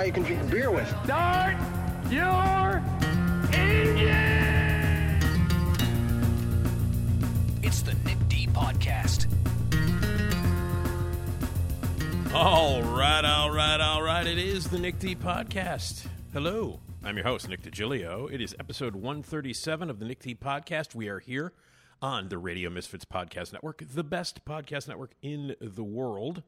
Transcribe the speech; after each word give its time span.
Guy 0.00 0.06
you 0.06 0.12
can 0.12 0.22
drink 0.22 0.50
beer 0.50 0.70
with. 0.70 0.88
start 1.04 1.56
your 2.08 2.82
engine! 3.52 5.20
It's 7.62 7.82
the 7.82 7.94
Nick 8.06 8.16
D 8.28 8.48
Podcast. 8.50 9.26
All 12.32 12.82
right, 12.82 13.24
all 13.26 13.50
right, 13.50 13.80
all 13.80 14.02
right. 14.02 14.26
It 14.26 14.38
is 14.38 14.68
the 14.68 14.78
Nick 14.78 14.98
D 14.98 15.14
Podcast. 15.14 16.06
Hello. 16.32 16.80
I'm 17.04 17.16
your 17.16 17.26
host, 17.26 17.48
Nick 17.50 17.62
DiGilio. 17.62 18.32
It 18.32 18.40
is 18.40 18.56
episode 18.58 18.94
137 18.94 19.90
of 19.90 19.98
the 19.98 20.06
Nick 20.06 20.20
D 20.20 20.34
Podcast. 20.34 20.94
We 20.94 21.08
are 21.08 21.18
here 21.18 21.52
on 22.00 22.30
the 22.30 22.38
Radio 22.38 22.70
Misfits 22.70 23.04
Podcast 23.04 23.52
Network, 23.52 23.82
the 23.86 24.04
best 24.04 24.46
podcast 24.46 24.88
network 24.88 25.10
in 25.20 25.56
the 25.60 25.84
world. 25.84 26.42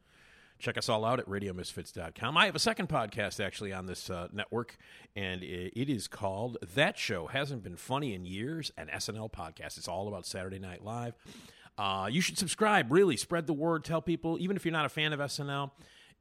Check 0.63 0.79
us 0.79 0.89
all 0.89 1.05
out 1.05 1.19
at 1.19 1.27
radiomisfits.com. 1.27 2.37
I 2.37 2.47
have 2.47 2.55
a 2.55 2.61
second 2.61 2.89
podcast 2.89 3.45
actually 3.45 3.73
on 3.73 3.87
this 3.87 4.09
uh, 4.09 4.29
network, 4.33 4.77
and 5.17 5.43
it, 5.43 5.91
is 5.91 6.07
called 6.07 6.57
That 6.77 6.97
Show 6.97 7.27
Hasn't 7.27 7.65
Been 7.65 7.75
Funny 7.75 8.15
in 8.15 8.25
Years, 8.25 8.71
an 8.79 8.87
SNL 8.87 9.33
podcast. 9.33 9.77
It's 9.77 9.89
all 9.89 10.07
about 10.07 10.25
Saturday 10.25 10.61
Night 10.61 10.85
Live. 10.85 11.15
Uh, 11.77 12.09
you 12.09 12.21
should 12.21 12.39
subscribe, 12.39 12.93
really. 12.93 13.17
Spread 13.17 13.49
the 13.49 13.53
word. 13.53 13.83
Tell 13.85 14.01
people, 14.01 14.39
even 14.39 14.55
if 14.55 14.65
you're 14.65 14.71
not 14.71 14.85
a 14.85 14.89
fan 14.89 15.13
of 15.13 15.19
SNL, 15.19 15.73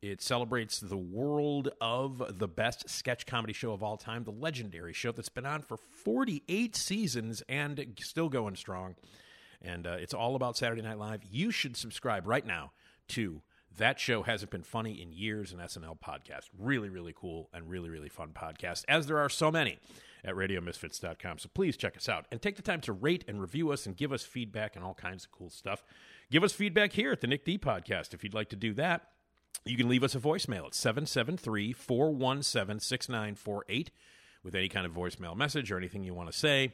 it 0.02 0.24
celebrates 0.24 0.80
the 0.80 0.98
world 0.98 1.70
of 1.80 2.40
the 2.40 2.48
best 2.48 2.90
sketch 2.90 3.28
comedy 3.28 3.54
show 3.54 3.74
of 3.74 3.84
all 3.84 3.96
time, 3.96 4.24
the 4.24 4.32
legendary 4.32 4.94
show 4.94 5.12
that's 5.12 5.30
been 5.30 5.46
on 5.46 5.62
for 5.62 5.78
48 5.78 6.76
seasons 6.76 7.44
and 7.48 7.94
still 8.00 8.28
going 8.28 8.56
strong. 8.56 8.96
And 9.62 9.86
uh, 9.86 9.98
it's 10.00 10.16
all 10.16 10.36
about 10.36 10.58
Saturday 10.58 10.82
Night 10.82 10.98
Live. 10.98 11.22
You 11.30 11.52
should 11.52 11.78
subscribe 11.78 12.26
right 12.26 12.44
now 12.44 12.72
to 13.10 13.44
that 13.78 14.00
show 14.00 14.24
hasn't 14.24 14.52
been 14.52 14.64
funny 14.64 15.02
in 15.02 15.12
years 15.12 15.54
an 15.54 15.60
SNL 15.60 16.00
podcast. 16.00 16.50
Really, 16.58 16.90
really 16.90 17.14
cool 17.16 17.50
and 17.54 17.70
really, 17.70 17.90
really 17.90 18.10
fun 18.10 18.32
podcast, 18.34 18.84
as 18.88 19.08
there 19.08 19.18
are 19.18 19.30
so 19.30 19.52
many 19.52 19.80
at 20.24 20.36
radiomisfits.com. 20.36 21.40
So 21.40 21.50
please 21.54 21.78
check 21.78 21.98
us 21.98 22.10
out 22.10 22.26
and 22.32 22.42
take 22.42 22.56
the 22.56 22.62
time 22.62 22.82
to 22.82 22.94
rate 22.94 23.24
and 23.28 23.42
review 23.42 23.72
us 23.72 23.86
and 23.86 23.96
give 23.96 24.12
us 24.12 24.24
feedback 24.24 24.76
and 24.76 24.84
all 24.84 24.94
kinds 24.94 25.26
of 25.26 25.32
cool 25.32 25.50
stuff. 25.50 25.84
Give 26.30 26.44
us 26.44 26.54
feedback 26.54 26.94
here 26.94 27.12
at 27.12 27.22
the 27.22 27.28
Nick 27.28 27.46
D 27.46 27.58
Podcast 27.58 28.14
if 28.14 28.24
you'd 28.24 28.34
like 28.34 28.50
to 28.50 28.56
do 28.56 28.74
that. 28.76 29.08
You 29.66 29.78
can 29.78 29.88
leave 29.90 30.04
us 30.04 30.16
a 30.16 30.20
voicemail 30.20 30.66
at 30.66 30.76
773 30.76 31.74
417 31.74 32.80
6948 32.80 33.92
with 34.44 34.56
any 34.56 34.70
kind 34.70 34.86
of 34.86 34.94
voicemail 34.94 35.36
message 35.36 35.72
or 35.72 35.78
anything 35.78 36.04
you 36.04 36.14
want 36.14 36.32
to 36.32 36.38
say. 36.38 36.74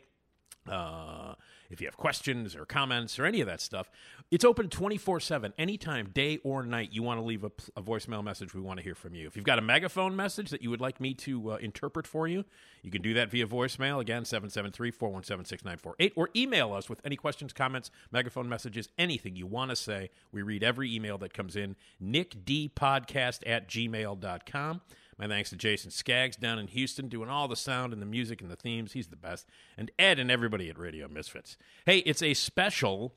Uh, 0.69 1.33
if 1.69 1.81
you 1.81 1.87
have 1.87 1.97
questions 1.97 2.55
or 2.55 2.65
comments 2.65 3.19
or 3.19 3.25
any 3.25 3.41
of 3.41 3.47
that 3.47 3.61
stuff, 3.61 3.89
it's 4.31 4.45
open 4.45 4.69
24 4.69 5.19
7, 5.19 5.53
anytime, 5.57 6.09
day 6.13 6.39
or 6.43 6.63
night. 6.63 6.89
You 6.91 7.03
want 7.03 7.19
to 7.19 7.25
leave 7.25 7.43
a, 7.43 7.51
a 7.75 7.81
voicemail 7.81 8.23
message, 8.23 8.53
we 8.53 8.61
want 8.61 8.77
to 8.77 8.83
hear 8.83 8.95
from 8.95 9.15
you. 9.15 9.27
If 9.27 9.35
you've 9.35 9.45
got 9.45 9.59
a 9.59 9.61
megaphone 9.61 10.15
message 10.15 10.49
that 10.49 10.61
you 10.61 10.69
would 10.69 10.81
like 10.81 10.99
me 10.99 11.13
to 11.15 11.51
uh, 11.51 11.55
interpret 11.57 12.07
for 12.07 12.27
you, 12.27 12.45
you 12.81 12.91
can 12.91 13.01
do 13.01 13.13
that 13.13 13.29
via 13.29 13.47
voicemail. 13.47 13.99
Again, 13.99 14.25
773 14.25 14.91
417 14.91 15.45
6948, 15.45 16.13
or 16.15 16.29
email 16.35 16.73
us 16.73 16.89
with 16.89 17.01
any 17.05 17.15
questions, 17.15 17.53
comments, 17.53 17.91
megaphone 18.11 18.49
messages, 18.49 18.89
anything 18.97 19.35
you 19.35 19.47
want 19.47 19.69
to 19.69 19.75
say. 19.75 20.09
We 20.31 20.41
read 20.41 20.63
every 20.63 20.93
email 20.93 21.17
that 21.19 21.33
comes 21.33 21.55
in. 21.55 21.75
nickdpodcast 22.03 23.39
at 23.45 23.67
gmail.com. 23.67 24.81
My 25.17 25.27
thanks 25.27 25.49
to 25.49 25.55
Jason 25.55 25.89
Skaggs 25.89 26.35
down 26.35 26.59
in 26.59 26.67
Houston 26.67 27.07
doing 27.07 27.29
all 27.29 27.47
the 27.47 27.55
sound 27.55 27.91
and 27.91 28.01
the 28.01 28.05
music 28.05 28.39
and 28.41 28.51
the 28.51 28.55
themes. 28.55 28.93
He's 28.93 29.07
the 29.07 29.15
best. 29.15 29.47
And 29.75 29.89
Ed 29.97 30.19
and 30.19 30.29
everybody 30.29 30.69
at 30.69 30.77
Radio 30.77 31.07
Misfits. 31.07 31.57
Hey, 31.85 31.99
it's 31.99 32.21
a 32.21 32.35
special 32.35 33.15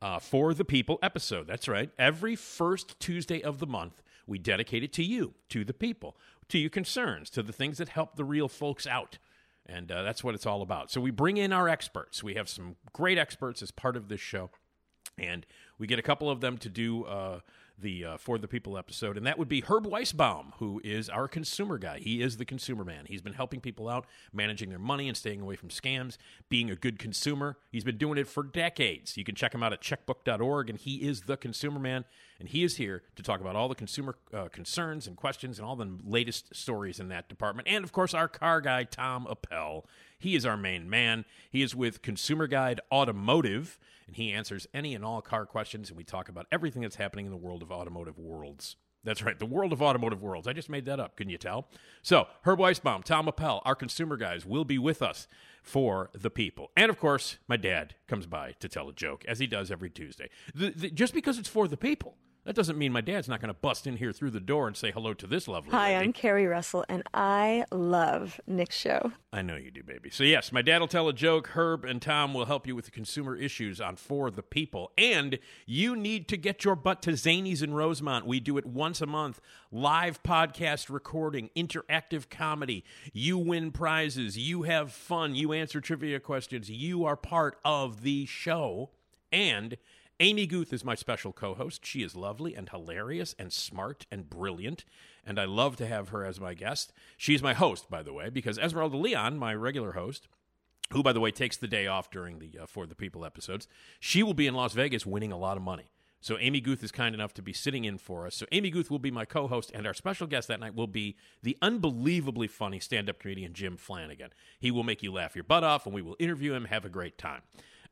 uh, 0.00 0.20
for 0.20 0.54
the 0.54 0.64
people 0.64 0.98
episode. 1.02 1.48
That's 1.48 1.66
right. 1.66 1.90
Every 1.98 2.36
first 2.36 3.00
Tuesday 3.00 3.42
of 3.42 3.58
the 3.58 3.66
month, 3.66 4.02
we 4.28 4.38
dedicate 4.38 4.84
it 4.84 4.92
to 4.94 5.02
you, 5.02 5.34
to 5.48 5.64
the 5.64 5.74
people, 5.74 6.16
to 6.48 6.58
your 6.58 6.70
concerns, 6.70 7.30
to 7.30 7.42
the 7.42 7.52
things 7.52 7.78
that 7.78 7.90
help 7.90 8.14
the 8.14 8.24
real 8.24 8.48
folks 8.48 8.86
out. 8.86 9.18
And 9.66 9.90
uh, 9.90 10.02
that's 10.02 10.22
what 10.22 10.36
it's 10.36 10.46
all 10.46 10.62
about. 10.62 10.90
So 10.90 11.00
we 11.00 11.10
bring 11.10 11.36
in 11.36 11.52
our 11.52 11.68
experts. 11.68 12.22
We 12.22 12.34
have 12.34 12.48
some 12.48 12.76
great 12.92 13.18
experts 13.18 13.60
as 13.60 13.72
part 13.72 13.96
of 13.96 14.08
this 14.08 14.20
show. 14.20 14.50
And 15.18 15.44
we 15.78 15.86
get 15.86 15.98
a 15.98 16.02
couple 16.02 16.30
of 16.30 16.40
them 16.40 16.58
to 16.58 16.68
do 16.68 17.04
uh, 17.04 17.40
the 17.80 18.04
uh, 18.04 18.16
For 18.16 18.38
the 18.38 18.48
People 18.48 18.78
episode, 18.78 19.16
and 19.16 19.26
that 19.26 19.38
would 19.38 19.48
be 19.48 19.60
Herb 19.60 19.86
Weisbaum, 19.86 20.52
who 20.58 20.80
is 20.84 21.08
our 21.08 21.28
consumer 21.28 21.78
guy. 21.78 21.98
He 21.98 22.22
is 22.22 22.36
the 22.36 22.44
consumer 22.44 22.84
man. 22.84 23.06
He's 23.06 23.22
been 23.22 23.32
helping 23.32 23.60
people 23.60 23.88
out, 23.88 24.06
managing 24.32 24.70
their 24.70 24.78
money 24.78 25.08
and 25.08 25.16
staying 25.16 25.40
away 25.40 25.56
from 25.56 25.68
scams, 25.68 26.16
being 26.48 26.70
a 26.70 26.76
good 26.76 26.98
consumer. 26.98 27.58
He's 27.70 27.84
been 27.84 27.98
doing 27.98 28.18
it 28.18 28.28
for 28.28 28.42
decades. 28.42 29.16
You 29.16 29.24
can 29.24 29.34
check 29.34 29.54
him 29.54 29.62
out 29.62 29.72
at 29.72 29.80
checkbook.org, 29.80 30.70
and 30.70 30.78
he 30.78 30.96
is 30.96 31.22
the 31.22 31.36
consumer 31.36 31.78
man, 31.80 32.04
and 32.40 32.48
he 32.48 32.64
is 32.64 32.76
here 32.76 33.02
to 33.16 33.22
talk 33.22 33.40
about 33.40 33.54
all 33.54 33.68
the 33.68 33.74
consumer 33.74 34.16
uh, 34.32 34.48
concerns 34.48 35.06
and 35.06 35.16
questions 35.16 35.58
and 35.58 35.68
all 35.68 35.76
the 35.76 35.98
latest 36.02 36.56
stories 36.56 36.98
in 36.98 37.08
that 37.08 37.28
department. 37.28 37.68
And, 37.70 37.84
of 37.84 37.92
course, 37.92 38.14
our 38.14 38.28
car 38.28 38.60
guy, 38.62 38.84
Tom 38.84 39.26
Appel. 39.30 39.86
He 40.18 40.34
is 40.34 40.46
our 40.46 40.56
main 40.56 40.88
man. 40.88 41.26
He 41.50 41.62
is 41.62 41.76
with 41.76 42.02
Consumer 42.02 42.46
Guide 42.46 42.80
Automotive, 42.90 43.78
and 44.06 44.16
he 44.16 44.32
answers 44.32 44.66
any 44.74 44.94
and 44.94 45.04
all 45.04 45.20
car 45.22 45.46
questions, 45.46 45.90
and 45.90 45.96
we 45.96 46.04
talk 46.04 46.28
about 46.28 46.46
everything 46.50 46.82
that's 46.82 46.96
happening 46.96 47.26
in 47.26 47.30
the 47.30 47.36
world 47.36 47.62
of 47.62 47.70
automotive 47.70 48.18
worlds. 48.18 48.76
That's 49.02 49.22
right, 49.22 49.38
the 49.38 49.46
world 49.46 49.72
of 49.72 49.80
automotive 49.80 50.22
worlds. 50.22 50.46
I 50.46 50.52
just 50.52 50.68
made 50.68 50.84
that 50.84 51.00
up, 51.00 51.16
couldn't 51.16 51.30
you 51.30 51.38
tell? 51.38 51.68
So, 52.02 52.26
Herb 52.42 52.58
Weisbaum, 52.58 53.02
Tom 53.02 53.28
Appel, 53.28 53.62
our 53.64 53.74
consumer 53.74 54.18
guys 54.18 54.44
will 54.44 54.64
be 54.64 54.78
with 54.78 55.00
us 55.00 55.26
for 55.62 56.10
the 56.12 56.28
people. 56.28 56.70
And 56.76 56.90
of 56.90 56.98
course, 56.98 57.38
my 57.48 57.56
dad 57.56 57.94
comes 58.06 58.26
by 58.26 58.52
to 58.60 58.68
tell 58.68 58.88
a 58.90 58.92
joke, 58.92 59.24
as 59.26 59.38
he 59.38 59.46
does 59.46 59.70
every 59.70 59.88
Tuesday. 59.88 60.28
The, 60.54 60.70
the, 60.70 60.90
just 60.90 61.14
because 61.14 61.38
it's 61.38 61.48
for 61.48 61.66
the 61.66 61.78
people, 61.78 62.16
that 62.50 62.56
doesn't 62.56 62.78
mean 62.78 62.90
my 62.90 63.00
dad's 63.00 63.28
not 63.28 63.40
going 63.40 63.46
to 63.46 63.54
bust 63.54 63.86
in 63.86 63.96
here 63.96 64.10
through 64.10 64.32
the 64.32 64.40
door 64.40 64.66
and 64.66 64.76
say 64.76 64.90
hello 64.90 65.14
to 65.14 65.24
this 65.24 65.46
lovely 65.46 65.70
Hi, 65.70 65.92
lady. 65.92 66.06
I'm 66.06 66.12
Carrie 66.12 66.48
Russell, 66.48 66.84
and 66.88 67.04
I 67.14 67.64
love 67.70 68.40
Nick's 68.44 68.76
show. 68.76 69.12
I 69.32 69.40
know 69.40 69.54
you 69.54 69.70
do, 69.70 69.84
baby. 69.84 70.10
So, 70.10 70.24
yes, 70.24 70.50
my 70.50 70.60
dad 70.60 70.80
will 70.80 70.88
tell 70.88 71.06
a 71.06 71.12
joke. 71.12 71.50
Herb 71.50 71.84
and 71.84 72.02
Tom 72.02 72.34
will 72.34 72.46
help 72.46 72.66
you 72.66 72.74
with 72.74 72.86
the 72.86 72.90
consumer 72.90 73.36
issues 73.36 73.80
on 73.80 73.94
For 73.94 74.32
the 74.32 74.42
People. 74.42 74.90
And 74.98 75.38
you 75.64 75.94
need 75.94 76.26
to 76.26 76.36
get 76.36 76.64
your 76.64 76.74
butt 76.74 77.02
to 77.02 77.12
Zanies 77.12 77.62
in 77.62 77.72
Rosemont. 77.72 78.26
We 78.26 78.40
do 78.40 78.58
it 78.58 78.66
once 78.66 79.00
a 79.00 79.06
month. 79.06 79.40
Live 79.70 80.20
podcast 80.24 80.90
recording, 80.90 81.50
interactive 81.54 82.28
comedy. 82.30 82.84
You 83.12 83.38
win 83.38 83.70
prizes. 83.70 84.36
You 84.36 84.64
have 84.64 84.90
fun. 84.90 85.36
You 85.36 85.52
answer 85.52 85.80
trivia 85.80 86.18
questions. 86.18 86.68
You 86.68 87.04
are 87.04 87.14
part 87.14 87.60
of 87.64 88.02
the 88.02 88.26
show. 88.26 88.90
And 89.30 89.76
Amy 90.22 90.46
Guth 90.46 90.70
is 90.74 90.84
my 90.84 90.94
special 90.94 91.32
co 91.32 91.54
host. 91.54 91.84
She 91.86 92.02
is 92.02 92.14
lovely 92.14 92.54
and 92.54 92.68
hilarious 92.68 93.34
and 93.38 93.50
smart 93.50 94.04
and 94.10 94.28
brilliant, 94.28 94.84
and 95.24 95.40
I 95.40 95.46
love 95.46 95.76
to 95.76 95.86
have 95.86 96.10
her 96.10 96.26
as 96.26 96.38
my 96.38 96.52
guest. 96.52 96.92
She's 97.16 97.42
my 97.42 97.54
host, 97.54 97.88
by 97.88 98.02
the 98.02 98.12
way, 98.12 98.28
because 98.28 98.58
Esmeralda 98.58 98.98
Leon, 98.98 99.38
my 99.38 99.54
regular 99.54 99.92
host, 99.92 100.28
who, 100.92 101.02
by 101.02 101.14
the 101.14 101.20
way, 101.20 101.30
takes 101.30 101.56
the 101.56 101.66
day 101.66 101.86
off 101.86 102.10
during 102.10 102.38
the 102.38 102.58
uh, 102.60 102.66
For 102.66 102.86
the 102.86 102.94
People 102.94 103.24
episodes, 103.24 103.66
she 103.98 104.22
will 104.22 104.34
be 104.34 104.46
in 104.46 104.52
Las 104.52 104.74
Vegas 104.74 105.06
winning 105.06 105.32
a 105.32 105.38
lot 105.38 105.56
of 105.56 105.62
money. 105.62 105.90
So 106.20 106.36
Amy 106.38 106.60
Guth 106.60 106.84
is 106.84 106.92
kind 106.92 107.14
enough 107.14 107.32
to 107.34 107.42
be 107.42 107.54
sitting 107.54 107.86
in 107.86 107.96
for 107.96 108.26
us. 108.26 108.36
So 108.36 108.44
Amy 108.52 108.68
Guth 108.68 108.90
will 108.90 108.98
be 108.98 109.10
my 109.10 109.24
co-host, 109.24 109.72
and 109.74 109.86
our 109.86 109.94
special 109.94 110.26
guest 110.26 110.48
that 110.48 110.60
night 110.60 110.74
will 110.74 110.86
be 110.86 111.16
the 111.42 111.56
unbelievably 111.62 112.48
funny 112.48 112.78
stand-up 112.78 113.18
comedian 113.20 113.54
Jim 113.54 113.78
Flanagan. 113.78 114.34
He 114.58 114.70
will 114.70 114.82
make 114.82 115.02
you 115.02 115.14
laugh 115.14 115.34
your 115.34 115.44
butt 115.44 115.64
off, 115.64 115.86
and 115.86 115.94
we 115.94 116.02
will 116.02 116.16
interview 116.18 116.52
him, 116.52 116.66
have 116.66 116.84
a 116.84 116.90
great 116.90 117.16
time. 117.16 117.40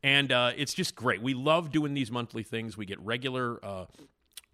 And 0.02 0.30
uh, 0.30 0.52
it's 0.56 0.74
just 0.74 0.94
great. 0.94 1.22
We 1.22 1.34
love 1.34 1.72
doing 1.72 1.94
these 1.94 2.10
monthly 2.10 2.42
things. 2.42 2.76
We 2.76 2.86
get 2.86 3.00
regular 3.00 3.64
uh, 3.64 3.86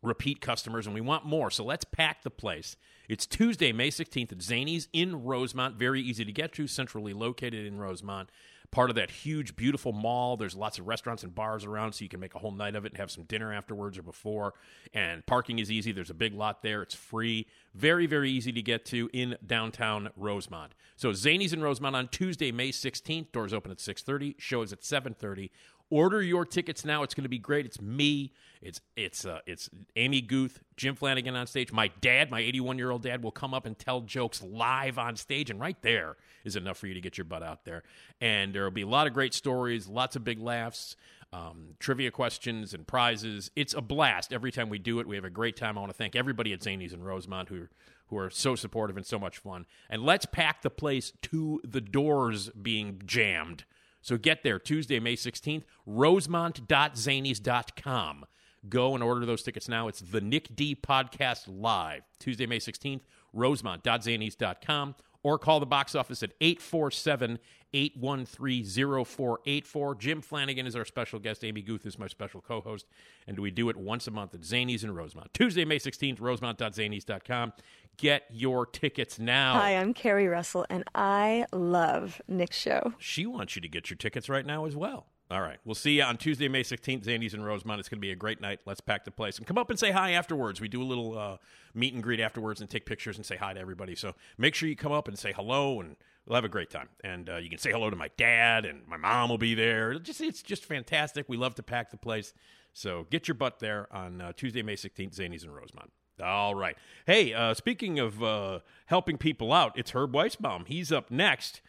repeat 0.03 0.41
customers, 0.41 0.87
and 0.87 0.95
we 0.95 1.01
want 1.01 1.25
more. 1.25 1.51
So 1.51 1.65
let's 1.65 1.85
pack 1.85 2.23
the 2.23 2.31
place. 2.31 2.77
It's 3.09 3.27
Tuesday, 3.27 3.73
May 3.73 3.91
16th 3.91 4.33
at 4.33 4.39
Zanies 4.39 4.89
in 4.93 5.25
Rosemont. 5.25 5.77
Very 5.77 6.01
easy 6.01 6.25
to 6.25 6.33
get 6.33 6.53
to, 6.55 6.67
centrally 6.67 7.13
located 7.13 7.67
in 7.67 7.79
Rosemont. 7.79 8.31
Part 8.75 8.91
of 8.91 8.97
that 8.97 9.09
huge, 9.09 9.55
beautiful 9.55 9.93
mall. 9.93 10.37
There's 10.37 10.57
lots 10.57 10.81
of 10.81 10.89
restaurants 10.89 11.23
and 11.23 11.33
bars 11.33 11.65
around, 11.65 11.93
so 11.93 12.03
you 12.03 12.09
can 12.09 12.19
make 12.19 12.35
a 12.35 12.41
whole 12.41 12.51
night 12.51 12.75
of 12.75 12.85
it 12.85 12.91
and 12.91 12.99
have 12.99 13.09
some 13.09 13.23
dinner 13.23 13.53
afterwards 13.53 13.97
or 13.97 14.03
before. 14.03 14.55
And 14.93 15.25
parking 15.27 15.61
is 15.61 15.71
easy. 15.71 15.93
There's 15.93 16.11
a 16.11 16.15
big 16.15 16.35
lot 16.35 16.61
there. 16.63 16.83
It's 16.83 16.95
free. 16.95 17.47
Very, 17.73 18.07
very 18.07 18.33
easy 18.33 18.51
to 18.51 18.63
get 18.63 18.85
to 18.87 19.09
in 19.13 19.37
downtown 19.47 20.11
Rosemont. 20.17 20.73
So 20.97 21.11
Zanies 21.11 21.53
in 21.53 21.63
Rosemont 21.63 21.95
on 21.95 22.09
Tuesday, 22.09 22.51
May 22.51 22.71
16th. 22.71 23.31
Doors 23.31 23.55
open 23.55 23.71
at 23.71 23.79
6.30. 23.79 24.35
Show 24.39 24.63
is 24.63 24.73
at 24.73 24.81
7.30. 24.81 25.51
Order 25.91 26.23
your 26.23 26.45
tickets 26.45 26.85
now. 26.85 27.03
It's 27.03 27.15
going 27.15 27.25
to 27.25 27.29
be 27.29 27.39
great. 27.39 27.67
It's 27.67 27.81
me. 27.81 28.33
It's 28.63 28.81
it's 28.97 29.27
uh, 29.27 29.41
it's 29.47 29.69
Amy 29.97 30.23
Guth, 30.23 30.61
Jim 30.77 30.95
Flanagan 30.97 31.37
on 31.37 31.47
stage. 31.47 31.71
My 31.71 31.89
dad, 32.01 32.31
my 32.31 32.41
81 32.41 32.79
year 32.79 32.91
old 32.91 33.03
dad, 33.03 33.23
will 33.23 33.31
come 33.31 33.53
up 33.53 33.67
and 33.67 33.79
tell 33.79 34.01
jokes 34.01 34.43
live 34.43 34.99
on 34.99 35.17
stage, 35.17 35.51
and 35.51 35.61
right 35.61 35.77
there 35.83 36.17
is 36.45 36.57
enough 36.57 36.79
for 36.79 36.87
you 36.87 36.95
to 36.95 37.01
get 37.01 37.19
your 37.19 37.27
butt 37.27 37.43
out 37.43 37.65
there. 37.65 37.83
And 38.21 38.55
there 38.55 38.65
will 38.65 38.71
be 38.71 38.83
a 38.83 38.87
lot 38.87 39.07
of 39.07 39.13
great 39.13 39.35
stories, 39.35 39.87
lots 39.87 40.17
of 40.17 40.25
big 40.25 40.41
laughs, 40.41 40.97
um, 41.33 41.75
trivia 41.79 42.11
questions, 42.11 42.73
and 42.73 42.87
prizes. 42.87 43.51
It's 43.55 43.75
a 43.75 43.83
blast 43.83 44.33
every 44.33 44.51
time 44.51 44.71
we 44.71 44.79
do 44.79 45.01
it. 45.01 45.07
We 45.07 45.17
have 45.17 45.27
a 45.27 45.31
great 45.31 45.57
time. 45.57 45.77
I 45.77 45.81
want 45.81 45.93
to 45.93 45.99
thank 45.99 46.17
everybody 46.17 46.55
at 46.55 46.61
Zanies 46.61 46.95
and 46.95 47.05
Rosemont 47.05 47.51
who 47.51 47.69
who 48.09 48.19
are 48.19 48.31
so 48.31 48.55
supportive 48.55 48.97
and 48.97 49.07
so 49.07 49.19
much 49.19 49.39
fun. 49.39 49.67
And 49.89 50.03
let's 50.03 50.27
pack 50.27 50.63
the 50.63 50.71
place 50.71 51.13
to 51.23 51.61
the 51.65 51.81
doors 51.81 52.49
being 52.51 53.01
jammed. 53.05 53.65
So 54.05 54.17
get 54.19 54.43
there 54.43 54.59
Tuesday, 54.59 55.01
May 55.01 55.17
16th, 55.17 55.63
rosemont.zanies.com. 55.87 58.27
Go 58.69 58.95
and 58.95 59.03
order 59.03 59.25
those 59.25 59.43
tickets 59.43 59.67
now. 59.67 59.89
It's 59.89 60.01
the 60.01 60.21
Nick 60.21 60.55
D 60.55 60.77
Podcast 60.77 61.45
Live, 61.49 62.03
Tuesday, 62.19 62.45
May 62.45 62.59
16th, 62.59 63.01
rosemont.zanies.com, 63.33 64.95
or 65.25 65.39
call 65.39 65.59
the 65.59 65.67
box 65.67 65.97
office 65.97 66.23
at 66.23 66.31
847 66.41 67.41
813 67.73 68.65
0484. 69.05 69.95
Jim 69.97 70.21
Flanagan 70.21 70.67
is 70.67 70.77
our 70.77 70.85
special 70.85 71.19
guest. 71.19 71.43
Amy 71.43 71.61
Guth 71.61 71.85
is 71.85 71.99
my 71.99 72.07
special 72.07 72.41
co 72.41 72.61
host. 72.61 72.87
And 73.27 73.41
we 73.41 73.51
do 73.51 73.69
it 73.69 73.77
once 73.77 74.07
a 74.07 74.13
month 74.13 74.35
at 74.35 74.43
Zanies 74.43 74.85
in 74.85 74.95
Rosemont. 74.95 75.35
Tuesday, 75.35 75.65
May 75.65 75.81
16th, 75.81 76.21
rosemont.zanies.com. 76.21 77.53
Get 77.97 78.25
your 78.31 78.67
tickets 78.67 79.19
now. 79.19 79.55
Hi, 79.55 79.77
I'm 79.77 79.95
Carrie 79.95 80.29
Russell, 80.29 80.67
and 80.69 80.85
I 80.95 81.47
love 81.53 82.21
Nick's 82.29 82.59
show. 82.59 82.93
She 82.99 83.27
wants 83.27 83.57
you 83.57 83.63
to 83.63 83.69
get 83.69 83.91
your 83.91 83.97
tickets 83.97 84.29
right 84.29 84.47
now 84.47 84.67
as 84.67 84.77
well. 84.77 85.07
All 85.31 85.41
right. 85.41 85.59
We'll 85.65 85.75
see 85.75 85.97
you 85.97 86.03
on 86.03 86.19
Tuesday, 86.19 86.49
May 86.49 86.63
16th, 86.63 87.05
Zanies 87.05 87.33
in 87.33 87.43
Rosemont. 87.43 87.81
It's 87.81 87.89
going 87.89 87.99
to 87.99 88.07
be 88.07 88.13
a 88.13 88.17
great 88.17 88.43
night. 88.43 88.61
Let's 88.67 88.81
pack 88.81 89.07
the 89.07 89.11
place. 89.11 89.39
And 89.39 89.47
come 89.47 89.57
up 89.57 89.71
and 89.71 89.79
say 89.79 89.91
hi 89.91 90.11
afterwards. 90.13 90.61
We 90.61 90.69
do 90.69 90.83
a 90.83 90.85
little 90.85 91.19
uh, 91.19 91.37
meet 91.73 91.95
and 91.95 92.03
greet 92.03 92.21
afterwards 92.21 92.61
and 92.61 92.69
take 92.69 92.85
pictures 92.85 93.17
and 93.17 93.25
say 93.25 93.37
hi 93.37 93.55
to 93.55 93.61
everybody. 93.61 93.95
So 93.95 94.15
make 94.37 94.55
sure 94.55 94.69
you 94.69 94.77
come 94.77 94.93
up 94.93 95.09
and 95.09 95.19
say 95.19 95.33
hello, 95.33 95.81
and 95.81 95.97
we'll 96.27 96.35
have 96.35 96.45
a 96.45 96.51
great 96.51 96.69
time. 96.69 96.91
And 97.03 97.31
uh, 97.31 97.37
you 97.37 97.49
can 97.49 97.59
say 97.59 97.73
hello 97.73 97.89
to 97.89 97.97
my 97.97 98.11
dad, 98.19 98.67
and 98.67 98.87
my 98.87 98.99
mom 98.99 99.31
will 99.31 99.39
be 99.39 99.55
there. 99.55 99.93
It'll 99.93 100.03
Just 100.03 100.21
It's 100.21 100.43
just 100.43 100.67
fantastic. 100.67 101.27
We 101.27 101.39
love 101.39 101.55
to 101.55 101.63
pack 101.63 101.91
the 101.91 101.97
place. 101.97 102.35
So 102.75 103.07
get 103.09 103.27
your 103.27 103.35
butt 103.35 103.61
there 103.61 103.89
on 103.91 104.21
uh, 104.21 104.33
Tuesday, 104.37 104.63
May 104.63 104.77
16th, 104.77 105.17
Zanies 105.17 105.45
in 105.45 105.53
Rosemont. 105.53 105.91
All 106.23 106.55
right. 106.55 106.77
Hey, 107.07 107.33
uh, 107.33 107.55
speaking 107.55 107.99
of 107.99 108.23
uh, 108.23 108.61
helping 108.87 109.17
people 109.17 109.53
out, 109.53 109.73
it's 109.77 109.93
Herb 109.93 110.13
Weisbaum. 110.13 110.67
He's 110.69 110.93
up 110.93 111.11
next 111.11 111.61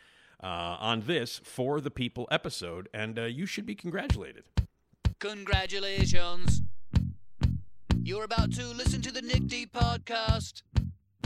uh, 0.46 0.78
on 0.80 1.02
this 1.08 1.42
For 1.44 1.82
the 1.82 1.90
People 1.90 2.28
episode, 2.30 2.88
and 2.94 3.18
uh, 3.18 3.24
you 3.24 3.48
should 3.48 3.66
be 3.66 3.74
congratulated. 3.74 4.44
Congratulations. 5.20 6.62
You're 8.04 8.26
about 8.26 8.54
to 8.54 8.68
listen 8.68 9.02
to 9.02 9.12
the 9.12 9.24
Nick 9.24 9.48
D 9.48 9.66
podcast. 9.66 10.62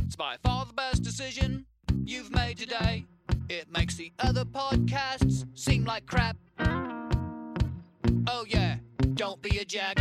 It's 0.06 0.16
by 0.16 0.38
far 0.42 0.66
the 0.66 0.74
best 0.74 1.04
decision 1.04 1.66
you've 2.06 2.32
made 2.32 2.58
today. 2.58 3.06
It 3.50 3.70
makes 3.70 3.96
the 3.96 4.14
other 4.20 4.46
podcasts 4.46 5.46
seem 5.54 5.84
like 5.84 6.06
crap. 6.06 6.38
Oh, 8.28 8.46
yeah, 8.48 8.78
don't 9.16 9.42
be 9.42 9.58
a 9.58 9.66
jagoff. 9.66 9.99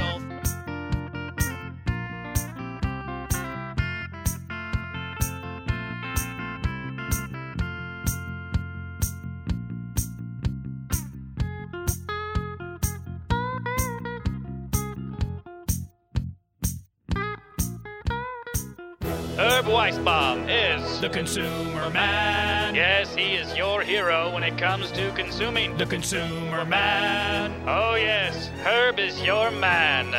Herb 19.38 19.67
Weisbaum 19.67 20.49
is 20.49 21.00
the 21.00 21.08
consumer 21.08 21.90
man. 21.90 22.75
Yes, 22.75 23.14
he 23.14 23.37
is 23.37 23.56
your 23.56 23.82
hero 23.82 24.35
when 24.35 24.43
it 24.43 24.58
comes 24.58 24.90
to 24.90 25.12
consuming. 25.12 25.76
The 25.76 25.87
consumer 25.87 26.64
man. 26.64 27.62
Oh, 27.64 27.94
yes, 27.94 28.49
Herb 28.64 28.99
is 28.99 29.23
your 29.23 29.52
man. 29.52 30.11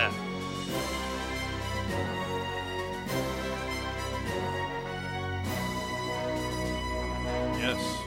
Yes. 7.59 7.99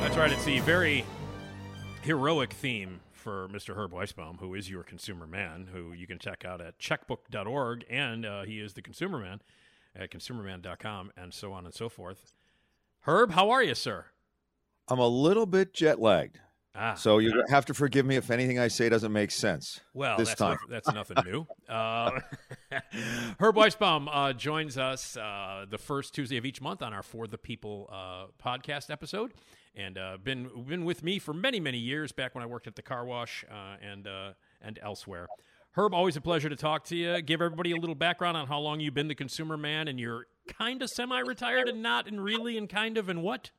That's 0.00 0.16
right. 0.16 0.32
It's 0.32 0.44
the 0.44 0.58
very 0.58 1.04
heroic 2.02 2.52
theme 2.54 2.98
for 3.24 3.48
Mr. 3.48 3.74
Herb 3.74 3.92
Weisbaum, 3.92 4.38
who 4.38 4.54
is 4.54 4.68
your 4.68 4.82
consumer 4.82 5.26
man, 5.26 5.70
who 5.72 5.92
you 5.94 6.06
can 6.06 6.18
check 6.18 6.44
out 6.44 6.60
at 6.60 6.78
checkbook.org, 6.78 7.84
and 7.88 8.26
uh, 8.26 8.42
he 8.42 8.60
is 8.60 8.74
the 8.74 8.82
consumer 8.82 9.18
man 9.18 9.40
at 9.96 10.10
consumerman.com, 10.10 11.10
and 11.16 11.32
so 11.32 11.50
on 11.54 11.64
and 11.64 11.74
so 11.74 11.88
forth. 11.88 12.34
Herb, 13.00 13.30
how 13.30 13.48
are 13.50 13.62
you, 13.62 13.74
sir? 13.74 14.06
I'm 14.88 14.98
a 14.98 15.08
little 15.08 15.46
bit 15.46 15.72
jet 15.72 15.98
lagged. 15.98 16.38
Ah, 16.76 16.94
So 16.94 17.18
you 17.18 17.44
have 17.48 17.64
to 17.66 17.74
forgive 17.74 18.04
me 18.04 18.16
if 18.16 18.30
anything 18.30 18.58
I 18.58 18.68
say 18.68 18.88
doesn't 18.90 19.12
make 19.12 19.30
sense. 19.30 19.80
Well, 19.94 20.18
this 20.18 20.28
that's, 20.28 20.38
time. 20.40 20.58
noth- 20.60 20.70
that's 20.70 20.92
nothing 20.92 21.16
new. 21.24 21.46
Uh, 21.68 22.20
Herb 23.40 23.56
Weisbaum 23.56 24.06
uh, 24.12 24.32
joins 24.34 24.76
us 24.76 25.16
uh, 25.16 25.64
the 25.70 25.78
first 25.78 26.14
Tuesday 26.14 26.36
of 26.36 26.44
each 26.44 26.60
month 26.60 26.82
on 26.82 26.92
our 26.92 27.02
For 27.02 27.26
the 27.26 27.38
People 27.38 27.88
uh, 27.90 28.26
podcast 28.44 28.90
episode, 28.90 29.32
and 29.76 29.98
uh, 29.98 30.16
been 30.22 30.64
been 30.66 30.84
with 30.84 31.02
me 31.02 31.18
for 31.18 31.32
many 31.32 31.60
many 31.60 31.78
years. 31.78 32.12
Back 32.12 32.34
when 32.34 32.42
I 32.42 32.46
worked 32.46 32.66
at 32.66 32.76
the 32.76 32.82
car 32.82 33.04
wash 33.04 33.44
uh, 33.50 33.76
and 33.82 34.06
uh, 34.06 34.32
and 34.60 34.78
elsewhere. 34.82 35.26
Herb, 35.72 35.92
always 35.92 36.16
a 36.16 36.20
pleasure 36.20 36.48
to 36.48 36.56
talk 36.56 36.84
to 36.84 36.96
you. 36.96 37.20
Give 37.20 37.42
everybody 37.42 37.72
a 37.72 37.76
little 37.76 37.96
background 37.96 38.36
on 38.36 38.46
how 38.46 38.60
long 38.60 38.78
you've 38.78 38.94
been 38.94 39.08
the 39.08 39.14
consumer 39.14 39.56
man, 39.56 39.88
and 39.88 39.98
you're 39.98 40.26
kind 40.46 40.80
of 40.82 40.88
semi-retired 40.90 41.68
and 41.68 41.82
not, 41.82 42.06
and 42.06 42.22
really, 42.22 42.56
and 42.56 42.68
kind 42.68 42.96
of, 42.96 43.08
and 43.08 43.24
what? 43.24 43.50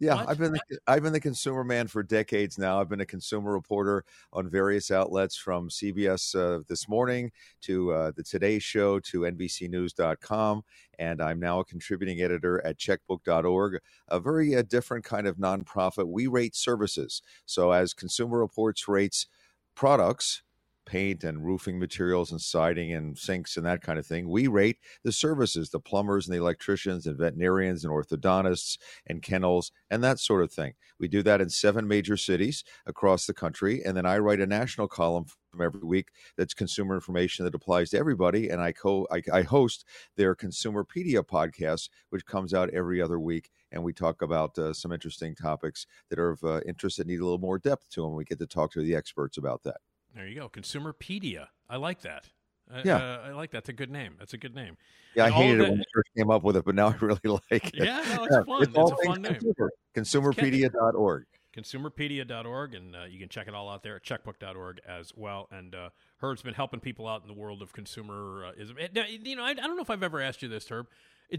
Yeah, 0.00 0.14
What? 0.14 0.28
I've 0.28 0.38
been 0.38 0.52
the, 0.52 0.78
I've 0.86 1.02
been 1.02 1.12
the 1.12 1.20
consumer 1.20 1.64
man 1.64 1.88
for 1.88 2.04
decades 2.04 2.56
now. 2.56 2.80
I've 2.80 2.88
been 2.88 3.00
a 3.00 3.06
consumer 3.06 3.52
reporter 3.52 4.04
on 4.32 4.48
various 4.48 4.92
outlets 4.92 5.36
from 5.36 5.68
CBS 5.68 6.36
uh, 6.36 6.62
this 6.68 6.88
morning 6.88 7.32
to 7.62 7.92
uh, 7.92 8.12
the 8.14 8.22
Today 8.22 8.60
Show 8.60 9.00
to 9.00 9.20
NBCNews.com, 9.22 10.62
and 11.00 11.20
I'm 11.20 11.40
now 11.40 11.60
a 11.60 11.64
contributing 11.64 12.20
editor 12.20 12.64
at 12.64 12.78
Checkbook.org, 12.78 13.80
a 14.06 14.20
very 14.20 14.54
uh, 14.54 14.62
different 14.62 15.04
kind 15.04 15.26
of 15.26 15.36
nonprofit. 15.36 16.06
We 16.06 16.28
rate 16.28 16.54
services, 16.54 17.20
so 17.44 17.72
as 17.72 17.92
Consumer 17.92 18.38
Reports 18.38 18.86
rates 18.86 19.26
products. 19.74 20.42
Paint 20.88 21.22
and 21.22 21.44
roofing 21.44 21.78
materials 21.78 22.32
and 22.32 22.40
siding 22.40 22.94
and 22.94 23.18
sinks 23.18 23.58
and 23.58 23.66
that 23.66 23.82
kind 23.82 23.98
of 23.98 24.06
thing. 24.06 24.26
We 24.26 24.46
rate 24.46 24.78
the 25.04 25.12
services, 25.12 25.68
the 25.68 25.80
plumbers 25.80 26.26
and 26.26 26.34
the 26.34 26.40
electricians 26.40 27.06
and 27.06 27.18
veterinarians 27.18 27.84
and 27.84 27.92
orthodontists 27.92 28.78
and 29.06 29.20
kennels 29.22 29.70
and 29.90 30.02
that 30.02 30.18
sort 30.18 30.42
of 30.42 30.50
thing. 30.50 30.72
We 30.98 31.06
do 31.06 31.22
that 31.24 31.42
in 31.42 31.50
seven 31.50 31.86
major 31.86 32.16
cities 32.16 32.64
across 32.86 33.26
the 33.26 33.34
country. 33.34 33.82
And 33.84 33.94
then 33.98 34.06
I 34.06 34.16
write 34.16 34.40
a 34.40 34.46
national 34.46 34.88
column 34.88 35.26
from 35.50 35.60
every 35.60 35.86
week 35.86 36.08
that's 36.38 36.54
consumer 36.54 36.94
information 36.94 37.44
that 37.44 37.54
applies 37.54 37.90
to 37.90 37.98
everybody. 37.98 38.48
And 38.48 38.60
I 38.62 38.72
co 38.72 39.06
I, 39.10 39.22
I 39.32 39.42
host 39.42 39.84
their 40.16 40.34
Consumerpedia 40.34 41.22
podcast, 41.22 41.90
which 42.08 42.24
comes 42.24 42.54
out 42.54 42.70
every 42.70 43.02
other 43.02 43.20
week. 43.20 43.50
And 43.70 43.84
we 43.84 43.92
talk 43.92 44.22
about 44.22 44.58
uh, 44.58 44.72
some 44.72 44.92
interesting 44.92 45.34
topics 45.34 45.86
that 46.08 46.18
are 46.18 46.30
of 46.30 46.42
uh, 46.44 46.60
interest 46.66 46.96
that 46.96 47.06
need 47.06 47.20
a 47.20 47.24
little 47.24 47.38
more 47.38 47.58
depth 47.58 47.90
to 47.90 48.02
them. 48.02 48.14
We 48.14 48.24
get 48.24 48.38
to 48.38 48.46
talk 48.46 48.72
to 48.72 48.82
the 48.82 48.94
experts 48.94 49.36
about 49.36 49.62
that. 49.64 49.87
There 50.18 50.26
you 50.26 50.34
go, 50.40 50.48
Consumerpedia. 50.48 51.46
I 51.70 51.76
like 51.76 52.00
that. 52.02 52.24
Uh, 52.70 52.82
Yeah. 52.84 52.96
uh, 52.96 53.28
I 53.28 53.32
like 53.32 53.52
that. 53.52 53.58
That's 53.58 53.68
a 53.68 53.72
good 53.72 53.90
name. 53.90 54.16
That's 54.18 54.34
a 54.34 54.36
good 54.36 54.54
name. 54.54 54.76
Yeah, 55.14 55.22
I 55.24 55.26
And 55.28 55.34
of 55.34 55.40
hated 55.42 55.54
it 55.54 55.58
that- 55.62 55.70
when 55.70 55.80
I 55.80 55.84
first 55.94 56.08
came 56.16 56.30
up 56.30 56.42
with 56.42 56.56
it, 56.56 56.64
but 56.64 56.74
now 56.74 56.88
I 56.88 56.96
really 56.96 57.20
like 57.50 57.66
it. 57.68 57.74
Yeah, 57.74 58.04
no, 58.16 58.24
it's 58.24 58.36
fun. 58.46 58.62
It's 58.64 58.76
all 58.76 58.92
a 58.92 59.06
fun 59.06 59.22
name. 59.22 59.34
consumer. 59.34 59.70
Consumerpedia.org. 59.96 61.24
consumerpedia.org 61.56 62.74
and 62.74 62.94
uh, 62.96 63.04
you 63.08 63.18
can 63.18 63.28
check 63.28 63.48
it 63.48 63.54
all 63.54 63.68
out 63.70 63.82
there 63.82 63.96
at 63.96 64.02
checkbook.org 64.02 64.80
as 64.86 65.12
well 65.16 65.48
and 65.50 65.74
uh, 65.74 65.88
herb's 66.18 66.42
been 66.42 66.54
helping 66.54 66.78
people 66.80 67.06
out 67.08 67.22
in 67.22 67.28
the 67.28 67.34
world 67.34 67.62
of 67.62 67.72
consumerism. 67.72 69.26
you 69.26 69.36
know 69.36 69.42
I, 69.44 69.50
I 69.50 69.54
don't 69.54 69.76
know 69.76 69.82
if 69.82 69.90
i've 69.90 70.02
ever 70.02 70.20
asked 70.20 70.42
you 70.42 70.48
this 70.48 70.68
herb 70.70 70.86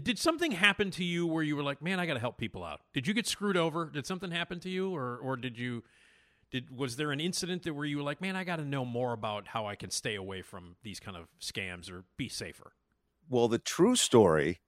did 0.02 0.18
something 0.18 0.52
happen 0.52 0.90
to 0.92 1.04
you 1.04 1.26
where 1.26 1.42
you 1.42 1.56
were 1.56 1.62
like 1.62 1.80
man 1.80 1.98
i 2.00 2.06
gotta 2.06 2.20
help 2.20 2.36
people 2.38 2.62
out 2.64 2.80
did 2.92 3.06
you 3.06 3.14
get 3.14 3.26
screwed 3.26 3.56
over 3.56 3.86
did 3.86 4.04
something 4.06 4.30
happen 4.30 4.60
to 4.60 4.68
you 4.68 4.94
or, 4.94 5.16
or 5.18 5.36
did 5.36 5.58
you 5.58 5.82
did 6.50 6.76
was 6.76 6.96
there 6.96 7.12
an 7.12 7.20
incident 7.20 7.62
that 7.62 7.74
where 7.74 7.86
you 7.86 7.98
were 7.98 8.02
like 8.02 8.20
man 8.20 8.36
i 8.36 8.44
gotta 8.44 8.64
know 8.64 8.84
more 8.84 9.12
about 9.12 9.48
how 9.48 9.66
i 9.66 9.74
can 9.74 9.90
stay 9.90 10.14
away 10.14 10.42
from 10.42 10.76
these 10.82 11.00
kind 11.00 11.16
of 11.16 11.26
scams 11.40 11.90
or 11.90 12.04
be 12.16 12.28
safer 12.28 12.72
Well, 13.28 13.46
the 13.46 13.58
true 13.58 13.94
story 13.94 14.60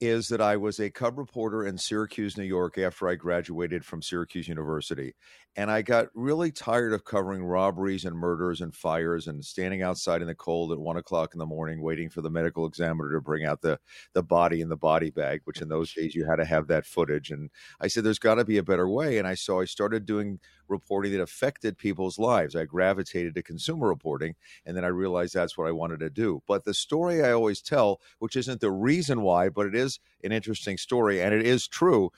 is 0.00 0.28
that 0.28 0.40
I 0.40 0.56
was 0.56 0.80
a 0.80 0.90
cub 0.90 1.18
reporter 1.18 1.66
in 1.66 1.76
Syracuse, 1.76 2.36
New 2.36 2.44
York, 2.44 2.78
after 2.78 3.08
I 3.08 3.16
graduated 3.16 3.84
from 3.84 4.00
Syracuse 4.00 4.48
University. 4.48 5.14
And 5.56 5.70
I 5.70 5.82
got 5.82 6.06
really 6.14 6.52
tired 6.52 6.94
of 6.94 7.04
covering 7.04 7.44
robberies 7.44 8.04
and 8.04 8.16
murders 8.16 8.62
and 8.62 8.74
fires 8.74 9.26
and 9.26 9.44
standing 9.44 9.82
outside 9.82 10.22
in 10.22 10.28
the 10.28 10.34
cold 10.34 10.72
at 10.72 10.78
one 10.78 10.96
o'clock 10.96 11.34
in 11.34 11.38
the 11.38 11.46
morning 11.46 11.82
waiting 11.82 12.08
for 12.08 12.22
the 12.22 12.30
medical 12.30 12.66
examiner 12.66 13.12
to 13.12 13.20
bring 13.20 13.44
out 13.44 13.60
the, 13.60 13.78
the 14.14 14.22
body 14.22 14.62
in 14.62 14.70
the 14.70 14.76
body 14.76 15.10
bag, 15.10 15.40
which 15.44 15.60
in 15.60 15.68
those 15.68 15.92
days 15.92 16.14
you 16.14 16.24
had 16.24 16.36
to 16.36 16.44
have 16.44 16.68
that 16.68 16.86
footage. 16.86 17.30
And 17.30 17.50
I 17.80 17.88
said, 17.88 18.04
there's 18.04 18.18
got 18.18 18.36
to 18.36 18.44
be 18.44 18.58
a 18.58 18.62
better 18.62 18.88
way. 18.88 19.18
And 19.18 19.26
I 19.26 19.34
so 19.34 19.60
I 19.60 19.64
started 19.66 20.06
doing 20.06 20.40
reporting 20.70 21.12
that 21.12 21.20
affected 21.20 21.76
people's 21.76 22.18
lives. 22.18 22.56
I 22.56 22.64
gravitated 22.64 23.34
to 23.34 23.42
consumer 23.42 23.88
reporting, 23.88 24.34
and 24.64 24.76
then 24.76 24.84
I 24.84 24.88
realized 24.88 25.34
that's 25.34 25.58
what 25.58 25.68
I 25.68 25.72
wanted 25.72 26.00
to 26.00 26.10
do. 26.10 26.42
But 26.46 26.64
the 26.64 26.74
story 26.74 27.22
I 27.22 27.32
always 27.32 27.60
tell, 27.60 28.00
which 28.18 28.36
isn't 28.36 28.60
the 28.60 28.70
reason 28.70 29.22
why, 29.22 29.48
but 29.48 29.66
it 29.66 29.74
is 29.74 29.98
an 30.24 30.32
interesting 30.32 30.78
story, 30.78 31.20
and 31.20 31.34
it 31.34 31.44
is 31.44 31.66
true, 31.68 32.10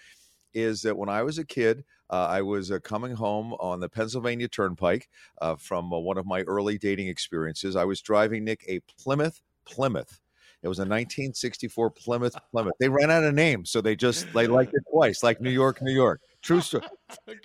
is 0.55 0.83
that 0.83 0.97
when 0.97 1.09
I 1.09 1.23
was 1.23 1.39
a 1.39 1.45
kid, 1.45 1.85
uh, 2.11 2.27
I 2.29 2.43
was 2.43 2.71
uh, 2.71 2.79
coming 2.79 3.15
home 3.15 3.55
on 3.55 3.81
the 3.81 3.89
Pennsylvania 3.89 4.49
Turnpike 4.49 5.09
uh, 5.41 5.57
from 5.57 5.93
uh, 5.93 5.99
one 5.99 6.19
of 6.19 6.27
my 6.27 6.43
early 6.43 6.77
dating 6.77 7.09
experiences. 7.09 7.75
I 7.75 7.85
was 7.85 8.03
driving 8.03 8.45
Nick 8.45 8.65
a 8.69 8.81
Plymouth 8.81 9.41
Plymouth. 9.65 10.21
It 10.63 10.69
was 10.69 10.79
a 10.79 10.83
1964 10.83 11.91
Plymouth 11.91 12.37
Plymouth. 12.51 12.75
They 12.79 12.89
ran 12.89 13.11
out 13.11 13.25
of 13.25 13.35
names, 13.35 13.71
so 13.71 13.81
they 13.81 13.97
just 13.97 14.33
they 14.33 14.47
liked 14.47 14.75
it 14.75 14.83
twice, 14.91 15.23
like 15.23 15.41
New 15.41 15.51
York, 15.51 15.83
New 15.83 15.93
York. 15.93 16.21
True 16.43 16.61
story. 16.61 16.85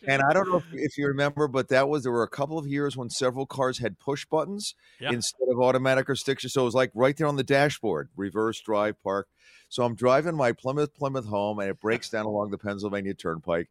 And 0.07 0.21
I 0.27 0.33
don't 0.33 0.49
know 0.49 0.57
if, 0.57 0.63
if, 0.71 0.97
you 0.97 1.07
remember, 1.07 1.47
but 1.47 1.67
that 1.67 1.89
was 1.89 2.03
there 2.03 2.11
were 2.11 2.23
a 2.23 2.29
couple 2.29 2.57
of 2.57 2.65
years 2.65 2.95
when 2.95 3.09
several 3.09 3.45
cars 3.45 3.77
had 3.79 3.99
push 3.99 4.25
buttons 4.25 4.75
Yeah. 4.99 5.11
instead 5.11 5.49
of 5.49 5.59
automatic 5.59 6.09
or 6.09 6.15
stick 6.15 6.39
shift. 6.39 6.53
So 6.53 6.61
it 6.61 6.65
was 6.65 6.73
like 6.73 6.91
right 6.95 7.15
there 7.15 7.27
on 7.27 7.35
the 7.35 7.43
dashboard, 7.43 8.09
reverse, 8.15 8.59
drive, 8.61 9.01
park. 9.03 9.27
So 9.69 9.83
I'm 9.83 9.93
driving 9.93 10.35
my 10.35 10.53
Plymouth 10.53 10.95
Plymouth 10.95 11.25
home, 11.25 11.59
and 11.59 11.69
it 11.69 11.81
breaks 11.81 12.09
down 12.09 12.25
along 12.25 12.51
the 12.51 12.57
Pennsylvania 12.57 13.13
Turnpike. 13.13 13.69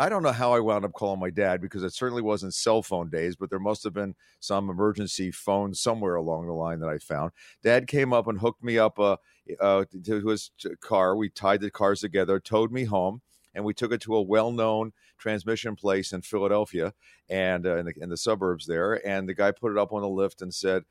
I 0.00 0.08
don't 0.08 0.22
know 0.22 0.32
how 0.32 0.52
I 0.52 0.60
wound 0.60 0.84
up 0.84 0.92
calling 0.92 1.18
my 1.18 1.30
dad 1.30 1.60
because 1.60 1.82
it 1.82 1.92
certainly 1.92 2.22
wasn't 2.22 2.54
cell 2.54 2.82
phone 2.82 3.10
days, 3.10 3.34
but 3.34 3.50
there 3.50 3.58
must 3.58 3.82
have 3.82 3.94
been 3.94 4.14
some 4.38 4.70
emergency 4.70 5.32
phone 5.32 5.74
somewhere 5.74 6.14
along 6.14 6.46
the 6.46 6.52
line 6.52 6.78
that 6.80 6.88
I 6.88 6.98
found. 6.98 7.32
Dad 7.62 7.88
came 7.88 8.12
up 8.12 8.28
and 8.28 8.38
hooked 8.38 8.62
me 8.62 8.78
up 8.78 8.98
uh, 9.00 9.16
uh, 9.60 9.84
to 10.04 10.26
his 10.26 10.50
car. 10.80 11.16
We 11.16 11.30
tied 11.30 11.62
the 11.62 11.70
cars 11.70 12.00
together, 12.00 12.38
towed 12.38 12.70
me 12.70 12.84
home, 12.84 13.22
and 13.58 13.64
we 13.66 13.74
took 13.74 13.90
it 13.92 14.00
to 14.02 14.14
a 14.14 14.22
well-known 14.22 14.92
transmission 15.18 15.74
place 15.74 16.12
in 16.12 16.22
Philadelphia 16.22 16.94
and 17.28 17.66
uh, 17.66 17.76
in, 17.78 17.86
the, 17.86 17.94
in 18.00 18.08
the 18.08 18.16
suburbs 18.16 18.66
there. 18.66 19.04
And 19.04 19.28
the 19.28 19.34
guy 19.34 19.50
put 19.50 19.72
it 19.72 19.78
up 19.78 19.92
on 19.92 20.00
the 20.02 20.08
lift 20.08 20.42
and 20.42 20.54
said, 20.54 20.84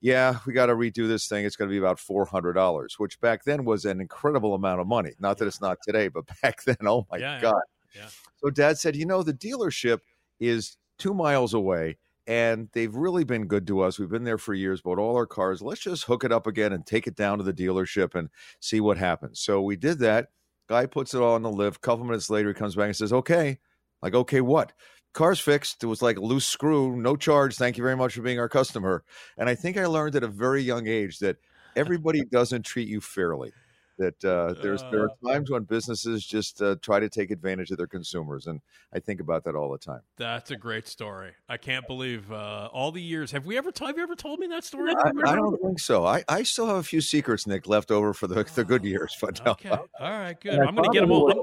yeah, 0.00 0.38
we 0.46 0.52
got 0.52 0.66
to 0.66 0.74
redo 0.74 1.06
this 1.06 1.28
thing. 1.28 1.44
It's 1.44 1.54
going 1.56 1.68
to 1.68 1.72
be 1.72 1.78
about 1.78 2.00
four 2.00 2.24
hundred 2.26 2.54
dollars, 2.54 2.98
which 2.98 3.20
back 3.20 3.44
then 3.44 3.64
was 3.64 3.84
an 3.84 4.00
incredible 4.00 4.54
amount 4.54 4.80
of 4.80 4.86
money. 4.88 5.12
Not 5.20 5.38
that 5.38 5.46
it's 5.46 5.60
not 5.60 5.78
today, 5.82 6.08
but 6.08 6.24
back 6.42 6.62
then, 6.64 6.76
oh 6.82 7.06
my 7.10 7.18
Yeah, 7.18 7.40
god! 7.40 7.62
Yeah. 7.94 8.08
So 8.36 8.50
Dad 8.50 8.78
said, 8.78 8.96
you 8.96 9.06
know, 9.06 9.22
the 9.22 9.34
dealership 9.34 10.00
is 10.40 10.76
two 10.98 11.14
miles 11.14 11.54
away, 11.54 11.98
and 12.26 12.68
they've 12.72 12.94
really 12.94 13.24
been 13.24 13.46
good 13.46 13.66
to 13.68 13.80
us. 13.80 13.98
We've 13.98 14.08
been 14.08 14.24
there 14.24 14.38
for 14.38 14.54
years, 14.54 14.82
bought 14.82 14.98
all 14.98 15.16
our 15.16 15.26
cars. 15.26 15.62
Let's 15.62 15.80
just 15.80 16.04
hook 16.04 16.24
it 16.24 16.32
up 16.32 16.46
again 16.46 16.72
and 16.72 16.86
take 16.86 17.06
it 17.06 17.16
down 17.16 17.38
to 17.38 17.44
the 17.44 17.52
dealership 17.52 18.14
and 18.14 18.28
see 18.60 18.80
what 18.80 18.98
happens. 18.98 19.40
So 19.40 19.62
we 19.62 19.76
did 19.76 19.98
that. 20.00 20.28
Guy 20.68 20.86
puts 20.86 21.14
it 21.14 21.20
all 21.20 21.34
on 21.34 21.42
the 21.42 21.50
lift. 21.50 21.80
couple 21.80 22.04
minutes 22.04 22.30
later, 22.30 22.48
he 22.48 22.54
comes 22.54 22.76
back 22.76 22.86
and 22.86 22.96
says, 22.96 23.12
"Okay." 23.12 23.58
Like, 24.02 24.14
okay, 24.14 24.40
what? 24.40 24.72
Car's 25.12 25.40
fixed. 25.40 25.82
It 25.82 25.86
was 25.86 26.02
like 26.02 26.18
a 26.18 26.20
loose 26.20 26.46
screw, 26.46 26.96
no 26.96 27.16
charge. 27.16 27.56
Thank 27.56 27.76
you 27.76 27.82
very 27.82 27.96
much 27.96 28.14
for 28.14 28.22
being 28.22 28.38
our 28.38 28.48
customer. 28.48 29.02
And 29.36 29.48
I 29.48 29.54
think 29.54 29.76
I 29.76 29.86
learned 29.86 30.14
at 30.14 30.22
a 30.22 30.28
very 30.28 30.62
young 30.62 30.86
age 30.86 31.18
that 31.18 31.38
everybody 31.74 32.24
doesn't 32.30 32.64
treat 32.64 32.88
you 32.88 33.00
fairly. 33.00 33.52
That 33.98 34.24
uh, 34.24 34.54
there's 34.62 34.82
there 34.92 35.02
are 35.02 35.10
times 35.26 35.50
when 35.50 35.64
businesses 35.64 36.24
just 36.24 36.62
uh, 36.62 36.76
try 36.80 37.00
to 37.00 37.08
take 37.08 37.32
advantage 37.32 37.72
of 37.72 37.78
their 37.78 37.88
consumers, 37.88 38.46
and 38.46 38.60
I 38.94 39.00
think 39.00 39.20
about 39.20 39.42
that 39.44 39.56
all 39.56 39.70
the 39.72 39.78
time. 39.78 40.02
That's 40.16 40.52
a 40.52 40.56
great 40.56 40.86
story. 40.86 41.32
I 41.48 41.56
can't 41.56 41.84
believe 41.86 42.30
uh, 42.30 42.68
all 42.72 42.92
the 42.92 43.02
years. 43.02 43.32
Have 43.32 43.44
we 43.44 43.58
ever? 43.58 43.72
T- 43.72 43.84
have 43.84 43.96
you 43.96 44.02
ever 44.04 44.14
told 44.14 44.38
me 44.38 44.46
that 44.46 44.62
story? 44.62 44.92
I, 44.92 45.10
I 45.26 45.34
don't 45.34 45.60
think 45.60 45.80
so. 45.80 46.06
I, 46.06 46.22
I 46.28 46.44
still 46.44 46.66
have 46.68 46.76
a 46.76 46.82
few 46.84 47.00
secrets, 47.00 47.46
Nick, 47.46 47.66
left 47.66 47.90
over 47.90 48.14
for 48.14 48.28
the, 48.28 48.44
the 48.54 48.64
good 48.64 48.84
years. 48.84 49.16
But 49.20 49.44
no. 49.44 49.52
Okay. 49.52 49.70
All 49.70 49.86
right. 50.00 50.40
Good. 50.40 50.60
I'm 50.60 50.76
going 50.76 50.88
to 50.88 50.94
get 50.94 51.00
them 51.00 51.10
all. 51.10 51.30
I'm, 51.30 51.38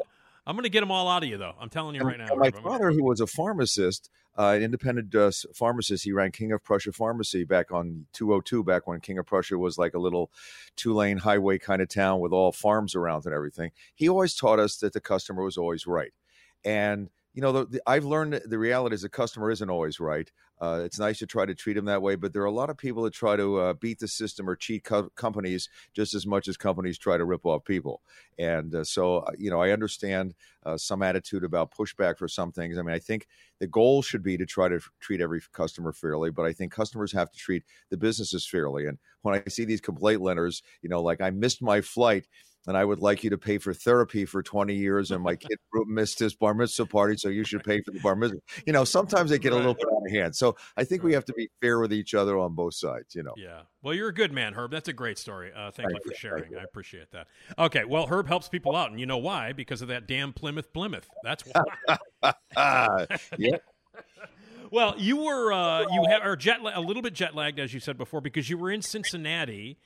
I'm 0.48 0.56
going 0.56 0.64
to 0.64 0.70
get 0.70 0.80
them 0.80 0.92
all 0.92 1.10
out 1.10 1.24
of 1.24 1.30
you, 1.30 1.38
though. 1.38 1.56
I'm 1.60 1.70
telling 1.70 1.96
you 1.96 2.02
right 2.04 2.18
now. 2.18 2.28
My 2.36 2.48
Herb, 2.48 2.56
I'm 2.56 2.64
gonna- 2.64 2.78
father, 2.78 2.92
who 2.92 3.04
was 3.04 3.20
a 3.20 3.28
pharmacist, 3.28 4.10
uh, 4.38 4.50
an 4.50 4.64
independent 4.64 5.16
uh, 5.16 5.32
pharmacist, 5.54 6.04
he 6.04 6.12
ran 6.12 6.32
King 6.32 6.52
of 6.52 6.64
Prussia 6.64 6.92
Pharmacy 6.92 7.46
back 7.46 7.72
on 7.72 8.06
202, 8.14 8.64
back 8.64 8.86
when 8.86 9.00
King 9.00 9.18
of 9.18 9.26
Prussia 9.26 9.58
was 9.58 9.78
like 9.78 9.94
a 9.94 10.00
little 10.00 10.30
two 10.76 10.94
lane 10.94 11.18
highway 11.18 11.58
kind 11.58 11.82
of 11.82 11.88
town 11.88 12.20
with 12.20 12.34
all 12.34 12.52
farms 12.52 12.96
around 12.96 13.26
and 13.26 13.34
everything. 13.34 13.72
He 13.94 14.10
always 14.10 14.36
taught 14.36 14.60
us 14.60 14.78
that 14.78 14.94
the 14.94 15.00
customer 15.00 15.44
was 15.44 15.58
always 15.58 15.88
right. 15.88 16.12
And, 16.66 17.10
you 17.36 17.42
know, 17.42 17.52
the, 17.52 17.66
the, 17.66 17.82
I've 17.86 18.06
learned 18.06 18.42
the 18.46 18.58
reality 18.58 18.96
is 18.96 19.02
the 19.02 19.10
customer 19.10 19.52
isn't 19.52 19.70
always 19.70 20.00
right. 20.00 20.32
Uh, 20.62 20.84
it's 20.86 20.98
nice 20.98 21.20
to 21.20 21.28
try 21.28 21.46
to 21.46 21.54
treat 21.54 21.74
them 21.74 21.84
that 21.84 22.02
way, 22.02 22.16
but 22.16 22.32
there 22.32 22.42
are 22.42 22.46
a 22.46 22.52
lot 22.52 22.70
of 22.70 22.78
people 22.78 23.04
that 23.04 23.14
try 23.14 23.36
to 23.36 23.60
uh, 23.60 23.74
beat 23.74 24.00
the 24.00 24.08
system 24.08 24.50
or 24.50 24.56
cheat 24.56 24.86
co- 24.86 25.10
companies 25.18 25.68
just 25.94 26.14
as 26.14 26.26
much 26.26 26.48
as 26.48 26.56
companies 26.56 26.98
try 26.98 27.18
to 27.18 27.26
rip 27.26 27.46
off 27.46 27.66
people. 27.66 28.02
And 28.40 28.74
uh, 28.74 28.86
so, 28.86 29.18
uh, 29.18 29.32
you 29.38 29.50
know, 29.50 29.62
I 29.62 29.72
understand 29.72 30.34
uh, 30.66 30.78
some 30.78 31.04
attitude 31.04 31.44
about 31.44 31.72
pushback 31.76 32.18
for 32.18 32.30
some 32.30 32.54
things. 32.54 32.78
I 32.78 32.84
mean, 32.84 32.96
I 32.96 33.00
think 33.00 33.28
the 33.60 33.68
goal 33.68 34.02
should 34.02 34.24
be 34.24 34.38
to 34.38 34.46
try 34.46 34.70
to 34.70 34.78
f- 34.78 34.90
treat 35.02 35.20
every 35.20 35.42
customer 35.52 35.92
fairly, 35.92 36.32
but 36.32 36.46
I 36.46 36.54
think 36.54 36.72
customers 36.72 37.12
have 37.12 37.34
to 37.34 37.38
treat 37.38 37.64
the 37.90 37.98
businesses 37.98 38.48
fairly. 38.48 38.86
And 38.86 38.98
when 39.24 39.36
I 39.36 39.50
see 39.50 39.66
these 39.66 39.82
complaint 39.82 40.22
letters, 40.22 40.64
you 40.82 40.88
know, 40.88 41.02
like 41.02 41.20
I 41.20 41.32
missed 41.32 41.62
my 41.62 41.82
flight 41.82 42.28
and 42.68 42.78
I 42.78 42.84
would 42.84 43.00
like 43.00 43.24
you 43.24 43.30
to 43.32 43.38
pay 43.38 43.58
for 43.58 43.74
therapy 43.74 44.26
for 44.26 44.42
20 44.42 44.74
years, 44.74 45.12
and 45.12 45.24
my 45.24 45.36
kid 45.36 45.58
missed 45.88 46.20
his 46.20 46.36
bar 46.36 46.54
mitzvah 46.54 46.86
party, 46.86 47.18
so 47.18 47.30
you 47.30 47.44
should 47.44 47.64
pay 47.64 47.82
for 47.82 47.92
the 47.92 48.00
bar 48.00 48.16
mitzvah. 48.16 48.40
You 48.66 48.74
know, 48.74 48.84
sometimes 48.84 49.30
they 49.30 49.40
get 49.40 49.54
a 49.54 49.56
little 49.56 49.74
bit 49.74 49.86
out 49.86 50.06
of 50.06 50.12
hand. 50.12 50.36
So 50.36 50.56
I 50.78 50.84
think 50.84 51.04
we 51.04 51.14
have 51.14 51.26
to 51.26 51.34
be 51.34 51.50
fair 51.62 51.80
with 51.80 51.94
each 51.94 52.14
other 52.14 52.38
on 52.38 52.54
both 52.54 52.76
sides, 52.76 53.16
you 53.16 53.24
know. 53.24 53.34
Yeah. 53.38 53.62
Well, 53.82 53.94
you're 53.94 54.10
a 54.10 54.14
good 54.14 54.32
man, 54.32 54.54
Herb. 54.54 54.72
That's 54.72 54.90
a 54.90 54.94
great 54.94 55.18
story. 55.18 55.52
Uh, 55.56 55.72
thank, 55.72 55.90
Thank 55.90 55.94
you 55.94 56.02
for 56.04 56.10
you. 56.12 56.16
Sharing. 56.18 56.52
you. 56.52 56.58
I 56.58 56.64
appreciate 56.64 57.12
that. 57.12 57.28
Okay. 57.60 57.86
Well, 57.86 58.08
Herb 58.08 58.28
helps 58.28 58.50
people 58.50 58.76
out, 58.76 58.92
and 58.92 59.00
you 59.00 59.06
know 59.06 59.18
why? 59.18 59.54
Because 59.54 59.82
of 59.82 59.90
that 59.90 60.08
damn 60.08 60.34
Plymouth 60.34 60.74
Plymouth. 60.74 61.08
That's 61.24 61.44
why. 61.44 62.34
Ah, 62.56 63.06
yeah. 63.38 63.58
well, 64.72 64.96
you 64.98 65.18
were 65.18 65.54
uh, 65.54 65.82
you 65.82 66.06
ha- 66.10 66.22
are 66.24 66.36
jet 66.36 66.62
la- 66.62 66.78
a 66.78 66.82
little 66.82 67.02
bit 67.02 67.14
jet 67.14 67.36
lagged, 67.36 67.60
as 67.60 67.74
you 67.74 67.80
said 67.80 67.98
before, 67.98 68.22
because 68.22 68.50
you 68.50 68.58
were 68.58 68.72
in 68.72 68.82
Cincinnati 68.82 69.78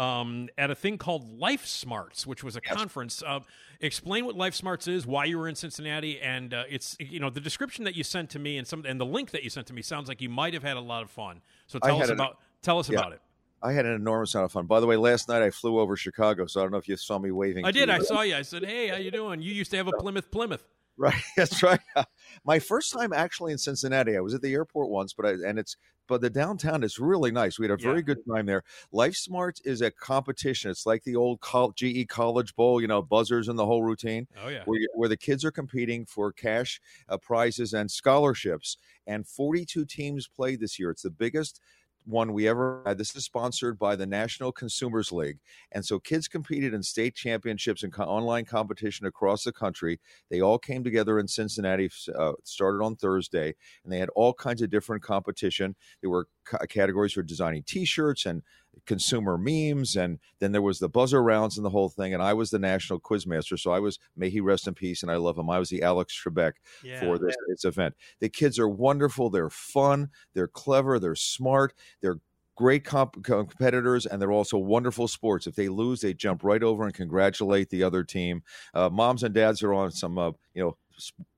um, 0.00 0.48
at 0.56 0.70
a 0.70 0.74
thing 0.74 0.96
called 0.96 1.38
Life 1.38 1.66
Smarts, 1.66 2.26
which 2.26 2.42
was 2.42 2.56
a 2.56 2.60
conference. 2.60 3.22
Uh, 3.24 3.40
explain 3.80 4.24
what 4.24 4.34
Life 4.34 4.54
Smarts 4.54 4.88
is, 4.88 5.06
why 5.06 5.26
you 5.26 5.38
were 5.38 5.46
in 5.46 5.54
Cincinnati, 5.54 6.18
and 6.20 6.54
uh, 6.54 6.64
it's 6.70 6.96
you 6.98 7.20
know 7.20 7.28
the 7.28 7.40
description 7.40 7.84
that 7.84 7.94
you 7.94 8.02
sent 8.02 8.30
to 8.30 8.38
me 8.38 8.56
and 8.56 8.66
some 8.66 8.84
and 8.86 8.98
the 8.98 9.04
link 9.04 9.30
that 9.32 9.44
you 9.44 9.50
sent 9.50 9.66
to 9.66 9.74
me 9.74 9.82
sounds 9.82 10.08
like 10.08 10.22
you 10.22 10.30
might 10.30 10.54
have 10.54 10.62
had 10.62 10.78
a 10.78 10.80
lot 10.80 11.02
of 11.02 11.10
fun. 11.10 11.42
So 11.66 11.78
tell 11.78 12.00
us 12.00 12.08
an- 12.08 12.14
about 12.14 12.38
tell 12.62 12.78
us 12.78 12.88
yeah. 12.88 12.98
about 12.98 13.12
it. 13.12 13.20
I 13.62 13.72
had 13.72 13.84
an 13.84 13.92
enormous 13.92 14.34
amount 14.34 14.46
of 14.46 14.52
fun. 14.52 14.64
By 14.64 14.80
the 14.80 14.86
way, 14.86 14.96
last 14.96 15.28
night 15.28 15.42
I 15.42 15.50
flew 15.50 15.78
over 15.78 15.94
Chicago, 15.94 16.46
so 16.46 16.60
I 16.60 16.64
don't 16.64 16.72
know 16.72 16.78
if 16.78 16.88
you 16.88 16.96
saw 16.96 17.18
me 17.18 17.30
waving. 17.30 17.66
I 17.66 17.70
did. 17.70 17.90
I 17.90 17.98
saw 17.98 18.22
you. 18.22 18.34
I 18.34 18.40
said, 18.40 18.64
"Hey, 18.64 18.88
how 18.88 18.96
you 18.96 19.10
doing? 19.10 19.42
You 19.42 19.52
used 19.52 19.70
to 19.72 19.76
have 19.76 19.86
a 19.86 19.92
Plymouth 19.92 20.30
Plymouth." 20.30 20.64
Right, 20.96 21.14
that's 21.36 21.62
right. 21.62 21.80
My 22.44 22.58
first 22.58 22.92
time 22.92 23.12
actually 23.12 23.52
in 23.52 23.58
Cincinnati. 23.58 24.16
I 24.16 24.20
was 24.20 24.32
at 24.32 24.40
the 24.40 24.52
airport 24.54 24.88
once, 24.88 25.12
but 25.12 25.26
I, 25.26 25.30
and 25.46 25.58
it's 25.58 25.76
but 26.10 26.20
the 26.20 26.28
downtown 26.28 26.82
is 26.82 26.98
really 26.98 27.30
nice. 27.30 27.56
We 27.56 27.66
had 27.68 27.70
a 27.70 27.76
very 27.80 27.98
Yeah. 27.98 28.02
good 28.02 28.18
time 28.28 28.44
there. 28.46 28.64
Life 28.90 29.14
Smart 29.14 29.60
is 29.64 29.80
a 29.80 29.92
competition. 29.92 30.68
It's 30.72 30.84
like 30.84 31.04
the 31.04 31.14
old 31.14 31.40
GE 31.76 32.04
College 32.08 32.56
Bowl, 32.56 32.80
you 32.80 32.88
know, 32.88 33.00
buzzers 33.00 33.46
and 33.46 33.56
the 33.56 33.64
whole 33.64 33.84
routine. 33.84 34.26
Oh 34.36 34.48
yeah. 34.48 34.64
Where, 34.64 34.80
where 34.96 35.08
the 35.08 35.16
kids 35.16 35.44
are 35.44 35.52
competing 35.52 36.04
for 36.04 36.32
cash 36.32 36.80
uh, 37.08 37.16
prizes 37.16 37.72
and 37.72 37.88
scholarships, 37.92 38.76
and 39.06 39.24
42 39.24 39.84
teams 39.84 40.26
played 40.26 40.58
this 40.58 40.80
year. 40.80 40.90
It's 40.90 41.02
the 41.02 41.10
biggest 41.10 41.60
one 42.04 42.32
we 42.32 42.48
ever 42.48 42.82
had. 42.86 42.98
This 42.98 43.14
is 43.14 43.24
sponsored 43.24 43.78
by 43.78 43.96
the 43.96 44.06
National 44.06 44.52
Consumers 44.52 45.12
League. 45.12 45.38
And 45.72 45.84
so 45.84 45.98
kids 45.98 46.28
competed 46.28 46.74
in 46.74 46.82
state 46.82 47.14
championships 47.14 47.82
and 47.82 47.92
co- 47.92 48.04
online 48.04 48.44
competition 48.44 49.06
across 49.06 49.44
the 49.44 49.52
country. 49.52 50.00
They 50.30 50.40
all 50.40 50.58
came 50.58 50.82
together 50.82 51.18
in 51.18 51.28
Cincinnati, 51.28 51.90
uh, 52.16 52.32
started 52.44 52.82
on 52.82 52.96
Thursday, 52.96 53.54
and 53.84 53.92
they 53.92 53.98
had 53.98 54.10
all 54.10 54.32
kinds 54.32 54.62
of 54.62 54.70
different 54.70 55.02
competition. 55.02 55.76
There 56.00 56.10
were 56.10 56.28
ca- 56.44 56.66
categories 56.68 57.12
for 57.12 57.22
designing 57.22 57.62
t 57.62 57.84
shirts 57.84 58.26
and 58.26 58.42
consumer 58.86 59.36
memes. 59.38 59.96
And 59.96 60.18
then 60.38 60.52
there 60.52 60.62
was 60.62 60.78
the 60.78 60.88
buzzer 60.88 61.22
rounds 61.22 61.56
and 61.56 61.64
the 61.64 61.70
whole 61.70 61.88
thing. 61.88 62.14
And 62.14 62.22
I 62.22 62.34
was 62.34 62.50
the 62.50 62.58
national 62.58 63.00
quizmaster. 63.00 63.58
So 63.58 63.72
I 63.72 63.78
was, 63.78 63.98
may 64.16 64.30
he 64.30 64.40
rest 64.40 64.66
in 64.66 64.74
peace, 64.74 65.02
and 65.02 65.10
I 65.10 65.16
love 65.16 65.38
him. 65.38 65.50
I 65.50 65.58
was 65.58 65.68
the 65.68 65.82
Alex 65.82 66.20
Trebek 66.20 66.52
Yeah. 66.84 67.00
for 67.00 67.18
this, 67.18 67.34
this 67.48 67.64
event. 67.64 67.94
The 68.20 68.28
kids 68.28 68.58
are 68.58 68.68
wonderful. 68.68 69.30
They're 69.30 69.50
fun. 69.50 70.10
They're 70.34 70.48
clever. 70.48 70.98
They're 70.98 71.14
smart. 71.14 71.74
They're 72.00 72.20
great 72.60 72.84
comp- 72.84 73.24
competitors, 73.24 74.04
and 74.04 74.20
they're 74.20 74.30
also 74.30 74.58
wonderful 74.58 75.08
sports. 75.08 75.46
If 75.46 75.54
they 75.54 75.70
lose, 75.70 76.02
they 76.02 76.12
jump 76.12 76.44
right 76.44 76.62
over 76.62 76.84
and 76.84 76.92
congratulate 76.92 77.70
the 77.70 77.82
other 77.82 78.04
team. 78.04 78.42
Uh, 78.74 78.90
moms 78.90 79.22
and 79.22 79.34
dads 79.34 79.62
are 79.62 79.72
on 79.72 79.90
some, 79.90 80.18
uh, 80.18 80.32
you 80.52 80.62
know, 80.62 80.76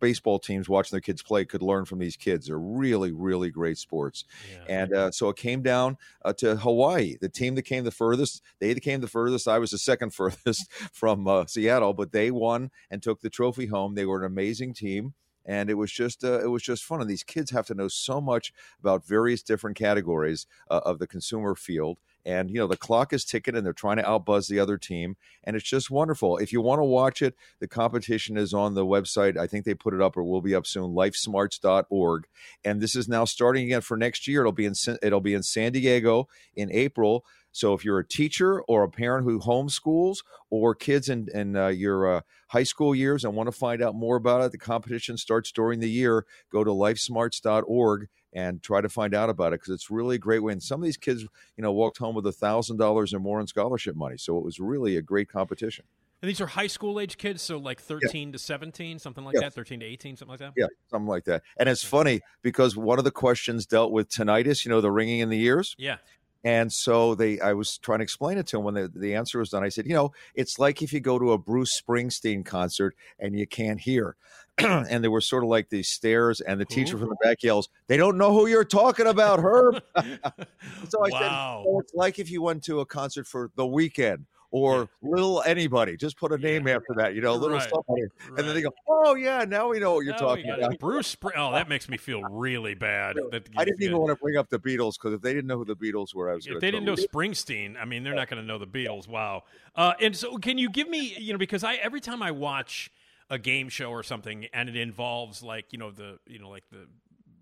baseball 0.00 0.40
teams 0.40 0.68
watching 0.68 0.96
their 0.96 1.00
kids 1.00 1.22
play 1.22 1.44
could 1.44 1.62
learn 1.62 1.84
from 1.84 2.00
these 2.00 2.16
kids. 2.16 2.48
They're 2.48 2.58
really, 2.58 3.12
really 3.12 3.50
great 3.50 3.78
sports. 3.78 4.24
And 4.66 4.92
uh, 4.92 5.12
so 5.12 5.28
it 5.28 5.36
came 5.36 5.62
down 5.62 5.96
uh, 6.24 6.32
to 6.38 6.56
Hawaii. 6.56 7.14
The 7.20 7.28
team 7.28 7.54
that 7.54 7.62
came 7.62 7.84
the 7.84 7.92
furthest, 7.92 8.42
they 8.58 8.74
came 8.74 9.00
the 9.00 9.06
furthest. 9.06 9.46
I 9.46 9.60
was 9.60 9.70
the 9.70 9.78
second 9.78 10.12
furthest 10.12 10.72
from 10.92 11.28
uh, 11.28 11.46
Seattle, 11.46 11.94
but 11.94 12.10
they 12.10 12.32
won 12.32 12.72
and 12.90 13.00
took 13.00 13.20
the 13.20 13.30
trophy 13.30 13.66
home. 13.66 13.94
They 13.94 14.06
were 14.06 14.18
an 14.18 14.24
amazing 14.24 14.74
team. 14.74 15.14
And 15.44 15.68
it 15.68 15.74
was 15.74 15.90
just 15.90 16.24
uh, 16.24 16.40
it 16.40 16.50
was 16.50 16.62
just 16.62 16.84
fun, 16.84 17.00
and 17.00 17.10
these 17.10 17.24
kids 17.24 17.50
have 17.50 17.66
to 17.66 17.74
know 17.74 17.88
so 17.88 18.20
much 18.20 18.52
about 18.80 19.06
various 19.06 19.42
different 19.42 19.76
categories 19.76 20.46
uh, 20.70 20.80
of 20.84 20.98
the 20.98 21.06
consumer 21.06 21.54
field. 21.54 21.98
And 22.24 22.50
you 22.50 22.58
know 22.58 22.68
the 22.68 22.76
clock 22.76 23.12
is 23.12 23.24
ticking, 23.24 23.56
and 23.56 23.66
they're 23.66 23.72
trying 23.72 23.96
to 23.96 24.04
outbuzz 24.04 24.48
the 24.48 24.60
other 24.60 24.78
team, 24.78 25.16
and 25.42 25.56
it's 25.56 25.68
just 25.68 25.90
wonderful. 25.90 26.38
If 26.38 26.52
you 26.52 26.60
want 26.60 26.78
to 26.78 26.84
watch 26.84 27.20
it, 27.20 27.34
the 27.58 27.66
competition 27.66 28.36
is 28.36 28.54
on 28.54 28.74
the 28.74 28.86
website. 28.86 29.36
I 29.36 29.48
think 29.48 29.64
they 29.64 29.74
put 29.74 29.94
it 29.94 30.00
up, 30.00 30.16
or 30.16 30.22
will 30.22 30.40
be 30.40 30.54
up 30.54 30.66
soon. 30.66 30.94
Lifesmarts.org, 30.94 32.26
and 32.64 32.80
this 32.80 32.94
is 32.94 33.08
now 33.08 33.24
starting 33.24 33.64
again 33.64 33.80
for 33.80 33.96
next 33.96 34.28
year. 34.28 34.40
It'll 34.40 34.52
be 34.52 34.66
in 34.66 34.74
it'll 35.02 35.20
be 35.20 35.34
in 35.34 35.42
San 35.42 35.72
Diego 35.72 36.28
in 36.54 36.70
April. 36.70 37.24
So 37.52 37.74
if 37.74 37.84
you're 37.84 37.98
a 37.98 38.06
teacher 38.06 38.62
or 38.62 38.82
a 38.82 38.88
parent 38.88 39.24
who 39.24 39.38
homeschools 39.38 40.18
or 40.50 40.74
kids 40.74 41.08
in, 41.08 41.28
in 41.34 41.54
uh, 41.56 41.68
your 41.68 42.16
uh, 42.16 42.20
high 42.48 42.62
school 42.62 42.94
years 42.94 43.24
and 43.24 43.34
want 43.34 43.46
to 43.46 43.52
find 43.52 43.82
out 43.82 43.94
more 43.94 44.16
about 44.16 44.42
it, 44.42 44.52
the 44.52 44.58
competition 44.58 45.16
starts 45.16 45.52
during 45.52 45.80
the 45.80 45.90
year. 45.90 46.26
Go 46.50 46.64
to 46.64 46.70
lifesmarts.org 46.70 48.08
and 48.32 48.62
try 48.62 48.80
to 48.80 48.88
find 48.88 49.14
out 49.14 49.28
about 49.28 49.52
it 49.52 49.60
because 49.60 49.74
it's 49.74 49.90
really 49.90 50.16
a 50.16 50.18
great 50.18 50.42
way. 50.42 50.52
And 50.52 50.62
some 50.62 50.80
of 50.80 50.84
these 50.84 50.96
kids, 50.96 51.22
you 51.22 51.62
know, 51.62 51.72
walked 51.72 51.98
home 51.98 52.14
with 52.14 52.26
a 52.26 52.32
thousand 52.32 52.78
dollars 52.78 53.12
or 53.12 53.20
more 53.20 53.40
in 53.40 53.46
scholarship 53.46 53.94
money. 53.94 54.16
So 54.16 54.38
it 54.38 54.44
was 54.44 54.58
really 54.58 54.96
a 54.96 55.02
great 55.02 55.28
competition. 55.28 55.84
And 56.22 56.28
these 56.28 56.40
are 56.40 56.46
high 56.46 56.68
school 56.68 57.00
age 57.00 57.18
kids, 57.18 57.42
so 57.42 57.58
like 57.58 57.80
13 57.80 58.30
to 58.32 58.38
17, 58.38 59.00
something 59.00 59.24
like 59.24 59.34
Yeah. 59.34 59.40
that, 59.40 59.54
13 59.54 59.80
to 59.80 59.86
18, 59.86 60.16
something 60.16 60.30
like 60.30 60.38
that. 60.38 60.52
Yeah, 60.56 60.66
something 60.88 61.08
like 61.08 61.24
that. 61.24 61.42
And 61.58 61.68
it's 61.68 61.82
funny 61.82 62.20
because 62.42 62.76
one 62.76 62.98
of 62.98 63.04
the 63.04 63.10
questions 63.10 63.66
dealt 63.66 63.90
with 63.90 64.08
tinnitus, 64.08 64.64
you 64.64 64.70
know, 64.70 64.80
the 64.80 64.92
ringing 64.92 65.18
in 65.18 65.30
the 65.30 65.42
ears. 65.42 65.74
Yeah. 65.78 65.96
And 66.44 66.72
so 66.72 67.14
they, 67.14 67.40
I 67.40 67.52
was 67.52 67.78
trying 67.78 68.00
to 68.00 68.02
explain 68.02 68.38
it 68.38 68.46
to 68.48 68.58
him 68.58 68.64
when 68.64 68.74
the, 68.74 68.88
the 68.94 69.14
answer 69.14 69.38
was 69.38 69.50
done. 69.50 69.62
I 69.62 69.68
said, 69.68 69.86
you 69.86 69.94
know, 69.94 70.12
it's 70.34 70.58
like 70.58 70.82
if 70.82 70.92
you 70.92 71.00
go 71.00 71.18
to 71.18 71.32
a 71.32 71.38
Bruce 71.38 71.80
Springsteen 71.80 72.44
concert 72.44 72.96
and 73.18 73.38
you 73.38 73.46
can't 73.46 73.80
hear. 73.80 74.16
and 74.58 75.02
there 75.02 75.10
were 75.10 75.20
sort 75.20 75.44
of 75.44 75.48
like 75.48 75.70
these 75.70 75.88
stares, 75.88 76.42
and 76.42 76.60
the 76.60 76.66
teacher 76.66 76.98
from 76.98 77.08
the 77.08 77.16
back 77.22 77.42
yells, 77.42 77.70
"They 77.86 77.96
don't 77.96 78.18
know 78.18 78.32
who 78.32 78.46
you're 78.46 78.66
talking 78.66 79.06
about, 79.06 79.40
Herb." 79.40 79.82
so 79.96 81.02
I 81.02 81.10
said, 81.10 81.30
Wow. 81.30 81.64
"Oh, 81.66 81.80
it's 81.80 81.94
like 81.94 82.18
if 82.18 82.30
you 82.30 82.42
went 82.42 82.62
to 82.64 82.80
a 82.80 82.86
concert 82.86 83.26
for 83.26 83.50
The 83.56 83.64
Weeknd 83.64 84.26
or 84.52 84.88
little 85.02 85.42
anybody. 85.42 85.96
Just 85.96 86.16
put 86.16 86.30
a 86.30 86.38
name 86.38 86.68
after 86.68 86.94
that, 86.98 87.14
you 87.14 87.20
know, 87.20 87.34
little 87.34 87.56
Right. 87.58 87.68
somebody." 87.70 88.02
And 88.28 88.38
then 88.38 88.54
they 88.54 88.62
go, 88.62 88.70
"Oh 88.86 89.14
yeah, 89.14 89.44
now 89.44 89.68
we 89.68 89.80
know 89.80 89.94
what 89.94 90.04
you're 90.04 90.12
Now 90.12 90.18
talking 90.18 90.48
about." 90.48 90.78
Bruce 90.78 91.08
Spring. 91.08 91.34
Oh, 91.36 91.50
that 91.52 91.68
makes 91.68 91.88
me 91.88 91.96
feel 91.96 92.22
really 92.22 92.74
bad. 92.74 93.16
That 93.32 93.48
I 93.56 93.64
didn't 93.64 93.82
even 93.82 93.98
want 93.98 94.16
to 94.16 94.22
bring 94.22 94.36
up 94.36 94.48
the 94.50 94.58
Beatles 94.60 94.94
because 94.94 95.14
if 95.14 95.20
they 95.22 95.32
didn't 95.34 95.48
know 95.48 95.58
who 95.58 95.64
the 95.64 95.74
Beatles 95.74 96.14
were, 96.14 96.30
I 96.30 96.34
was. 96.34 96.46
If 96.46 96.60
they 96.60 96.70
didn't 96.70 96.84
know 96.84 96.94
Springsteen, 96.94 97.76
I 97.80 97.84
mean, 97.84 98.04
they're 98.04 98.14
not 98.14 98.28
going 98.28 98.40
to 98.40 98.46
know 98.46 98.58
the 98.58 98.66
Beatles. 98.66 99.08
Wow. 99.08 99.42
Uh, 99.74 99.94
and 100.00 100.14
so, 100.16 100.36
can 100.36 100.58
you 100.58 100.70
give 100.70 100.88
me, 100.88 101.16
you 101.18 101.32
know, 101.32 101.38
because 101.38 101.64
I 101.64 101.74
every 101.76 102.00
time 102.00 102.22
I 102.22 102.30
watch 102.30 102.90
a 103.30 103.38
game 103.38 103.70
show 103.70 103.90
or 103.90 104.02
something, 104.02 104.46
and 104.52 104.68
it 104.68 104.76
involves 104.76 105.42
like 105.42 105.72
you 105.72 105.78
know 105.78 105.90
the 105.90 106.18
you 106.26 106.38
know 106.38 106.50
like 106.50 106.64
the 106.70 106.86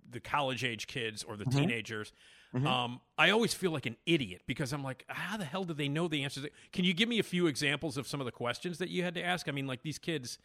the 0.08 0.20
college 0.20 0.64
age 0.64 0.86
kids 0.86 1.22
or 1.24 1.36
the 1.36 1.44
Mm-hmm. 1.44 1.58
teenagers. 1.58 2.12
Um, 2.66 3.00
I 3.16 3.30
always 3.30 3.54
feel 3.54 3.71
like 3.71 3.87
an 3.87 3.97
idiot 4.07 4.42
because 4.47 4.73
I'm 4.73 4.83
like, 4.83 5.04
how 5.09 5.37
the 5.37 5.45
hell 5.45 5.64
do 5.64 5.73
they 5.73 5.88
know 5.88 6.09
the 6.09 6.25
answers? 6.25 6.47
Can 6.73 6.85
you 6.85 6.92
give 6.92 7.09
me 7.09 7.19
a 7.19 7.23
few 7.23 7.47
examples 7.47 7.97
of 7.97 8.09
some 8.09 8.21
of 8.21 8.25
the 8.25 8.33
questions 8.33 8.78
that 8.78 8.88
you 8.88 9.04
had 9.04 9.14
to 9.14 9.23
ask? 9.23 9.49
I 9.49 9.52
mean, 9.52 9.66
like 9.66 9.83
these 9.83 9.99
kids, 9.99 10.38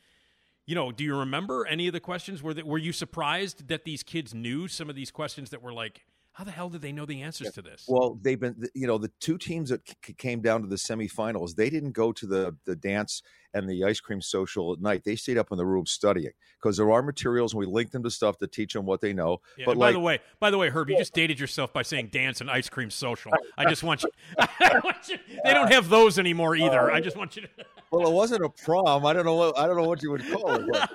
you 0.67 0.75
know, 0.75 0.91
do 0.91 1.03
you 1.03 1.15
remember 1.15 1.65
any 1.65 1.87
of 1.87 1.93
the 1.93 1.99
questions? 1.99 2.43
Were 2.43 2.53
that 2.53 2.67
were 2.67 2.77
you 2.77 2.91
surprised 2.91 3.67
that 3.69 3.85
these 3.85 4.03
kids 4.03 4.33
knew 4.33 4.67
some 4.67 4.89
of 4.89 4.95
these 4.95 5.09
questions 5.09 5.49
that 5.49 5.63
were 5.63 5.73
like, 5.73 6.05
how 6.35 6.43
the 6.43 6.51
hell 6.51 6.67
did 6.67 6.81
they 6.81 6.91
know 6.91 7.05
the 7.05 7.21
answers 7.21 7.53
to 7.53 7.61
this? 7.61 7.85
Well, 7.87 8.19
they've 8.21 8.39
been, 8.39 8.67
you 8.73 8.87
know, 8.87 8.97
the 8.97 9.09
two 9.21 9.37
teams 9.37 9.69
that 9.69 9.87
c- 10.05 10.11
came 10.11 10.41
down 10.41 10.63
to 10.63 10.67
the 10.67 10.75
semifinals, 10.75 11.55
they 11.55 11.69
didn't 11.69 11.93
go 11.93 12.11
to 12.11 12.27
the 12.27 12.57
the 12.65 12.75
dance 12.75 13.21
and 13.53 13.69
the 13.69 13.85
ice 13.85 14.01
cream 14.01 14.19
social 14.19 14.73
at 14.73 14.81
night. 14.81 15.05
They 15.05 15.15
stayed 15.15 15.37
up 15.37 15.53
in 15.53 15.57
the 15.57 15.65
room 15.65 15.85
studying 15.85 16.33
because 16.61 16.75
there 16.75 16.91
are 16.91 17.01
materials 17.01 17.53
and 17.53 17.61
we 17.61 17.65
link 17.65 17.91
them 17.91 18.03
to 18.03 18.11
stuff 18.11 18.37
to 18.39 18.47
teach 18.47 18.73
them 18.73 18.85
what 18.85 18.99
they 18.99 19.13
know. 19.13 19.37
Yeah, 19.57 19.63
but 19.65 19.71
and 19.71 19.79
by 19.79 19.93
the 19.93 19.99
way, 20.01 20.19
by 20.41 20.51
the 20.51 20.57
way, 20.57 20.67
Herb, 20.67 20.89
you 20.89 20.97
just 20.97 21.13
dated 21.13 21.39
yourself 21.39 21.71
by 21.71 21.83
saying 21.83 22.09
dance 22.11 22.41
and 22.41 22.51
ice 22.51 22.67
cream 22.67 22.89
social. 22.89 23.31
I 23.57 23.69
just 23.69 23.83
want 23.83 24.03
you. 24.03 24.09
I 24.37 24.81
want 24.83 25.07
you 25.07 25.17
they 25.41 25.53
don't 25.53 25.67
uh, 25.67 25.75
have 25.75 25.87
those 25.87 26.19
anymore 26.19 26.57
either. 26.57 26.91
I 26.91 26.97
uh, 26.97 27.01
just 27.01 27.15
want 27.15 27.37
you 27.37 27.43
to. 27.43 27.47
Well, 27.95 28.07
it 28.09 28.13
wasn't 28.13 28.43
a 28.43 28.49
prom. 28.49 29.05
I 29.05 29.13
don't 29.13 29.25
know 29.25 29.35
what 29.35 29.57
I 29.57 29.67
don't 29.67 29.77
know 29.77 29.87
what 29.87 30.03
you 30.03 30.11
would 30.11 30.25
call 30.29 30.51
it. 30.55 30.67
But, 30.67 30.89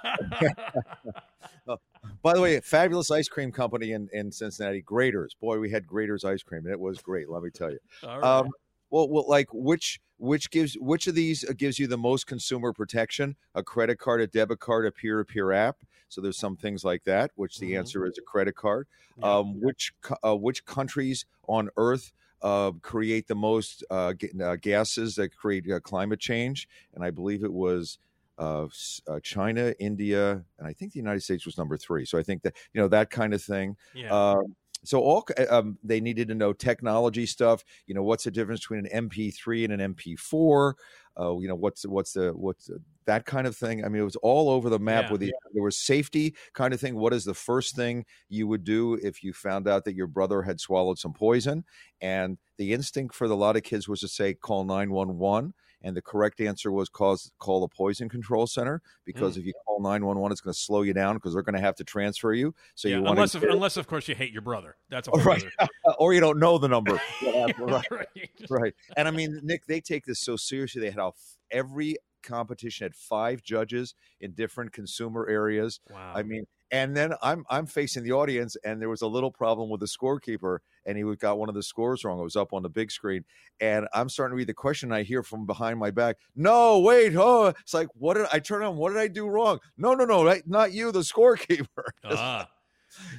Uh, 1.69 1.77
by 2.23 2.35
the 2.35 2.41
way, 2.41 2.61
fabulous 2.61 3.11
ice 3.11 3.29
cream 3.29 3.53
company 3.53 3.93
in 3.93 4.09
in 4.13 4.31
Cincinnati, 4.33 4.83
Graeter's. 4.83 5.35
Boy, 5.35 5.59
we 5.59 5.71
had 5.71 5.87
Graeter's 5.87 6.25
ice 6.25 6.43
cream, 6.43 6.65
and 6.65 6.73
it 6.73 6.81
was 6.81 6.99
great. 7.01 7.29
Let 7.31 7.43
me 7.43 7.51
tell 7.51 7.71
you. 7.71 7.79
All 8.07 8.21
right. 8.21 8.25
Um, 8.41 8.51
well, 8.91 9.09
well, 9.09 9.25
like 9.29 9.49
which 9.53 10.01
which 10.19 10.51
gives 10.51 10.75
which 10.75 11.07
of 11.07 11.15
these 11.15 11.49
uh, 11.49 11.53
gives 11.57 11.79
you 11.79 11.87
the 11.87 11.97
most 11.99 12.27
consumer 12.27 12.73
protection? 12.73 13.37
A 13.55 13.63
credit 13.63 13.99
card, 13.99 14.21
a 14.21 14.27
debit 14.27 14.61
card, 14.61 14.85
a 14.87 14.91
peer 14.91 15.19
to 15.19 15.25
peer 15.25 15.53
app. 15.53 15.79
So 16.09 16.21
there's 16.21 16.39
some 16.39 16.57
things 16.57 16.85
like 16.85 17.05
that. 17.05 17.31
Which 17.37 17.59
the 17.59 17.73
Mhm. 17.73 17.79
answer 17.79 18.05
is 18.07 18.19
a 18.19 18.23
credit 18.23 18.57
card. 18.57 18.89
Yeah. 19.19 19.37
Um, 19.39 19.61
which 19.61 19.95
uh, 20.25 20.37
which 20.37 20.65
countries 20.67 21.25
on 21.49 21.71
Earth 21.77 22.13
uh, 22.43 22.73
create 22.83 23.27
the 23.29 23.35
most 23.35 23.85
uh, 23.91 24.13
ga- 24.13 24.33
uh, 24.43 24.57
gases 24.57 25.17
that 25.17 25.37
create 25.37 25.71
uh, 25.71 25.81
climate 25.81 26.21
change? 26.21 26.69
And 26.95 27.05
I 27.05 27.11
believe 27.11 27.45
it 27.45 27.53
was. 27.53 27.99
Uh, 28.39 28.67
uh, 29.07 29.21
China, 29.23 29.75
India, 29.79 30.43
and 30.59 30.67
I 30.67 30.73
think 30.73 30.95
the 30.95 30.99
United 30.99 31.21
States 31.21 31.45
was 31.45 31.59
number 31.59 31.77
three. 31.77 32.07
So 32.07 32.17
I 32.17 32.23
think 32.23 32.41
that 32.41 32.57
you 32.73 32.81
know 32.81 32.89
that 32.89 33.11
kind 33.11 33.35
of 33.35 33.43
thing. 33.43 33.77
yeah. 33.93 34.09
Um, 34.09 34.57
so 34.85 35.01
all 35.01 35.27
um, 35.51 35.79
they 35.83 36.01
needed 36.01 36.29
to 36.29 36.35
know 36.35 36.53
technology 36.53 37.27
stuff. 37.27 37.65
You 37.87 37.95
know, 37.95 38.03
what's 38.03 38.25
the 38.25 38.31
difference 38.31 38.61
between 38.61 38.87
an 38.87 39.09
MP3 39.09 39.65
and 39.65 39.73
an 39.75 39.81
MP4? 39.81 40.75
Uh, 41.19 41.37
you 41.39 41.49
know, 41.49 41.55
what's 41.55 41.87
what's 41.87 42.13
the 42.13 42.33
what's 42.33 42.71
that 43.07 43.27
kind 43.27 43.47
of 43.47 43.57
thing. 43.57 43.85
I 43.85 43.89
mean, 43.89 44.01
it 44.01 44.05
was 44.05 44.17
all 44.17 44.49
over 44.51 44.71
the 44.71 44.79
map 44.79 45.07
Yeah. 45.07 45.13
with 45.13 45.21
the 45.21 45.35
there 45.53 45.63
was 45.63 45.79
safety 45.79 46.35
kind 46.55 46.73
of 46.73 46.81
thing. 46.81 46.97
What 46.97 47.13
is 47.13 47.25
the 47.25 47.35
first 47.35 47.75
thing 47.75 48.05
you 48.29 48.47
would 48.47 48.63
do 48.65 48.95
if 48.95 49.23
you 49.25 49.33
found 49.33 49.67
out 49.67 49.85
that 49.85 49.95
your 49.95 50.07
brother 50.07 50.43
had 50.43 50.61
swallowed 50.61 50.99
some 50.99 51.13
poison? 51.13 51.65
And 52.01 52.39
the 52.57 52.73
instinct 52.73 53.15
for 53.15 53.27
the 53.29 53.37
lot 53.37 53.57
of 53.57 53.63
kids 53.65 53.89
was 53.89 54.01
to 54.01 54.09
say 54.09 54.35
call 54.35 54.65
nine 54.65 54.91
one 54.93 55.19
one. 55.19 55.55
And 55.83 55.97
the 55.97 56.03
correct 56.03 56.41
answer 56.41 56.71
was 56.71 56.89
cause, 56.89 57.33
call 57.39 57.61
the 57.61 57.69
poison 57.69 58.09
control 58.09 58.47
center 58.47 58.83
because 59.05 59.37
mm. 59.37 59.41
if 59.41 59.47
you 59.47 59.53
call 59.67 59.81
911, 59.81 60.33
it's 60.33 60.41
going 60.41 60.53
to 60.53 60.59
slow 60.59 60.83
you 60.83 60.93
down 60.93 61.17
because 61.17 61.33
they're 61.33 61.43
going 61.43 61.55
to 61.55 61.61
have 61.61 61.77
to 61.77 61.85
transfer 61.85 62.33
you. 62.33 62.55
So 62.75 62.89
yeah, 62.89 62.97
you 62.97 63.03
want 63.03 63.19
unless, 63.19 63.35
unless 63.35 63.77
of 63.77 63.87
course 63.87 64.07
you 64.09 64.15
hate 64.15 64.33
your 64.33 64.43
brother. 64.43 64.77
That's 64.91 65.09
a 65.09 65.13
oh, 65.13 65.19
whole 65.19 65.33
right, 65.33 65.45
or 65.99 66.13
you 66.13 66.21
don't 66.21 66.39
know 66.39 66.59
the 66.59 66.69
number. 66.69 67.01
right, 67.59 67.91
right. 67.91 68.31
right. 68.51 68.75
And 68.97 69.09
I 69.09 69.11
mean, 69.11 69.41
Nick, 69.43 69.67
they 69.67 69.81
take 69.81 70.05
this 70.05 70.21
so 70.21 70.37
seriously. 70.37 70.83
They 70.83 70.91
had 70.91 70.99
a, 70.99 71.13
every 71.51 71.97
competition 72.23 72.85
had 72.85 72.95
five 72.95 73.43
judges 73.43 73.95
in 74.21 74.33
different 74.33 74.73
consumer 74.73 75.27
areas. 75.29 75.81
Wow. 75.91 76.13
I 76.15 76.23
mean, 76.23 76.45
and 76.71 76.97
then 76.97 77.15
I'm 77.23 77.45
I'm 77.51 77.67
facing 77.67 78.03
the 78.05 78.13
audience, 78.13 78.57
and 78.65 78.81
there 78.81 78.89
was 78.89 79.03
a 79.03 79.07
little 79.07 79.31
problem 79.31 79.69
with 79.71 79.81
the 79.81 79.87
scorekeeper, 79.87 80.59
and 80.87 80.97
he 80.97 81.05
got 81.17 81.39
one 81.39 81.49
of 81.49 81.55
the 81.55 81.63
scores 81.63 82.05
wrong. 82.05 82.19
It 82.21 82.23
was 82.23 82.37
up 82.37 82.53
on 82.53 82.63
the 82.63 82.69
big 82.69 82.91
screen, 82.91 83.25
and 83.61 83.87
I'm 83.93 84.09
starting 84.09 84.33
to 84.33 84.37
read 84.37 84.49
the 84.49 84.55
question. 84.55 84.93
I 84.93 85.03
hear 85.03 85.23
from 85.23 85.47
behind 85.47 85.79
my 85.79 85.91
back, 85.91 86.17
"No, 86.37 86.79
wait, 86.81 87.15
oh!" 87.17 87.47
It's 87.49 87.75
like, 87.75 87.89
what 87.95 88.15
did 88.15 88.27
I 88.33 88.39
turn 88.39 88.63
on? 88.63 88.77
What 88.77 88.91
did 88.91 88.99
I 88.99 89.09
do 89.09 89.29
wrong? 89.29 89.59
No, 89.77 89.95
no, 89.95 90.05
no, 90.05 90.25
right, 90.25 90.43
not 90.47 90.73
you, 90.73 90.93
the 90.93 91.01
scorekeeper. 91.01 91.67
ah. 92.05 92.49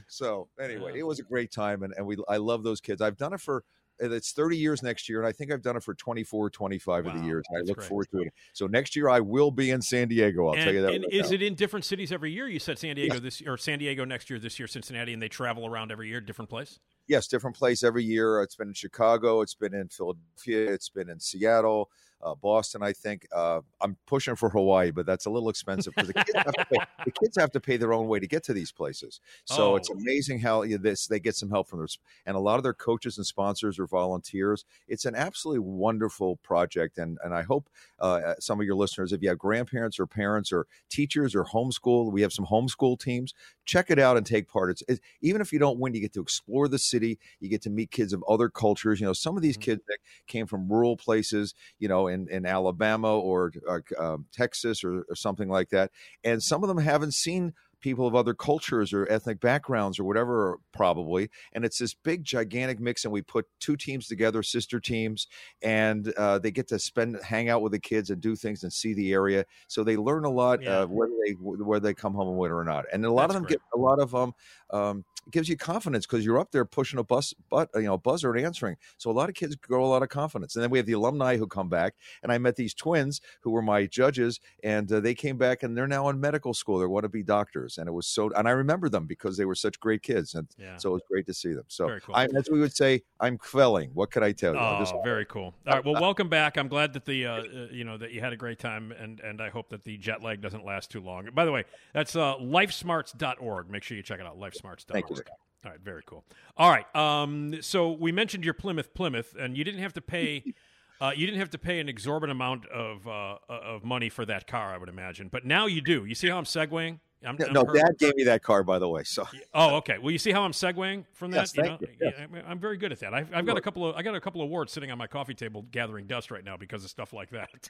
So 0.07 0.49
anyway, 0.59 0.91
Yeah. 0.93 0.99
it 0.99 1.07
was 1.07 1.19
a 1.19 1.23
great 1.23 1.51
time, 1.51 1.83
and, 1.83 1.93
and 1.97 2.05
we 2.05 2.17
I 2.27 2.37
love 2.37 2.63
those 2.63 2.81
kids. 2.81 3.01
I've 3.01 3.17
done 3.17 3.33
it 3.33 3.41
for 3.41 3.63
it's 3.99 4.31
30 4.31 4.57
years 4.57 4.81
next 4.81 5.07
year, 5.07 5.19
and 5.19 5.27
I 5.27 5.31
think 5.31 5.51
I've 5.51 5.61
done 5.61 5.75
it 5.75 5.83
for 5.83 5.93
24, 5.93 6.49
25 6.49 7.05
of 7.05 7.13
the 7.19 7.25
years. 7.25 7.43
I 7.55 7.61
look 7.61 7.77
great. 7.77 7.87
forward 7.87 8.07
to 8.11 8.21
it. 8.21 8.33
So 8.53 8.67
next 8.67 8.95
year 8.95 9.09
I 9.09 9.19
will 9.19 9.51
be 9.51 9.71
in 9.71 9.81
San 9.81 10.07
Diego. 10.07 10.47
I'll 10.47 10.53
and, 10.53 10.63
tell 10.63 10.73
you 10.73 10.81
that. 10.81 10.93
and 10.93 11.03
right 11.03 11.13
is 11.13 11.29
now. 11.29 11.35
it 11.35 11.41
in 11.41 11.55
different 11.55 11.85
cities 11.85 12.11
every 12.11 12.31
year? 12.31 12.47
You 12.47 12.59
said 12.59 12.79
San 12.79 12.95
Diego 12.95 13.19
this 13.19 13.41
or 13.45 13.57
San 13.57 13.79
Diego 13.79 14.05
next 14.05 14.29
year, 14.29 14.39
this 14.39 14.57
year 14.59 14.67
Cincinnati, 14.67 15.13
and 15.13 15.21
they 15.21 15.29
travel 15.29 15.65
around 15.67 15.91
every 15.91 16.09
year, 16.09 16.21
different 16.21 16.49
place. 16.49 16.79
yes, 17.07 17.27
different 17.27 17.55
place 17.55 17.83
every 17.83 18.03
year. 18.03 18.41
It's 18.41 18.55
been 18.55 18.69
in 18.69 18.73
Chicago. 18.73 19.41
It's 19.41 19.55
been 19.55 19.73
in 19.73 19.89
Philadelphia. 19.89 20.71
It's 20.71 20.89
been 20.89 21.09
in 21.09 21.19
Seattle. 21.19 21.89
Uh, 22.23 22.35
Boston. 22.35 22.83
I 22.83 22.93
think 22.93 23.27
uh, 23.35 23.61
I'm 23.81 23.97
pushing 24.07 24.35
for 24.35 24.49
Hawaii, 24.49 24.91
but 24.91 25.05
that's 25.05 25.25
a 25.25 25.29
little 25.29 25.49
expensive 25.49 25.93
because 25.95 26.07
the, 26.09 26.13
kids 26.13 26.31
have 26.35 26.53
to 26.53 26.65
pay- 26.65 26.85
the 27.05 27.11
kids 27.11 27.37
have 27.37 27.51
to 27.51 27.59
pay 27.59 27.77
their 27.77 27.93
own 27.93 28.07
way 28.07 28.19
to 28.19 28.27
get 28.27 28.43
to 28.45 28.53
these 28.53 28.71
places. 28.71 29.19
So 29.45 29.75
it's 29.75 29.89
Oh. 29.89 29.95
amazing 29.95 30.39
how 30.39 30.63
you 30.63 30.77
know, 30.77 30.83
this 30.83 31.07
they 31.07 31.19
get 31.19 31.35
some 31.35 31.49
help 31.49 31.67
from 31.67 31.79
their 31.79 31.87
and 32.25 32.35
a 32.35 32.39
lot 32.39 32.57
of 32.57 32.63
their 32.63 32.73
coaches 32.73 33.17
and 33.17 33.25
sponsors 33.25 33.79
are 33.79 33.87
volunteers. 33.87 34.65
It's 34.87 35.05
an 35.05 35.15
absolutely 35.15 35.59
wonderful 35.59 36.37
project, 36.37 36.97
and 36.97 37.17
and 37.23 37.33
I 37.33 37.41
hope 37.43 37.69
uh, 37.99 38.33
some 38.39 38.59
of 38.59 38.65
your 38.65 38.75
listeners, 38.75 39.13
if 39.13 39.21
you 39.21 39.29
have 39.29 39.37
grandparents 39.37 39.99
or 39.99 40.07
parents 40.07 40.51
or 40.51 40.67
teachers 40.89 41.35
or 41.35 41.43
homeschool, 41.45 42.11
we 42.11 42.21
have 42.21 42.33
some 42.33 42.45
homeschool 42.45 42.99
teams. 42.99 43.33
Check 43.71 43.89
it 43.89 43.99
out 43.99 44.17
and 44.17 44.25
take 44.25 44.49
part. 44.49 44.69
It's, 44.69 44.83
it's 44.89 44.99
even 45.21 45.39
if 45.39 45.53
you 45.53 45.57
don't 45.57 45.79
win, 45.79 45.93
you 45.93 46.01
get 46.01 46.11
to 46.15 46.21
explore 46.21 46.67
the 46.67 46.77
city. 46.77 47.17
You 47.39 47.47
get 47.47 47.61
to 47.61 47.69
meet 47.69 47.89
kids 47.89 48.11
of 48.11 48.21
other 48.27 48.49
cultures. 48.49 48.99
You 48.99 49.05
know, 49.05 49.13
some 49.13 49.37
of 49.37 49.41
these 49.41 49.55
kids 49.55 49.81
that 49.87 49.99
came 50.27 50.45
from 50.45 50.69
rural 50.69 50.97
places, 50.97 51.55
you 51.79 51.87
know, 51.87 52.07
in 52.07 52.27
in 52.27 52.45
Alabama 52.45 53.17
or 53.17 53.53
uh, 53.69 53.79
um, 53.97 54.25
Texas 54.33 54.83
or, 54.83 55.05
or 55.07 55.15
something 55.15 55.47
like 55.47 55.69
that, 55.69 55.89
and 56.21 56.43
some 56.43 56.65
of 56.65 56.67
them 56.67 56.79
haven't 56.79 57.13
seen 57.13 57.53
people 57.81 58.07
of 58.07 58.15
other 58.15 58.33
cultures 58.33 58.93
or 58.93 59.05
ethnic 59.11 59.39
backgrounds 59.39 59.99
or 59.99 60.03
whatever 60.03 60.57
probably 60.71 61.29
and 61.53 61.65
it's 61.65 61.77
this 61.79 61.93
big 61.93 62.23
gigantic 62.23 62.79
mix 62.79 63.03
and 63.03 63.11
we 63.11 63.21
put 63.21 63.45
two 63.59 63.75
teams 63.75 64.07
together 64.07 64.43
sister 64.43 64.79
teams 64.79 65.27
and 65.61 66.13
uh, 66.17 66.39
they 66.39 66.51
get 66.51 66.67
to 66.67 66.79
spend 66.79 67.17
hang 67.23 67.49
out 67.49 67.61
with 67.61 67.71
the 67.71 67.79
kids 67.79 68.09
and 68.09 68.21
do 68.21 68.35
things 68.35 68.63
and 68.63 68.71
see 68.71 68.93
the 68.93 69.11
area 69.11 69.43
so 69.67 69.83
they 69.83 69.97
learn 69.97 70.25
a 70.25 70.29
lot 70.29 70.61
Yeah. 70.61 70.81
uh, 70.81 70.85
whether 70.87 71.13
they 71.25 71.31
whether 71.33 71.79
they 71.87 71.93
come 71.93 72.13
home 72.13 72.29
and 72.29 72.37
win 72.37 72.51
or 72.51 72.63
not 72.63 72.85
and 72.93 73.03
a 73.05 73.11
lot 73.11 73.23
That's 73.23 73.31
of 73.31 73.33
them 73.35 73.43
great. 73.43 73.59
get 73.59 73.61
a 73.73 73.77
lot 73.79 73.99
of 73.99 74.11
them 74.11 74.33
um, 74.71 75.03
it 75.27 75.31
gives 75.31 75.47
you 75.47 75.55
confidence 75.55 76.07
because 76.07 76.25
you're 76.25 76.39
up 76.39 76.51
there 76.51 76.65
pushing 76.65 76.97
a 76.97 77.03
bus 77.03 77.31
but 77.49 77.69
you 77.75 77.83
know 77.83 77.97
buzzer 77.97 78.33
and 78.33 78.43
answering 78.43 78.75
so 78.97 79.11
a 79.11 79.13
lot 79.13 79.29
of 79.29 79.35
kids 79.35 79.55
grow 79.55 79.85
a 79.85 79.87
lot 79.87 80.01
of 80.01 80.09
confidence 80.09 80.55
and 80.55 80.63
then 80.63 80.71
we 80.71 80.79
have 80.79 80.87
the 80.87 80.93
alumni 80.93 81.37
who 81.37 81.45
come 81.45 81.69
back 81.69 81.93
and 82.23 82.31
i 82.31 82.37
met 82.39 82.55
these 82.55 82.73
twins 82.73 83.21
who 83.41 83.51
were 83.51 83.61
my 83.61 83.85
judges 83.85 84.39
and 84.63 84.91
uh, 84.91 84.99
they 84.99 85.13
came 85.13 85.37
back 85.37 85.61
and 85.61 85.77
they're 85.77 85.87
now 85.87 86.09
in 86.09 86.19
medical 86.19 86.53
school 86.55 86.79
they 86.79 86.87
want 86.87 87.03
to 87.03 87.09
be 87.09 87.21
doctors 87.21 87.77
and 87.77 87.87
it 87.87 87.91
was 87.91 88.07
so 88.07 88.31
and 88.35 88.47
i 88.47 88.51
remember 88.51 88.89
them 88.89 89.05
because 89.05 89.37
they 89.37 89.45
were 89.45 89.53
such 89.55 89.79
great 89.79 90.01
kids 90.01 90.33
and 90.33 90.47
Yeah. 90.57 90.77
so 90.77 90.89
it 90.89 90.93
was 90.93 91.03
great 91.09 91.27
to 91.27 91.33
see 91.35 91.53
them 91.53 91.65
so 91.67 91.99
cool. 92.03 92.15
I, 92.15 92.25
as 92.35 92.49
we 92.51 92.59
would 92.59 92.75
say 92.75 93.03
i'm 93.19 93.37
kvelling 93.37 93.91
what 93.93 94.09
can 94.09 94.23
i 94.23 94.31
tell 94.31 94.53
you 94.55 94.59
Oh, 94.59 94.77
just- 94.79 94.95
very 95.03 95.25
cool. 95.25 95.53
All 95.67 95.73
right, 95.75 95.85
well, 95.85 96.01
welcome 96.01 96.29
back. 96.29 96.57
I'm 96.57 96.67
glad 96.67 96.93
that 96.93 97.05
the 97.05 97.25
uh, 97.27 97.31
uh, 97.33 97.43
you 97.71 97.83
know 97.83 97.97
that 97.97 98.11
you 98.11 98.19
had 98.21 98.33
a 98.33 98.37
great 98.37 98.59
time, 98.59 98.91
and 98.91 99.19
and 99.19 99.41
I 99.41 99.49
hope 99.49 99.69
that 99.69 99.83
the 99.83 99.97
jet 99.97 100.21
lag 100.23 100.41
doesn't 100.41 100.63
last 100.65 100.91
too 100.91 100.99
long. 101.01 101.27
By 101.33 101.45
the 101.45 101.51
way, 101.51 101.63
that's 101.93 102.15
uh, 102.15 102.35
lifesmarts.org. 102.37 103.69
Make 103.69 103.83
sure 103.83 103.97
you 103.97 104.03
check 104.03 104.19
it 104.19 104.25
out. 104.25 104.37
Lifesmarts.org. 104.63 104.93
Thank 104.93 105.09
you, 105.09 105.15
Nick. 105.17 105.27
All 105.63 105.71
right, 105.71 105.79
very 105.79 106.01
cool. 106.05 106.23
All 106.57 106.69
right, 106.69 106.95
um, 106.95 107.61
so 107.61 107.91
we 107.91 108.11
mentioned 108.11 108.43
your 108.43 108.53
Plymouth 108.53 108.93
Plymouth, 108.93 109.35
and 109.39 109.55
you 109.55 109.63
didn't 109.63 109.81
have 109.81 109.93
to 109.93 110.01
pay. 110.01 110.43
Uh, 110.99 111.11
you 111.15 111.25
didn't 111.25 111.39
have 111.39 111.49
to 111.49 111.57
pay 111.57 111.79
an 111.79 111.89
exorbitant 111.89 112.37
amount 112.37 112.67
of 112.67 113.07
uh, 113.07 113.37
of 113.49 113.83
money 113.83 114.07
for 114.07 114.23
that 114.23 114.45
car, 114.45 114.71
I 114.71 114.77
would 114.77 114.87
imagine, 114.87 115.29
but 115.31 115.43
now 115.43 115.65
you 115.65 115.81
do. 115.81 116.05
You 116.05 116.13
see 116.13 116.27
how 116.27 116.37
I'm 116.37 116.43
segueing? 116.43 116.99
I'm, 117.25 117.37
no, 117.37 117.45
I'm 117.47 117.53
no, 117.53 117.63
dad 117.63 117.97
gave 117.99 118.15
me 118.15 118.23
that 118.25 118.41
car 118.41 118.63
by 118.63 118.79
the 118.79 118.87
way 118.89 119.03
so 119.03 119.27
Oh, 119.53 119.75
okay. 119.77 119.97
Well, 119.97 120.11
you 120.11 120.17
see 120.17 120.31
how 120.31 120.43
I'm 120.43 120.51
segueing 120.51 121.05
from 121.13 121.31
that. 121.31 121.37
Yes, 121.37 121.57
you 121.57 121.63
know, 121.63 121.77
you. 121.81 121.87
Yes. 121.99 122.13
I'm- 122.19 122.43
I'm 122.47 122.59
very 122.59 122.77
good 122.77 122.91
at 122.91 122.99
that. 122.99 123.13
I've, 123.13 123.33
I've 123.33 123.45
got 123.45 123.57
a 123.57 123.61
couple 123.61 123.87
of 123.87 123.95
I 123.95 124.01
got 124.01 124.15
a 124.15 124.21
couple 124.21 124.41
of 124.41 124.45
awards 124.45 124.73
sitting 124.73 124.91
on 124.91 124.97
my 124.97 125.07
coffee 125.07 125.33
table 125.33 125.65
gathering 125.71 126.07
dust 126.07 126.31
right 126.31 126.43
now 126.43 126.57
because 126.57 126.83
of 126.83 126.89
stuff 126.89 127.13
like 127.13 127.29
that. 127.31 127.69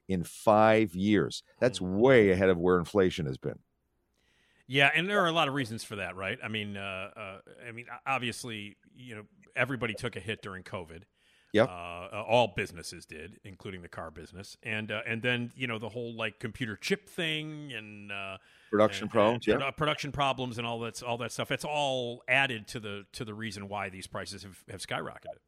in 0.08 0.24
5 0.24 0.94
years. 0.94 1.42
That's 1.60 1.80
way 1.80 2.30
ahead 2.30 2.48
of 2.48 2.58
where 2.58 2.78
inflation 2.78 3.26
has 3.26 3.38
been. 3.38 3.58
Yeah, 4.66 4.90
and 4.94 5.08
there 5.08 5.20
are 5.20 5.26
a 5.26 5.32
lot 5.32 5.48
of 5.48 5.54
reasons 5.54 5.82
for 5.82 5.96
that, 5.96 6.14
right? 6.14 6.38
I 6.44 6.46
mean, 6.46 6.76
uh, 6.76 7.10
uh, 7.16 7.38
I 7.68 7.72
mean, 7.72 7.86
obviously, 8.06 8.76
you 8.94 9.16
know, 9.16 9.22
everybody 9.56 9.94
took 9.94 10.14
a 10.14 10.20
hit 10.20 10.42
during 10.42 10.62
COVID. 10.62 11.02
Yep. 11.52 11.68
Uh, 11.68 11.72
uh, 11.72 12.24
all 12.28 12.52
businesses 12.54 13.04
did, 13.04 13.40
including 13.42 13.82
the 13.82 13.88
car 13.88 14.12
business, 14.12 14.56
and 14.62 14.92
uh, 14.92 15.00
and 15.04 15.20
then 15.22 15.50
you 15.56 15.66
know 15.66 15.80
the 15.80 15.88
whole 15.88 16.14
like 16.14 16.38
computer 16.38 16.76
chip 16.76 17.08
thing 17.08 17.72
and 17.72 18.12
uh, 18.12 18.36
Production 18.70 19.04
and- 19.04 19.10
problems, 19.10 19.48
and 19.48 19.60
yeah. 19.60 19.66
produ- 19.66 19.76
production 19.76 20.12
problems, 20.12 20.58
and 20.58 20.66
all 20.66 20.78
that 20.78 21.02
all 21.02 21.18
that 21.18 21.32
stuff. 21.32 21.50
It's 21.50 21.64
all 21.64 22.22
added 22.28 22.68
to 22.68 22.78
the 22.78 23.06
to 23.14 23.24
the 23.24 23.34
reason 23.34 23.68
why 23.68 23.88
these 23.88 24.06
prices 24.06 24.44
have, 24.44 24.62
have 24.70 24.80
skyrocketed. 24.80 25.40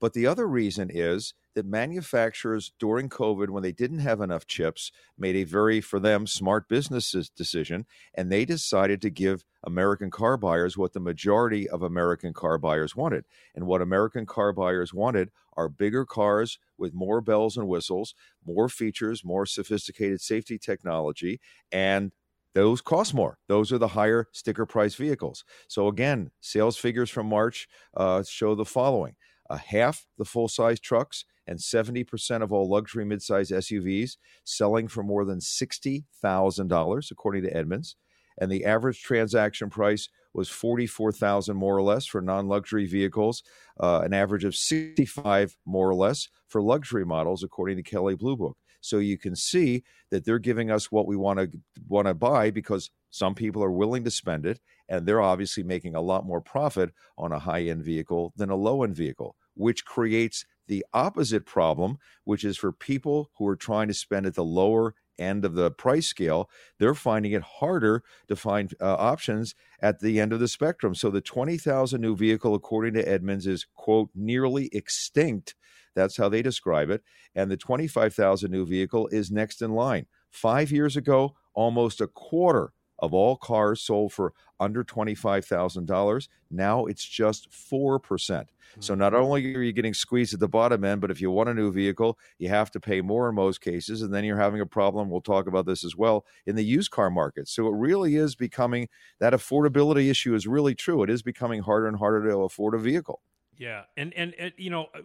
But 0.00 0.12
the 0.12 0.26
other 0.26 0.46
reason 0.46 0.90
is 0.92 1.32
that 1.58 1.66
manufacturers 1.66 2.70
during 2.78 3.08
COVID, 3.08 3.50
when 3.50 3.64
they 3.64 3.72
didn't 3.72 3.98
have 3.98 4.20
enough 4.20 4.46
chips, 4.46 4.92
made 5.18 5.34
a 5.34 5.42
very, 5.42 5.80
for 5.80 5.98
them, 5.98 6.24
smart 6.24 6.68
business 6.68 7.10
decision. 7.30 7.84
And 8.14 8.30
they 8.30 8.44
decided 8.44 9.02
to 9.02 9.10
give 9.10 9.44
American 9.64 10.08
car 10.08 10.36
buyers 10.36 10.78
what 10.78 10.92
the 10.92 11.00
majority 11.00 11.68
of 11.68 11.82
American 11.82 12.32
car 12.32 12.58
buyers 12.58 12.94
wanted. 12.94 13.24
And 13.56 13.66
what 13.66 13.82
American 13.82 14.24
car 14.24 14.52
buyers 14.52 14.94
wanted 14.94 15.30
are 15.56 15.68
bigger 15.68 16.06
cars 16.06 16.60
with 16.78 16.94
more 16.94 17.20
bells 17.20 17.56
and 17.56 17.66
whistles, 17.66 18.14
more 18.46 18.68
features, 18.68 19.24
more 19.24 19.44
sophisticated 19.44 20.20
safety 20.20 20.58
technology, 20.58 21.40
and 21.72 22.12
those 22.54 22.80
cost 22.80 23.14
more. 23.14 23.38
Those 23.48 23.72
are 23.72 23.78
the 23.78 23.88
higher 23.88 24.28
sticker 24.30 24.64
price 24.64 24.94
vehicles. 24.94 25.44
So, 25.66 25.88
again, 25.88 26.30
sales 26.40 26.76
figures 26.76 27.10
from 27.10 27.26
March 27.26 27.66
uh, 27.96 28.22
show 28.22 28.54
the 28.54 28.64
following 28.64 29.16
uh, 29.50 29.56
half 29.56 30.06
the 30.16 30.24
full 30.24 30.48
size 30.48 30.80
trucks 30.80 31.24
and 31.48 31.58
70% 31.58 32.42
of 32.42 32.52
all 32.52 32.68
luxury 32.68 33.04
midsize 33.04 33.50
SUVs 33.50 34.16
selling 34.44 34.86
for 34.86 35.02
more 35.02 35.24
than 35.24 35.38
$60,000, 35.38 37.10
according 37.10 37.42
to 37.42 37.56
Edmunds. 37.56 37.96
And 38.40 38.52
the 38.52 38.64
average 38.64 39.02
transaction 39.02 39.68
price 39.70 40.08
was 40.32 40.48
44,000 40.48 41.56
more 41.56 41.76
or 41.76 41.82
less 41.82 42.06
for 42.06 42.20
non-luxury 42.20 42.86
vehicles, 42.86 43.42
uh, 43.80 44.02
an 44.04 44.14
average 44.14 44.44
of 44.44 44.54
65 44.54 45.56
more 45.66 45.88
or 45.88 45.94
less 45.94 46.28
for 46.46 46.62
luxury 46.62 47.04
models, 47.04 47.42
according 47.42 47.76
to 47.78 47.82
Kelley 47.82 48.14
Blue 48.14 48.36
Book. 48.36 48.56
So 48.80 48.98
you 48.98 49.18
can 49.18 49.34
see 49.34 49.82
that 50.10 50.24
they're 50.24 50.38
giving 50.38 50.70
us 50.70 50.92
what 50.92 51.06
we 51.06 51.16
want 51.16 51.40
to 51.40 51.50
want 51.88 52.06
to 52.06 52.14
buy 52.14 52.50
because 52.50 52.90
some 53.10 53.34
people 53.34 53.62
are 53.64 53.72
willing 53.72 54.04
to 54.04 54.10
spend 54.10 54.46
it, 54.46 54.60
and 54.88 55.04
they're 55.04 55.20
obviously 55.20 55.62
making 55.62 55.96
a 55.96 56.00
lot 56.00 56.24
more 56.24 56.40
profit 56.40 56.90
on 57.16 57.32
a 57.32 57.38
high-end 57.38 57.82
vehicle 57.82 58.32
than 58.36 58.50
a 58.50 58.56
low-end 58.56 58.94
vehicle, 58.94 59.34
which 59.54 59.84
creates 59.84 60.44
the 60.68 60.84
opposite 60.94 61.44
problem, 61.44 61.98
which 62.24 62.44
is 62.44 62.56
for 62.56 62.72
people 62.72 63.30
who 63.36 63.46
are 63.46 63.56
trying 63.56 63.88
to 63.88 63.94
spend 63.94 64.26
at 64.26 64.34
the 64.34 64.44
lower 64.44 64.94
end 65.18 65.44
of 65.44 65.54
the 65.54 65.70
price 65.70 66.06
scale, 66.06 66.48
they're 66.78 66.94
finding 66.94 67.32
it 67.32 67.42
harder 67.42 68.04
to 68.28 68.36
find 68.36 68.74
uh, 68.80 68.94
options 68.94 69.54
at 69.80 70.00
the 70.00 70.20
end 70.20 70.32
of 70.32 70.40
the 70.40 70.48
spectrum. 70.48 70.94
So 70.94 71.10
the 71.10 71.20
20,000 71.20 72.00
new 72.00 72.16
vehicle, 72.16 72.54
according 72.54 72.94
to 72.94 73.08
Edmunds, 73.08 73.46
is, 73.46 73.66
quote, 73.74 74.10
nearly 74.14 74.68
extinct. 74.72 75.54
That's 75.94 76.16
how 76.16 76.28
they 76.28 76.42
describe 76.42 76.90
it. 76.90 77.02
And 77.34 77.50
the 77.50 77.56
25,000 77.56 78.50
new 78.50 78.64
vehicle 78.64 79.08
is 79.08 79.30
next 79.30 79.60
in 79.62 79.72
line. 79.72 80.06
Five 80.30 80.70
years 80.70 80.96
ago, 80.96 81.34
almost 81.54 82.00
a 82.00 82.06
quarter 82.06 82.72
of 82.98 83.14
all 83.14 83.36
cars 83.36 83.80
sold 83.80 84.12
for 84.12 84.32
under 84.60 84.82
$25,000. 84.82 86.28
Now 86.50 86.86
it's 86.86 87.04
just 87.04 87.50
4%. 87.50 88.46
So 88.80 88.94
not 88.94 89.14
only 89.14 89.54
are 89.56 89.62
you 89.62 89.72
getting 89.72 89.94
squeezed 89.94 90.34
at 90.34 90.40
the 90.40 90.48
bottom 90.48 90.84
end, 90.84 91.00
but 91.00 91.10
if 91.10 91.20
you 91.20 91.30
want 91.30 91.48
a 91.48 91.54
new 91.54 91.72
vehicle, 91.72 92.18
you 92.38 92.48
have 92.48 92.70
to 92.72 92.80
pay 92.80 93.00
more 93.00 93.28
in 93.28 93.34
most 93.34 93.60
cases. 93.60 94.02
And 94.02 94.12
then 94.12 94.24
you're 94.24 94.38
having 94.38 94.60
a 94.60 94.66
problem. 94.66 95.10
We'll 95.10 95.20
talk 95.20 95.46
about 95.46 95.66
this 95.66 95.84
as 95.84 95.96
well 95.96 96.24
in 96.46 96.54
the 96.54 96.64
used 96.64 96.90
car 96.90 97.10
market. 97.10 97.48
So 97.48 97.66
it 97.66 97.74
really 97.74 98.16
is 98.16 98.34
becoming 98.34 98.88
that 99.18 99.32
affordability 99.32 100.10
issue 100.10 100.34
is 100.34 100.46
really 100.46 100.74
true. 100.74 101.02
It 101.02 101.10
is 101.10 101.22
becoming 101.22 101.62
harder 101.62 101.88
and 101.88 101.96
harder 101.96 102.28
to 102.28 102.38
afford 102.38 102.74
a 102.74 102.78
vehicle. 102.78 103.20
Yeah, 103.56 103.84
and 103.96 104.14
and, 104.14 104.34
and 104.38 104.52
you 104.56 104.70
know, 104.70 104.86
uh, 104.94 105.00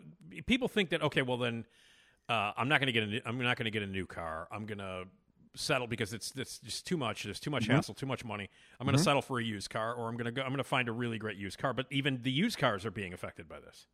people 0.46 0.68
think 0.68 0.90
that 0.92 1.02
okay, 1.02 1.24
well 1.24 1.38
then, 1.38 1.66
uh, 2.30 2.52
I'm 2.56 2.70
not 2.70 2.80
going 2.80 2.88
to 2.88 2.94
get 2.94 3.04
a 3.04 3.08
new, 3.08 3.22
I'm 3.26 3.40
not 3.40 3.58
going 3.58 3.66
to 3.66 3.72
get 3.72 3.82
a 3.82 3.88
new 3.88 4.06
car. 4.06 4.48
I'm 4.52 4.68
going 4.68 4.78
to 4.78 5.06
settle 5.56 5.88
because 5.88 6.14
it's 6.14 6.34
it's 6.36 6.60
just 6.60 6.86
too 6.88 6.98
much. 6.98 7.24
There's 7.24 7.40
too 7.40 7.52
much 7.52 7.68
Mhm. 7.68 7.74
hassle, 7.76 7.94
too 7.94 8.06
much 8.06 8.26
money. 8.26 8.50
I'm 8.80 8.86
going 8.86 8.98
to 8.98 9.02
Mhm. 9.02 9.04
settle 9.04 9.22
for 9.22 9.40
a 9.40 9.44
used 9.44 9.70
car, 9.70 9.94
or 9.94 10.10
I'm 10.10 10.16
going 10.18 10.26
to 10.26 10.32
go. 10.32 10.42
I'm 10.42 10.50
going 10.50 10.58
to 10.58 10.64
find 10.64 10.88
a 10.90 10.92
really 10.92 11.18
great 11.18 11.38
used 11.38 11.58
car. 11.58 11.74
But 11.74 11.88
even 11.92 12.22
the 12.24 12.32
used 12.32 12.58
cars 12.58 12.86
are 12.86 12.92
being 12.92 13.14
affected 13.14 13.48
by 13.48 13.60
this. 13.60 13.88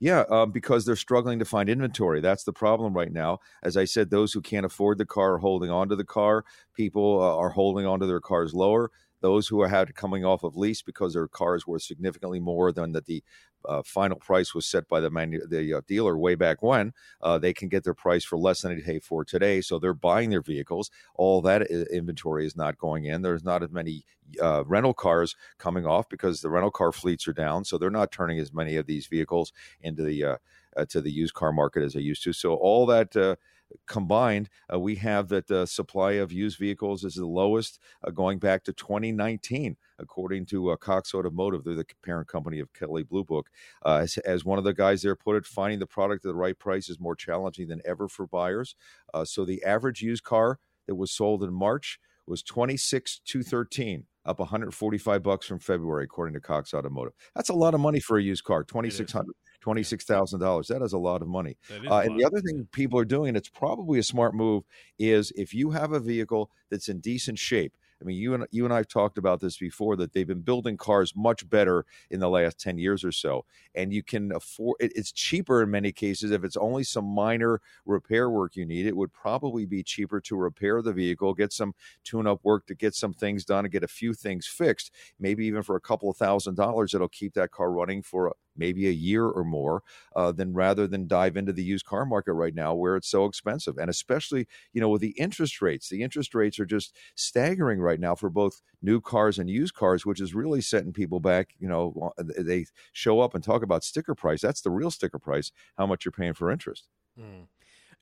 Yeah, 0.00 0.24
um, 0.30 0.50
because 0.50 0.84
they're 0.84 0.96
struggling 0.96 1.38
to 1.38 1.44
find 1.44 1.68
inventory. 1.68 2.20
That's 2.20 2.42
the 2.42 2.52
problem 2.52 2.92
right 2.92 3.12
now. 3.12 3.38
As 3.62 3.76
I 3.76 3.84
said, 3.84 4.10
those 4.10 4.32
who 4.32 4.40
can't 4.40 4.66
afford 4.66 4.98
the 4.98 5.06
car 5.06 5.34
are 5.34 5.38
holding 5.38 5.70
on 5.70 5.88
to 5.90 5.96
the 5.96 6.04
car. 6.04 6.44
People 6.74 7.22
uh, 7.22 7.36
are 7.36 7.50
holding 7.50 7.86
on 7.86 8.00
to 8.00 8.06
their 8.06 8.20
cars 8.20 8.52
lower. 8.52 8.90
Those 9.22 9.48
who 9.48 9.62
are 9.62 9.68
had 9.68 9.94
coming 9.94 10.24
off 10.24 10.42
of 10.42 10.56
lease 10.56 10.82
because 10.82 11.14
their 11.14 11.28
cars 11.28 11.66
were 11.66 11.78
significantly 11.78 12.40
more 12.40 12.72
than 12.72 12.92
that 12.92 13.06
the 13.06 13.24
uh, 13.64 13.82
final 13.84 14.18
price 14.18 14.54
was 14.54 14.66
set 14.66 14.88
by 14.88 15.00
the 15.00 15.10
manu- 15.10 15.46
the 15.46 15.74
uh, 15.74 15.80
dealer 15.86 16.18
way 16.18 16.34
back 16.34 16.62
when, 16.62 16.92
uh, 17.22 17.38
they 17.38 17.52
can 17.52 17.68
get 17.68 17.84
their 17.84 17.94
price 17.94 18.24
for 18.24 18.36
less 18.36 18.60
than 18.62 18.74
they 18.74 18.82
pay 18.82 18.98
for 18.98 19.24
today. 19.24 19.60
So 19.60 19.78
they're 19.78 19.94
buying 19.94 20.30
their 20.30 20.42
vehicles. 20.42 20.90
All 21.14 21.40
that 21.42 21.62
inventory 21.62 22.46
is 22.46 22.56
not 22.56 22.78
going 22.78 23.04
in. 23.04 23.22
There's 23.22 23.44
not 23.44 23.62
as 23.62 23.70
many 23.70 24.04
uh, 24.40 24.64
rental 24.66 24.94
cars 24.94 25.36
coming 25.58 25.86
off 25.86 26.08
because 26.08 26.40
the 26.40 26.50
rental 26.50 26.70
car 26.70 26.92
fleets 26.92 27.28
are 27.28 27.32
down. 27.32 27.64
So 27.64 27.78
they're 27.78 27.90
not 27.90 28.12
turning 28.12 28.38
as 28.38 28.52
many 28.52 28.76
of 28.76 28.86
these 28.86 29.06
vehicles 29.06 29.52
into 29.80 30.02
the 30.02 30.24
uh, 30.24 30.36
uh, 30.76 30.86
to 30.86 31.00
the 31.00 31.12
used 31.12 31.34
car 31.34 31.52
market 31.52 31.82
as 31.82 31.92
they 31.92 32.00
used 32.00 32.24
to. 32.24 32.32
So 32.32 32.54
all 32.54 32.86
that 32.86 33.38
combined, 33.86 34.48
uh, 34.72 34.78
we 34.78 34.96
have 34.96 35.28
that 35.28 35.46
the 35.46 35.66
supply 35.66 36.12
of 36.12 36.32
used 36.32 36.58
vehicles 36.58 37.04
is 37.04 37.14
the 37.14 37.26
lowest 37.26 37.78
uh, 38.06 38.10
going 38.10 38.38
back 38.38 38.64
to 38.64 38.72
2019, 38.72 39.76
according 39.98 40.46
to 40.46 40.70
uh, 40.70 40.76
Cox 40.76 41.14
Automotive. 41.14 41.64
They're 41.64 41.74
the 41.74 41.86
parent 42.04 42.28
company 42.28 42.58
of 42.58 42.72
Kelley 42.72 43.02
Blue 43.02 43.24
Book. 43.24 43.48
Uh, 43.84 44.00
as, 44.02 44.18
as 44.18 44.44
one 44.44 44.58
of 44.58 44.64
the 44.64 44.74
guys 44.74 45.02
there 45.02 45.16
put 45.16 45.36
it, 45.36 45.46
finding 45.46 45.78
the 45.78 45.86
product 45.86 46.24
at 46.24 46.28
the 46.28 46.34
right 46.34 46.58
price 46.58 46.88
is 46.88 47.00
more 47.00 47.16
challenging 47.16 47.68
than 47.68 47.82
ever 47.84 48.08
for 48.08 48.26
buyers. 48.26 48.74
Uh, 49.12 49.24
so 49.24 49.44
the 49.44 49.62
average 49.64 50.02
used 50.02 50.24
car 50.24 50.58
that 50.86 50.94
was 50.94 51.12
sold 51.12 51.42
in 51.42 51.52
March 51.52 51.98
was 52.26 52.42
26 52.42 53.20
213 53.24 54.06
up 54.24 54.38
145 54.38 55.22
bucks 55.22 55.46
from 55.46 55.58
February 55.58 56.04
according 56.04 56.34
to 56.34 56.40
Cox 56.40 56.72
Automotive. 56.72 57.12
That's 57.34 57.48
a 57.48 57.54
lot 57.54 57.74
of 57.74 57.80
money 57.80 57.98
for 57.98 58.18
a 58.18 58.22
used 58.22 58.44
car, 58.44 58.62
2600 58.62 59.34
$26,000. 59.62 60.66
That 60.68 60.82
is 60.82 60.92
a 60.92 60.98
lot 60.98 61.22
of 61.22 61.28
money. 61.28 61.56
Uh, 61.70 61.74
a 61.74 61.98
and 62.00 62.10
lot. 62.10 62.18
the 62.18 62.24
other 62.24 62.40
thing 62.40 62.68
people 62.72 62.98
are 62.98 63.04
doing, 63.04 63.28
and 63.28 63.36
it's 63.36 63.48
probably 63.48 63.98
a 63.98 64.02
smart 64.02 64.34
move, 64.34 64.64
is 64.98 65.32
if 65.36 65.54
you 65.54 65.70
have 65.70 65.92
a 65.92 66.00
vehicle 66.00 66.50
that's 66.70 66.88
in 66.88 67.00
decent 67.00 67.38
shape. 67.38 67.76
I 68.00 68.04
mean, 68.04 68.16
you 68.16 68.34
and 68.34 68.46
you 68.50 68.64
and 68.64 68.74
I've 68.74 68.88
talked 68.88 69.16
about 69.16 69.40
this 69.40 69.56
before 69.56 69.94
that 69.96 70.12
they've 70.12 70.26
been 70.26 70.40
building 70.40 70.76
cars 70.76 71.14
much 71.14 71.48
better 71.48 71.86
in 72.10 72.18
the 72.18 72.28
last 72.28 72.58
ten 72.58 72.76
years 72.76 73.04
or 73.04 73.12
so, 73.12 73.44
and 73.76 73.92
you 73.92 74.02
can 74.02 74.32
afford. 74.32 74.76
It, 74.80 74.92
it's 74.96 75.12
cheaper 75.12 75.62
in 75.62 75.70
many 75.70 75.92
cases 75.92 76.32
if 76.32 76.42
it's 76.42 76.56
only 76.56 76.82
some 76.82 77.04
minor 77.04 77.60
repair 77.86 78.28
work 78.28 78.56
you 78.56 78.66
need. 78.66 78.86
It 78.86 78.96
would 78.96 79.12
probably 79.12 79.66
be 79.66 79.84
cheaper 79.84 80.20
to 80.22 80.36
repair 80.36 80.82
the 80.82 80.92
vehicle, 80.92 81.32
get 81.32 81.52
some 81.52 81.74
tune-up 82.02 82.40
work 82.42 82.66
to 82.66 82.74
get 82.74 82.96
some 82.96 83.14
things 83.14 83.44
done, 83.44 83.64
and 83.64 83.72
get 83.72 83.84
a 83.84 83.88
few 83.88 84.14
things 84.14 84.48
fixed. 84.48 84.90
Maybe 85.20 85.46
even 85.46 85.62
for 85.62 85.76
a 85.76 85.80
couple 85.80 86.10
of 86.10 86.16
thousand 86.16 86.56
dollars, 86.56 86.94
it'll 86.94 87.08
keep 87.08 87.34
that 87.34 87.52
car 87.52 87.70
running 87.70 88.02
for 88.02 88.34
maybe 88.56 88.88
a 88.88 88.92
year 88.92 89.26
or 89.26 89.44
more. 89.44 89.82
Uh, 90.14 90.32
than 90.32 90.52
rather 90.52 90.86
than 90.86 91.06
dive 91.06 91.36
into 91.36 91.52
the 91.52 91.62
used 91.62 91.86
car 91.86 92.04
market 92.04 92.32
right 92.32 92.54
now 92.54 92.74
where 92.74 92.96
it's 92.96 93.08
so 93.08 93.24
expensive, 93.24 93.78
and 93.78 93.88
especially 93.88 94.46
you 94.72 94.80
know 94.80 94.88
with 94.88 95.00
the 95.00 95.14
interest 95.18 95.62
rates, 95.62 95.88
the 95.88 96.02
interest 96.02 96.34
rates 96.34 96.58
are 96.58 96.66
just 96.66 96.96
staggering 97.14 97.80
right 97.80 98.00
now 98.00 98.14
for 98.14 98.30
both 98.30 98.60
new 98.82 99.00
cars 99.00 99.38
and 99.38 99.48
used 99.48 99.74
cars, 99.74 100.04
which 100.04 100.20
is 100.20 100.34
really 100.34 100.60
setting 100.60 100.92
people 100.92 101.20
back. 101.20 101.50
You 101.58 101.68
know, 101.68 102.12
they 102.18 102.66
show 102.92 103.20
up 103.20 103.34
and 103.34 103.42
talk 103.42 103.62
about 103.62 103.84
sticker 103.84 104.14
price. 104.14 104.40
That's 104.40 104.60
the 104.60 104.70
real 104.70 104.90
sticker 104.90 105.18
price. 105.18 105.52
How 105.78 105.86
much 105.86 106.04
you're 106.04 106.12
paying 106.12 106.34
for 106.34 106.50
interest. 106.50 106.88
Mm. 107.18 107.46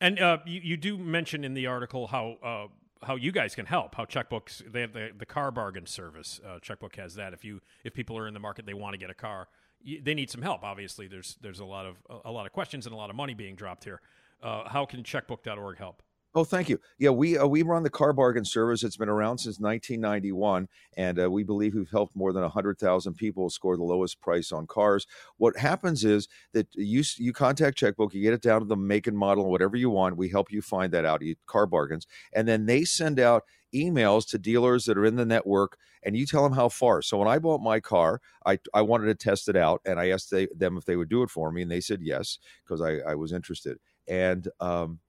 And 0.01 0.19
uh, 0.19 0.39
you, 0.47 0.61
you 0.63 0.77
do 0.77 0.97
mention 0.97 1.45
in 1.45 1.55
the 1.55 1.67
article 1.67 2.07
how 2.07 2.37
uh, 2.43 2.67
how 3.03 3.17
you 3.17 3.33
guys 3.33 3.55
can 3.55 3.67
help. 3.67 3.95
How 3.95 4.05
checkbooks 4.05 4.63
they 4.71 4.81
have 4.83 4.93
the, 4.93 5.11
the 5.17 5.27
car 5.27 5.51
bargain 5.51 5.87
service. 5.87 6.41
Uh, 6.47 6.59
Checkbook 6.61 6.97
has 6.97 7.15
that. 7.15 7.33
If 7.33 7.45
you 7.45 7.61
if 7.85 7.95
people 7.95 8.17
are 8.19 8.27
in 8.27 8.35
the 8.35 8.41
market, 8.41 8.67
they 8.67 8.75
want 8.75 8.95
to 8.95 8.99
get 8.99 9.11
a 9.11 9.15
car. 9.15 9.49
They 9.85 10.14
need 10.14 10.31
some 10.31 10.43
help. 10.43 10.62
Obviously, 10.62 11.09
there's 11.09 11.37
there's 11.40 11.61
a 11.61 11.64
lot 11.64 11.87
of 11.87 11.97
a 12.25 12.31
lot 12.31 12.47
of 12.47 12.53
questions 12.53 12.87
and 12.87 12.95
a 12.95 12.97
lot 12.97 13.11
of 13.11 13.16
money 13.16 13.35
being 13.35 13.55
dropped 13.55 13.85
here. 13.85 14.01
Uh, 14.43 14.69
how 14.69 14.85
can 14.87 15.03
checkbook.org 15.03 15.79
help? 15.79 16.03
Oh, 16.33 16.45
thank 16.45 16.69
you. 16.69 16.79
Yeah, 16.97 17.11
we 17.11 17.37
uh, 17.37 17.47
we 17.47 17.62
run 17.62 17.83
the 17.83 17.90
car 17.90 18.12
bargain 18.12 18.45
service. 18.45 18.85
It's 18.85 18.97
been 18.97 19.09
around 19.09 19.38
since 19.38 19.59
1991, 19.59 20.69
and 20.97 21.21
uh, 21.21 21.29
we 21.29 21.43
believe 21.43 21.75
we've 21.75 21.90
helped 21.90 22.14
more 22.14 22.33
than 22.33 22.43
100,000 22.43 23.14
people 23.14 23.51
score 23.51 23.77
the 23.77 23.83
lowest 23.83 24.21
price 24.21 24.53
on 24.53 24.69
cars. 24.69 25.09
What 25.38 25.57
happens 25.57 26.05
is 26.05 26.29
that 26.53 26.69
you 26.75 27.03
you 27.19 27.33
contact 27.33 27.79
Checkbook, 27.79 28.14
you 28.14 28.23
get 28.23 28.33
it 28.33 28.43
down 28.43 28.61
to 28.61 28.66
the 28.66 28.77
make 28.77 29.09
and 29.09 29.19
model, 29.19 29.51
whatever 29.51 29.77
you 29.77 29.90
want. 29.90 30.16
We 30.16 30.29
help 30.29 30.53
you 30.53 30.62
find 30.62 30.93
that 30.93 31.05
out. 31.05 31.21
You 31.21 31.35
car 31.47 31.66
bargains, 31.66 32.07
and 32.33 32.47
then 32.47 32.66
they 32.66 32.85
send 32.85 33.19
out 33.19 33.43
emails 33.75 34.27
to 34.29 34.39
dealers 34.39 34.85
that 34.85 34.99
are 34.99 35.05
in 35.05 35.17
the 35.17 35.27
network 35.27 35.79
and 36.03 36.17
you 36.17 36.27
tell 36.27 36.43
them 36.43 36.53
how 36.53 36.69
far. 36.69 37.03
So 37.03 37.19
when 37.19 37.29
I 37.29 37.39
bought 37.39 37.61
my 37.61 37.81
car, 37.81 38.21
I, 38.47 38.59
I 38.73 38.83
wanted 38.83 39.07
to 39.07 39.15
test 39.15 39.49
it 39.49 39.57
out 39.57 39.81
and 39.85 40.01
I 40.01 40.11
asked 40.11 40.31
they, 40.31 40.49
them 40.57 40.77
if 40.77 40.85
they 40.85 40.97
would 40.97 41.09
do 41.09 41.23
it 41.23 41.31
for 41.31 41.51
me 41.51 41.63
and 41.63 41.71
they 41.71 41.81
said 41.81 42.01
yes 42.03 42.39
because 42.65 42.81
I, 42.81 42.99
I 43.11 43.15
was 43.15 43.33
interested. 43.33 43.79
And 44.09 44.49
um, 44.61 45.01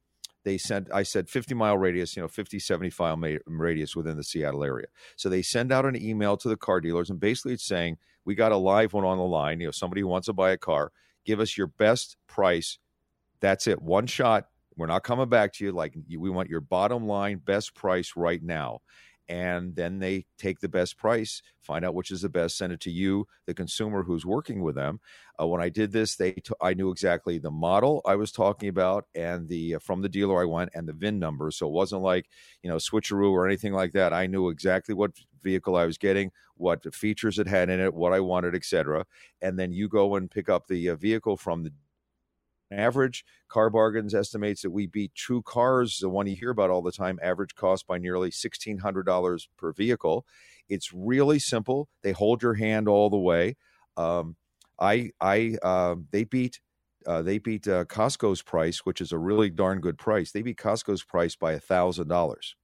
they 0.43 0.58
sent 0.58 0.88
i 0.91 1.04
said 1.04 1.30
50 1.30 1.54
mile 1.56 1.78
radius 1.78 2.15
you 2.15 2.21
know 2.21 2.28
50 2.28 2.60
75 2.60 3.17
mile 3.17 3.38
radius 3.45 3.95
within 3.95 4.17
the 4.17 4.24
seattle 4.24 4.63
area 4.63 4.88
so 5.15 5.30
they 5.30 5.41
send 5.41 5.71
out 5.71 5.86
an 5.86 6.02
email 6.02 6.38
to 6.38 6.50
the 6.50 6.58
car 6.58 6.82
dealers 6.82 7.10
and 7.10 7.19
basically 7.19 7.54
it's 7.54 7.67
saying 7.67 7.97
we 8.26 8.36
got 8.36 8.52
a 8.52 8.58
live 8.58 8.93
one 8.93 9.06
on 9.06 9.17
the 9.17 9.24
line 9.24 9.60
you 9.60 9.67
know 9.67 9.71
somebody 9.71 10.02
who 10.02 10.08
wants 10.08 10.26
to 10.26 10.34
buy 10.34 10.52
a 10.52 10.58
car 10.58 10.91
give 11.26 11.39
us 11.39 11.58
your 11.58 11.67
best 11.67 12.17
price 12.28 12.80
that's 13.39 13.67
it 13.67 13.82
one 13.82 14.08
shot 14.08 14.47
we're 14.81 14.87
not 14.87 15.03
coming 15.03 15.29
back 15.29 15.53
to 15.53 15.63
you 15.63 15.71
like 15.71 15.95
we 16.09 16.31
want 16.31 16.49
your 16.49 16.59
bottom 16.59 17.05
line 17.05 17.37
best 17.37 17.75
price 17.75 18.13
right 18.15 18.41
now. 18.41 18.79
And 19.29 19.75
then 19.75 19.99
they 19.99 20.25
take 20.39 20.59
the 20.59 20.67
best 20.67 20.97
price 20.97 21.43
find 21.61 21.85
out 21.85 21.93
which 21.93 22.09
is 22.09 22.23
the 22.23 22.29
best 22.29 22.57
send 22.57 22.73
it 22.73 22.79
to 22.81 22.89
you 22.89 23.27
the 23.45 23.53
consumer 23.53 24.01
who's 24.01 24.25
working 24.25 24.63
with 24.63 24.73
them. 24.73 24.99
Uh, 25.39 25.45
when 25.45 25.61
i 25.61 25.69
did 25.69 25.91
this 25.91 26.15
they 26.15 26.31
t- 26.31 26.53
i 26.61 26.73
knew 26.73 26.89
exactly 26.89 27.37
the 27.37 27.51
model 27.51 28.01
i 28.05 28.15
was 28.15 28.31
talking 28.31 28.67
about 28.67 29.05
and 29.13 29.47
the 29.47 29.75
uh, 29.75 29.79
from 29.79 30.01
the 30.01 30.09
dealer 30.09 30.41
i 30.41 30.45
went 30.45 30.71
and 30.73 30.87
the 30.87 30.93
vin 30.93 31.19
number. 31.19 31.51
So 31.51 31.67
it 31.67 31.73
wasn't 31.73 32.01
like 32.01 32.25
you 32.63 32.69
know 32.69 32.77
switcheroo 32.77 33.31
or 33.31 33.45
anything 33.45 33.73
like 33.73 33.93
that. 33.93 34.13
I 34.13 34.25
knew 34.25 34.49
exactly 34.49 34.95
what 34.95 35.11
vehicle 35.43 35.75
i 35.75 35.85
was 35.85 35.99
getting 35.99 36.31
what 36.55 36.93
features 36.93 37.39
it 37.39 37.47
had 37.47 37.69
in 37.69 37.79
it 37.79 37.93
what 37.93 38.13
i 38.13 38.19
wanted 38.19 38.53
etc 38.55 39.05
and 39.41 39.57
then 39.57 39.71
you 39.71 39.87
go 39.87 40.15
and 40.15 40.29
pick 40.29 40.49
up 40.49 40.67
the 40.67 40.89
uh, 40.89 40.95
vehicle 40.95 41.35
from 41.35 41.63
the 41.63 41.71
average 42.71 43.25
car 43.47 43.69
bargains 43.69 44.13
estimates 44.13 44.62
that 44.62 44.71
we 44.71 44.88
beat 44.88 45.12
TrueCar's 45.15 45.99
the 45.99 46.10
one 46.10 46.27
you 46.27 46.36
hear 46.36 46.51
about 46.51 46.69
all 46.69 46.81
the 46.81 46.91
time 46.91 47.19
average 47.21 47.55
cost 47.55 47.88
by 47.88 47.97
nearly 47.97 48.29
$1600 48.29 49.47
per 49.57 49.73
vehicle 49.73 50.25
it's 50.69 50.93
really 50.93 51.39
simple 51.39 51.89
they 52.01 52.12
hold 52.12 52.41
your 52.41 52.55
hand 52.55 52.88
all 52.88 53.10
the 53.10 53.17
way 53.17 53.55
um, 53.97 54.36
i 54.79 55.12
i 55.19 55.57
uh, 55.63 55.95
they 56.12 56.23
beat 56.23 56.60
uh, 57.07 57.21
they 57.21 57.39
beat 57.39 57.67
uh, 57.67 57.86
costco's 57.86 58.41
price 58.41 58.79
which 58.86 59.01
is 59.01 59.12
a 59.12 59.17
really 59.17 59.49
darn 59.49 59.79
good 59.79 59.97
price 59.97 60.31
they 60.31 60.41
beat 60.41 60.57
costco's 60.57 61.03
price 61.03 61.36
by 61.36 61.57
thousand 61.60 62.07
dollars 62.07 62.55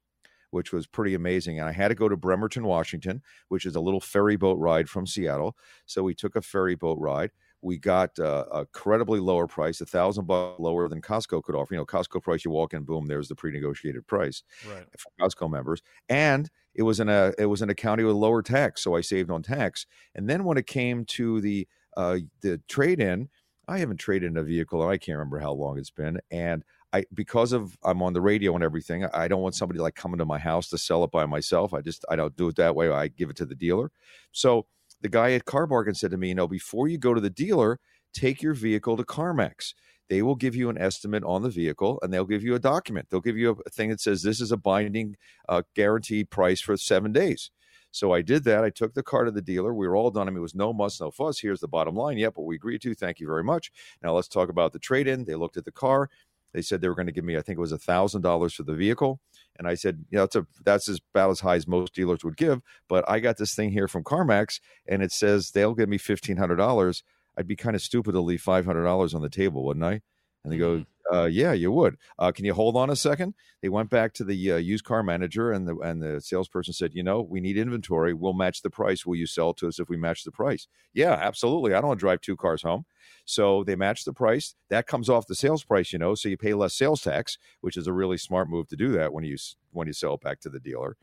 which 0.52 0.72
was 0.72 0.88
pretty 0.88 1.14
amazing. 1.14 1.60
And 1.60 1.68
I 1.68 1.72
had 1.72 1.90
to 1.90 1.96
go 1.96 2.10
to 2.10 2.18
Bremerton, 2.18 2.64
Washington, 2.64 3.22
which 3.50 3.66
is 3.66 3.76
a 3.76 3.82
little 3.82 4.00
ferry 4.00 4.36
boat 4.36 4.58
ride 4.58 4.90
from 4.90 5.06
Seattle. 5.06 5.56
So 5.86 6.04
we 6.04 6.14
took 6.14 6.36
a 6.36 6.42
ferry 6.42 6.76
boat 6.76 6.98
ride. 7.00 7.32
We 7.62 7.78
got 7.78 8.20
uh, 8.20 8.46
a 8.52 8.66
credibly 8.68 9.20
lower 9.20 9.48
price, 9.48 9.82
a 9.82 9.86
thousand 9.86 10.26
bucks 10.26 10.60
lower 10.60 10.88
than 10.88 11.02
Costco 11.02 11.44
could 11.44 11.56
offer. 11.56 11.74
You 11.74 11.80
know, 11.80 11.86
Costco 11.86 12.22
price, 12.22 12.46
you 12.46 12.52
walk 12.52 12.74
in, 12.74 12.84
boom, 12.84 13.08
there's 13.08 13.30
the 13.30 13.36
pre-negotiated 13.36 14.06
price 14.08 14.44
Right. 14.62 14.90
for 14.98 15.12
Costco 15.20 15.50
members, 15.50 15.82
and 16.10 16.50
it 16.74 16.84
was 16.84 17.00
in 17.00 17.10
a 17.10 17.34
it 17.38 17.46
was 17.48 17.62
in 17.62 17.70
a 17.70 17.76
county 17.76 18.04
with 18.04 18.16
lower 18.16 18.42
tax, 18.42 18.82
so 18.84 18.96
I 18.96 19.02
saved 19.02 19.30
on 19.32 19.44
tax. 19.44 19.86
And 20.16 20.30
then 20.30 20.44
when 20.44 20.58
it 20.58 20.68
came 20.68 21.06
to 21.06 21.42
the 21.42 21.68
uh, 21.96 22.20
the 22.42 22.60
trade 22.68 23.00
in, 23.00 23.30
I 23.68 23.80
haven't 23.80 23.98
traded 23.98 24.32
in 24.32 24.38
a 24.38 24.44
vehicle, 24.44 24.82
and 24.82 24.92
I 24.92 24.98
can't 24.98 25.18
remember 25.18 25.40
how 25.40 25.52
long 25.54 25.78
it's 25.78 25.90
been. 25.92 26.20
And 26.32 26.64
I 26.94 27.06
because 27.14 27.52
of 27.54 27.78
I'm 27.84 28.02
on 28.02 28.14
the 28.14 28.22
radio 28.22 28.56
and 28.56 28.64
everything, 28.64 29.06
I 29.06 29.28
don't 29.28 29.42
want 29.42 29.56
somebody 29.56 29.80
like 29.80 29.96
coming 29.96 30.20
to 30.20 30.26
my 30.26 30.40
house 30.40 30.70
to 30.70 30.78
sell 30.78 31.04
it 31.04 31.12
by 31.12 31.26
myself. 31.26 31.74
I 31.74 31.82
just 31.82 32.06
I 32.10 32.16
don't 32.16 32.36
do 32.36 32.48
it 32.48 32.56
that 32.58 32.76
way. 32.76 32.90
I 32.90 33.08
give 33.10 33.30
it 33.30 33.36
to 33.38 33.46
the 33.46 33.56
dealer. 33.56 33.92
So 34.32 34.68
the 35.02 35.10
guy 35.10 35.34
at 35.34 35.46
Car 35.46 35.68
Bargain 35.68 35.96
said 35.96 36.12
to 36.12 36.18
me, 36.18 36.30
you 36.30 36.36
know, 36.36 36.48
before 36.48 36.88
you 36.88 36.98
go 36.98 37.14
to 37.14 37.22
the 37.22 37.30
dealer, 37.30 37.80
take 38.14 38.42
your 38.42 38.54
vehicle 38.54 38.98
to 38.98 39.04
CarMax. 39.04 39.74
They 40.10 40.22
will 40.22 40.36
give 40.36 40.56
you 40.56 40.70
an 40.70 40.78
estimate 40.78 41.24
on 41.24 41.44
the 41.44 41.50
vehicle 41.50 42.00
and 42.02 42.14
they'll 42.14 42.26
give 42.26 42.44
you 42.44 42.56
a 42.56 42.60
document. 42.60 43.08
They'll 43.10 43.20
give 43.20 43.38
you 43.38 43.62
a 43.66 43.70
thing 43.70 43.90
that 43.90 44.00
says 44.00 44.22
this 44.22 44.40
is 44.40 44.52
a 44.52 44.58
binding 44.58 45.18
uh, 45.50 45.64
guaranteed 45.76 46.30
price 46.30 46.62
for 46.62 46.78
seven 46.78 47.12
days. 47.12 47.52
So 47.92 48.14
I 48.14 48.22
did 48.22 48.44
that. 48.46 48.64
I 48.64 48.70
took 48.70 48.94
the 48.94 49.04
car 49.04 49.26
to 49.26 49.32
the 49.32 49.42
dealer. 49.42 49.74
We 49.74 49.88
were 49.88 49.96
all 49.96 50.12
done. 50.12 50.28
I 50.28 50.32
mean, 50.32 50.38
it 50.38 50.42
was 50.42 50.56
no 50.56 50.72
muss, 50.72 51.02
no 51.02 51.12
fuss. 51.12 51.40
Here's 51.40 51.60
the 51.60 51.68
bottom 51.68 51.96
line. 51.96 52.18
Yep, 52.18 52.34
what 52.36 52.46
we 52.46 52.56
agreed 52.56 52.82
to. 52.84 52.94
Thank 52.94 53.20
you 53.20 53.28
very 53.28 53.44
much. 53.44 53.72
Now 54.02 54.14
let's 54.14 54.28
talk 54.28 54.50
about 54.50 54.72
the 54.72 54.80
trade 54.80 55.08
in. 55.08 55.26
They 55.26 55.36
looked 55.36 55.58
at 55.58 55.66
the 55.66 55.72
car. 55.72 56.10
They 56.54 56.62
said 56.62 56.80
they 56.80 56.90
were 56.90 56.96
going 56.96 57.08
to 57.08 57.14
give 57.14 57.26
me, 57.26 57.38
I 57.38 57.42
think 57.42 57.58
it 57.58 57.62
was 57.62 57.72
a 57.72 57.78
thousand 57.78 58.22
dollars 58.22 58.54
for 58.54 58.64
the 58.64 58.74
vehicle, 58.74 59.20
and 59.58 59.68
I 59.68 59.76
said, 59.76 60.06
you 60.10 60.18
know, 60.18 60.24
that's 60.24 60.36
a 60.36 60.48
that's 60.64 60.90
as 60.90 61.00
about 61.14 61.32
as 61.32 61.40
high 61.40 61.56
as 61.56 61.68
most 61.68 61.94
dealers 61.94 62.24
would 62.24 62.38
give. 62.38 62.62
But 62.88 63.10
I 63.10 63.20
got 63.20 63.38
this 63.38 63.54
thing 63.54 63.72
here 63.72 63.88
from 63.88 64.04
CarMax, 64.04 64.60
and 64.88 65.02
it 65.02 65.12
says 65.12 65.52
they'll 65.52 65.76
give 65.76 65.90
me 65.90 65.98
fifteen 65.98 66.38
hundred 66.38 66.58
dollars. 66.58 67.04
I'd 67.38 67.48
be 67.48 67.56
kind 67.56 67.76
of 67.76 67.82
stupid 67.82 68.14
to 68.14 68.22
leave 68.22 68.42
five 68.42 68.66
hundred 68.66 68.84
dollars 68.84 69.14
on 69.14 69.22
the 69.22 69.30
table, 69.30 69.64
wouldn't 69.64 69.86
I? 69.86 70.02
And 70.44 70.54
they 70.54 70.58
go, 70.58 70.86
uh, 71.12 71.26
yeah, 71.26 71.54
you 71.54 71.72
would. 71.72 71.98
Uh, 72.18 72.32
can 72.32 72.46
you 72.46 72.54
hold 72.54 72.76
on 72.78 72.90
a 72.90 72.96
second? 72.96 73.34
They 73.62 73.70
went 73.70 73.90
back 73.90 74.14
to 74.14 74.24
the 74.24 74.54
uh, 74.54 74.58
used 74.58 74.84
car 74.84 75.04
manager, 75.04 75.52
and 75.52 75.68
the 75.68 75.78
and 75.78 76.02
the 76.02 76.22
salesperson 76.22 76.74
said, 76.74 76.92
you 76.94 77.04
know, 77.04 77.22
we 77.22 77.40
need 77.40 77.58
inventory. 77.58 78.14
We'll 78.14 78.34
match 78.34 78.62
the 78.62 78.70
price. 78.70 79.06
Will 79.06 79.16
you 79.16 79.26
sell 79.26 79.54
to 79.56 79.68
us 79.68 79.80
if 79.80 79.90
we 79.90 79.98
match 79.98 80.24
the 80.24 80.32
price? 80.32 80.68
Yeah, 80.94 81.14
absolutely. 81.14 81.74
I 81.74 81.82
don't 81.82 81.90
want 81.90 82.00
to 82.00 82.06
drive 82.06 82.22
two 82.22 82.38
cars 82.38 82.62
home. 82.62 82.86
So 83.28 83.64
they 83.66 83.76
match 83.76 84.06
the 84.06 84.14
price. 84.14 84.56
That 84.70 84.88
comes 84.88 85.10
off 85.10 85.28
the 85.28 85.36
sales 85.36 85.64
price, 85.64 85.92
you 85.92 86.00
know. 86.00 86.16
So 86.16 86.30
you 86.30 86.38
pay 86.38 86.54
less 86.54 86.74
sales 86.74 87.02
tax, 87.02 87.38
which 87.60 87.76
is 87.76 87.86
a 87.86 87.94
really 87.94 88.18
smart 88.18 88.50
move 88.50 88.70
to 88.70 88.78
do 88.78 88.94
that 88.94 89.12
when 89.14 89.26
you 89.26 89.36
when 89.72 89.86
you 89.86 89.94
sell 89.94 90.14
it 90.16 90.22
back 90.22 90.40
to 90.42 90.50
the 90.50 90.62
dealer. 90.62 90.96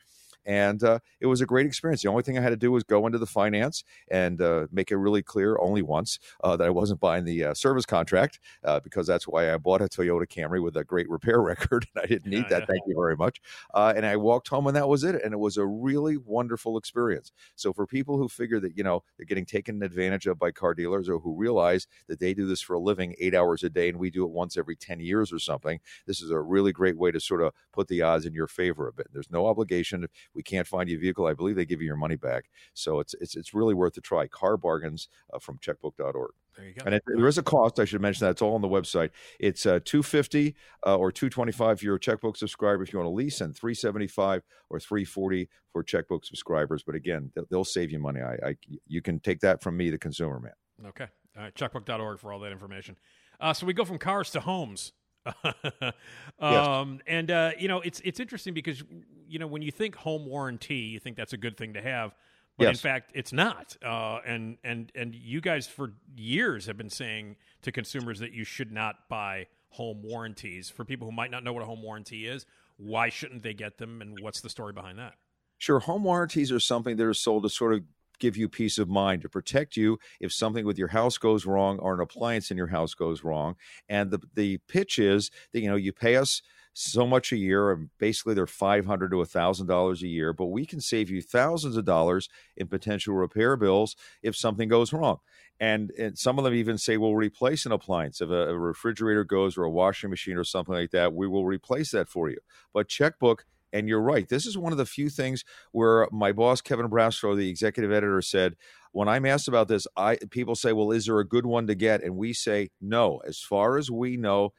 And 0.45 0.83
uh, 0.83 0.99
it 1.21 1.27
was 1.27 1.41
a 1.41 1.47
great 1.47 1.67
experience. 1.67 2.03
The 2.03 2.09
only 2.09 2.23
thing 2.23 2.39
I 2.39 2.43
had 2.43 2.51
to 2.51 2.57
do 2.57 2.71
was 2.73 2.85
go 2.85 3.07
into 3.07 3.19
the 3.19 3.27
finance 3.27 3.83
and 4.09 4.41
uh, 4.41 4.67
make 4.71 4.91
it 4.91 4.97
really 4.97 5.23
clear 5.23 5.59
only 5.61 5.83
once 5.83 6.19
uh, 6.43 6.57
that 6.57 6.67
I 6.67 6.71
wasn't 6.71 7.01
buying 7.01 7.25
the 7.25 7.45
uh, 7.45 7.55
service 7.55 7.87
contract 7.87 8.41
uh, 8.65 8.81
because 8.81 9.07
that's 9.07 9.27
why 9.27 9.53
I 9.53 9.57
bought 9.59 9.83
a 9.83 9.87
Toyota 9.87 10.27
Camry 10.27 10.63
with 10.63 10.77
a 10.77 10.85
great 10.85 11.09
repair 11.09 11.41
record. 11.43 11.87
and 11.95 12.03
I 12.03 12.07
didn't 12.07 12.31
need 12.31 12.49
Yeah, 12.49 12.49
that. 12.49 12.67
Thank 12.67 12.83
you 12.87 12.95
very 12.95 13.17
much. 13.17 13.41
Uh, 13.73 13.93
and 13.97 14.05
I 14.07 14.17
walked 14.17 14.49
home 14.49 14.67
and 14.67 14.77
that 14.77 14.89
was 14.89 15.05
it. 15.05 15.15
And 15.23 15.33
it 15.33 15.39
was 15.39 15.57
a 15.57 15.67
really 15.67 16.17
wonderful 16.17 16.77
experience. 16.77 17.33
So 17.57 17.73
for 17.73 17.87
people 17.87 18.19
who 18.19 18.29
figure 18.29 18.61
that, 18.61 18.77
you 18.77 18.85
know, 18.85 19.03
they're 19.17 19.27
getting 19.27 19.47
taken 19.47 19.83
advantage 19.83 20.27
of 20.27 20.39
by 20.39 20.51
car 20.53 20.75
dealers 20.75 21.09
or 21.09 21.19
who 21.19 21.35
realize 21.35 21.87
that 22.09 22.21
they 22.21 22.35
do 22.35 22.47
this 22.47 22.61
for 22.61 22.75
a 22.75 22.81
living 22.81 23.15
eight 23.19 23.35
hours 23.35 23.63
a 23.63 23.71
day 23.71 23.89
and 23.89 23.99
we 23.99 24.11
do 24.11 24.25
it 24.25 24.31
once 24.31 24.57
every 24.57 24.77
10 24.77 25.01
years 25.01 25.33
or 25.33 25.39
something, 25.39 25.81
this 26.07 26.21
is 26.21 26.31
a 26.31 26.41
really 26.41 26.73
great 26.73 26.97
way 26.97 27.11
to 27.11 27.21
sort 27.21 27.43
of 27.43 27.53
put 27.73 27.89
the 27.89 28.03
odds 28.03 28.27
in 28.27 28.35
your 28.35 28.47
favor 28.47 28.89
a 28.89 28.93
bit. 28.93 29.09
There's 29.13 29.31
no 29.31 29.47
obligation. 29.47 30.07
We 30.35 30.43
can't 30.43 30.67
find 30.67 30.89
you 30.89 30.97
a 30.97 31.01
vehicle, 31.01 31.27
I 31.27 31.35
believe 31.35 31.57
they 31.57 31.65
give 31.65 31.81
you 31.81 31.87
your 31.87 31.97
money 31.97 32.17
back. 32.17 32.51
So 32.75 33.01
it's 33.01 33.15
it's, 33.21 33.37
it's 33.37 33.55
really 33.55 33.75
worth 33.75 33.97
a 33.97 34.01
try. 34.01 34.27
Car 34.27 34.57
bargains 34.57 35.09
uh, 35.33 35.39
from 35.39 35.59
checkbook.org. 35.59 36.33
There 36.57 36.67
you 36.67 36.75
go. 36.75 36.83
And 36.87 36.95
it, 36.95 37.03
there 37.07 37.27
is 37.27 37.39
a 37.39 37.43
cost. 37.43 37.81
I 37.81 37.85
should 37.85 38.01
mention 38.01 38.25
that 38.25 38.33
it's 38.33 38.43
all 38.43 38.55
on 38.55 38.61
the 38.61 38.69
website. 38.69 39.11
It's 39.41 39.67
uh, 39.67 39.81
two 39.85 40.03
fifty 40.03 40.55
uh, 40.87 40.97
or 40.97 41.11
two 41.11 41.29
twenty 41.29 41.53
five 41.53 41.81
for 41.81 41.85
your 41.85 41.99
checkbook 41.99 42.37
subscriber 42.37 42.83
if 42.83 42.93
you 42.93 42.99
want 42.99 43.07
to 43.09 43.15
lease, 43.15 43.41
and 43.41 43.57
three 43.57 43.75
seventy 43.75 44.07
five 44.07 44.43
or 44.71 44.79
three 44.79 45.05
forty 45.05 45.49
for 45.73 45.83
checkbook 45.83 46.25
subscribers. 46.25 46.83
But 46.83 46.95
again, 46.95 47.31
they'll, 47.35 47.47
they'll 47.51 47.65
save 47.65 47.91
you 47.91 47.99
money. 47.99 48.21
I, 48.21 48.35
I 48.49 48.57
you 48.87 49.03
can 49.03 49.21
take 49.21 49.41
that 49.41 49.63
from 49.63 49.77
me, 49.77 49.91
the 49.91 49.99
consumer 49.99 50.39
man. 50.39 50.89
Okay. 50.89 51.07
All 51.37 51.43
right. 51.43 51.55
Checkbook.org 51.55 52.21
for 52.21 52.33
all 52.33 52.41
that 52.41 52.53
information. 52.53 52.97
Uh, 53.41 53.53
so 53.53 53.67
we 53.67 53.73
go 53.73 53.85
from 53.85 53.99
cars 53.99 54.31
to 54.31 54.41
homes. 54.41 54.93
um, 56.39 57.01
And, 57.07 57.31
uh, 57.31 57.53
you 57.59 57.69
know, 57.69 57.81
it's 57.81 58.01
it's 58.05 58.21
interesting 58.21 58.55
because, 58.55 58.83
you 59.29 59.39
know, 59.39 59.47
when 59.47 59.63
you 59.63 59.71
think 59.71 59.95
home 59.95 60.27
warranty, 60.27 60.77
you 60.77 60.99
think 60.99 61.17
that's 61.17 61.33
a 61.33 61.39
good 61.39 61.57
thing 61.57 61.75
to 61.75 61.83
have. 61.83 62.15
But 62.57 62.69
in 62.69 62.77
fact, 62.77 63.11
it's 63.15 63.33
not. 63.33 63.77
Uh, 63.85 64.21
and, 64.25 64.59
and, 64.63 64.93
and 64.95 65.13
you 65.15 65.41
guys 65.41 65.67
for 65.67 65.93
years 66.15 66.67
have 66.67 66.77
been 66.77 66.91
saying 66.91 67.35
to 67.63 67.73
consumers 67.73 68.21
that 68.21 68.33
you 68.33 68.45
should 68.45 68.71
not 68.71 69.09
buy 69.09 69.49
home 69.71 70.03
warranties. 70.05 70.71
For 70.71 70.85
people 70.85 71.09
who 71.09 71.13
might 71.13 71.33
not 71.33 71.43
know 71.43 71.53
what 71.53 71.65
a 71.65 71.67
home 71.67 71.83
warranty 71.83 72.29
is, 72.29 72.47
why 72.77 73.09
shouldn't 73.09 73.43
they 73.43 73.55
get 73.55 73.79
them? 73.79 74.01
And 74.01 74.21
what's 74.21 74.41
the 74.41 74.49
story 74.49 74.73
behind 74.73 75.01
that? 75.01 75.15
Sure, 75.59 75.81
home 75.81 76.05
warranties 76.05 76.53
are 76.53 76.61
something 76.61 76.97
that 76.97 77.05
are 77.05 77.15
sold 77.15 77.43
to 77.43 77.49
sort 77.49 77.75
of 77.75 77.83
give 78.19 78.37
you 78.37 78.49
peace 78.49 78.79
of 78.79 78.89
mind 78.89 79.23
to 79.23 79.29
protect 79.29 79.77
you 79.77 79.99
if 80.21 80.33
something 80.33 80.65
with 80.65 80.79
your 80.79 80.89
house 80.89 81.19
goes 81.19 81.47
wrong 81.47 81.79
or 81.79 81.95
an 81.95 82.01
appliance 82.01 82.51
in 82.51 82.57
your 82.57 82.69
house 82.69 82.95
goes 82.95 83.25
wrong. 83.25 83.57
And 83.89 84.11
the 84.11 84.21
the 84.35 84.59
pitch 84.69 84.99
is 84.99 85.31
that 85.53 85.61
you 85.61 85.69
know 85.69 85.77
you 85.77 85.93
pay 85.93 86.17
us 86.17 86.43
so 86.75 87.07
much 87.07 87.33
a 87.33 87.37
year, 87.37 87.71
and 87.71 87.89
basically 87.99 88.35
they're 88.35 88.47
five 88.47 88.85
hundred 88.85 89.11
to 89.13 89.25
thousand 89.25 89.69
dollars 89.69 90.03
a 90.03 90.09
year, 90.09 90.33
but 90.33 90.47
we 90.47 90.67
can 90.67 90.81
save 90.81 91.09
you 91.09 91.23
thousands 91.23 91.77
of 91.77 91.85
dollars 91.85 92.29
in 92.57 92.67
potential 92.67 93.15
repair 93.15 93.57
bills 93.57 93.97
if 94.23 94.37
something 94.37 94.69
goes 94.69 94.93
wrong. 94.93 95.19
And, 95.61 95.93
and 95.93 96.19
some 96.19 96.37
of 96.37 96.45
them 96.45 96.55
even 96.55 96.79
say 96.79 96.97
we'll 96.97 97.15
replace 97.15 97.65
an 97.65 97.71
appliance 97.71 98.21
if 98.21 98.29
a, 98.29 98.49
a 98.49 98.59
refrigerator 98.59 99.23
goes 99.23 99.57
or 99.57 99.63
a 99.63 99.71
washing 99.71 100.11
machine 100.11 100.37
or 100.37 100.43
something 100.43 100.75
like 100.75 100.91
that. 100.91 101.15
We 101.15 101.29
will 101.29 101.47
replace 101.47 101.93
that 101.93 102.09
for 102.09 102.29
you. 102.29 102.39
But 102.73 102.89
checkbook 102.89 103.47
and 103.75 103.89
you're 103.89 104.01
right. 104.01 104.29
This 104.29 104.47
is 104.47 104.57
one 104.57 104.73
of 104.73 104.79
the 104.79 104.87
few 104.87 105.11
things 105.11 105.45
where 105.73 106.09
my 106.13 106.33
boss 106.33 106.63
Kevin 106.63 106.89
Brasler, 106.89 107.37
the 107.37 107.51
executive 107.51 107.93
editor, 107.93 108.23
said 108.23 108.55
when 108.93 109.09
I'm 109.09 109.27
asked 109.27 109.49
about 109.49 109.69
this, 109.69 109.87
I 109.97 110.17
people 110.31 110.55
say, 110.55 110.73
"Well, 110.73 110.93
is 110.93 111.07
there 111.07 111.19
a 111.19 111.29
good 111.29 111.45
one 111.45 111.67
to 111.67 111.75
get?" 111.75 112.03
And 112.03 112.17
we 112.17 112.33
say, 112.33 112.71
"No. 112.81 113.19
As 113.27 113.41
far 113.41 113.77
as 113.77 113.91
we 113.91 114.17
know, 114.17 114.53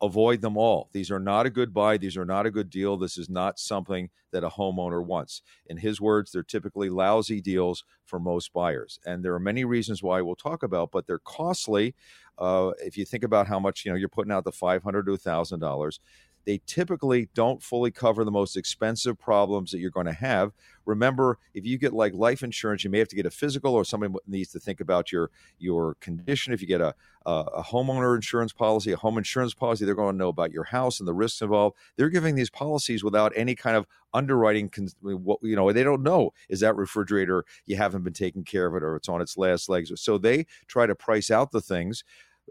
avoid 0.00 0.40
them 0.40 0.56
all. 0.56 0.88
These 0.92 1.10
are 1.10 1.20
not 1.20 1.46
a 1.46 1.50
good 1.50 1.72
buy. 1.74 1.98
These 1.98 2.16
are 2.16 2.24
not 2.24 2.46
a 2.46 2.50
good 2.50 2.70
deal. 2.70 2.96
This 2.96 3.18
is 3.18 3.28
not 3.28 3.58
something 3.58 4.08
that 4.32 4.42
a 4.42 4.48
homeowner 4.48 5.04
wants." 5.04 5.42
In 5.66 5.76
his 5.76 6.00
words, 6.00 6.32
they're 6.32 6.42
typically 6.42 6.88
lousy 6.88 7.42
deals 7.42 7.84
for 8.06 8.18
most 8.18 8.54
buyers, 8.54 8.98
and 9.04 9.22
there 9.22 9.34
are 9.34 9.40
many 9.40 9.64
reasons 9.64 10.02
why 10.02 10.22
we'll 10.22 10.34
talk 10.34 10.62
about, 10.62 10.90
but 10.90 11.06
they're 11.06 11.18
costly. 11.18 11.94
Uh, 12.38 12.72
if 12.78 12.96
you 12.96 13.04
think 13.04 13.22
about 13.22 13.46
how 13.46 13.60
much 13.60 13.84
you 13.84 13.90
know 13.90 13.96
you're 13.98 14.08
putting 14.08 14.32
out 14.32 14.44
the 14.44 14.52
five 14.52 14.82
hundred 14.82 15.04
to 15.04 15.18
thousand 15.18 15.60
dollars 15.60 16.00
they 16.44 16.60
typically 16.66 17.28
don't 17.34 17.62
fully 17.62 17.90
cover 17.90 18.24
the 18.24 18.30
most 18.30 18.56
expensive 18.56 19.18
problems 19.18 19.70
that 19.70 19.78
you're 19.78 19.90
going 19.90 20.06
to 20.06 20.12
have. 20.12 20.52
Remember, 20.84 21.38
if 21.54 21.64
you 21.64 21.78
get 21.78 21.92
like 21.92 22.12
life 22.14 22.42
insurance, 22.42 22.82
you 22.82 22.90
may 22.90 22.98
have 22.98 23.08
to 23.08 23.16
get 23.16 23.26
a 23.26 23.30
physical, 23.30 23.74
or 23.74 23.84
somebody 23.84 24.14
needs 24.26 24.50
to 24.52 24.60
think 24.60 24.80
about 24.80 25.12
your 25.12 25.30
your 25.58 25.94
condition. 26.00 26.52
If 26.52 26.60
you 26.60 26.66
get 26.66 26.80
a 26.80 26.94
a, 27.26 27.62
homeowner 27.62 28.14
insurance 28.14 28.52
policy, 28.52 28.92
a 28.92 28.96
home 28.96 29.18
insurance 29.18 29.54
policy, 29.54 29.84
they're 29.84 29.94
going 29.94 30.14
to 30.14 30.18
know 30.18 30.28
about 30.28 30.52
your 30.52 30.64
house 30.64 30.98
and 30.98 31.06
the 31.06 31.14
risks 31.14 31.40
involved. 31.40 31.76
They're 31.96 32.08
giving 32.08 32.34
these 32.34 32.50
policies 32.50 33.04
without 33.04 33.32
any 33.36 33.54
kind 33.54 33.76
of 33.76 33.86
underwriting. 34.12 34.70
What 35.00 35.38
you 35.42 35.56
know, 35.56 35.70
they 35.72 35.84
don't 35.84 36.02
know 36.02 36.32
is 36.48 36.60
that 36.60 36.76
refrigerator 36.76 37.44
you 37.66 37.76
haven't 37.76 38.02
been 38.02 38.12
taking 38.12 38.44
care 38.44 38.66
of 38.66 38.74
it, 38.74 38.82
or 38.82 38.96
it's 38.96 39.08
on 39.08 39.20
its 39.20 39.36
last 39.36 39.68
legs. 39.68 39.92
So 40.00 40.18
they 40.18 40.46
try 40.66 40.86
to 40.86 40.94
price 40.94 41.30
out 41.30 41.52
the 41.52 41.60
things 41.60 42.04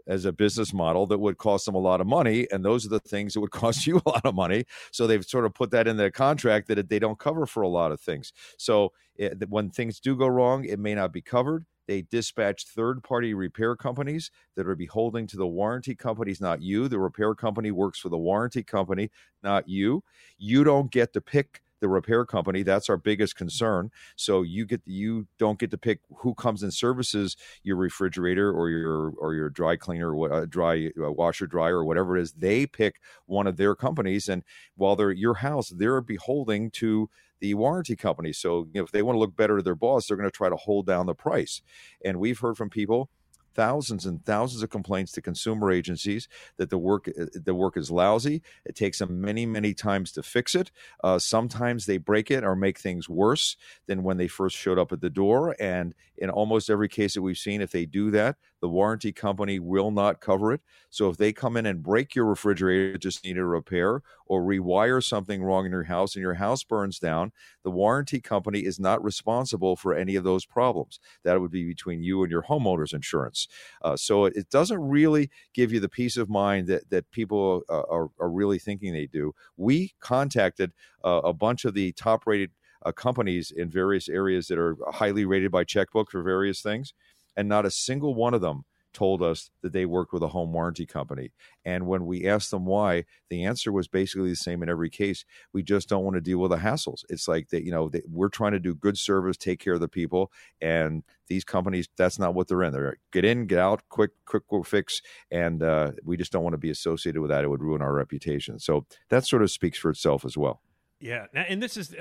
as 0.06 0.24
a 0.24 0.32
business 0.32 0.72
model 0.72 1.06
that 1.06 1.18
would 1.18 1.38
cost 1.38 1.66
them 1.66 1.74
a 1.74 1.78
lot 1.78 2.00
of 2.00 2.06
money 2.06 2.46
and 2.50 2.64
those 2.64 2.84
are 2.86 2.90
the 2.90 3.00
things 3.00 3.34
that 3.34 3.40
would 3.40 3.50
cost 3.62 3.86
you 3.86 4.00
a 4.04 4.08
lot 4.08 4.24
of 4.24 4.34
money. 4.34 4.64
So 4.90 5.06
they've 5.06 5.24
sort 5.24 5.44
of 5.44 5.54
put 5.54 5.70
that 5.72 5.88
in 5.88 5.96
the 5.96 6.10
contract 6.10 6.68
that 6.68 6.88
they 6.88 6.98
don't 6.98 7.18
cover 7.18 7.46
for 7.46 7.62
a 7.62 7.68
lot 7.68 7.92
of 7.92 8.00
things. 8.00 8.32
So 8.58 8.92
eh, 9.18 9.30
it, 9.40 9.48
when 9.48 9.70
things 9.70 10.00
do 10.00 10.16
go 10.16 10.26
wrong 10.26 10.64
it 10.64 10.78
may 10.78 10.94
not 10.94 11.12
be 11.12 11.22
covered. 11.22 11.64
They 11.88 12.02
dispatch 12.02 12.66
third 12.66 13.02
party 13.02 13.34
repair 13.34 13.74
companies 13.74 14.30
that 14.54 14.68
are 14.68 14.76
beholding 14.76 15.26
to 15.28 15.36
the 15.36 15.46
warranty 15.46 15.94
companies 15.94 16.40
not 16.40 16.62
you. 16.62 16.88
The 16.88 16.98
repair 16.98 17.34
company 17.34 17.70
works 17.70 17.98
for 17.98 18.08
the 18.08 18.18
warranty 18.18 18.62
company 18.62 19.10
not 19.42 19.68
you. 19.68 20.04
You 20.38 20.62
don't 20.64 20.90
get 20.90 21.12
to 21.14 21.20
pick 21.20 21.60
the 21.82 21.88
repair 21.88 22.24
company 22.24 22.62
that's 22.62 22.88
our 22.88 22.96
biggest 22.96 23.36
concern. 23.36 23.90
So 24.16 24.40
you 24.42 24.64
get 24.64 24.80
you 24.86 25.26
don't 25.36 25.58
get 25.58 25.70
to 25.72 25.78
pick 25.78 26.00
who 26.18 26.32
comes 26.32 26.62
and 26.62 26.72
services 26.72 27.36
your 27.64 27.76
refrigerator 27.76 28.50
or 28.50 28.70
your 28.70 29.10
or 29.18 29.34
your 29.34 29.50
dry 29.50 29.76
cleaner 29.76 30.16
uh, 30.32 30.46
dry 30.48 30.90
uh, 31.02 31.12
washer 31.12 31.46
dryer 31.46 31.78
or 31.78 31.84
whatever 31.84 32.16
it 32.16 32.22
is. 32.22 32.32
They 32.32 32.66
pick 32.66 33.00
one 33.26 33.46
of 33.46 33.56
their 33.56 33.74
companies 33.74 34.28
and 34.28 34.44
while 34.76 34.96
they're 34.96 35.10
at 35.10 35.18
your 35.18 35.34
house 35.34 35.70
they're 35.70 36.00
beholding 36.00 36.70
to 36.70 37.10
the 37.40 37.54
warranty 37.54 37.96
company. 37.96 38.32
So 38.32 38.68
you 38.72 38.80
know, 38.80 38.84
if 38.84 38.92
they 38.92 39.02
want 39.02 39.16
to 39.16 39.20
look 39.20 39.36
better 39.36 39.56
to 39.56 39.62
their 39.62 39.74
boss 39.74 40.06
they're 40.06 40.16
going 40.16 40.30
to 40.30 40.36
try 40.36 40.48
to 40.48 40.56
hold 40.56 40.86
down 40.86 41.06
the 41.06 41.14
price. 41.14 41.62
And 42.04 42.20
we've 42.20 42.38
heard 42.38 42.56
from 42.56 42.70
people 42.70 43.10
thousands 43.54 44.06
and 44.06 44.24
thousands 44.24 44.62
of 44.62 44.70
complaints 44.70 45.12
to 45.12 45.22
consumer 45.22 45.70
agencies 45.70 46.28
that 46.56 46.70
the 46.70 46.78
work 46.78 47.08
the 47.34 47.54
work 47.54 47.76
is 47.76 47.90
lousy. 47.90 48.42
It 48.64 48.74
takes 48.74 48.98
them 48.98 49.20
many 49.20 49.46
many 49.46 49.74
times 49.74 50.12
to 50.12 50.22
fix 50.22 50.54
it. 50.54 50.70
Uh, 51.02 51.18
sometimes 51.18 51.86
they 51.86 51.98
break 51.98 52.30
it 52.30 52.44
or 52.44 52.56
make 52.56 52.78
things 52.78 53.08
worse 53.08 53.56
than 53.86 54.02
when 54.02 54.16
they 54.16 54.28
first 54.28 54.56
showed 54.56 54.78
up 54.78 54.92
at 54.92 55.00
the 55.00 55.10
door. 55.10 55.56
And 55.60 55.94
in 56.16 56.30
almost 56.30 56.70
every 56.70 56.88
case 56.88 57.14
that 57.14 57.22
we've 57.22 57.38
seen, 57.38 57.60
if 57.60 57.70
they 57.70 57.86
do 57.86 58.10
that, 58.12 58.36
the 58.62 58.68
warranty 58.68 59.12
company 59.12 59.58
will 59.58 59.90
not 59.90 60.20
cover 60.20 60.52
it. 60.52 60.60
So 60.88 61.10
if 61.10 61.16
they 61.16 61.32
come 61.32 61.56
in 61.56 61.66
and 61.66 61.82
break 61.82 62.14
your 62.14 62.24
refrigerator, 62.24 62.96
just 62.96 63.24
need 63.24 63.36
a 63.36 63.44
repair, 63.44 64.02
or 64.24 64.42
rewire 64.42 65.02
something 65.02 65.42
wrong 65.42 65.66
in 65.66 65.72
your 65.72 65.82
house 65.82 66.14
and 66.14 66.22
your 66.22 66.34
house 66.34 66.62
burns 66.62 67.00
down, 67.00 67.32
the 67.64 67.72
warranty 67.72 68.20
company 68.20 68.60
is 68.60 68.78
not 68.78 69.02
responsible 69.02 69.74
for 69.74 69.94
any 69.94 70.14
of 70.14 70.22
those 70.22 70.46
problems. 70.46 71.00
That 71.24 71.40
would 71.40 71.50
be 71.50 71.64
between 71.64 72.04
you 72.04 72.22
and 72.22 72.30
your 72.30 72.44
homeowner's 72.44 72.92
insurance. 72.92 73.48
Uh, 73.82 73.96
so 73.96 74.26
it, 74.26 74.36
it, 74.36 74.48
doesn't 74.48 74.80
really 74.80 75.30
give 75.54 75.72
you 75.72 75.80
the 75.80 75.88
peace 75.88 76.16
of 76.16 76.28
mind 76.28 76.68
that, 76.68 76.88
that 76.90 77.10
people 77.10 77.62
uh, 77.68 77.82
are, 77.90 78.10
are 78.20 78.30
really 78.30 78.58
thinking 78.58 78.92
they 78.92 79.06
do. 79.06 79.34
We 79.56 79.94
contacted 79.98 80.72
uh, 81.04 81.22
a 81.24 81.32
bunch 81.32 81.64
of 81.64 81.74
the 81.74 81.92
top 81.92 82.26
rated 82.26 82.50
uh, 82.84 82.92
companies 82.92 83.50
in 83.50 83.70
various 83.70 84.08
areas 84.08 84.48
that 84.48 84.58
are 84.58 84.76
highly 84.92 85.24
rated 85.24 85.50
by 85.50 85.64
checkbook 85.64 86.10
for 86.10 86.22
various 86.22 86.60
things 86.60 86.94
and 87.36 87.48
not 87.48 87.66
a 87.66 87.70
single 87.70 88.14
one 88.14 88.34
of 88.34 88.40
them 88.40 88.64
told 88.92 89.22
us 89.22 89.50
that 89.62 89.72
they 89.72 89.86
worked 89.86 90.12
with 90.12 90.22
a 90.22 90.28
home 90.28 90.52
warranty 90.52 90.84
company. 90.84 91.32
And 91.64 91.86
when 91.86 92.04
we 92.04 92.28
asked 92.28 92.50
them 92.50 92.66
why, 92.66 93.04
the 93.30 93.42
answer 93.44 93.72
was 93.72 93.88
basically 93.88 94.28
the 94.28 94.36
same 94.36 94.62
in 94.62 94.68
every 94.68 94.90
case. 94.90 95.24
We 95.52 95.62
just 95.62 95.88
don't 95.88 96.04
want 96.04 96.16
to 96.16 96.20
deal 96.20 96.36
with 96.38 96.50
the 96.50 96.58
hassles. 96.58 97.04
It's 97.08 97.26
like 97.26 97.48
that, 97.48 97.64
you 97.64 97.70
know, 97.70 97.88
they, 97.88 98.02
we're 98.06 98.28
trying 98.28 98.52
to 98.52 98.58
do 98.58 98.74
good 98.74 98.98
service, 98.98 99.38
take 99.38 99.60
care 99.60 99.72
of 99.72 99.80
the 99.80 99.88
people, 99.88 100.30
and 100.60 101.04
these 101.28 101.42
companies, 101.42 101.88
that's 101.96 102.18
not 102.18 102.34
what 102.34 102.48
they're 102.48 102.62
in. 102.62 102.72
They're 102.72 102.98
get 103.12 103.24
in, 103.24 103.46
get 103.46 103.58
out, 103.58 103.82
quick, 103.88 104.10
quick, 104.26 104.46
quick 104.46 104.66
fix, 104.66 105.00
and 105.30 105.62
uh, 105.62 105.92
we 106.04 106.18
just 106.18 106.30
don't 106.30 106.42
want 106.42 106.52
to 106.54 106.58
be 106.58 106.70
associated 106.70 107.22
with 107.22 107.30
that. 107.30 107.44
It 107.44 107.48
would 107.48 107.62
ruin 107.62 107.80
our 107.80 107.94
reputation. 107.94 108.58
So 108.58 108.84
that 109.08 109.26
sort 109.26 109.42
of 109.42 109.50
speaks 109.50 109.78
for 109.78 109.90
itself 109.90 110.26
as 110.26 110.36
well. 110.36 110.60
Yeah, 111.00 111.26
and 111.34 111.60
this 111.60 111.76
is, 111.76 111.96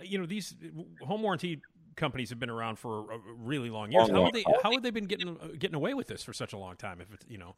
you 0.00 0.16
know, 0.16 0.26
these 0.26 0.54
home 1.00 1.22
warranty 1.22 1.60
companies 1.96 2.30
have 2.30 2.38
been 2.38 2.50
around 2.50 2.78
for 2.78 3.12
a 3.12 3.18
really 3.36 3.70
long 3.70 3.92
years. 3.92 4.10
How 4.10 4.24
have 4.24 4.32
they 4.32 4.44
how 4.62 4.72
have 4.72 4.82
they 4.82 4.90
been 4.90 5.06
getting 5.06 5.36
getting 5.58 5.76
away 5.76 5.94
with 5.94 6.06
this 6.06 6.22
for 6.22 6.32
such 6.32 6.52
a 6.52 6.58
long 6.58 6.76
time? 6.76 7.00
If 7.00 7.12
it's 7.12 7.24
you 7.28 7.38
know. 7.38 7.56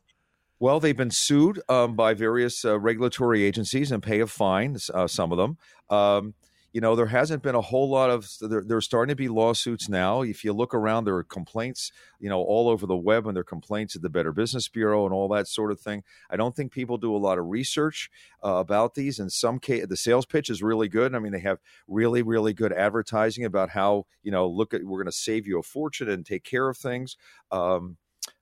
Well, 0.59 0.81
they've 0.81 0.97
been 0.97 1.11
sued 1.11 1.61
um, 1.69 1.97
by 1.97 2.15
various 2.15 2.65
uh, 2.65 2.79
regulatory 2.79 3.45
agencies 3.45 3.93
and 3.93 4.03
pay 4.03 4.21
a 4.21 4.27
fine. 4.27 4.79
Uh, 4.93 5.07
some 5.07 5.31
of 5.31 5.37
them. 5.37 5.59
Um, 5.91 6.35
you 6.77 6.83
know, 6.83 6.95
there 6.95 7.07
hasn't 7.07 7.43
been 7.43 7.55
a 7.55 7.61
whole 7.63 7.89
lot 7.89 8.11
of, 8.11 8.29
there, 8.39 8.63
there's 8.63 8.85
starting 8.85 9.09
to 9.09 9.17
be 9.17 9.29
lawsuits 9.29 9.89
now. 9.89 10.21
If 10.21 10.45
you 10.45 10.53
look 10.53 10.75
around, 10.75 11.07
there 11.07 11.17
are 11.17 11.25
complaints, 11.25 11.91
you 12.21 12.29
know, 12.29 12.43
all 12.43 12.69
over 12.69 12.85
the 12.85 12.95
web, 12.95 13.27
and 13.27 13.35
there 13.35 13.41
are 13.41 13.45
complaints 13.45 13.97
at 13.97 14.03
the 14.03 14.11
Better 14.11 14.31
Business 14.31 14.69
Bureau 14.69 15.07
and 15.07 15.15
all 15.15 15.27
that 15.29 15.49
sort 15.49 15.73
of 15.73 15.81
thing. 15.81 16.05
I 16.29 16.37
don't 16.37 16.55
think 16.55 16.73
people 16.73 16.99
do 16.99 17.17
a 17.17 17.25
lot 17.29 17.39
of 17.39 17.47
research 17.47 18.11
uh, 18.45 18.57
about 18.57 18.95
these. 18.95 19.19
In 19.19 19.31
some 19.31 19.59
case, 19.59 19.87
the 19.87 19.97
sales 19.97 20.27
pitch 20.27 20.51
is 20.51 20.63
really 20.63 20.87
good. 20.87 21.15
I 21.15 21.19
mean, 21.19 21.33
they 21.33 21.41
have 21.41 21.61
really, 21.89 22.21
really 22.21 22.53
good 22.53 22.75
advertising 22.75 23.47
about 23.47 23.71
how, 23.71 24.05
you 24.23 24.31
know, 24.31 24.47
look 24.47 24.75
at, 24.75 24.85
we're 24.85 24.99
going 25.03 25.07
to 25.07 25.13
save 25.13 25.47
you 25.47 25.59
a 25.59 25.63
fortune 25.63 26.11
and 26.11 26.27
take 26.27 26.45
care 26.45 26.69
of 26.69 26.77
things. 26.77 27.17
Um, 27.51 27.97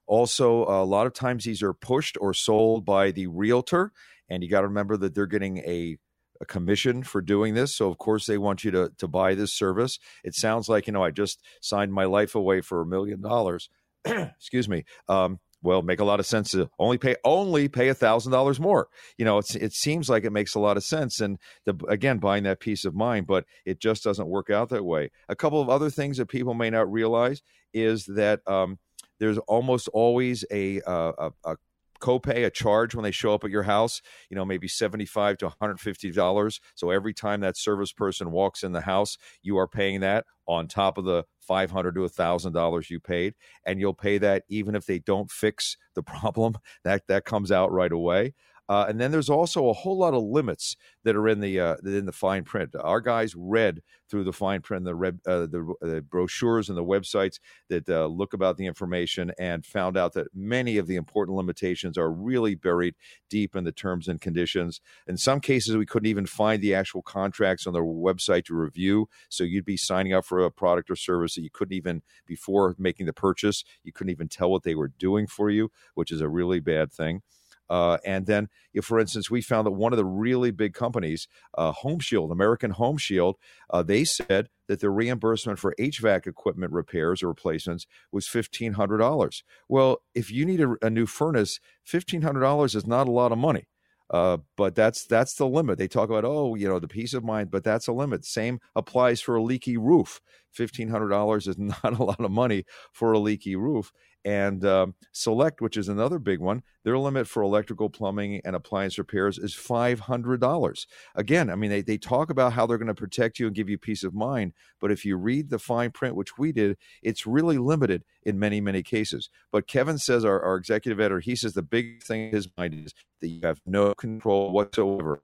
also, 0.09 0.64
a 0.64 0.82
lot 0.82 1.07
of 1.07 1.14
times 1.14 1.45
these 1.45 1.62
are 1.62 1.72
pushed 1.72 2.18
or 2.20 2.35
sold 2.35 2.85
by 2.85 3.12
the 3.12 3.28
realtor, 3.28 3.93
and 4.28 4.43
you 4.43 4.51
got 4.51 4.62
to 4.62 4.66
remember 4.66 4.97
that 4.97 5.14
they're 5.14 5.26
getting 5.26 5.59
a 5.59 5.99
a 6.41 6.45
commission 6.45 7.03
for 7.03 7.20
doing 7.20 7.55
this. 7.55 7.74
So 7.74 7.89
of 7.89 7.99
course 7.99 8.26
they 8.26 8.39
want 8.39 8.64
you 8.64 8.70
to 8.72 8.91
to 8.99 9.09
buy 9.09 9.35
this 9.35 9.53
service. 9.53 9.99
It 10.22 10.35
sounds 10.35 10.68
like 10.68 10.87
you 10.87 10.93
know 10.93 11.05
I 11.05 11.11
just 11.11 11.43
signed 11.61 11.93
my 11.93 12.05
life 12.05 12.35
away 12.35 12.61
for 12.61 12.80
a 12.80 12.87
million 12.87 13.20
dollars. 13.20 13.68
Excuse 14.05 14.68
me. 14.68 14.85
Um, 15.09 15.41
well, 15.64 15.80
make 15.80 16.01
a 16.01 16.05
lot 16.05 16.20
of 16.20 16.26
sense 16.26 16.51
to 16.51 16.68
only 16.78 16.99
pay 16.99 17.16
only 17.24 17.68
pay 17.68 17.89
a 17.89 17.95
thousand 17.95 18.32
dollars 18.32 18.61
more. 18.61 18.89
You 19.16 19.24
know, 19.24 19.39
it's 19.39 19.55
it 19.55 19.72
seems 19.72 20.11
like 20.11 20.24
it 20.24 20.30
makes 20.30 20.55
a 20.55 20.61
lot 20.61 20.76
of 20.76 20.85
sense, 20.85 21.20
and 21.20 21.39
the, 21.64 21.74
again, 21.89 22.18
buying 22.18 22.45
that 22.45 22.61
peace 22.61 22.85
of 22.85 22.95
mind, 22.95 23.26
but 23.26 23.47
it 23.64 23.80
just 23.80 24.05
doesn't 24.05 24.28
work 24.28 24.51
out 24.51 24.68
that 24.68 24.85
way. 24.85 25.11
A 25.30 25.35
couple 25.35 25.62
of 25.62 25.70
other 25.70 25.89
things 25.89 26.18
that 26.18 26.26
people 26.26 26.53
may 26.53 26.68
not 26.68 26.93
realize 26.93 27.43
is 27.72 28.05
that 28.05 28.47
um, 28.47 28.78
there's 29.18 29.39
almost 29.39 29.89
always 29.89 30.45
a, 30.51 30.82
uh, 30.82 31.12
a, 31.18 31.53
a 31.53 31.57
copay, 32.01 32.45
a 32.45 32.51
charge 32.51 32.95
when 32.95 33.05
they 33.05 33.11
show 33.11 33.34
up 33.34 33.45
at 33.45 33.51
your 33.51 33.62
house, 33.64 34.01
you 34.30 34.36
know, 34.36 34.45
maybe 34.45 34.68
75 34.68 35.38
to 35.38 35.49
$150. 35.49 36.61
So 36.74 36.90
every 36.90 37.14
time 37.14 37.40
that 37.40 37.57
service 37.57 37.92
person 37.92 38.30
walks 38.30 38.62
in 38.62 38.72
the 38.72 38.82
house, 38.82 39.16
you 39.42 39.59
are 39.59 39.68
paying 39.68 40.01
that 40.01 40.24
on 40.47 40.68
top 40.68 40.99
of 40.99 41.05
the 41.05 41.24
500 41.40 41.95
to 41.95 42.01
$1000 42.01 42.90
you 42.90 43.01
paid 43.01 43.34
and 43.66 43.80
you'll 43.80 43.95
pay 43.95 44.18
that 44.18 44.45
even 44.49 44.74
if 44.74 44.86
they 44.86 44.99
don't 44.99 45.30
fix 45.30 45.76
the 45.95 46.03
problem 46.03 46.55
that 46.84 47.03
that 47.09 47.24
comes 47.24 47.53
out 47.53 47.72
right 47.72 47.92
away 47.92 48.34
uh, 48.68 48.86
and 48.88 49.00
then 49.00 49.10
there's 49.10 49.30
also 49.30 49.68
a 49.68 49.72
whole 49.72 49.98
lot 49.98 50.14
of 50.14 50.22
limits 50.22 50.76
that 51.04 51.16
are 51.16 51.28
in 51.28 51.40
the 51.40 51.60
uh, 51.60 51.76
in 51.84 52.06
the 52.06 52.12
fine 52.12 52.44
print. 52.44 52.74
Our 52.78 53.00
guys 53.00 53.34
read 53.36 53.82
through 54.08 54.24
the 54.24 54.32
fine 54.32 54.62
print, 54.62 54.84
the 54.84 54.94
red, 54.94 55.20
uh, 55.26 55.40
the, 55.40 55.74
the, 55.80 56.02
brochures 56.02 56.68
and 56.68 56.78
the 56.78 56.84
websites 56.84 57.38
that 57.68 57.88
uh, 57.88 58.06
look 58.06 58.32
about 58.32 58.56
the 58.56 58.66
information, 58.66 59.32
and 59.38 59.66
found 59.66 59.96
out 59.96 60.14
that 60.14 60.28
many 60.34 60.78
of 60.78 60.86
the 60.86 60.96
important 60.96 61.36
limitations 61.36 61.98
are 61.98 62.10
really 62.10 62.54
buried 62.54 62.94
deep 63.28 63.54
in 63.54 63.64
the 63.64 63.72
terms 63.72 64.08
and 64.08 64.20
conditions. 64.20 64.80
In 65.06 65.16
some 65.16 65.40
cases, 65.40 65.76
we 65.76 65.86
couldn't 65.86 66.08
even 66.08 66.26
find 66.26 66.62
the 66.62 66.74
actual 66.74 67.02
contracts 67.02 67.66
on 67.66 67.72
their 67.72 67.82
website 67.82 68.44
to 68.46 68.54
review. 68.54 69.08
So 69.28 69.44
you'd 69.44 69.64
be 69.64 69.76
signing 69.76 70.12
up 70.14 70.24
for 70.24 70.44
a 70.44 70.50
product 70.50 70.90
or 70.90 70.96
service 70.96 71.34
that 71.34 71.42
you 71.42 71.50
couldn't 71.52 71.74
even 71.74 72.02
before 72.26 72.74
making 72.78 73.06
the 73.06 73.12
purchase, 73.12 73.64
you 73.82 73.92
couldn't 73.92 74.12
even 74.12 74.28
tell 74.28 74.50
what 74.50 74.62
they 74.62 74.74
were 74.74 74.88
doing 74.88 75.26
for 75.26 75.50
you, 75.50 75.70
which 75.94 76.10
is 76.10 76.20
a 76.20 76.28
really 76.28 76.60
bad 76.60 76.92
thing. 76.92 77.22
Uh, 77.70 77.98
and 78.04 78.26
then, 78.26 78.48
if, 78.72 78.84
for 78.84 78.98
instance, 78.98 79.30
we 79.30 79.40
found 79.40 79.66
that 79.66 79.72
one 79.72 79.92
of 79.92 79.96
the 79.96 80.04
really 80.04 80.50
big 80.50 80.74
companies, 80.74 81.28
uh, 81.56 81.72
Home 81.72 82.00
Shield, 82.00 82.30
American 82.30 82.72
Home 82.72 82.98
Shield, 82.98 83.36
uh, 83.70 83.82
they 83.82 84.04
said 84.04 84.48
that 84.68 84.80
the 84.80 84.90
reimbursement 84.90 85.58
for 85.58 85.74
HVAC 85.78 86.26
equipment 86.26 86.72
repairs 86.72 87.22
or 87.22 87.28
replacements 87.28 87.86
was 88.12 88.26
$1,500. 88.26 89.42
Well, 89.68 89.98
if 90.14 90.30
you 90.30 90.44
need 90.44 90.60
a, 90.60 90.74
a 90.82 90.90
new 90.90 91.06
furnace, 91.06 91.58
$1,500 91.90 92.74
is 92.74 92.86
not 92.86 93.08
a 93.08 93.12
lot 93.12 93.32
of 93.32 93.38
money. 93.38 93.66
Uh, 94.10 94.36
but 94.56 94.74
that's 94.74 95.06
that's 95.06 95.34
the 95.34 95.46
limit. 95.46 95.78
They 95.78 95.88
talk 95.88 96.10
about 96.10 96.26
oh, 96.26 96.54
you 96.54 96.68
know, 96.68 96.78
the 96.78 96.88
peace 96.88 97.14
of 97.14 97.24
mind, 97.24 97.50
but 97.50 97.64
that's 97.64 97.88
a 97.88 97.92
limit. 97.92 98.24
Same 98.24 98.60
applies 98.76 99.20
for 99.20 99.36
a 99.36 99.42
leaky 99.42 99.78
roof. 99.78 100.20
Fifteen 100.52 100.88
hundred 100.88 101.08
dollars 101.08 101.46
is 101.48 101.56
not 101.58 101.98
a 101.98 102.04
lot 102.04 102.20
of 102.20 102.30
money 102.30 102.64
for 102.92 103.12
a 103.12 103.18
leaky 103.18 103.56
roof, 103.56 103.92
and 104.24 104.64
um, 104.64 104.94
Select, 105.12 105.60
which 105.60 105.76
is 105.76 105.88
another 105.88 106.18
big 106.18 106.40
one, 106.40 106.62
their 106.82 106.98
limit 106.98 107.28
for 107.28 107.42
electrical, 107.42 107.90
plumbing, 107.90 108.40
and 108.44 108.56
appliance 108.56 108.98
repairs 108.98 109.38
is 109.38 109.54
$500. 109.54 110.86
Again, 111.14 111.50
I 111.50 111.54
mean, 111.56 111.70
they, 111.70 111.82
they 111.82 111.98
talk 111.98 112.30
about 112.30 112.52
how 112.52 112.66
they're 112.66 112.78
going 112.78 112.88
to 112.88 112.94
protect 112.94 113.38
you 113.38 113.46
and 113.46 113.54
give 113.54 113.68
you 113.68 113.78
peace 113.78 114.02
of 114.02 114.14
mind. 114.14 114.52
But 114.80 114.90
if 114.90 115.04
you 115.04 115.16
read 115.16 115.50
the 115.50 115.58
fine 115.58 115.90
print, 115.90 116.16
which 116.16 116.38
we 116.38 116.52
did, 116.52 116.76
it's 117.02 117.26
really 117.26 117.58
limited 117.58 118.04
in 118.22 118.38
many, 118.38 118.60
many 118.60 118.82
cases. 118.82 119.28
But 119.52 119.66
Kevin 119.66 119.98
says, 119.98 120.24
our, 120.24 120.42
our 120.42 120.56
executive 120.56 121.00
editor, 121.00 121.20
he 121.20 121.36
says 121.36 121.52
the 121.54 121.62
big 121.62 122.02
thing 122.02 122.26
in 122.26 122.32
his 122.32 122.48
mind 122.56 122.74
is 122.86 122.94
that 123.20 123.28
you 123.28 123.40
have 123.42 123.60
no 123.66 123.94
control 123.94 124.52
whatsoever 124.52 125.20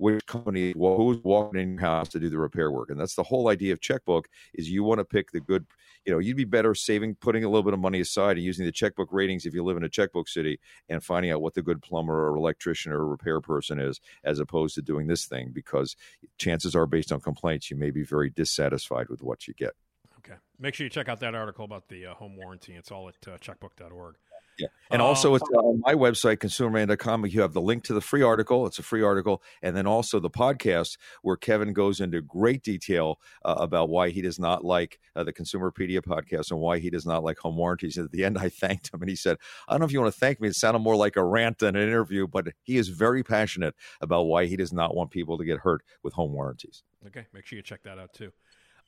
which 0.00 0.24
company 0.24 0.72
who's 0.72 1.18
walking 1.22 1.60
in 1.60 1.72
your 1.72 1.80
house 1.80 2.08
to 2.08 2.18
do 2.18 2.30
the 2.30 2.38
repair 2.38 2.70
work 2.70 2.88
and 2.88 2.98
that's 2.98 3.14
the 3.14 3.22
whole 3.22 3.48
idea 3.48 3.70
of 3.70 3.82
checkbook 3.82 4.28
is 4.54 4.70
you 4.70 4.82
want 4.82 4.98
to 4.98 5.04
pick 5.04 5.30
the 5.30 5.40
good 5.40 5.66
you 6.04 6.12
know 6.12 6.18
you'd 6.18 6.36
be 6.36 6.44
better 6.44 6.74
saving 6.74 7.14
putting 7.16 7.44
a 7.44 7.48
little 7.48 7.62
bit 7.62 7.74
of 7.74 7.80
money 7.80 8.00
aside 8.00 8.36
and 8.36 8.44
using 8.44 8.64
the 8.64 8.72
checkbook 8.72 9.08
ratings 9.12 9.46
if 9.46 9.54
you 9.54 9.62
live 9.62 9.76
in 9.76 9.84
a 9.84 9.88
checkbook 9.88 10.28
city 10.28 10.58
and 10.88 11.02
finding 11.02 11.30
out 11.30 11.42
what 11.42 11.54
the 11.54 11.62
good 11.62 11.82
plumber 11.82 12.28
or 12.28 12.36
electrician 12.36 12.92
or 12.92 13.06
repair 13.06 13.40
person 13.40 13.78
is 13.78 14.00
as 14.24 14.38
opposed 14.38 14.74
to 14.74 14.82
doing 14.82 15.06
this 15.06 15.26
thing 15.26 15.50
because 15.52 15.96
chances 16.38 16.74
are 16.74 16.86
based 16.86 17.12
on 17.12 17.20
complaints 17.20 17.70
you 17.70 17.76
may 17.76 17.90
be 17.90 18.02
very 18.02 18.30
dissatisfied 18.30 19.08
with 19.08 19.22
what 19.22 19.46
you 19.46 19.54
get. 19.54 19.72
Okay. 20.18 20.38
Make 20.58 20.74
sure 20.74 20.84
you 20.84 20.90
check 20.90 21.08
out 21.08 21.20
that 21.20 21.34
article 21.34 21.64
about 21.64 21.88
the 21.88 22.06
uh, 22.06 22.14
home 22.14 22.36
warranty. 22.36 22.74
It's 22.74 22.90
all 22.90 23.08
at 23.08 23.16
uh, 23.26 23.38
checkbook.org 23.38 24.16
yeah. 24.58 24.68
And 24.90 25.00
also, 25.00 25.30
um, 25.30 25.36
it's 25.36 25.48
on 25.54 25.80
my 25.84 25.94
website, 25.94 26.38
consumerman.com. 26.38 27.26
You 27.26 27.40
have 27.42 27.52
the 27.52 27.60
link 27.60 27.84
to 27.84 27.94
the 27.94 28.00
free 28.00 28.22
article. 28.22 28.66
It's 28.66 28.78
a 28.78 28.82
free 28.82 29.02
article. 29.02 29.42
And 29.62 29.76
then 29.76 29.86
also 29.86 30.18
the 30.18 30.30
podcast 30.30 30.98
where 31.22 31.36
Kevin 31.36 31.72
goes 31.72 32.00
into 32.00 32.20
great 32.20 32.62
detail 32.62 33.20
uh, 33.44 33.54
about 33.58 33.88
why 33.88 34.10
he 34.10 34.20
does 34.20 34.38
not 34.38 34.64
like 34.64 34.98
uh, 35.14 35.24
the 35.24 35.32
Consumerpedia 35.32 36.00
podcast 36.00 36.50
and 36.50 36.60
why 36.60 36.78
he 36.78 36.90
does 36.90 37.06
not 37.06 37.22
like 37.22 37.38
home 37.38 37.56
warranties. 37.56 37.96
And 37.96 38.06
at 38.06 38.12
the 38.12 38.24
end, 38.24 38.36
I 38.36 38.48
thanked 38.60 38.92
him 38.92 39.00
and 39.00 39.08
he 39.08 39.16
said, 39.16 39.36
I 39.68 39.72
don't 39.72 39.80
know 39.80 39.86
if 39.86 39.92
you 39.92 40.00
want 40.00 40.12
to 40.12 40.18
thank 40.18 40.40
me. 40.40 40.48
It 40.48 40.56
sounded 40.56 40.80
more 40.80 40.96
like 40.96 41.16
a 41.16 41.24
rant 41.24 41.58
than 41.58 41.76
an 41.76 41.82
interview, 41.82 42.26
but 42.26 42.48
he 42.62 42.76
is 42.76 42.88
very 42.88 43.22
passionate 43.22 43.74
about 44.00 44.24
why 44.24 44.46
he 44.46 44.56
does 44.56 44.72
not 44.72 44.94
want 44.94 45.10
people 45.10 45.38
to 45.38 45.44
get 45.44 45.60
hurt 45.60 45.82
with 46.02 46.14
home 46.14 46.32
warranties. 46.32 46.82
Okay. 47.06 47.26
Make 47.32 47.46
sure 47.46 47.56
you 47.56 47.62
check 47.62 47.82
that 47.84 47.98
out 47.98 48.12
too. 48.12 48.32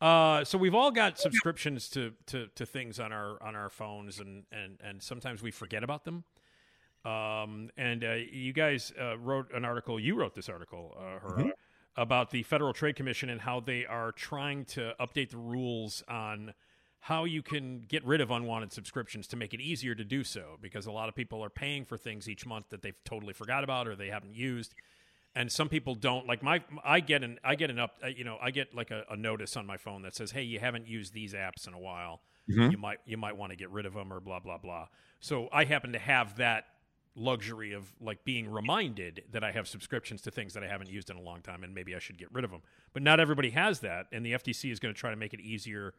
Uh, 0.03 0.43
so 0.43 0.59
we've 0.59 0.75
all 0.75 0.91
got 0.91 1.17
subscriptions 1.17 1.89
to, 1.89 2.13
to, 2.27 2.49
to 2.57 2.67
things 2.67 2.99
on 2.99 3.13
our 3.13 3.41
on 3.41 3.55
our 3.55 3.71
phones, 3.71 4.19
and, 4.19 4.43
and, 4.51 4.77
and 4.83 5.01
sometimes 5.01 5.43
we 5.43 5.53
forget 5.53 5.85
about 5.85 6.05
them. 6.05 6.25
Um, 7.05 7.71
and 7.77 8.03
uh, 8.03 8.15
you 8.33 8.53
guys 8.53 8.93
uh, 9.01 9.17
wrote 9.17 9.55
an 9.55 9.65
article. 9.65 10.01
You 10.01 10.17
wrote 10.17 10.35
this 10.35 10.49
article, 10.49 10.97
uh, 10.99 11.29
mm-hmm. 11.29 11.49
about 11.97 12.31
the 12.31 12.43
Federal 12.43 12.73
Trade 12.73 12.97
Commission 12.97 13.31
and 13.31 13.41
how 13.41 13.61
they 13.61 13.87
are 13.87 14.11
trying 14.11 14.65
to 14.67 14.93
update 14.99 15.31
the 15.31 15.37
rules 15.37 16.03
on 16.09 16.53
how 16.99 17.23
you 17.23 17.41
can 17.41 17.85
get 17.89 18.05
rid 18.05 18.21
of 18.21 18.33
unwanted 18.33 18.73
subscriptions 18.73 19.29
to 19.29 19.37
make 19.37 19.55
it 19.55 19.61
easier 19.61 19.95
to 19.95 20.05
do 20.05 20.25
so 20.25 20.57
because 20.61 20.87
a 20.87 20.93
lot 20.93 21.09
of 21.09 21.15
people 21.15 21.45
are 21.45 21.51
paying 21.51 21.85
for 21.85 21.97
things 21.97 22.29
each 22.29 22.45
month 22.45 22.67
that 22.71 22.83
they've 22.83 23.03
totally 23.05 23.33
forgot 23.33 23.63
about 23.63 23.87
or 23.87 23.95
they 23.95 24.09
haven't 24.09 24.35
used 24.35 24.75
and 25.35 25.51
some 25.51 25.69
people 25.69 25.95
don't 25.95 26.27
like 26.27 26.43
my 26.43 26.63
i 26.85 27.01
get 27.01 27.23
an 27.25 27.39
i 27.45 27.55
get 27.55 27.71
an 27.71 27.79
up 27.79 27.95
uh, 28.05 28.07
you 28.07 28.25
know 28.25 28.37
i 28.43 28.51
get 28.51 28.75
like 28.75 28.91
a, 28.91 29.05
a 29.11 29.17
notice 29.17 29.57
on 29.57 29.65
my 29.67 29.77
phone 29.77 30.03
that 30.03 30.15
says 30.15 30.31
hey 30.33 30.43
you 30.43 30.59
haven't 30.59 30.87
used 30.87 31.13
these 31.15 31.33
apps 31.35 31.67
in 31.67 31.75
a 31.75 31.79
while. 31.79 32.21
Mhm. 32.51 32.73
you 32.73 32.79
might 32.79 32.99
you 33.07 33.17
might 33.17 33.37
want 33.37 33.51
to 33.51 33.57
get 33.57 33.71
rid 33.71 33.87
of 33.87 33.95
them 33.95 34.13
or 34.13 34.19
blah 34.21 34.41
blah 34.41 34.59
blah. 34.59 34.89
So 35.21 35.49
i 35.53 35.65
happen 35.65 35.93
to 35.93 35.99
have 35.99 36.37
that 36.37 36.65
luxury 37.15 37.73
of 37.73 37.93
like 38.01 38.25
being 38.25 38.49
reminded 38.51 39.23
that 39.31 39.45
i 39.45 39.53
have 39.53 39.69
subscriptions 39.69 40.23
to 40.23 40.31
things 40.31 40.55
that 40.55 40.63
i 40.63 40.67
haven't 40.67 40.89
used 40.89 41.11
in 41.11 41.17
a 41.17 41.21
long 41.21 41.43
time 41.43 41.63
and 41.63 41.75
maybe 41.75 41.95
i 41.95 41.99
should 41.99 42.17
get 42.17 42.33
rid 42.33 42.43
of 42.43 42.51
them 42.51 42.63
but 42.95 43.03
not 43.03 43.21
everybody 43.21 43.51
has 43.51 43.81
that 43.81 44.07
and 44.13 44.25
the 44.25 44.33
ftc 44.33 44.73
is 44.73 44.81
going 44.81 44.95
to 44.95 44.99
try 44.99 45.11
to 45.11 45.17
make 45.17 45.35
it 45.35 45.41
easier 45.41 45.93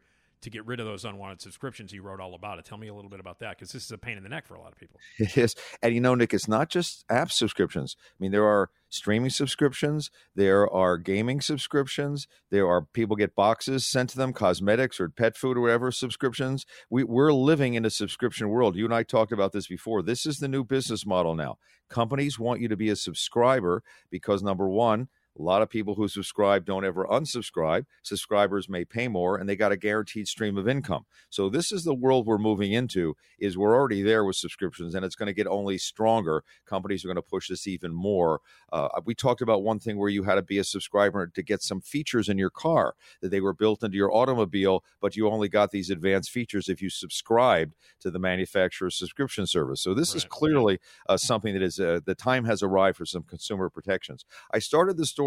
to 0.44 0.50
get 0.50 0.64
rid 0.66 0.80
of 0.80 0.86
those 0.86 1.04
unwanted 1.04 1.40
subscriptions 1.40 1.92
you 1.92 2.02
wrote 2.02 2.20
all 2.20 2.34
about 2.34 2.58
it 2.58 2.64
tell 2.64 2.78
me 2.78 2.88
a 2.88 2.94
little 2.94 3.10
bit 3.10 3.20
about 3.20 3.38
that 3.40 3.56
because 3.56 3.72
this 3.72 3.84
is 3.84 3.90
a 3.90 3.98
pain 3.98 4.16
in 4.16 4.22
the 4.22 4.28
neck 4.28 4.46
for 4.46 4.54
a 4.54 4.60
lot 4.60 4.72
of 4.72 4.78
people 4.78 5.00
It 5.18 5.36
is. 5.38 5.54
And 5.82 5.94
you 5.94 6.00
know, 6.00 6.14
Nick, 6.14 6.34
it's 6.34 6.48
not 6.48 6.68
just 6.68 7.04
app 7.08 7.30
subscriptions. 7.30 7.96
I 7.98 8.16
mean, 8.18 8.32
there 8.32 8.46
are 8.46 8.70
streaming 8.88 9.30
subscriptions, 9.30 10.10
there 10.34 10.70
are 10.70 10.98
gaming 10.98 11.40
subscriptions, 11.40 12.28
there 12.50 12.68
are 12.68 12.82
people 12.82 13.16
get 13.16 13.34
boxes 13.34 13.86
sent 13.86 14.10
to 14.10 14.16
them, 14.16 14.32
cosmetics 14.32 15.00
or 15.00 15.08
pet 15.08 15.36
food 15.36 15.56
or 15.56 15.62
whatever 15.62 15.90
subscriptions. 15.90 16.64
We, 16.90 17.04
we're 17.04 17.32
living 17.32 17.74
in 17.74 17.84
a 17.84 17.90
subscription 17.90 18.48
world. 18.48 18.76
You 18.76 18.84
and 18.84 18.94
I 18.94 19.02
talked 19.02 19.32
about 19.32 19.52
this 19.52 19.66
before. 19.66 20.02
This 20.02 20.26
is 20.26 20.38
the 20.38 20.48
new 20.48 20.64
business 20.64 21.06
model 21.06 21.34
now. 21.34 21.56
Companies 21.88 22.38
want 22.38 22.60
you 22.60 22.68
to 22.68 22.76
be 22.76 22.88
a 22.88 22.96
subscriber 22.96 23.82
because, 24.10 24.42
number 24.42 24.68
one, 24.68 25.08
a 25.38 25.42
lot 25.42 25.62
of 25.62 25.68
people 25.68 25.94
who 25.94 26.06
subscribe 26.06 26.64
don't 26.64 26.84
ever 26.84 27.06
unsubscribe. 27.06 27.86
Subscribers 28.02 28.68
may 28.68 28.84
pay 28.84 29.08
more 29.08 29.36
and 29.36 29.48
they 29.48 29.56
got 29.56 29.72
a 29.72 29.76
guaranteed 29.76 30.28
stream 30.28 30.56
of 30.56 30.68
income. 30.68 31.06
So 31.28 31.48
this 31.48 31.72
is 31.72 31.82
the 31.82 31.94
world 31.94 32.26
we're 32.26 32.38
moving 32.38 32.72
into 32.72 33.16
is 33.40 33.58
we're 33.58 33.74
already 33.74 34.02
there 34.02 34.24
with 34.24 34.36
subscriptions 34.36 34.94
and 34.94 35.04
it's 35.04 35.16
going 35.16 35.26
to 35.26 35.32
get 35.32 35.48
only 35.48 35.76
stronger. 35.76 36.44
Companies 36.66 37.04
are 37.04 37.08
going 37.08 37.16
to 37.16 37.22
push 37.22 37.48
this 37.48 37.66
even 37.66 37.92
more. 37.92 38.40
Uh, 38.72 38.88
we 39.04 39.14
talked 39.14 39.42
about 39.42 39.64
one 39.64 39.80
thing 39.80 39.98
where 39.98 40.08
you 40.08 40.22
had 40.22 40.36
to 40.36 40.42
be 40.42 40.58
a 40.58 40.64
subscriber 40.64 41.26
to 41.26 41.42
get 41.42 41.62
some 41.62 41.80
features 41.80 42.28
in 42.28 42.38
your 42.38 42.50
car 42.50 42.94
that 43.20 43.30
they 43.30 43.40
were 43.40 43.54
built 43.54 43.82
into 43.82 43.96
your 43.96 44.14
automobile, 44.14 44.84
but 45.00 45.16
you 45.16 45.28
only 45.28 45.48
got 45.48 45.72
these 45.72 45.90
advanced 45.90 46.30
features 46.30 46.68
if 46.68 46.80
you 46.80 46.90
subscribed 46.90 47.74
to 48.00 48.10
the 48.10 48.18
manufacturer's 48.20 48.96
subscription 48.96 49.46
service. 49.46 49.82
So 49.82 49.94
this 49.94 50.14
is 50.14 50.24
clearly 50.24 50.78
uh, 51.08 51.16
something 51.16 51.54
that 51.54 51.62
is 51.62 51.80
uh, 51.80 52.00
the 52.04 52.14
time 52.14 52.44
has 52.44 52.62
arrived 52.62 52.98
for 52.98 53.06
some 53.06 53.24
consumer 53.24 53.68
protections. 53.68 54.24
I 54.52 54.60
started 54.60 54.96
the 54.96 55.06
story 55.06 55.23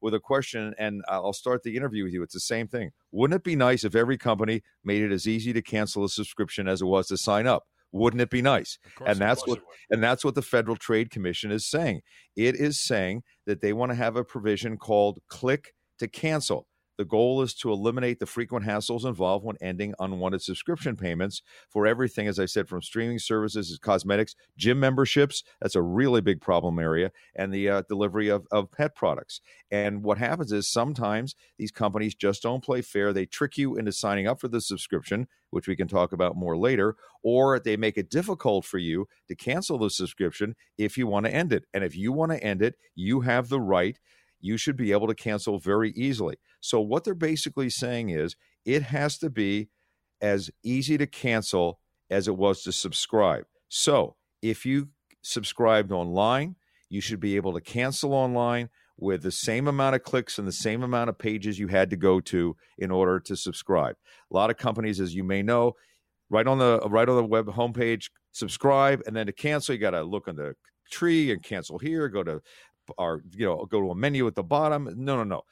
with 0.00 0.14
a 0.14 0.20
question, 0.20 0.74
and 0.78 1.02
uh, 1.08 1.22
I'll 1.22 1.32
start 1.32 1.62
the 1.62 1.76
interview 1.76 2.04
with 2.04 2.12
you. 2.12 2.22
It's 2.22 2.34
the 2.34 2.40
same 2.40 2.68
thing. 2.68 2.90
Wouldn't 3.12 3.36
it 3.36 3.44
be 3.44 3.56
nice 3.56 3.84
if 3.84 3.94
every 3.94 4.18
company 4.18 4.62
made 4.84 5.02
it 5.02 5.12
as 5.12 5.26
easy 5.26 5.52
to 5.52 5.62
cancel 5.62 6.04
a 6.04 6.08
subscription 6.08 6.68
as 6.68 6.82
it 6.82 6.86
was 6.86 7.08
to 7.08 7.16
sign 7.16 7.46
up? 7.46 7.64
Wouldn't 7.92 8.20
it 8.20 8.30
be 8.30 8.42
nice? 8.42 8.78
Course, 8.96 9.10
And 9.10 9.18
that's 9.18 9.46
what 9.46 9.60
and 9.90 10.02
that's 10.02 10.24
what 10.24 10.34
the 10.34 10.42
Federal 10.42 10.76
Trade 10.76 11.10
Commission 11.10 11.50
is 11.50 11.68
saying. 11.68 12.02
It 12.36 12.54
is 12.54 12.80
saying 12.80 13.24
that 13.46 13.60
they 13.60 13.72
want 13.72 13.90
to 13.90 13.96
have 13.96 14.16
a 14.16 14.24
provision 14.24 14.76
called 14.76 15.18
click 15.28 15.74
to 15.98 16.06
cancel. 16.06 16.66
The 17.00 17.06
goal 17.06 17.40
is 17.40 17.54
to 17.54 17.72
eliminate 17.72 18.18
the 18.18 18.26
frequent 18.26 18.66
hassles 18.66 19.06
involved 19.06 19.42
when 19.42 19.56
ending 19.62 19.94
unwanted 19.98 20.42
subscription 20.42 20.96
payments 20.96 21.40
for 21.70 21.86
everything, 21.86 22.28
as 22.28 22.38
I 22.38 22.44
said, 22.44 22.68
from 22.68 22.82
streaming 22.82 23.18
services, 23.18 23.78
cosmetics, 23.80 24.36
gym 24.58 24.78
memberships. 24.78 25.42
That's 25.62 25.74
a 25.74 25.80
really 25.80 26.20
big 26.20 26.42
problem 26.42 26.78
area, 26.78 27.10
and 27.34 27.54
the 27.54 27.70
uh, 27.70 27.82
delivery 27.88 28.28
of, 28.28 28.46
of 28.52 28.70
pet 28.70 28.94
products. 28.94 29.40
And 29.70 30.02
what 30.02 30.18
happens 30.18 30.52
is 30.52 30.70
sometimes 30.70 31.34
these 31.56 31.70
companies 31.70 32.14
just 32.14 32.42
don't 32.42 32.62
play 32.62 32.82
fair. 32.82 33.14
They 33.14 33.24
trick 33.24 33.56
you 33.56 33.78
into 33.78 33.92
signing 33.92 34.26
up 34.26 34.38
for 34.38 34.48
the 34.48 34.60
subscription, 34.60 35.26
which 35.48 35.66
we 35.66 35.76
can 35.76 35.88
talk 35.88 36.12
about 36.12 36.36
more 36.36 36.58
later, 36.58 36.96
or 37.22 37.58
they 37.58 37.78
make 37.78 37.96
it 37.96 38.10
difficult 38.10 38.66
for 38.66 38.76
you 38.76 39.08
to 39.28 39.34
cancel 39.34 39.78
the 39.78 39.88
subscription 39.88 40.54
if 40.76 40.98
you 40.98 41.06
want 41.06 41.24
to 41.24 41.34
end 41.34 41.50
it. 41.50 41.64
And 41.72 41.82
if 41.82 41.96
you 41.96 42.12
want 42.12 42.32
to 42.32 42.44
end 42.44 42.60
it, 42.60 42.74
you 42.94 43.20
have 43.20 43.48
the 43.48 43.58
right. 43.58 43.98
You 44.42 44.56
should 44.56 44.76
be 44.76 44.92
able 44.92 45.06
to 45.06 45.14
cancel 45.14 45.58
very 45.58 45.92
easily. 45.92 46.36
So, 46.60 46.80
what 46.80 47.04
they're 47.04 47.14
basically 47.14 47.70
saying 47.70 48.10
is 48.10 48.36
it 48.64 48.82
has 48.82 49.18
to 49.18 49.30
be 49.30 49.68
as 50.20 50.50
easy 50.62 50.98
to 50.98 51.06
cancel 51.06 51.80
as 52.10 52.28
it 52.28 52.36
was 52.36 52.62
to 52.62 52.72
subscribe. 52.72 53.44
So, 53.68 54.16
if 54.42 54.66
you 54.66 54.88
subscribed 55.22 55.92
online, 55.92 56.56
you 56.88 57.00
should 57.00 57.20
be 57.20 57.36
able 57.36 57.52
to 57.54 57.60
cancel 57.60 58.12
online 58.12 58.68
with 58.98 59.22
the 59.22 59.30
same 59.30 59.66
amount 59.66 59.96
of 59.96 60.02
clicks 60.02 60.38
and 60.38 60.46
the 60.46 60.52
same 60.52 60.82
amount 60.82 61.08
of 61.08 61.18
pages 61.18 61.58
you 61.58 61.68
had 61.68 61.90
to 61.90 61.96
go 61.96 62.20
to 62.20 62.54
in 62.78 62.90
order 62.90 63.18
to 63.18 63.34
subscribe. 63.36 63.96
A 64.30 64.34
lot 64.34 64.50
of 64.50 64.58
companies, 64.58 65.00
as 65.00 65.14
you 65.14 65.24
may 65.24 65.42
know, 65.42 65.74
right 66.28 66.46
on 66.46 66.58
the 66.58 66.80
right 66.86 67.08
on 67.08 67.16
the 67.16 67.24
web 67.24 67.46
homepage, 67.46 68.10
subscribe, 68.32 69.02
and 69.06 69.16
then 69.16 69.26
to 69.26 69.32
cancel, 69.32 69.74
you 69.74 69.80
got 69.80 69.90
to 69.90 70.02
look 70.02 70.28
on 70.28 70.36
the 70.36 70.54
tree 70.90 71.32
and 71.32 71.42
cancel 71.42 71.78
here. 71.78 72.08
Go 72.08 72.22
to 72.22 72.42
our 72.98 73.22
you 73.32 73.46
know 73.46 73.64
go 73.66 73.80
to 73.80 73.90
a 73.90 73.94
menu 73.94 74.26
at 74.26 74.34
the 74.34 74.42
bottom. 74.42 74.84
No, 74.96 75.16
no, 75.16 75.24
no. 75.24 75.42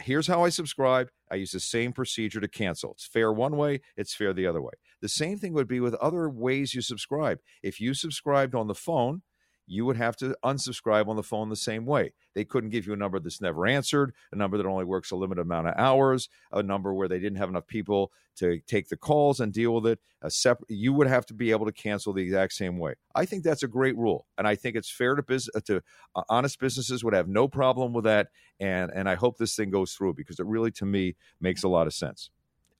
Here's 0.00 0.26
how 0.26 0.44
I 0.44 0.48
subscribe. 0.48 1.08
I 1.30 1.36
use 1.36 1.52
the 1.52 1.60
same 1.60 1.92
procedure 1.92 2.40
to 2.40 2.48
cancel. 2.48 2.92
It's 2.92 3.06
fair 3.06 3.32
one 3.32 3.56
way, 3.56 3.80
it's 3.96 4.14
fair 4.14 4.32
the 4.32 4.46
other 4.46 4.60
way. 4.60 4.72
The 5.00 5.08
same 5.08 5.38
thing 5.38 5.52
would 5.52 5.68
be 5.68 5.80
with 5.80 5.94
other 5.94 6.28
ways 6.28 6.74
you 6.74 6.80
subscribe. 6.80 7.38
If 7.62 7.80
you 7.80 7.94
subscribed 7.94 8.54
on 8.54 8.66
the 8.66 8.74
phone, 8.74 9.22
you 9.66 9.84
would 9.86 9.96
have 9.96 10.16
to 10.16 10.36
unsubscribe 10.44 11.08
on 11.08 11.16
the 11.16 11.22
phone 11.22 11.48
the 11.48 11.56
same 11.56 11.86
way. 11.86 12.12
They 12.34 12.44
couldn't 12.44 12.70
give 12.70 12.86
you 12.86 12.92
a 12.92 12.96
number 12.96 13.18
that's 13.18 13.40
never 13.40 13.66
answered, 13.66 14.12
a 14.32 14.36
number 14.36 14.56
that 14.58 14.66
only 14.66 14.84
works 14.84 15.10
a 15.10 15.16
limited 15.16 15.42
amount 15.42 15.68
of 15.68 15.74
hours, 15.76 16.28
a 16.52 16.62
number 16.62 16.92
where 16.92 17.08
they 17.08 17.18
didn't 17.18 17.38
have 17.38 17.48
enough 17.48 17.66
people 17.66 18.12
to 18.36 18.58
take 18.66 18.88
the 18.88 18.96
calls 18.96 19.40
and 19.40 19.52
deal 19.52 19.74
with 19.74 19.86
it. 19.86 20.00
A 20.22 20.30
separate, 20.30 20.68
you 20.68 20.92
would 20.92 21.06
have 21.06 21.24
to 21.26 21.34
be 21.34 21.50
able 21.50 21.66
to 21.66 21.72
cancel 21.72 22.12
the 22.12 22.22
exact 22.22 22.52
same 22.52 22.78
way. 22.78 22.94
I 23.14 23.24
think 23.24 23.44
that's 23.44 23.62
a 23.62 23.68
great 23.68 23.96
rule, 23.96 24.26
and 24.36 24.46
I 24.48 24.56
think 24.56 24.74
it's 24.76 24.90
fair 24.90 25.14
to 25.14 25.22
business 25.22 25.62
to 25.64 25.82
uh, 26.16 26.22
honest 26.28 26.58
businesses 26.58 27.04
would 27.04 27.14
have 27.14 27.28
no 27.28 27.46
problem 27.48 27.92
with 27.92 28.04
that. 28.04 28.28
And 28.58 28.90
and 28.94 29.08
I 29.08 29.14
hope 29.14 29.38
this 29.38 29.54
thing 29.54 29.70
goes 29.70 29.92
through 29.94 30.14
because 30.14 30.40
it 30.40 30.46
really, 30.46 30.70
to 30.72 30.84
me, 30.86 31.14
makes 31.40 31.62
a 31.62 31.68
lot 31.68 31.86
of 31.86 31.94
sense. 31.94 32.30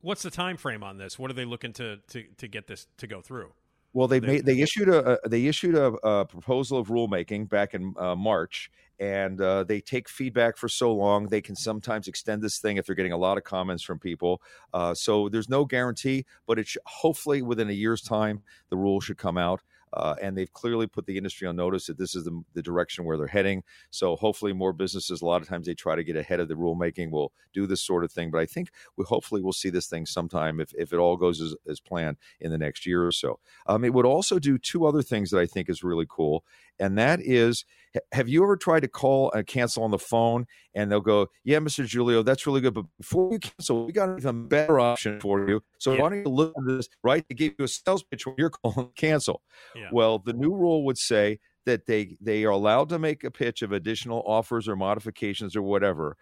what's 0.01 0.23
the 0.23 0.31
time 0.31 0.57
frame 0.57 0.83
on 0.83 0.99
this 0.99 1.19
what 1.19 1.31
are 1.31 1.35
they 1.35 1.45
looking 1.45 1.73
to 1.73 1.99
to, 2.09 2.25
to 2.37 2.47
get 2.49 2.67
this 2.67 2.87
to 2.99 3.07
go 3.07 3.21
through 3.21 3.53
Well, 3.95 4.09
they 4.09 4.19
They- 4.19 4.27
made 4.27 4.47
they 4.47 4.61
issued 4.61 4.89
a, 4.89 5.25
a 5.25 5.29
they 5.29 5.47
issued 5.47 5.77
a, 5.77 5.87
a 6.07 6.27
proposal 6.27 6.79
of 6.79 6.89
rulemaking 6.89 7.49
back 7.49 7.75
in 7.75 7.95
uh, 7.97 8.17
March, 8.17 8.71
and 8.99 9.41
uh, 9.41 9.65
they 9.65 9.81
take 9.81 10.09
feedback 10.09 10.57
for 10.57 10.69
so 10.69 10.93
long 10.95 11.29
they 11.29 11.41
can 11.41 11.57
sometimes 11.57 12.09
extend 12.09 12.43
this 12.43 12.59
thing 12.59 12.77
if 12.77 12.87
they're 12.87 12.95
getting 12.97 13.13
a 13.13 13.17
lot 13.17 13.39
of 13.39 13.45
comments 13.45 13.83
from 13.85 13.99
people. 14.01 14.43
Uh, 14.73 14.95
so 14.95 15.29
there's 15.29 15.49
no 15.49 15.65
guarantee, 15.65 16.27
but 16.47 16.59
it 16.59 16.67
should, 16.67 16.83
hopefully 16.87 17.43
within 17.43 17.71
a 17.71 17.73
year's 17.73 18.03
time 18.03 18.43
the 18.69 18.77
rule 18.77 19.01
should 19.01 19.17
come 19.19 19.39
out. 19.39 19.63
Uh, 19.95 20.15
and 20.21 20.37
they've 20.37 20.53
clearly 20.53 20.87
put 20.87 21.07
the 21.07 21.17
industry 21.17 21.47
on 21.47 21.57
notice 21.57 21.87
that 21.87 21.99
this 21.99 22.15
is 22.15 22.25
the, 22.25 22.43
the 22.53 22.63
direction 22.63 23.05
where 23.05 23.17
they're 23.17 23.27
heading. 23.27 23.63
So 23.91 24.17
hopefully, 24.17 24.53
more 24.53 24.73
businesses. 24.73 25.23
A 25.23 25.27
lot 25.27 25.43
of 25.43 25.49
times 25.49 25.67
they 25.67 25.75
try 25.75 25.95
to 25.95 26.05
get 26.05 26.17
ahead 26.17 26.41
of 26.41 26.49
the 26.49 26.55
rulemaking. 26.55 27.11
Will 27.11 27.33
do 27.53 27.67
this 27.67 27.83
sort 27.83 28.05
of 28.05 28.13
thing, 28.13 28.31
but 28.31 28.39
I 28.39 28.47
think 28.47 28.71
we 28.97 29.05
hopefully 29.05 29.41
we'll 29.41 29.53
see 29.53 29.71
this 29.71 29.87
thing 29.87 30.07
sometime 30.07 30.61
if, 30.61 30.73
if 30.75 30.93
it 30.93 30.97
all 30.97 31.17
goes 31.17 31.41
as, 31.41 31.55
as 31.69 31.81
planned 31.81 32.17
in 32.41 32.51
the 32.51 32.59
next 32.59 32.87
year 32.87 33.07
or 33.07 33.13
so. 33.13 33.39
Um, 33.67 33.85
it 33.85 33.95
would 33.95 34.07
also 34.07 34.39
do 34.39 34.59
two 34.59 34.87
other 34.87 35.03
things 35.03 35.31
that 35.31 35.39
I 35.39 35.47
think 35.47 35.69
is 35.69 35.85
really 35.85 36.07
cool, 36.09 36.45
and 36.79 36.99
that 36.99 37.21
is, 37.23 37.65
have 38.13 38.29
you 38.29 38.43
ever 38.43 38.57
tried 38.57 38.81
to 38.81 38.89
call 38.89 39.31
and 39.33 39.47
cancel 39.47 39.85
on 39.85 39.91
the 39.91 39.99
phone, 39.99 40.47
and 40.75 40.91
they'll 40.91 41.01
go, 41.01 41.29
"Yeah, 41.45 41.59
Mr. 41.61 41.85
Digilio, 41.85 42.25
that's 42.25 42.47
really 42.47 42.61
good, 42.61 42.75
but 42.75 42.87
before 42.99 43.33
you 43.33 43.39
cancel, 43.39 43.87
we 43.87 43.93
got 43.93 44.09
an 44.09 44.19
even 44.19 44.49
better 44.49 44.81
option 44.81 45.21
for 45.21 45.49
you. 45.49 45.63
So 45.79 45.95
Yeah. 45.95 46.03
why 46.03 46.11
don't 46.11 46.19
you 46.21 46.25
look 46.31 46.55
at 46.59 46.65
this 46.67 46.89
right 47.05 47.27
to 47.29 47.35
give 47.35 47.55
you 47.59 47.65
a 47.65 47.69
sales 47.69 48.03
pitch 48.05 48.27
when 48.27 48.35
you're 48.39 48.51
calling 48.65 48.89
to 48.89 48.93
cancel?" 48.95 49.43
Yeah. 49.75 49.91
Well, 49.91 50.19
the 50.19 50.33
new 50.33 50.55
rule 50.55 50.85
would 50.85 50.99
say 50.99 51.39
that 51.67 51.87
they 51.87 52.17
they 52.21 52.45
are 52.45 52.51
allowed 52.51 52.89
to 52.91 52.99
make 52.99 53.25
a 53.25 53.31
pitch 53.31 53.63
of 53.63 53.73
additional 53.73 54.23
offers 54.27 54.69
or 54.69 54.77
modifications 54.77 55.57
or 55.57 55.63
whatever, 55.63 56.17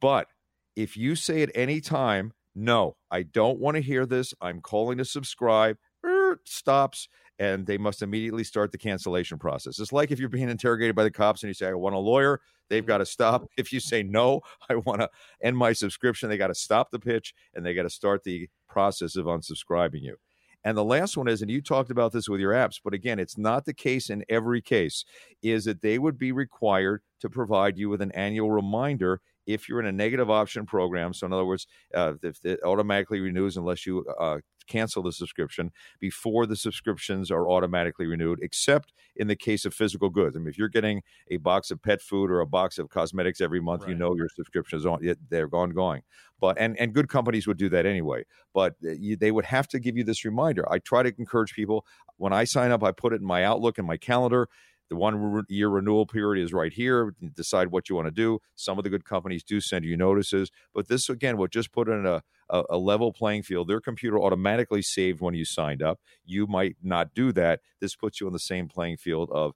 but 0.00 0.28
if 0.76 0.96
you 0.96 1.14
say 1.16 1.42
at 1.42 1.50
any 1.54 1.80
time, 1.80 2.32
"No, 2.54 2.96
I 3.10 3.22
don't 3.22 3.58
want 3.60 3.76
to 3.76 3.82
hear 3.82 4.06
this. 4.06 4.32
I'm 4.40 4.60
calling 4.60 4.98
to 4.98 5.04
subscribe," 5.04 5.78
er, 6.04 6.40
stops 6.44 7.08
and 7.40 7.66
they 7.66 7.78
must 7.78 8.02
immediately 8.02 8.44
start 8.44 8.70
the 8.70 8.78
cancellation 8.78 9.38
process. 9.38 9.78
It's 9.78 9.92
like 9.92 10.10
if 10.10 10.20
you're 10.20 10.28
being 10.28 10.50
interrogated 10.50 10.94
by 10.94 11.04
the 11.04 11.10
cops 11.10 11.42
and 11.42 11.48
you 11.48 11.54
say, 11.54 11.66
I 11.66 11.72
want 11.72 11.94
a 11.94 11.98
lawyer, 11.98 12.38
they've 12.68 12.84
got 12.84 12.98
to 12.98 13.06
stop. 13.06 13.48
If 13.56 13.72
you 13.72 13.80
say, 13.80 14.02
no, 14.02 14.42
I 14.68 14.76
want 14.76 15.00
to 15.00 15.08
end 15.42 15.56
my 15.56 15.72
subscription, 15.72 16.28
they 16.28 16.36
got 16.36 16.48
to 16.48 16.54
stop 16.54 16.90
the 16.90 16.98
pitch 16.98 17.34
and 17.54 17.64
they 17.64 17.74
got 17.74 17.82
to 17.82 17.90
start 17.90 18.24
the 18.24 18.48
process 18.68 19.16
of 19.16 19.24
unsubscribing 19.24 20.02
you. 20.02 20.16
And 20.64 20.76
the 20.76 20.84
last 20.84 21.16
one 21.16 21.28
is, 21.28 21.40
and 21.40 21.50
you 21.50 21.62
talked 21.62 21.90
about 21.90 22.12
this 22.12 22.28
with 22.28 22.40
your 22.40 22.52
apps, 22.52 22.78
but 22.82 22.92
again, 22.92 23.18
it's 23.18 23.38
not 23.38 23.64
the 23.64 23.72
case 23.72 24.10
in 24.10 24.22
every 24.28 24.60
case, 24.60 25.06
is 25.42 25.64
that 25.64 25.80
they 25.80 25.98
would 25.98 26.18
be 26.18 26.32
required 26.32 27.00
to 27.20 27.30
provide 27.30 27.78
you 27.78 27.88
with 27.88 28.02
an 28.02 28.12
annual 28.12 28.50
reminder 28.50 29.22
if 29.46 29.68
you're 29.68 29.80
in 29.80 29.86
a 29.86 29.92
negative 29.92 30.30
option 30.30 30.66
program. 30.66 31.14
So, 31.14 31.26
in 31.26 31.32
other 31.32 31.46
words, 31.46 31.66
uh, 31.94 32.14
if 32.22 32.44
it 32.44 32.60
automatically 32.62 33.20
renews 33.20 33.56
unless 33.56 33.86
you 33.86 34.04
uh, 34.18 34.38
cancel 34.70 35.02
the 35.02 35.12
subscription 35.12 35.72
before 35.98 36.46
the 36.46 36.56
subscriptions 36.56 37.30
are 37.30 37.48
automatically 37.48 38.06
renewed, 38.06 38.38
except 38.40 38.92
in 39.16 39.26
the 39.26 39.36
case 39.36 39.64
of 39.64 39.74
physical 39.74 40.08
goods. 40.08 40.36
I 40.36 40.38
mean, 40.38 40.48
if 40.48 40.56
you're 40.56 40.68
getting 40.68 41.02
a 41.30 41.36
box 41.38 41.70
of 41.70 41.82
pet 41.82 42.00
food 42.00 42.30
or 42.30 42.40
a 42.40 42.46
box 42.46 42.78
of 42.78 42.88
cosmetics 42.88 43.40
every 43.40 43.60
month, 43.60 43.86
you 43.86 43.94
know 43.94 44.14
your 44.14 44.28
subscription 44.28 44.78
is 44.78 44.86
on. 44.86 45.00
They're 45.28 45.48
gone 45.48 45.70
going. 45.70 46.02
But 46.40 46.56
and 46.58 46.78
and 46.78 46.94
good 46.94 47.08
companies 47.08 47.46
would 47.46 47.58
do 47.58 47.68
that 47.68 47.84
anyway. 47.84 48.24
But 48.54 48.74
uh, 48.84 48.92
you, 48.92 49.16
they 49.16 49.30
would 49.30 49.44
have 49.44 49.68
to 49.68 49.78
give 49.78 49.96
you 49.96 50.04
this 50.04 50.24
reminder. 50.24 50.70
I 50.72 50.78
try 50.78 51.02
to 51.02 51.12
encourage 51.18 51.52
people 51.52 51.84
when 52.16 52.32
I 52.32 52.44
sign 52.44 52.70
up. 52.70 52.82
I 52.82 52.92
put 52.92 53.12
it 53.12 53.20
in 53.20 53.26
my 53.26 53.44
Outlook 53.44 53.76
and 53.76 53.86
my 53.86 53.96
calendar. 53.98 54.48
The 54.90 54.96
one 54.96 55.14
re- 55.16 55.42
year 55.48 55.68
renewal 55.68 56.04
period 56.04 56.42
is 56.44 56.52
right 56.52 56.72
here. 56.72 57.14
Decide 57.34 57.68
what 57.68 57.88
you 57.88 57.94
want 57.94 58.06
to 58.08 58.10
do. 58.10 58.40
Some 58.56 58.76
of 58.76 58.84
the 58.84 58.90
good 58.90 59.04
companies 59.04 59.44
do 59.44 59.60
send 59.60 59.84
you 59.84 59.96
notices, 59.96 60.50
but 60.74 60.88
this 60.88 61.08
again 61.08 61.36
will 61.38 61.46
just 61.46 61.72
put 61.72 61.88
in 61.88 62.04
a, 62.04 62.22
a, 62.50 62.64
a 62.70 62.76
level 62.76 63.12
playing 63.12 63.44
field. 63.44 63.68
Their 63.68 63.80
computer 63.80 64.18
automatically 64.20 64.82
saved 64.82 65.20
when 65.20 65.34
you 65.34 65.44
signed 65.44 65.80
up. 65.82 66.00
You 66.24 66.46
might 66.48 66.76
not 66.82 67.14
do 67.14 67.30
that. 67.32 67.60
This 67.80 67.94
puts 67.94 68.20
you 68.20 68.26
on 68.26 68.32
the 68.32 68.40
same 68.40 68.68
playing 68.68 68.96
field 68.96 69.30
of 69.32 69.54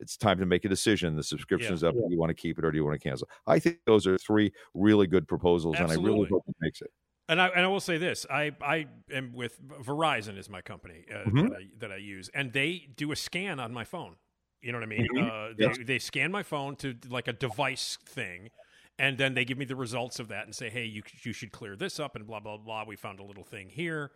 it's 0.00 0.16
time 0.16 0.38
to 0.38 0.46
make 0.46 0.64
a 0.64 0.68
decision. 0.68 1.16
The 1.16 1.22
subscription 1.22 1.70
Yeah. 1.72 1.74
is 1.76 1.84
up. 1.84 1.94
Do 1.94 2.06
you 2.08 2.18
want 2.18 2.30
to 2.30 2.34
keep 2.34 2.58
it 2.58 2.64
or 2.64 2.70
do 2.70 2.76
you 2.78 2.84
want 2.84 3.00
to 3.00 3.08
cancel? 3.08 3.28
I 3.46 3.58
think 3.58 3.80
those 3.86 4.06
are 4.06 4.18
three 4.18 4.52
really 4.72 5.06
good 5.06 5.26
proposals, 5.26 5.76
and 5.78 5.90
I 5.90 5.94
really 5.94 6.28
hope 6.28 6.44
it 6.46 6.56
makes 6.60 6.80
it. 6.80 6.90
And 7.28 7.40
I 7.40 7.48
and 7.48 7.60
I 7.64 7.68
will 7.68 7.80
say 7.80 7.96
this: 7.98 8.26
I 8.30 8.52
I 8.60 8.86
am 9.10 9.32
with 9.32 9.60
Verizon 9.66 10.36
is 10.36 10.50
my 10.50 10.60
company 10.60 11.06
uh, 11.10 11.24
Mhm. 11.24 11.48
that 11.48 11.56
I 11.56 11.68
that 11.78 11.92
I 11.92 11.96
use, 11.96 12.28
and 12.34 12.52
they 12.52 12.88
do 12.94 13.12
a 13.12 13.16
scan 13.16 13.58
on 13.58 13.72
my 13.72 13.84
phone. 13.84 14.16
You 14.64 14.72
know 14.72 14.78
what 14.78 14.84
I 14.84 14.88
mean? 14.88 15.10
Mhm. 15.12 15.18
Uh, 15.18 15.50
they, 15.58 15.68
Yes. 15.68 15.78
they 15.84 15.98
scan 15.98 16.32
my 16.32 16.42
phone 16.42 16.76
to 16.76 16.96
like 17.08 17.28
a 17.28 17.32
device 17.34 17.98
thing, 18.06 18.50
and 18.98 19.18
then 19.18 19.34
they 19.34 19.44
give 19.44 19.58
me 19.58 19.66
the 19.66 19.76
results 19.76 20.18
of 20.20 20.28
that 20.28 20.46
and 20.46 20.54
say, 20.54 20.70
"Hey, 20.70 20.84
you 20.86 21.02
you 21.22 21.32
should 21.32 21.52
clear 21.52 21.76
this 21.76 22.00
up," 22.00 22.16
and 22.16 22.26
blah 22.26 22.40
blah 22.40 22.56
blah. 22.56 22.84
We 22.84 22.96
found 22.96 23.20
a 23.20 23.24
little 23.24 23.44
thing 23.44 23.68
here, 23.70 24.12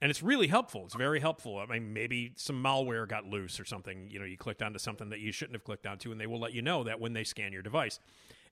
and 0.00 0.10
it's 0.10 0.22
really 0.22 0.48
helpful. 0.48 0.84
It's 0.84 0.94
very 0.94 1.20
helpful. 1.20 1.58
I 1.58 1.66
mean, 1.66 1.92
maybe 1.92 2.32
some 2.36 2.62
malware 2.62 3.08
got 3.08 3.26
loose 3.26 3.58
or 3.58 3.64
something. 3.64 4.08
You 4.10 4.20
know, 4.20 4.24
you 4.24 4.36
clicked 4.36 4.62
onto 4.62 4.78
something 4.78 5.08
that 5.10 5.20
you 5.20 5.32
shouldn't 5.32 5.56
have 5.56 5.64
clicked 5.64 5.86
onto, 5.86 6.12
and 6.12 6.20
they 6.20 6.26
will 6.28 6.40
let 6.40 6.52
you 6.54 6.62
know 6.62 6.84
that 6.84 7.00
when 7.00 7.12
they 7.14 7.24
scan 7.24 7.52
your 7.52 7.62
device. 7.62 7.98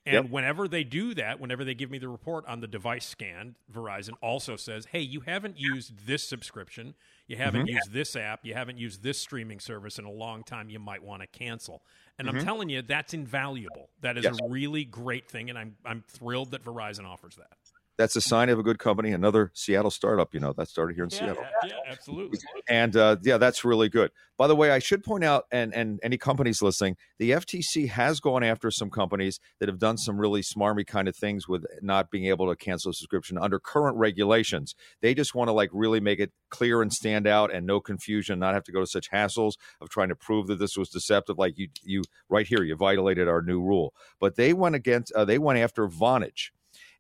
And 0.07 0.31
Yep. 0.31 0.31
whenever 0.31 0.69
they 0.69 0.85
do 0.85 1.15
that, 1.15 1.41
whenever 1.41 1.65
they 1.65 1.75
give 1.75 1.91
me 1.91 1.99
the 1.99 2.09
report 2.09 2.47
on 2.47 2.61
the 2.61 2.69
device 2.69 3.05
scan, 3.07 3.57
Verizon 3.73 4.15
also 4.23 4.57
says, 4.57 4.87
"Hey, 4.87 5.01
you 5.01 5.21
haven't 5.21 5.59
used 5.59 6.07
this 6.07 6.23
subscription, 6.27 6.95
you 7.27 7.37
haven't 7.37 7.67
Mm-hmm. 7.67 7.75
used 7.77 7.93
this 7.93 8.17
app, 8.17 8.45
you 8.45 8.55
haven't 8.55 8.79
used 8.79 9.03
this 9.03 9.19
streaming 9.19 9.61
service 9.61 9.99
in 9.99 10.05
a 10.05 10.11
long 10.11 10.43
time. 10.45 10.71
You 10.71 10.79
might 10.79 11.03
want 11.03 11.23
to 11.23 11.27
cancel." 11.27 11.83
And 12.19 12.29
I'm 12.29 12.37
Mhm. 12.37 12.45
telling 12.45 12.69
you, 12.69 12.83
that's 12.83 13.15
invaluable. 13.15 13.91
That 14.01 14.17
is 14.17 14.25
Yes. 14.25 14.39
a 14.41 14.49
really 14.49 14.85
great 14.85 15.29
thing, 15.29 15.51
and 15.51 15.59
I'm 15.59 15.77
I'm 15.85 16.03
thrilled 16.03 16.51
that 16.53 16.63
Verizon 16.65 17.05
offers 17.05 17.37
that. 17.37 17.57
That's 17.99 18.15
a 18.15 18.21
sign 18.21 18.51
of 18.51 18.59
a 18.59 18.63
good 18.63 18.79
company. 18.79 19.13
Another 19.13 19.51
Seattle 19.55 19.91
startup, 19.91 20.35
you 20.35 20.41
know, 20.41 20.53
that 20.53 20.69
started 20.69 20.95
here 20.95 21.05
in 21.05 21.11
Seattle. 21.11 21.45
yeah, 21.65 21.73
absolutely. 21.89 22.39
and 22.69 22.95
uh, 22.97 23.17
yeah, 23.23 23.39
that's 23.39 23.65
really 23.65 23.89
good. 23.89 24.11
By 24.37 24.47
the 24.49 24.57
way, 24.57 24.71
I 24.71 24.81
should 24.81 25.03
point 25.03 25.25
out, 25.25 25.45
and 25.51 25.75
and 25.75 25.99
any 26.03 26.19
companies 26.19 26.61
listening, 26.61 26.97
the 27.19 27.31
FTC 27.31 27.89
has 27.89 28.21
gone 28.21 28.45
after 28.45 28.71
some 28.71 28.91
companies 28.91 29.41
that 29.61 29.69
have 29.69 29.79
done 29.79 29.97
some 29.97 30.19
really 30.19 30.43
smarmy 30.43 30.87
kind 30.87 31.09
of 31.09 31.17
things 31.17 31.49
with 31.49 31.65
not 31.81 32.11
being 32.11 32.27
able 32.27 32.49
to 32.49 32.57
cancel 32.57 32.91
a 32.91 32.95
subscription 32.95 33.39
under 33.39 33.59
current 33.59 33.97
regulations. 33.97 34.75
They 35.01 35.15
just 35.15 35.35
want 35.35 35.49
to 35.49 35.53
like 35.53 35.71
really 35.73 36.01
make 36.01 36.21
it 36.21 36.33
clear 36.51 36.83
and 36.83 36.93
stand 36.93 37.27
out, 37.27 37.53
and 37.55 37.67
no 37.67 37.81
confusion, 37.81 38.39
not 38.39 38.53
have 38.53 38.65
to 38.65 38.73
go 38.73 38.81
to 38.81 38.87
such 38.87 39.11
hassles 39.11 39.55
of 39.81 39.89
trying 39.89 40.09
to 40.09 40.17
prove 40.17 40.49
that 40.49 40.59
this 40.59 40.77
was 40.77 40.91
deceptive. 40.91 41.39
Like 41.39 41.57
you, 41.57 41.69
you 41.83 42.03
right 42.29 42.47
here, 42.47 42.63
you 42.63 42.77
violated 42.77 43.29
our 43.29 43.41
new 43.41 43.63
rule. 43.63 43.95
But 44.21 44.37
they 44.37 44.53
went 44.53 44.75
against, 44.75 45.13
uh, 45.13 45.25
they 45.25 45.39
went 45.39 45.59
after 45.59 45.89
Vonage. 45.89 46.51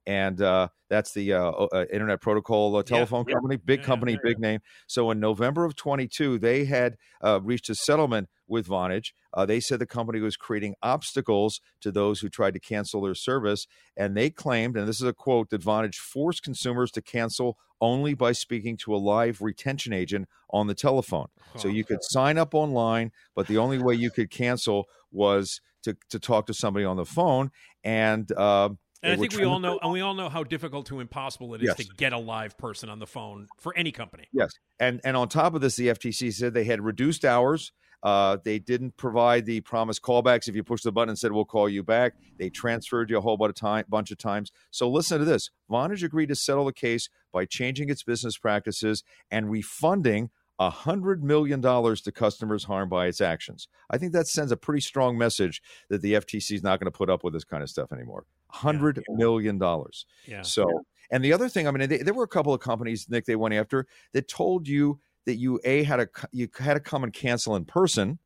And 0.06 0.40
uh, 0.40 0.68
that's 0.88 1.12
the 1.12 1.32
uh, 1.32 1.50
uh, 1.50 1.84
Internet 1.92 2.20
Protocol 2.20 2.76
uh, 2.76 2.82
telephone 2.82 3.24
yeah. 3.26 3.34
company, 3.34 3.56
big 3.56 3.80
Yeah, 3.80 3.86
company, 3.86 4.12
yeah. 4.12 4.18
big 4.22 4.38
name. 4.38 4.60
So 4.86 5.10
in 5.10 5.18
November 5.18 5.64
of 5.64 5.74
22, 5.74 6.38
they 6.38 6.64
had 6.64 6.96
uh, 7.22 7.40
reached 7.42 7.68
a 7.70 7.74
settlement 7.74 8.28
with 8.46 8.68
Vonage. 8.68 9.12
Uh, 9.34 9.44
they 9.44 9.58
said 9.58 9.80
the 9.80 9.86
company 9.86 10.20
was 10.20 10.36
creating 10.36 10.76
obstacles 10.82 11.60
to 11.80 11.90
those 11.90 12.20
who 12.20 12.28
tried 12.28 12.54
to 12.54 12.60
cancel 12.60 13.00
their 13.00 13.16
service. 13.16 13.66
And 13.96 14.16
they 14.16 14.30
claimed, 14.30 14.76
and 14.76 14.86
this 14.86 15.00
is 15.00 15.08
a 15.08 15.12
quote, 15.12 15.50
that 15.50 15.62
Vonage 15.62 15.96
forced 15.96 16.44
consumers 16.44 16.92
to 16.92 17.02
cancel 17.02 17.58
only 17.80 18.14
by 18.14 18.32
speaking 18.32 18.76
to 18.76 18.94
a 18.94 18.96
live 18.96 19.42
retention 19.42 19.92
agent 19.92 20.28
on 20.50 20.66
the 20.68 20.74
telephone. 20.74 21.26
So 21.56 21.68
you 21.68 21.84
could 21.84 21.98
sign 22.02 22.38
up 22.38 22.54
online, 22.54 23.12
but 23.34 23.48
the 23.48 23.58
only 23.58 23.78
way 23.78 23.94
you 23.94 24.10
could 24.10 24.30
cancel 24.30 24.86
was 25.10 25.60
to, 25.82 25.96
to 26.10 26.18
talk 26.18 26.46
to 26.46 26.54
somebody 26.54 26.84
on 26.84 26.96
the 26.96 27.04
phone. 27.04 27.50
And, 27.82 28.30
uh, 28.32 28.70
And 29.06 29.14
I 29.14 29.16
think 29.16 29.34
we 29.34 29.44
all 29.44 29.60
know, 29.60 29.78
and 29.82 29.92
we 29.92 30.00
all 30.00 30.14
know 30.14 30.28
how 30.28 30.42
difficult 30.44 30.86
to 30.86 31.00
impossible 31.00 31.54
it 31.54 31.62
is 31.62 31.68
Yes. 31.68 31.76
to 31.76 31.84
get 31.96 32.12
a 32.12 32.18
live 32.18 32.56
person 32.58 32.88
on 32.88 32.98
the 32.98 33.06
phone 33.06 33.46
for 33.58 33.76
any 33.76 33.92
company. 33.92 34.26
Yes, 34.32 34.52
and 34.80 35.00
and 35.04 35.16
on 35.16 35.28
top 35.28 35.54
of 35.54 35.60
this, 35.60 35.76
the 35.76 35.88
FTC 35.88 36.32
said 36.32 36.54
they 36.54 36.64
had 36.64 36.80
reduced 36.82 37.24
hours. 37.24 37.72
Uh, 38.02 38.36
they 38.44 38.58
didn't 38.58 38.96
provide 38.96 39.46
the 39.46 39.60
promised 39.62 40.02
callbacks. 40.02 40.48
If 40.48 40.54
you 40.54 40.62
push 40.62 40.82
the 40.82 40.92
button 40.92 41.08
and 41.08 41.18
said 41.18 41.32
we'll 41.32 41.44
call 41.46 41.68
you 41.68 41.82
back, 41.82 42.14
they 42.38 42.50
transferred 42.50 43.10
you 43.10 43.18
a 43.18 43.20
whole 43.20 43.36
bunch 43.36 43.50
of 43.50 43.54
time, 43.56 43.84
bunch 43.88 44.10
of 44.10 44.18
times. 44.18 44.52
So 44.70 44.88
listen 44.88 45.18
to 45.18 45.24
this: 45.24 45.50
Vonage 45.70 46.02
agreed 46.02 46.28
to 46.28 46.34
settle 46.34 46.66
the 46.66 46.72
case 46.72 47.08
by 47.32 47.46
changing 47.46 47.88
its 47.88 48.02
business 48.02 48.36
practices 48.36 49.02
and 49.30 49.50
refunding 49.50 50.30
a 50.58 50.70
hundred 50.70 51.22
million 51.22 51.60
dollars 51.60 52.00
to 52.02 52.12
customers 52.12 52.64
harmed 52.64 52.90
by 52.90 53.06
its 53.06 53.20
actions. 53.20 53.68
I 53.90 53.98
think 53.98 54.12
that 54.12 54.26
sends 54.26 54.52
a 54.52 54.56
pretty 54.56 54.80
strong 54.80 55.18
message 55.18 55.60
that 55.90 56.00
the 56.00 56.14
FTC 56.14 56.52
is 56.54 56.62
not 56.62 56.80
going 56.80 56.90
to 56.90 56.96
put 56.96 57.10
up 57.10 57.22
with 57.24 57.34
this 57.34 57.44
kind 57.44 57.62
of 57.62 57.68
stuff 57.68 57.92
anymore. 57.92 58.24
Hundred 58.56 59.02
million 59.10 59.58
dollars. 59.58 60.06
Yeah. 60.26 60.42
So, 60.42 60.66
and 61.10 61.24
the 61.24 61.32
other 61.32 61.48
thing, 61.48 61.68
I 61.68 61.70
mean, 61.70 61.88
they, 61.88 61.98
there 61.98 62.14
were 62.14 62.24
a 62.24 62.28
couple 62.28 62.52
of 62.54 62.60
companies, 62.60 63.06
Nick, 63.08 63.26
they 63.26 63.36
went 63.36 63.54
after 63.54 63.86
that 64.12 64.28
told 64.28 64.66
you 64.66 64.98
that 65.26 65.36
you 65.36 65.60
a 65.64 65.82
had 65.82 66.00
a 66.00 66.08
you 66.32 66.48
had 66.58 66.74
to 66.74 66.80
come 66.80 67.04
and 67.04 67.12
cancel 67.12 67.54
in 67.56 67.64
person, 67.64 68.18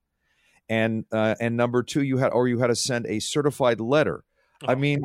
and 0.69 1.05
uh, 1.13 1.35
and 1.41 1.57
number 1.57 1.83
two, 1.83 2.03
you 2.03 2.19
had 2.19 2.33
or 2.33 2.47
you 2.49 2.59
had 2.59 2.69
to 2.69 2.77
send 2.77 3.07
a 3.07 3.19
certified 3.21 3.81
letter. 3.81 4.25
I 4.67 4.73
Oh. 4.75 4.77
mean, 4.77 5.03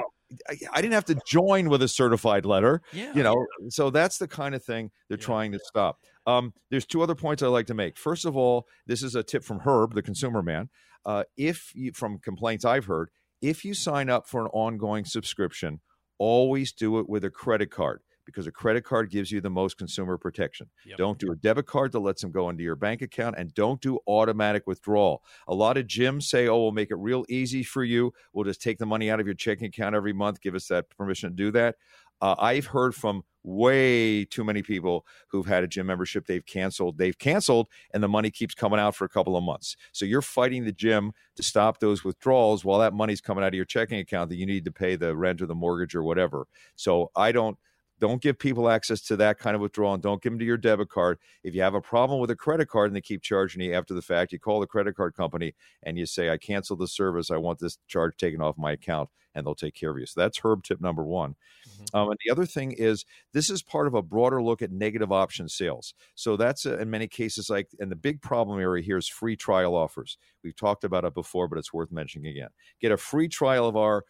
I, 0.49 0.57
I 0.73 0.81
didn't 0.81 0.93
have 0.93 1.05
to 1.05 1.17
join 1.25 1.69
with 1.69 1.81
a 1.81 1.87
certified 1.87 2.45
letter, 2.45 2.81
Yeah. 2.93 3.13
you 3.15 3.23
know. 3.23 3.45
So 3.69 3.89
that's 3.89 4.17
the 4.17 4.27
kind 4.27 4.53
of 4.55 4.63
thing 4.63 4.91
they're 5.07 5.17
Yeah. 5.17 5.25
trying 5.25 5.51
to 5.53 5.59
stop. 5.59 5.99
Um, 6.27 6.53
there's 6.69 6.85
two 6.85 7.01
other 7.01 7.15
points 7.15 7.41
I'd 7.43 7.47
like 7.47 7.67
to 7.67 7.73
make. 7.73 7.97
First 7.97 8.25
of 8.25 8.35
all, 8.35 8.67
this 8.85 9.01
is 9.03 9.15
a 9.15 9.23
tip 9.23 9.43
from 9.43 9.59
Herb, 9.59 9.93
the 9.93 10.01
consumer 10.01 10.41
man. 10.43 10.69
Uh, 11.05 11.23
if 11.37 11.71
you, 11.75 11.91
from 11.93 12.17
complaints 12.19 12.65
I've 12.65 12.85
heard, 12.85 13.09
if 13.41 13.65
you 13.65 13.73
sign 13.73 14.09
up 14.09 14.27
for 14.27 14.41
an 14.41 14.47
ongoing 14.53 15.05
subscription, 15.05 15.81
always 16.17 16.71
do 16.71 16.99
it 16.99 17.09
with 17.09 17.23
a 17.23 17.29
credit 17.29 17.71
card 17.71 18.01
because 18.25 18.47
a 18.47 18.51
credit 18.51 18.83
card 18.83 19.09
gives 19.09 19.31
you 19.31 19.39
the 19.39 19.49
most 19.49 19.77
consumer 19.77 20.17
protection. 20.17 20.69
Yep. 20.85 20.97
Don't 20.97 21.19
do 21.19 21.31
a 21.31 21.35
debit 21.35 21.67
card 21.67 21.91
that 21.91 21.99
lets 21.99 22.21
them 22.21 22.31
go 22.31 22.49
into 22.49 22.63
your 22.63 22.75
bank 22.75 23.01
account 23.01 23.35
and 23.37 23.53
don't 23.53 23.79
do 23.81 23.99
automatic 24.07 24.65
withdrawal. 24.65 25.23
A 25.47 25.53
lot 25.53 25.77
of 25.77 25.85
gyms 25.85 26.23
say, 26.23 26.47
oh, 26.47 26.59
we'll 26.59 26.71
make 26.71 26.91
it 26.91 26.95
real 26.95 27.23
easy 27.29 27.63
for 27.63 27.83
you. 27.83 28.13
We'll 28.33 28.45
just 28.45 28.61
take 28.61 28.79
the 28.79 28.85
money 28.85 29.09
out 29.09 29.19
of 29.19 29.27
your 29.27 29.35
checking 29.35 29.67
account 29.67 29.95
every 29.95 30.13
month, 30.13 30.41
give 30.41 30.55
us 30.55 30.67
that 30.67 30.89
permission 30.89 31.29
to 31.29 31.35
do 31.35 31.51
that. 31.51 31.75
Uh, 32.21 32.35
I've 32.39 32.67
heard 32.67 32.95
from 32.95 33.23
way 33.43 34.25
too 34.25 34.43
many 34.43 34.63
people 34.63 35.05
who've 35.29 35.45
had 35.45 35.63
a 35.63 35.67
gym 35.67 35.85
membership 35.85 36.25
they've 36.25 36.45
canceled. 36.45 36.97
They've 36.97 37.17
canceled, 37.17 37.67
and 37.93 38.01
the 38.03 38.07
money 38.07 38.31
keeps 38.31 38.55
coming 38.55 38.79
out 38.79 38.95
for 38.95 39.05
a 39.05 39.09
couple 39.09 39.37
of 39.37 39.43
months. 39.43 39.75
So 39.91 40.05
you're 40.05 40.21
fighting 40.23 40.65
the 40.65 40.71
gym 40.71 41.11
to 41.35 41.43
stop 41.43 41.79
those 41.79 42.03
withdrawals 42.03 42.65
while 42.65 42.79
that 42.79 42.93
money's 42.93 43.21
coming 43.21 43.43
out 43.43 43.49
of 43.49 43.53
your 43.53 43.65
checking 43.65 43.99
account 43.99 44.29
that 44.29 44.37
you 44.37 44.45
need 44.45 44.65
to 44.65 44.71
pay 44.71 44.95
the 44.95 45.15
rent 45.15 45.41
or 45.41 45.45
the 45.45 45.55
mortgage 45.55 45.95
or 45.95 46.03
whatever. 46.03 46.47
So 46.75 47.11
I 47.15 47.31
don't 47.31 47.57
don't 47.99 48.21
give 48.21 48.37
people 48.37 48.69
access 48.69 49.01
to 49.01 49.15
that 49.17 49.39
kind 49.39 49.55
of 49.55 49.61
withdrawal 49.61 49.93
and 49.93 50.03
don't 50.03 50.21
give 50.21 50.33
them 50.33 50.39
to 50.39 50.45
your 50.45 50.57
debit 50.57 50.89
card. 50.89 51.17
If 51.43 51.55
you 51.55 51.61
have 51.61 51.75
a 51.75 51.81
problem 51.81 52.19
with 52.19 52.29
a 52.29 52.35
credit 52.35 52.67
card 52.67 52.89
and 52.89 52.95
they 52.95 53.01
keep 53.01 53.21
charging 53.21 53.61
you 53.61 53.73
after 53.73 53.93
the 53.93 54.01
fact, 54.01 54.31
you 54.31 54.39
call 54.39 54.59
the 54.59 54.67
credit 54.67 54.95
card 54.95 55.15
company 55.15 55.55
and 55.83 55.97
you 55.97 56.05
say, 56.05 56.29
I 56.29 56.37
canceled 56.37 56.79
the 56.79 56.87
service. 56.87 57.31
I 57.31 57.37
want 57.37 57.59
this 57.59 57.77
charge 57.87 58.17
taken 58.17 58.41
off 58.41 58.57
my 58.57 58.73
account, 58.73 59.09
and 59.33 59.45
they'll 59.45 59.55
take 59.55 59.75
care 59.75 59.91
of 59.91 59.97
you. 59.97 60.05
So 60.05 60.19
that's 60.19 60.39
Herb 60.39 60.63
tip 60.63 60.81
number 60.81 61.03
one. 61.03 61.35
Um, 61.93 62.09
and 62.09 62.19
the 62.25 62.31
other 62.31 62.45
thing 62.45 62.71
is, 62.71 63.05
this 63.33 63.49
is 63.49 63.61
part 63.61 63.87
of 63.87 63.93
a 63.93 64.01
broader 64.01 64.41
look 64.41 64.61
at 64.61 64.71
negative 64.71 65.11
option 65.11 65.47
sales. 65.49 65.93
So 66.15 66.37
that's 66.37 66.65
uh, 66.65 66.77
in 66.77 66.89
many 66.89 67.07
cases 67.07 67.49
like, 67.49 67.69
and 67.79 67.91
the 67.91 67.95
big 67.95 68.21
problem 68.21 68.59
area 68.59 68.83
here 68.83 68.97
is 68.97 69.07
free 69.07 69.35
trial 69.35 69.75
offers. 69.75 70.17
We've 70.43 70.55
talked 70.55 70.83
about 70.83 71.05
it 71.05 71.13
before, 71.13 71.47
but 71.47 71.57
it's 71.57 71.73
worth 71.73 71.91
mentioning 71.91 72.31
again. 72.31 72.49
Get 72.81 72.91
a 72.91 72.97
free 72.97 73.27
trial 73.27 73.67
of 73.67 73.75
our 73.77 74.03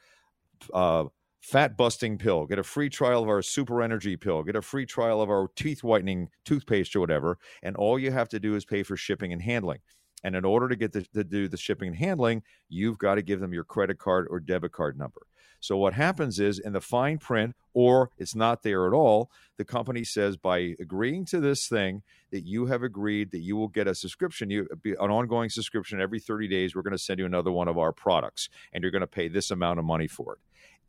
uh, 0.73 1.05
fat 1.45 1.77
busting 1.77 2.17
pill, 2.17 2.47
get 2.47 2.57
a 2.57 2.63
free 2.63 2.89
trial 2.89 3.21
of 3.21 3.29
our 3.29 3.43
super 3.43 3.83
energy 3.83 4.17
pill, 4.17 4.41
get 4.41 4.55
a 4.55 4.63
free 4.63 4.85
trial 4.85 5.21
of 5.21 5.29
our 5.29 5.47
teeth 5.55 5.83
whitening 5.83 6.27
toothpaste 6.43 6.95
or 6.95 6.99
whatever. 6.99 7.37
And 7.61 7.75
all 7.75 7.99
you 7.99 8.11
have 8.11 8.27
to 8.29 8.39
do 8.39 8.55
is 8.55 8.65
pay 8.65 8.81
for 8.81 8.97
shipping 8.97 9.31
and 9.31 9.43
handling. 9.43 9.77
And 10.23 10.35
in 10.35 10.43
order 10.43 10.67
to 10.67 10.75
get 10.75 10.91
the, 10.91 11.03
to 11.13 11.23
do 11.23 11.47
the 11.47 11.55
shipping 11.55 11.89
and 11.89 11.97
handling, 11.97 12.41
you've 12.67 12.97
got 12.97 13.15
to 13.15 13.21
give 13.21 13.41
them 13.41 13.53
your 13.53 13.63
credit 13.63 13.99
card 13.99 14.25
or 14.31 14.39
debit 14.39 14.71
card 14.71 14.97
number. 14.97 15.21
So 15.59 15.77
what 15.77 15.93
happens 15.93 16.39
is 16.39 16.57
in 16.57 16.73
the 16.73 16.81
fine 16.81 17.19
print, 17.19 17.55
or 17.75 18.09
it's 18.17 18.33
not 18.33 18.63
there 18.63 18.87
at 18.87 18.93
all, 18.93 19.29
the 19.57 19.65
company 19.65 20.03
says 20.03 20.37
by 20.37 20.73
agreeing 20.79 21.25
to 21.25 21.39
this 21.39 21.67
thing 21.67 22.01
that 22.31 22.47
you 22.47 22.65
have 22.65 22.81
agreed 22.81 23.29
that 23.31 23.41
you 23.41 23.55
will 23.55 23.67
get 23.67 23.87
a 23.87 23.93
subscription, 23.93 24.49
you 24.49 24.67
an 24.83 25.11
ongoing 25.11 25.51
subscription 25.51 26.01
every 26.01 26.19
30 26.19 26.47
days. 26.47 26.75
We're 26.75 26.81
going 26.81 26.91
to 26.93 26.97
send 26.97 27.19
you 27.19 27.27
another 27.27 27.51
one 27.51 27.67
of 27.67 27.77
our 27.77 27.91
products, 27.91 28.49
and 28.73 28.81
you're 28.81 28.91
going 28.91 29.01
to 29.01 29.07
pay 29.07 29.27
this 29.27 29.51
amount 29.51 29.77
of 29.77 29.85
money 29.85 30.07
for 30.07 30.33
it. 30.33 30.39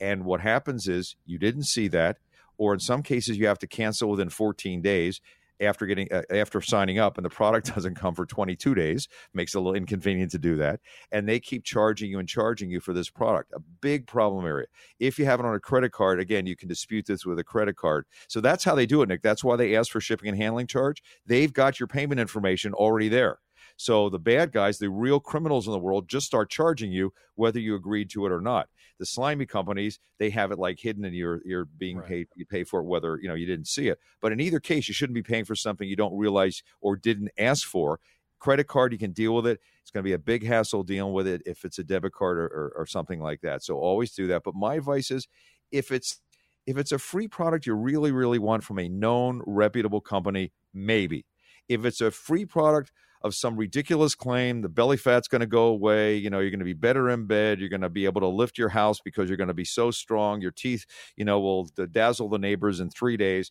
And 0.01 0.25
what 0.25 0.41
happens 0.41 0.89
is 0.89 1.17
you 1.25 1.39
didn't 1.39 1.65
see 1.65 1.89
that, 1.89 2.19
or 2.59 2.75
in 2.75 2.81
some 2.81 3.03
cases 3.03 3.39
you 3.39 3.47
have 3.47 3.59
to 3.61 3.67
cancel 3.67 4.11
within 4.11 4.31
14 4.31 4.83
days. 4.83 5.21
after 5.59 5.87
getting 5.87 6.07
uh, 6.13 6.21
after 6.31 6.61
signing 6.61 6.99
up 6.99 7.17
and 7.17 7.25
the 7.25 7.31
product 7.31 7.67
doesn't 7.75 7.95
come 7.95 8.15
for 8.15 8.27
22 8.27 8.75
days. 8.75 9.09
Makes 9.33 9.55
it 9.55 9.59
a 9.59 9.61
little 9.61 9.75
inconvenient 9.75 10.33
to 10.33 10.39
do 10.39 10.57
that. 10.57 10.81
And 11.11 11.27
they 11.27 11.41
keep 11.41 11.65
charging 11.65 12.11
you 12.11 12.19
and 12.19 12.29
charging 12.29 12.71
you 12.71 12.79
for 12.79 12.93
this 12.93 13.09
product. 13.09 13.53
A 13.55 13.61
big 13.81 14.07
problem 14.07 14.45
area. 14.45 14.67
If 15.01 15.19
you 15.19 15.25
have 15.25 15.41
it 15.41 15.47
on 15.47 15.55
a 15.55 15.61
credit 15.61 15.93
card 15.93 16.21
again 16.21 16.47
you 16.47 16.57
can 16.57 16.69
dispute 16.69 17.07
this 17.07 17.25
with 17.25 17.39
a 17.39 17.45
credit 17.45 17.77
card. 17.77 18.05
So 18.29 18.43
that's 18.43 18.65
how 18.65 18.75
they 18.75 18.87
do 18.87 19.01
it 19.03 19.09
nick. 19.09 19.23
That's 19.23 19.43
why 19.43 19.57
they 19.57 19.75
ask 19.77 19.91
for 19.91 20.01
shipping 20.01 20.29
and 20.29 20.37
handling 20.37 20.67
charge. 20.67 21.03
They've 21.25 21.53
got 21.53 21.81
your 21.81 21.87
payment 21.87 22.21
information 22.21 22.75
already 22.75 23.09
there 23.09 23.39
so 23.77 24.09
the 24.09 24.19
bad 24.19 24.53
guys, 24.53 24.79
the 24.79 24.91
real 24.91 25.21
criminals 25.21 25.67
in 25.67 25.73
the 25.73 25.79
world, 25.79 26.09
just 26.09 26.27
start 26.27 26.51
charging 26.51 26.93
you 26.93 27.13
whether 27.35 27.59
you 27.61 27.75
agreed 27.75 28.11
to 28.11 28.27
it 28.27 28.33
or 28.33 28.41
not. 28.41 28.69
The 28.99 29.07
slimy 29.07 29.45
companies, 29.47 29.99
they 30.19 30.31
have 30.31 30.51
it 30.53 30.59
like 30.59 30.81
hidden 30.81 31.05
and 31.05 31.15
you're 31.15 31.43
you're 31.45 31.67
being 31.67 31.97
Right. 31.99 32.07
paid 32.09 32.29
you 32.35 32.47
pay 32.47 32.65
for 32.65 32.81
it 32.81 32.85
whether 32.85 33.19
you 33.21 33.29
know 33.29 33.35
you 33.35 33.47
didn't 33.47 33.69
see 33.69 33.89
it. 33.89 33.99
But 34.21 34.33
in 34.33 34.41
either 34.41 34.61
case, 34.61 34.89
you 34.89 34.95
shouldn't 34.95 35.15
be 35.15 35.23
paying 35.23 35.45
for 35.45 35.55
something 35.55 35.87
you 35.89 35.97
don't 35.97 36.17
realize 36.17 36.63
or 36.81 36.97
didn't 36.97 37.31
ask 37.39 37.67
for. 37.67 38.01
Credit 38.39 38.67
card, 38.67 38.93
you 38.93 38.99
can 38.99 39.13
deal 39.13 39.35
with 39.35 39.47
it. 39.47 39.61
It's 39.81 39.91
going 39.91 40.03
to 40.03 40.09
be 40.09 40.13
a 40.13 40.19
big 40.19 40.45
hassle 40.45 40.83
dealing 40.83 41.13
with 41.15 41.27
it 41.27 41.43
if 41.47 41.65
it's 41.65 41.79
a 41.79 41.85
debit 41.85 42.13
card 42.13 42.39
or, 42.39 42.47
or, 42.47 42.73
or 42.77 42.87
something 42.87 43.21
like 43.21 43.41
that. 43.43 43.63
So 43.63 43.77
always 43.79 44.13
do 44.13 44.27
that. 44.29 44.43
But 44.45 44.55
my 44.55 44.75
advice 44.75 45.11
is 45.11 45.27
if 45.71 45.91
it's 45.91 46.21
if 46.67 46.77
it's 46.77 46.93
a 46.93 46.99
free 46.99 47.29
product 47.29 47.67
you 47.67 47.75
really, 47.75 48.13
really 48.13 48.39
want 48.39 48.65
from 48.65 48.79
a 48.79 48.89
known, 48.89 49.43
reputable 49.47 50.01
company, 50.01 50.53
maybe. 50.75 51.25
If 51.69 51.85
it's 51.85 52.01
a 52.01 52.11
free 52.11 52.45
product 52.45 52.93
of 53.23 53.35
some 53.35 53.57
ridiculous 53.57 54.15
claim, 54.15 54.63
the 54.63 54.69
belly 54.69 54.97
fat's 54.97 55.29
going 55.29 55.41
to 55.41 55.47
go 55.47 55.65
away, 55.67 56.17
you 56.17 56.31
know, 56.31 56.41
you're 56.41 56.51
going 56.51 56.59
to 56.59 56.65
be 56.65 56.73
better 56.73 57.09
in 57.11 57.27
bed, 57.27 57.61
you're 57.61 57.69
going 57.69 57.81
to 57.81 57.89
be 57.89 58.05
able 58.05 58.21
to 58.21 58.29
lift 58.29 58.59
your 58.59 58.69
house 58.71 59.01
because 59.05 59.29
you're 59.29 59.37
going 59.37 59.49
to 59.49 59.55
be 59.55 59.65
so 59.65 59.91
strong, 59.91 60.41
your 60.41 60.51
teeth, 60.51 60.87
you 61.17 61.25
know, 61.25 61.41
will 61.41 61.65
dazzle 61.93 62.29
the 62.29 62.39
neighbors 62.39 62.81
in 62.81 62.91
three 62.91 63.17
days, 63.17 63.51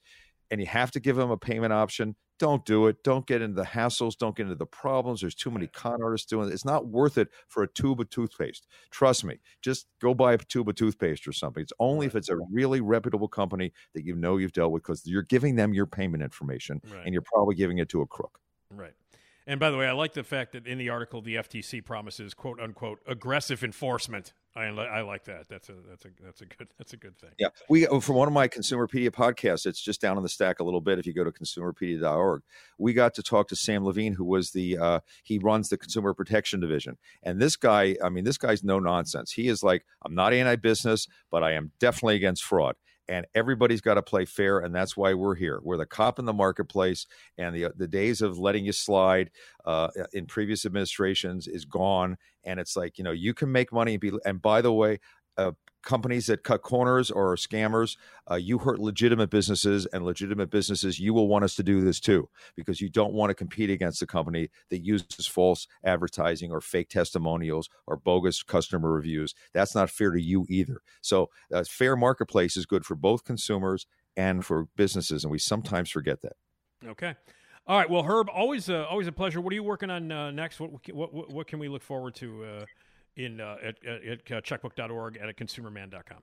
and 0.51 0.61
you 0.61 0.67
have 0.67 0.91
to 0.91 0.99
give 0.99 1.15
them 1.15 1.31
a 1.31 1.37
payment 1.37 1.73
option. 1.73 2.15
Don't 2.37 2.65
do 2.65 2.87
it. 2.87 3.01
Don't 3.01 3.25
get 3.25 3.41
into 3.41 3.55
the 3.55 3.65
hassles. 3.67 4.17
Don't 4.17 4.35
get 4.35 4.43
into 4.43 4.55
the 4.55 4.65
problems. 4.65 5.21
There's 5.21 5.33
too 5.35 5.49
many 5.49 5.67
con 5.67 6.03
artists 6.03 6.27
doing 6.27 6.49
it. 6.49 6.53
It's 6.53 6.65
not 6.65 6.85
worth 6.85 7.17
it 7.17 7.29
for 7.47 7.63
a 7.63 7.67
tube 7.67 8.01
of 8.01 8.09
toothpaste. 8.09 8.67
Trust 8.91 9.23
me. 9.23 9.39
Just 9.61 9.87
go 10.01 10.13
buy 10.13 10.33
a 10.33 10.37
tube 10.37 10.67
of 10.67 10.75
toothpaste 10.75 11.29
or 11.29 11.31
something. 11.31 11.63
It's 11.63 11.71
only 11.79 12.07
if 12.07 12.13
it's 12.13 12.27
a 12.27 12.35
really 12.51 12.81
reputable 12.81 13.29
company 13.29 13.71
that 13.93 14.03
you 14.03 14.17
know 14.17 14.35
you've 14.35 14.51
dealt 14.51 14.73
with 14.73 14.83
because 14.83 15.05
you're 15.05 15.21
giving 15.23 15.55
them 15.55 15.73
your 15.73 15.85
payment 15.85 16.23
information 16.23 16.81
Right. 16.91 17.05
and 17.05 17.13
you're 17.13 17.23
probably 17.23 17.55
giving 17.55 17.77
it 17.77 17.87
to 17.89 18.01
a 18.01 18.05
crook. 18.05 18.37
Right. 18.69 18.93
And 19.47 19.59
by 19.59 19.69
the 19.69 19.77
way, 19.77 19.87
I 19.87 19.91
like 19.91 20.13
the 20.13 20.23
fact 20.23 20.53
that 20.53 20.65
in 20.65 20.77
the 20.77 20.89
article 20.89 21.21
the 21.21 21.35
FTC 21.35 21.83
promises 21.85 22.33
"quote 22.33 22.59
unquote" 22.59 22.99
aggressive 23.07 23.63
enforcement. 23.63 24.33
I, 24.57 24.67
I 24.67 25.01
like 25.01 25.25
that. 25.25 25.49
That's 25.49 25.67
a 25.67 25.73
that's 25.87 26.05
a 26.05 26.09
that's 26.23 26.41
a 26.41 26.45
good 26.45 26.67
that's 26.77 26.93
a 26.93 26.97
good 26.97 27.17
thing. 27.17 27.31
Yeah, 27.37 27.49
we 27.69 27.85
oh, 27.87 27.99
from 27.99 28.15
one 28.15 28.27
of 28.27 28.33
my 28.33 28.47
Consumerpedia 28.47 29.09
podcasts. 29.09 29.65
It's 29.65 29.81
just 29.81 30.01
down 30.01 30.17
in 30.17 30.23
the 30.23 30.29
stack 30.29 30.59
a 30.61 30.63
little 30.63 30.81
bit. 30.81 30.97
If 30.97 31.05
you 31.05 31.13
go 31.13 31.25
to 31.25 31.31
consumerpedia.org, 31.31 32.41
we 32.77 32.93
got 32.93 33.13
to 33.15 33.23
talk 33.23 33.49
to 33.49 33.55
Sam 33.55 33.83
Levine, 33.83 34.13
who 34.13 34.23
was 34.23 34.51
the 34.51 34.77
uh, 34.77 34.99
he 35.23 35.37
runs 35.37 35.69
the 35.69 35.77
Consumer 35.77 36.13
Protection 36.13 36.59
Division. 36.59 36.97
And 37.21 37.39
this 37.39 37.55
guy, 37.57 37.97
I 38.03 38.09
mean, 38.09 38.23
this 38.23 38.37
guy's 38.37 38.63
no 38.63 38.79
nonsense. 38.79 39.31
He 39.33 39.49
is 39.49 39.61
like, 39.61 39.85
I'm 40.03 40.15
not 40.15 40.33
anti-business, 40.33 41.07
but 41.29 41.43
I 41.43 41.51
am 41.53 41.71
definitely 41.79 42.15
against 42.15 42.43
fraud. 42.43 42.75
And 43.07 43.25
everybody's 43.35 43.81
got 43.81 43.95
to 43.95 44.01
play 44.01 44.25
fair, 44.25 44.59
and 44.59 44.73
that's 44.73 44.97
why 44.97 45.13
we're 45.13 45.35
here. 45.35 45.59
We're 45.63 45.77
the 45.77 45.85
cop 45.85 46.17
in 46.17 46.25
the 46.25 46.33
marketplace, 46.33 47.05
and 47.37 47.55
the 47.55 47.71
the 47.75 47.87
days 47.87 48.21
of 48.21 48.39
letting 48.39 48.65
you 48.65 48.71
slide 48.71 49.29
uh, 49.65 49.89
in 50.13 50.25
previous 50.25 50.65
administrations 50.65 51.47
is 51.47 51.65
gone. 51.65 52.17
And 52.43 52.59
it's 52.59 52.75
like 52.75 52.97
you 52.97 53.03
know 53.03 53.11
you 53.11 53.33
can 53.33 53.51
make 53.51 53.71
money 53.71 53.93
and 53.93 54.01
be. 54.01 54.11
And 54.25 54.41
by 54.41 54.61
the 54.61 54.73
way, 54.73 54.99
uh, 55.37 55.51
companies 55.85 56.25
that 56.25 56.43
cut 56.43 56.61
corners 56.61 57.09
or 57.09 57.31
are 57.31 57.37
scammers, 57.37 57.95
uh, 58.29 58.35
you 58.35 58.57
hurt 58.57 58.79
legitimate 58.79 59.29
businesses, 59.29 59.85
and 59.87 60.03
legitimate 60.03 60.49
businesses, 60.49 60.99
you 60.99 61.13
will 61.13 61.27
want 61.29 61.45
us 61.45 61.55
to 61.55 61.63
do 61.63 61.81
this 61.81 61.99
too, 61.99 62.27
because 62.57 62.81
you 62.81 62.89
don't 62.89 63.13
want 63.13 63.29
to 63.29 63.33
compete 63.33 63.69
against 63.69 64.01
a 64.01 64.07
company 64.07 64.49
that 64.69 64.79
uses 64.79 65.27
false 65.27 65.67
advertising 65.83 66.51
or 66.51 66.59
fake 66.59 66.89
testimonials 66.89 67.69
or 67.87 67.95
bogus 67.95 68.43
customer 68.43 68.91
reviews. 68.91 69.33
That's 69.53 69.75
not 69.75 69.89
fair 69.89 70.11
to 70.11 70.21
you 70.21 70.45
either. 70.49 70.81
So, 71.01 71.29
a 71.51 71.63
fair 71.63 71.95
marketplace 71.95 72.57
is 72.57 72.65
good 72.65 72.85
for 72.85 72.95
both 72.95 73.23
consumers 73.23 73.85
and 74.17 74.45
for 74.45 74.67
businesses, 74.75 75.23
and 75.23 75.31
we 75.31 75.39
sometimes 75.39 75.89
forget 75.89 76.21
that. 76.21 76.33
Okay. 76.85 77.15
All 77.67 77.77
right. 77.77 77.89
Well, 77.89 78.03
Herb, 78.03 78.29
always 78.29 78.69
always 78.69 79.07
a 79.07 79.11
pleasure. 79.11 79.41
What 79.41 79.51
are 79.51 79.55
you 79.55 79.63
working 79.63 79.89
on 79.89 80.11
uh, 80.11 80.31
next? 80.31 80.59
What, 80.59 80.71
what 80.93 81.13
what 81.13 81.31
what 81.31 81.47
can 81.47 81.57
we 81.57 81.67
look 81.67 81.81
forward 81.81 82.13
to 82.15 82.43
uh, 82.43 82.65
in 83.15 83.39
uh, 83.39 83.57
at, 83.63 83.75
at, 83.85 84.03
at 84.03 84.31
uh, 84.31 84.41
checkbook.org 84.41 85.17
and 85.17 85.29
at 85.29 85.37
consumerman.com? 85.37 86.21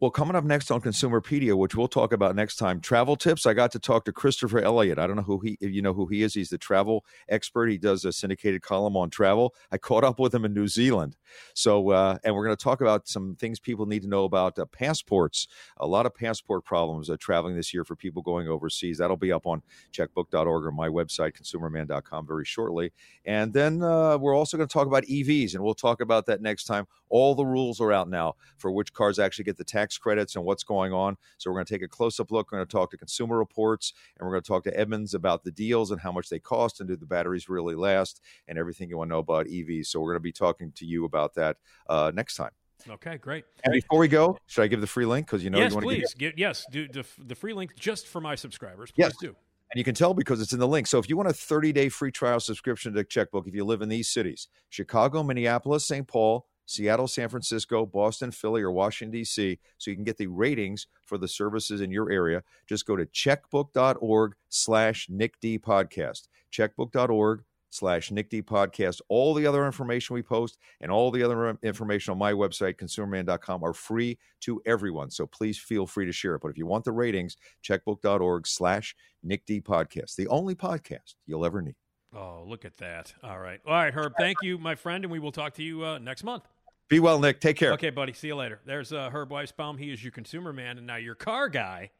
Well, 0.00 0.10
coming 0.10 0.34
up 0.34 0.42
next 0.42 0.72
on 0.72 0.80
Consumerpedia, 0.80 1.56
which 1.56 1.76
we'll 1.76 1.86
talk 1.86 2.12
about 2.12 2.34
next 2.34 2.56
time, 2.56 2.80
travel 2.80 3.14
tips. 3.14 3.46
I 3.46 3.54
got 3.54 3.70
to 3.72 3.78
talk 3.78 4.04
to 4.06 4.12
Christopher 4.12 4.58
Elliott. 4.58 4.98
I 4.98 5.06
don't 5.06 5.14
know 5.14 5.22
who 5.22 5.38
he, 5.38 5.56
you 5.60 5.82
know 5.82 5.92
who 5.94 6.08
he 6.08 6.24
is. 6.24 6.34
He's 6.34 6.48
the 6.48 6.58
travel 6.58 7.04
expert. 7.28 7.70
He 7.70 7.78
does 7.78 8.04
a 8.04 8.12
syndicated 8.12 8.60
column 8.60 8.96
on 8.96 9.08
travel. 9.08 9.54
I 9.70 9.78
caught 9.78 10.02
up 10.02 10.18
with 10.18 10.34
him 10.34 10.44
in 10.44 10.52
New 10.52 10.66
Zealand. 10.66 11.16
So, 11.54 11.90
uh, 11.90 12.18
and 12.24 12.34
we're 12.34 12.44
going 12.44 12.56
to 12.56 12.62
talk 12.62 12.80
about 12.80 13.06
some 13.06 13.36
things 13.36 13.60
people 13.60 13.86
need 13.86 14.02
to 14.02 14.08
know 14.08 14.24
about 14.24 14.58
uh, 14.58 14.64
passports. 14.64 15.46
A 15.76 15.86
lot 15.86 16.06
of 16.06 16.14
passport 16.14 16.64
problems 16.64 17.08
uh, 17.08 17.16
traveling 17.20 17.54
this 17.54 17.72
year 17.72 17.84
for 17.84 17.94
people 17.94 18.20
going 18.20 18.48
overseas. 18.48 18.98
That'll 18.98 19.16
be 19.16 19.32
up 19.32 19.46
on 19.46 19.62
checkbook.org 19.92 20.64
or 20.64 20.72
my 20.72 20.88
website, 20.88 21.40
consumerman.com, 21.40 22.26
very 22.26 22.44
shortly. 22.44 22.92
And 23.24 23.52
then 23.52 23.80
uh, 23.80 24.18
we're 24.18 24.36
also 24.36 24.56
going 24.56 24.68
to 24.68 24.72
talk 24.72 24.88
about 24.88 25.04
EVs, 25.04 25.54
and 25.54 25.62
we'll 25.62 25.74
talk 25.74 26.00
about 26.00 26.26
that 26.26 26.42
next 26.42 26.64
time. 26.64 26.88
All 27.10 27.36
the 27.36 27.46
rules 27.46 27.80
are 27.80 27.92
out 27.92 28.10
now 28.10 28.34
for 28.58 28.72
which 28.72 28.92
cars 28.92 29.20
actually 29.20 29.44
get 29.44 29.56
the 29.56 29.62
tax 29.62 29.83
credits 29.98 30.36
and 30.36 30.44
what's 30.44 30.62
going 30.62 30.92
on. 30.92 31.16
So 31.38 31.50
we're 31.50 31.56
going 31.56 31.66
to 31.66 31.74
take 31.74 31.82
a 31.82 31.88
close 31.88 32.18
up 32.20 32.30
look. 32.30 32.50
We're 32.50 32.58
going 32.58 32.66
to 32.66 32.72
talk 32.72 32.90
to 32.92 32.96
Consumer 32.96 33.38
Reports, 33.38 33.92
and 34.18 34.26
we're 34.26 34.32
going 34.32 34.42
to 34.42 34.48
talk 34.48 34.64
to 34.64 34.78
Edmunds 34.78 35.14
about 35.14 35.44
the 35.44 35.50
deals 35.50 35.90
and 35.90 36.00
how 36.00 36.12
much 36.12 36.28
they 36.28 36.38
cost, 36.38 36.80
and 36.80 36.88
do 36.88 36.96
the 36.96 37.06
batteries 37.06 37.48
really 37.48 37.74
last, 37.74 38.20
and 38.48 38.58
everything 38.58 38.88
you 38.88 38.98
want 38.98 39.08
to 39.08 39.14
know 39.14 39.20
about 39.20 39.46
EVs. 39.46 39.86
So 39.86 40.00
we're 40.00 40.12
going 40.12 40.16
to 40.16 40.20
be 40.20 40.32
talking 40.32 40.72
to 40.72 40.86
you 40.86 41.04
about 41.04 41.34
that 41.34 41.56
uh, 41.88 42.12
next 42.14 42.36
time. 42.36 42.50
Okay, 42.88 43.16
great. 43.16 43.44
And 43.64 43.72
before 43.72 43.98
we 43.98 44.08
go, 44.08 44.38
should 44.46 44.62
I 44.62 44.66
give 44.66 44.80
the 44.80 44.86
free 44.86 45.06
link 45.06 45.26
because 45.26 45.42
you 45.42 45.50
know 45.50 45.58
yes, 45.58 45.70
you 45.70 45.76
want 45.76 45.88
to 45.88 45.94
please. 45.94 46.14
Get, 46.14 46.38
yes, 46.38 46.66
do 46.70 46.86
the, 46.88 47.04
the 47.18 47.34
free 47.34 47.54
link 47.54 47.76
just 47.76 48.06
for 48.06 48.20
my 48.20 48.34
subscribers. 48.34 48.90
Please 48.90 49.04
Yes. 49.04 49.16
do. 49.16 49.28
And 49.28 49.78
you 49.78 49.84
can 49.84 49.94
tell 49.94 50.14
because 50.14 50.40
it's 50.40 50.52
in 50.52 50.60
the 50.60 50.68
link. 50.68 50.86
So 50.86 50.98
if 50.98 51.08
you 51.08 51.16
want 51.16 51.28
a 51.28 51.32
30 51.32 51.72
day 51.72 51.88
free 51.88 52.12
trial 52.12 52.40
subscription 52.40 52.92
to 52.92 53.02
Checkbook, 53.04 53.48
if 53.48 53.54
you 53.54 53.64
live 53.64 53.82
in 53.82 53.88
these 53.88 54.08
cities 54.08 54.48
Chicago, 54.68 55.22
Minneapolis, 55.22 55.86
St. 55.86 56.06
Paul, 56.06 56.46
Seattle, 56.66 57.08
San 57.08 57.28
Francisco, 57.28 57.86
Boston, 57.86 58.30
Philly, 58.30 58.62
or 58.62 58.70
Washington, 58.70 59.12
D.C., 59.12 59.58
so 59.78 59.90
you 59.90 59.96
can 59.96 60.04
get 60.04 60.16
the 60.16 60.26
ratings 60.26 60.86
for 61.02 61.18
the 61.18 61.28
services 61.28 61.80
in 61.80 61.90
your 61.90 62.10
area, 62.10 62.42
just 62.66 62.86
go 62.86 62.96
to 62.96 63.06
checkbook.org 63.06 64.34
slash 64.48 65.06
Nick 65.10 65.38
D 65.40 65.58
podcast. 65.58 66.28
Checkbook.org 66.52 67.42
slash 67.70 68.10
Nick 68.10 68.30
D 68.30 68.40
podcast. 68.40 69.00
All 69.08 69.34
the 69.34 69.46
other 69.46 69.66
information 69.66 70.14
we 70.14 70.22
post 70.22 70.58
and 70.80 70.90
all 70.90 71.10
the 71.10 71.22
other 71.22 71.58
information 71.62 72.12
on 72.12 72.18
my 72.18 72.32
website, 72.32 72.76
consumerman.com, 72.76 73.62
are 73.62 73.74
free 73.74 74.18
to 74.42 74.62
everyone. 74.64 75.10
So 75.10 75.26
please 75.26 75.58
feel 75.58 75.86
free 75.86 76.06
to 76.06 76.12
share 76.12 76.36
it. 76.36 76.42
But 76.42 76.48
if 76.48 76.58
you 76.58 76.66
want 76.66 76.84
the 76.84 76.92
ratings, 76.92 77.36
checkbook.org 77.62 78.46
slash 78.46 78.94
Nick 79.22 79.44
D 79.46 79.60
podcast, 79.60 80.16
the 80.16 80.28
only 80.28 80.54
podcast 80.54 81.14
you'll 81.26 81.44
ever 81.44 81.60
need. 81.60 81.83
Oh, 82.14 82.44
look 82.46 82.64
at 82.64 82.76
that. 82.78 83.12
All 83.22 83.38
right. 83.38 83.60
All 83.66 83.72
right, 83.72 83.92
Herb. 83.92 84.12
Thank 84.18 84.38
you, 84.42 84.56
my 84.56 84.76
friend, 84.76 85.04
and 85.04 85.10
we 85.10 85.18
will 85.18 85.32
talk 85.32 85.54
to 85.54 85.62
you 85.62 85.84
uh, 85.84 85.98
next 85.98 86.22
month. 86.22 86.44
Be 86.88 87.00
well, 87.00 87.18
Nick. 87.18 87.40
Take 87.40 87.56
care. 87.56 87.72
Okay, 87.72 87.90
buddy. 87.90 88.12
See 88.12 88.28
you 88.28 88.36
later. 88.36 88.60
There's 88.64 88.92
uh, 88.92 89.10
Herb 89.10 89.30
Weisbaum. 89.30 89.78
He 89.78 89.90
is 89.90 90.04
your 90.04 90.12
consumer 90.12 90.52
man, 90.52 90.78
and 90.78 90.86
now 90.86 90.96
your 90.96 91.14
car 91.14 91.48
guy. 91.48 91.90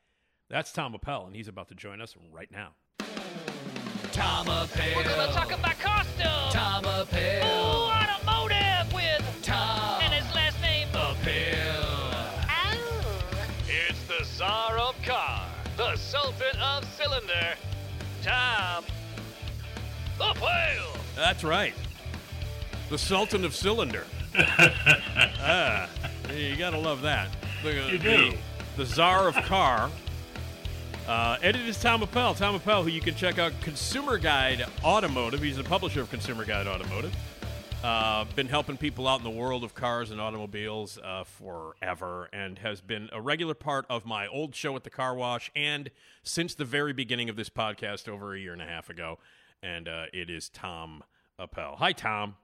That's 0.48 0.72
Tom 0.72 0.94
Appel, 0.94 1.26
and 1.26 1.34
he's 1.34 1.48
about 1.48 1.68
to 1.68 1.74
join 1.74 2.00
us 2.00 2.14
right 2.32 2.50
now. 2.52 2.74
Tom 4.12 4.46
Appel. 4.46 4.94
We're 4.94 5.02
gonna 5.02 5.32
talk 5.32 5.50
about 5.50 5.78
costumes. 5.80 6.54
Tom 6.54 6.84
Appel. 6.84 7.48
Ooh, 7.48 7.90
automotive 7.90 8.94
with 8.94 9.40
Tom 9.42 10.00
and 10.02 10.14
his 10.14 10.32
last 10.34 10.60
name. 10.60 10.86
Appel. 10.90 12.14
Oh. 12.48 13.20
It's 13.66 14.00
the 14.04 14.24
Tsar 14.24 14.78
of 14.78 14.94
Car, 15.02 15.48
the 15.76 15.96
Sultan 15.96 16.56
of 16.60 16.84
Cylinder, 16.94 17.56
Tom 18.22 18.84
Appel. 20.30 21.00
That's 21.16 21.44
right. 21.44 21.74
The 22.90 22.98
Sultan 22.98 23.44
of 23.44 23.54
Cylinder. 23.54 24.04
ah, 24.36 25.88
you 26.34 26.56
gotta 26.56 26.78
love 26.78 27.02
that. 27.02 27.28
The, 27.62 27.72
You 27.74 27.98
the- 27.98 27.98
do. 27.98 28.32
The, 28.76 28.84
Czar 28.86 29.28
of 29.28 29.34
Car. 29.36 29.90
Uh, 31.06 31.36
edited 31.42 31.68
is 31.68 31.80
Tom 31.80 32.02
Appel. 32.02 32.34
Tom 32.34 32.54
Appel, 32.56 32.82
who 32.82 32.88
you 32.88 33.00
can 33.00 33.14
check 33.14 33.38
out 33.38 33.52
Consumer 33.60 34.18
Guide 34.18 34.64
Automotive. 34.82 35.42
He's 35.42 35.56
the 35.58 35.64
publisher 35.64 36.00
of 36.00 36.10
Consumer 36.10 36.44
Guide 36.44 36.66
Automotive. 36.66 37.14
Uh, 37.84 38.24
been 38.34 38.48
helping 38.48 38.78
people 38.78 39.06
out 39.06 39.18
in 39.20 39.24
the 39.24 39.30
world 39.30 39.62
of 39.62 39.74
cars 39.74 40.10
and 40.10 40.18
automobiles 40.18 40.98
uh, 41.04 41.22
forever, 41.24 42.30
and 42.32 42.58
has 42.60 42.80
been 42.80 43.10
a 43.12 43.20
regular 43.20 43.52
part 43.52 43.84
of 43.90 44.06
my 44.06 44.26
old 44.26 44.54
show 44.54 44.74
at 44.74 44.82
the 44.84 44.90
car 44.90 45.14
wash, 45.14 45.50
and 45.54 45.90
since 46.22 46.54
the 46.54 46.64
very 46.64 46.94
beginning 46.94 47.28
of 47.28 47.36
this 47.36 47.50
podcast 47.50 48.08
over 48.08 48.34
a 48.34 48.40
year 48.40 48.54
and 48.54 48.62
a 48.62 48.66
half 48.66 48.88
ago. 48.88 49.18
And 49.64 49.88
uh, 49.88 50.04
it 50.12 50.28
is 50.28 50.50
Tom 50.50 51.02
Appel. 51.38 51.76
Hi, 51.78 51.92
Tom. 51.92 52.36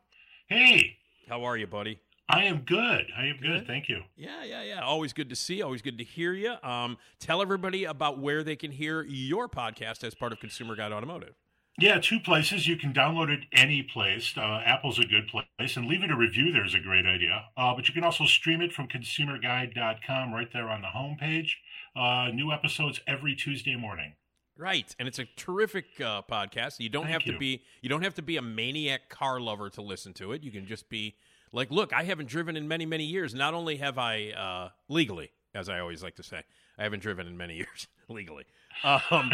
Hey, 0.48 0.96
How 1.28 1.44
are 1.44 1.56
you, 1.56 1.66
buddy? 1.66 2.00
I 2.30 2.44
am 2.44 2.60
good. 2.60 3.06
I 3.16 3.26
am 3.26 3.36
good. 3.36 3.60
Good. 3.60 3.66
Thank 3.66 3.88
you. 3.88 4.02
Yeah, 4.16 4.44
yeah, 4.44 4.62
yeah. 4.62 4.80
Always 4.80 5.12
good 5.12 5.28
to 5.30 5.36
see. 5.36 5.62
Always 5.62 5.82
good 5.82 5.98
to 5.98 6.04
hear 6.04 6.32
you. 6.32 6.54
Um, 6.62 6.96
tell 7.18 7.42
everybody 7.42 7.84
about 7.84 8.20
where 8.20 8.42
they 8.42 8.56
can 8.56 8.70
hear 8.70 9.02
your 9.02 9.48
podcast 9.48 10.02
as 10.02 10.14
part 10.14 10.32
of 10.32 10.40
Consumer 10.40 10.76
Guide 10.76 10.92
Automotive. 10.92 11.34
Yeah, 11.78 11.98
two 12.00 12.20
places. 12.20 12.66
You 12.66 12.76
can 12.76 12.92
download 12.92 13.30
it 13.30 13.40
any 13.52 13.82
place. 13.82 14.34
Uh, 14.36 14.60
Apple's 14.64 14.98
a 14.98 15.04
good 15.04 15.28
place, 15.28 15.76
and 15.76 15.86
leaving 15.86 16.10
a 16.10 16.16
review 16.16 16.52
there 16.52 16.64
is 16.64 16.74
a 16.74 16.80
great 16.80 17.06
idea. 17.06 17.46
Uh, 17.56 17.74
but 17.74 17.88
you 17.88 17.94
can 17.94 18.04
also 18.04 18.26
stream 18.26 18.60
it 18.60 18.72
from 18.72 18.86
consumerguide.com 18.88 20.32
right 20.32 20.48
there 20.52 20.68
on 20.68 20.82
the 20.82 20.88
homepage. 20.88 21.50
Uh, 21.96 22.30
new 22.32 22.52
episodes 22.52 23.00
every 23.06 23.34
Tuesday 23.34 23.76
morning. 23.76 24.14
Right, 24.60 24.94
and 24.98 25.08
it's 25.08 25.18
a 25.18 25.24
terrific 25.36 25.86
uh, 26.02 26.20
podcast. 26.30 26.80
You 26.80 26.90
don't 26.90 27.04
Thank 27.04 27.14
have 27.14 27.24
to 27.32 27.38
be 27.38 27.62
you 27.80 27.88
don't 27.88 28.02
have 28.02 28.14
to 28.16 28.22
be 28.22 28.36
a 28.36 28.42
maniac 28.42 29.08
car 29.08 29.40
lover 29.40 29.70
to 29.70 29.80
listen 29.80 30.12
to 30.14 30.32
it. 30.32 30.42
You 30.42 30.50
can 30.50 30.66
just 30.66 30.90
be 30.90 31.14
like, 31.50 31.70
look, 31.70 31.94
I 31.94 32.02
haven't 32.04 32.28
driven 32.28 32.58
in 32.58 32.68
many 32.68 32.84
many 32.84 33.04
years. 33.04 33.32
Not 33.34 33.54
only 33.54 33.76
have 33.78 33.96
I 33.96 34.32
uh, 34.32 34.68
legally, 34.88 35.30
as 35.54 35.70
I 35.70 35.80
always 35.80 36.02
like 36.02 36.16
to 36.16 36.22
say, 36.22 36.42
I 36.78 36.82
haven't 36.82 37.00
driven 37.00 37.26
in 37.26 37.38
many 37.38 37.54
years 37.56 37.88
legally. 38.10 38.44
Um, 38.84 39.32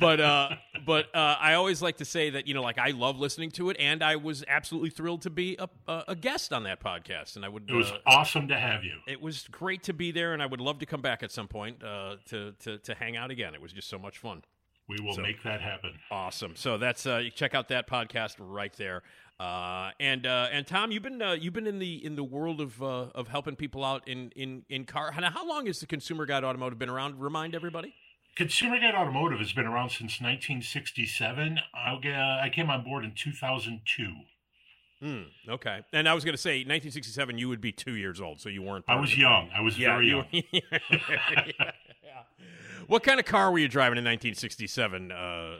but 0.00 0.20
uh, 0.20 0.56
but 0.84 1.14
uh, 1.14 1.36
I 1.40 1.54
always 1.54 1.80
like 1.80 1.98
to 1.98 2.04
say 2.04 2.30
that 2.30 2.48
you 2.48 2.54
know, 2.54 2.62
like 2.62 2.78
I 2.78 2.90
love 2.90 3.20
listening 3.20 3.52
to 3.52 3.70
it, 3.70 3.76
and 3.78 4.02
I 4.02 4.16
was 4.16 4.42
absolutely 4.48 4.90
thrilled 4.90 5.22
to 5.22 5.30
be 5.30 5.56
a, 5.60 5.68
a, 5.86 6.04
a 6.08 6.16
guest 6.16 6.52
on 6.52 6.64
that 6.64 6.82
podcast. 6.82 7.36
And 7.36 7.44
I 7.44 7.48
would 7.48 7.70
It 7.70 7.74
was 7.74 7.92
uh, 7.92 7.98
awesome 8.04 8.48
to 8.48 8.58
have 8.58 8.82
you. 8.82 8.96
it 9.06 9.22
was 9.22 9.46
great 9.48 9.84
to 9.84 9.92
be 9.92 10.10
there, 10.10 10.32
and 10.32 10.42
I 10.42 10.46
would 10.46 10.60
love 10.60 10.80
to 10.80 10.86
come 10.86 11.02
back 11.02 11.22
at 11.22 11.30
some 11.30 11.46
point 11.46 11.84
uh, 11.84 12.16
to, 12.30 12.52
to 12.60 12.78
to 12.78 12.94
hang 12.94 13.16
out 13.16 13.30
again. 13.30 13.54
It 13.54 13.62
was 13.62 13.72
just 13.72 13.88
so 13.88 13.98
much 13.98 14.18
fun. 14.18 14.42
We 14.88 14.98
will 15.00 15.14
So- 15.14 15.22
make 15.22 15.42
that 15.42 15.60
happen. 15.60 15.98
Awesome. 16.10 16.54
So 16.56 16.78
that's 16.78 17.06
uh, 17.06 17.16
you 17.18 17.30
check 17.30 17.54
out 17.54 17.68
that 17.68 17.88
podcast 17.88 18.36
right 18.38 18.72
there. 18.76 19.02
Uh, 19.38 19.90
and 20.00 20.26
uh, 20.26 20.48
and 20.50 20.66
Tom, 20.66 20.90
you've 20.92 21.02
been 21.02 21.20
uh, 21.20 21.32
you've 21.32 21.52
been 21.52 21.66
in 21.66 21.78
the 21.78 22.02
in 22.04 22.16
the 22.16 22.24
world 22.24 22.60
of 22.60 22.82
uh, 22.82 23.08
of 23.14 23.28
helping 23.28 23.54
people 23.56 23.84
out 23.84 24.06
in 24.08 24.30
in 24.36 24.62
in 24.70 24.84
car. 24.84 25.12
Now, 25.20 25.30
how 25.30 25.46
long 25.46 25.66
has 25.66 25.80
the 25.80 25.86
Consumer 25.86 26.24
Guide 26.24 26.42
Automotive 26.44 26.78
been 26.78 26.88
around? 26.88 27.20
Remind 27.20 27.54
everybody. 27.54 27.94
Consumer 28.36 28.78
Guide 28.78 28.94
Automotive 28.94 29.38
has 29.38 29.52
been 29.52 29.66
around 29.66 29.90
since 29.90 30.20
1967. 30.20 31.58
I, 31.74 31.92
uh, 31.94 32.44
I 32.44 32.50
came 32.50 32.68
on 32.70 32.84
board 32.84 33.04
in 33.04 33.12
2002. 33.14 34.12
Hmm. 35.00 35.22
Okay. 35.48 35.80
And 35.92 36.08
I 36.08 36.14
was 36.14 36.24
going 36.24 36.34
to 36.34 36.40
say, 36.40 36.58
1967, 36.60 37.38
you 37.38 37.48
would 37.48 37.60
be 37.60 37.72
two 37.72 37.94
years 37.96 38.20
old, 38.20 38.40
so 38.40 38.48
you 38.48 38.62
weren't. 38.62 38.84
I 38.88 38.98
was 39.00 39.16
young. 39.16 39.50
I 39.54 39.60
was 39.60 39.78
Yeah, 39.78 39.88
very 39.94 40.08
you- 40.08 40.24
young. 40.30 40.42
yeah. 40.52 41.70
What 42.86 43.02
kind 43.02 43.18
of 43.18 43.26
car 43.26 43.50
were 43.50 43.58
you 43.58 43.68
driving 43.68 43.98
in 43.98 44.04
1967, 44.04 45.10
uh, 45.10 45.14
uh, 45.14 45.58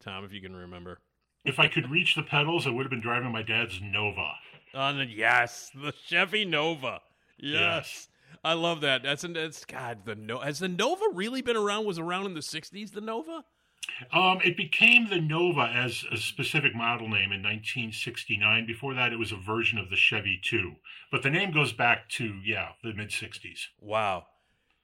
Tom? 0.00 0.24
If 0.24 0.32
you 0.32 0.40
can 0.40 0.56
remember. 0.56 0.98
If 1.44 1.58
I 1.58 1.68
could 1.68 1.90
reach 1.90 2.14
the 2.14 2.22
pedals, 2.22 2.66
I 2.66 2.70
would 2.70 2.82
have 2.82 2.90
been 2.90 3.00
driving 3.00 3.30
my 3.30 3.42
dad's 3.42 3.80
Nova. 3.80 4.32
The, 4.74 5.06
yes, 5.08 5.70
the 5.74 5.92
Chevy 6.06 6.44
Nova. 6.44 7.00
Yes. 7.38 8.08
I 8.44 8.52
love 8.54 8.80
that. 8.82 9.02
That's 9.02 9.22
that's 9.22 9.64
God. 9.64 10.04
The 10.04 10.14
no 10.14 10.40
has 10.40 10.58
the 10.58 10.68
Nova 10.68 11.04
really 11.12 11.42
been 11.42 11.56
around? 11.56 11.86
Was 11.86 11.98
around 11.98 12.26
in 12.26 12.34
the 12.34 12.40
'60s? 12.40 12.92
The 12.92 13.00
Nova? 13.00 13.44
Um, 14.12 14.40
it 14.44 14.56
became 14.56 15.08
the 15.08 15.20
Nova 15.20 15.62
as 15.62 16.04
a 16.12 16.16
specific 16.16 16.74
model 16.74 17.08
name 17.08 17.32
in 17.32 17.42
1969. 17.42 18.66
Before 18.66 18.94
that, 18.94 19.12
it 19.12 19.18
was 19.18 19.32
a 19.32 19.36
version 19.36 19.78
of 19.78 19.90
the 19.90 19.96
Chevy 19.96 20.38
2. 20.42 20.74
But 21.10 21.22
the 21.22 21.30
name 21.30 21.52
goes 21.52 21.72
back 21.72 22.08
to, 22.10 22.34
yeah, 22.44 22.72
the 22.82 22.92
mid 22.92 23.08
60s. 23.08 23.68
Wow. 23.80 24.26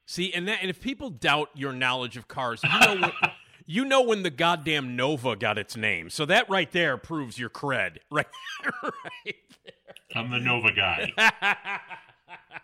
See, 0.05 0.33
and 0.33 0.47
that 0.47 0.59
and 0.61 0.69
if 0.69 0.79
people 0.79 1.09
doubt 1.09 1.49
your 1.55 1.73
knowledge 1.73 2.15
of 2.17 2.27
cars, 2.27 2.61
you 2.63 2.79
know 2.79 3.01
when, 3.01 3.11
you 3.65 3.85
know 3.85 4.01
when 4.01 4.23
the 4.23 4.29
goddamn 4.29 4.95
Nova 4.95 5.35
got 5.35 5.57
its 5.57 5.75
name. 5.75 6.09
So 6.09 6.25
that 6.25 6.49
right 6.49 6.71
there 6.71 6.97
proves 6.97 7.39
your 7.39 7.49
cred. 7.49 7.97
Right. 8.11 8.27
right. 8.83 9.35
I'm 10.15 10.31
the 10.31 10.39
Nova 10.39 10.71
guy. 10.71 11.11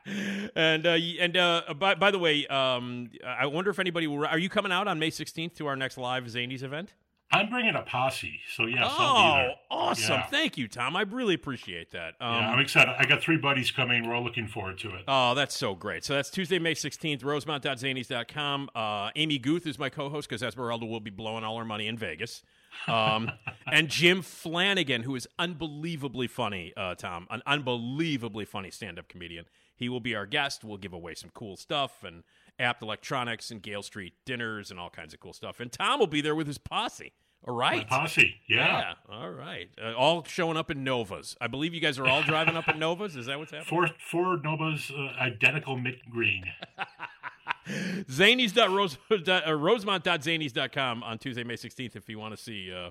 and 0.55 0.85
uh, 0.85 0.91
and 0.91 1.35
uh, 1.35 1.73
by 1.77 1.95
by 1.95 2.11
the 2.11 2.19
way, 2.19 2.47
um, 2.47 3.09
I 3.25 3.47
wonder 3.47 3.69
if 3.69 3.79
anybody 3.79 4.07
will. 4.07 4.25
Are 4.25 4.39
you 4.39 4.49
coming 4.49 4.71
out 4.71 4.87
on 4.87 4.99
May 4.99 5.09
16th 5.09 5.55
to 5.55 5.67
our 5.67 5.75
next 5.75 5.97
live 5.97 6.25
Zanies 6.25 6.63
event? 6.63 6.93
I'm 7.33 7.49
bringing 7.49 7.75
a 7.75 7.81
posse, 7.81 8.39
so 8.55 8.65
yes, 8.65 8.79
I'll 8.83 9.35
be 9.47 9.53
Oh, 9.53 9.53
awesome! 9.69 10.13
Yeah. 10.15 10.25
Thank 10.27 10.57
you, 10.57 10.67
Tom. 10.67 10.95
I 10.95 11.03
really 11.03 11.33
appreciate 11.33 11.91
that. 11.91 12.15
Um, 12.19 12.35
yeah, 12.35 12.51
I'm 12.51 12.59
excited. 12.59 12.93
I 12.97 13.05
got 13.05 13.21
three 13.21 13.37
buddies 13.37 13.71
coming. 13.71 14.07
We're 14.07 14.15
all 14.15 14.23
looking 14.23 14.47
forward 14.47 14.77
to 14.79 14.89
it. 14.95 15.03
Oh, 15.07 15.33
that's 15.33 15.55
so 15.55 15.73
great. 15.75 16.03
So 16.03 16.13
that's 16.13 16.29
Tuesday, 16.29 16.59
May 16.59 16.73
16th, 16.73 17.23
Rosemont.Zanies.com. 17.23 18.69
Uh, 18.75 19.09
Amy 19.15 19.37
Guth 19.37 19.65
is 19.65 19.79
my 19.79 19.89
co 19.89 20.09
host 20.09 20.27
because 20.29 20.43
Esmeralda 20.43 20.85
will 20.85 20.99
be 20.99 21.09
blowing 21.11 21.43
all 21.43 21.57
her 21.57 21.65
money 21.65 21.87
in 21.87 21.97
Vegas. 21.97 22.43
Um, 22.87 23.31
and 23.71 23.87
Jim 23.89 24.21
Flanagan, 24.21 25.03
who 25.03 25.15
is 25.15 25.27
unbelievably 25.39 26.27
funny, 26.27 26.73
uh, 26.75 26.95
Tom, 26.95 27.27
an 27.29 27.41
unbelievably 27.45 28.45
funny 28.45 28.71
stand 28.71 28.99
up 28.99 29.07
comedian. 29.07 29.45
He 29.75 29.89
will 29.89 29.99
be 29.99 30.15
our 30.15 30.25
guest. 30.25 30.63
We'll 30.63 30.77
give 30.77 30.93
away 30.93 31.15
some 31.15 31.31
cool 31.33 31.57
stuff 31.57 32.03
and 32.03 32.23
Abt 32.59 32.83
electronics 32.83 33.49
and 33.49 33.61
Gale 33.61 33.81
Street 33.81 34.13
dinners 34.25 34.69
and 34.69 34.79
all 34.79 34.89
kinds 34.91 35.13
of 35.13 35.19
cool 35.19 35.33
stuff. 35.33 35.59
And 35.59 35.71
Tom 35.71 35.99
will 35.99 36.07
be 36.07 36.21
there 36.21 36.35
with 36.35 36.45
his 36.45 36.59
posse. 36.59 37.13
All 37.47 37.55
right. 37.55 37.89
My 37.89 37.97
posse, 37.99 38.35
yeah. 38.47 38.93
All 39.11 39.29
right. 39.31 39.67
Uh, 39.81 39.93
all 39.93 40.23
showing 40.25 40.57
up 40.57 40.69
in 40.69 40.83
Novas. 40.83 41.35
I 41.41 41.47
believe 41.47 41.73
you 41.73 41.81
guys 41.81 41.97
are 41.97 42.05
all 42.07 42.21
driving 42.21 42.55
up 42.55 42.67
in 42.67 42.77
Novas. 42.79 43.15
Is 43.15 43.25
that 43.25 43.39
what's 43.39 43.51
happening? 43.51 43.67
Four, 43.67 43.89
four 44.11 44.37
Novas, 44.43 44.91
uh, 44.95 45.19
identical 45.19 45.75
mint 45.77 45.97
green. 46.09 46.43
Zanies.rose, 47.67 48.97
dot- 49.23 49.47
uh, 49.47 49.53
rosemont.zanies.com 49.53 51.03
on 51.03 51.17
Tuesday, 51.17 51.43
May 51.43 51.55
16th 51.55 51.95
if 51.95 52.09
you 52.09 52.19
want 52.19 52.35
to 52.35 52.41
see 52.41 52.71
uh, 52.73 52.89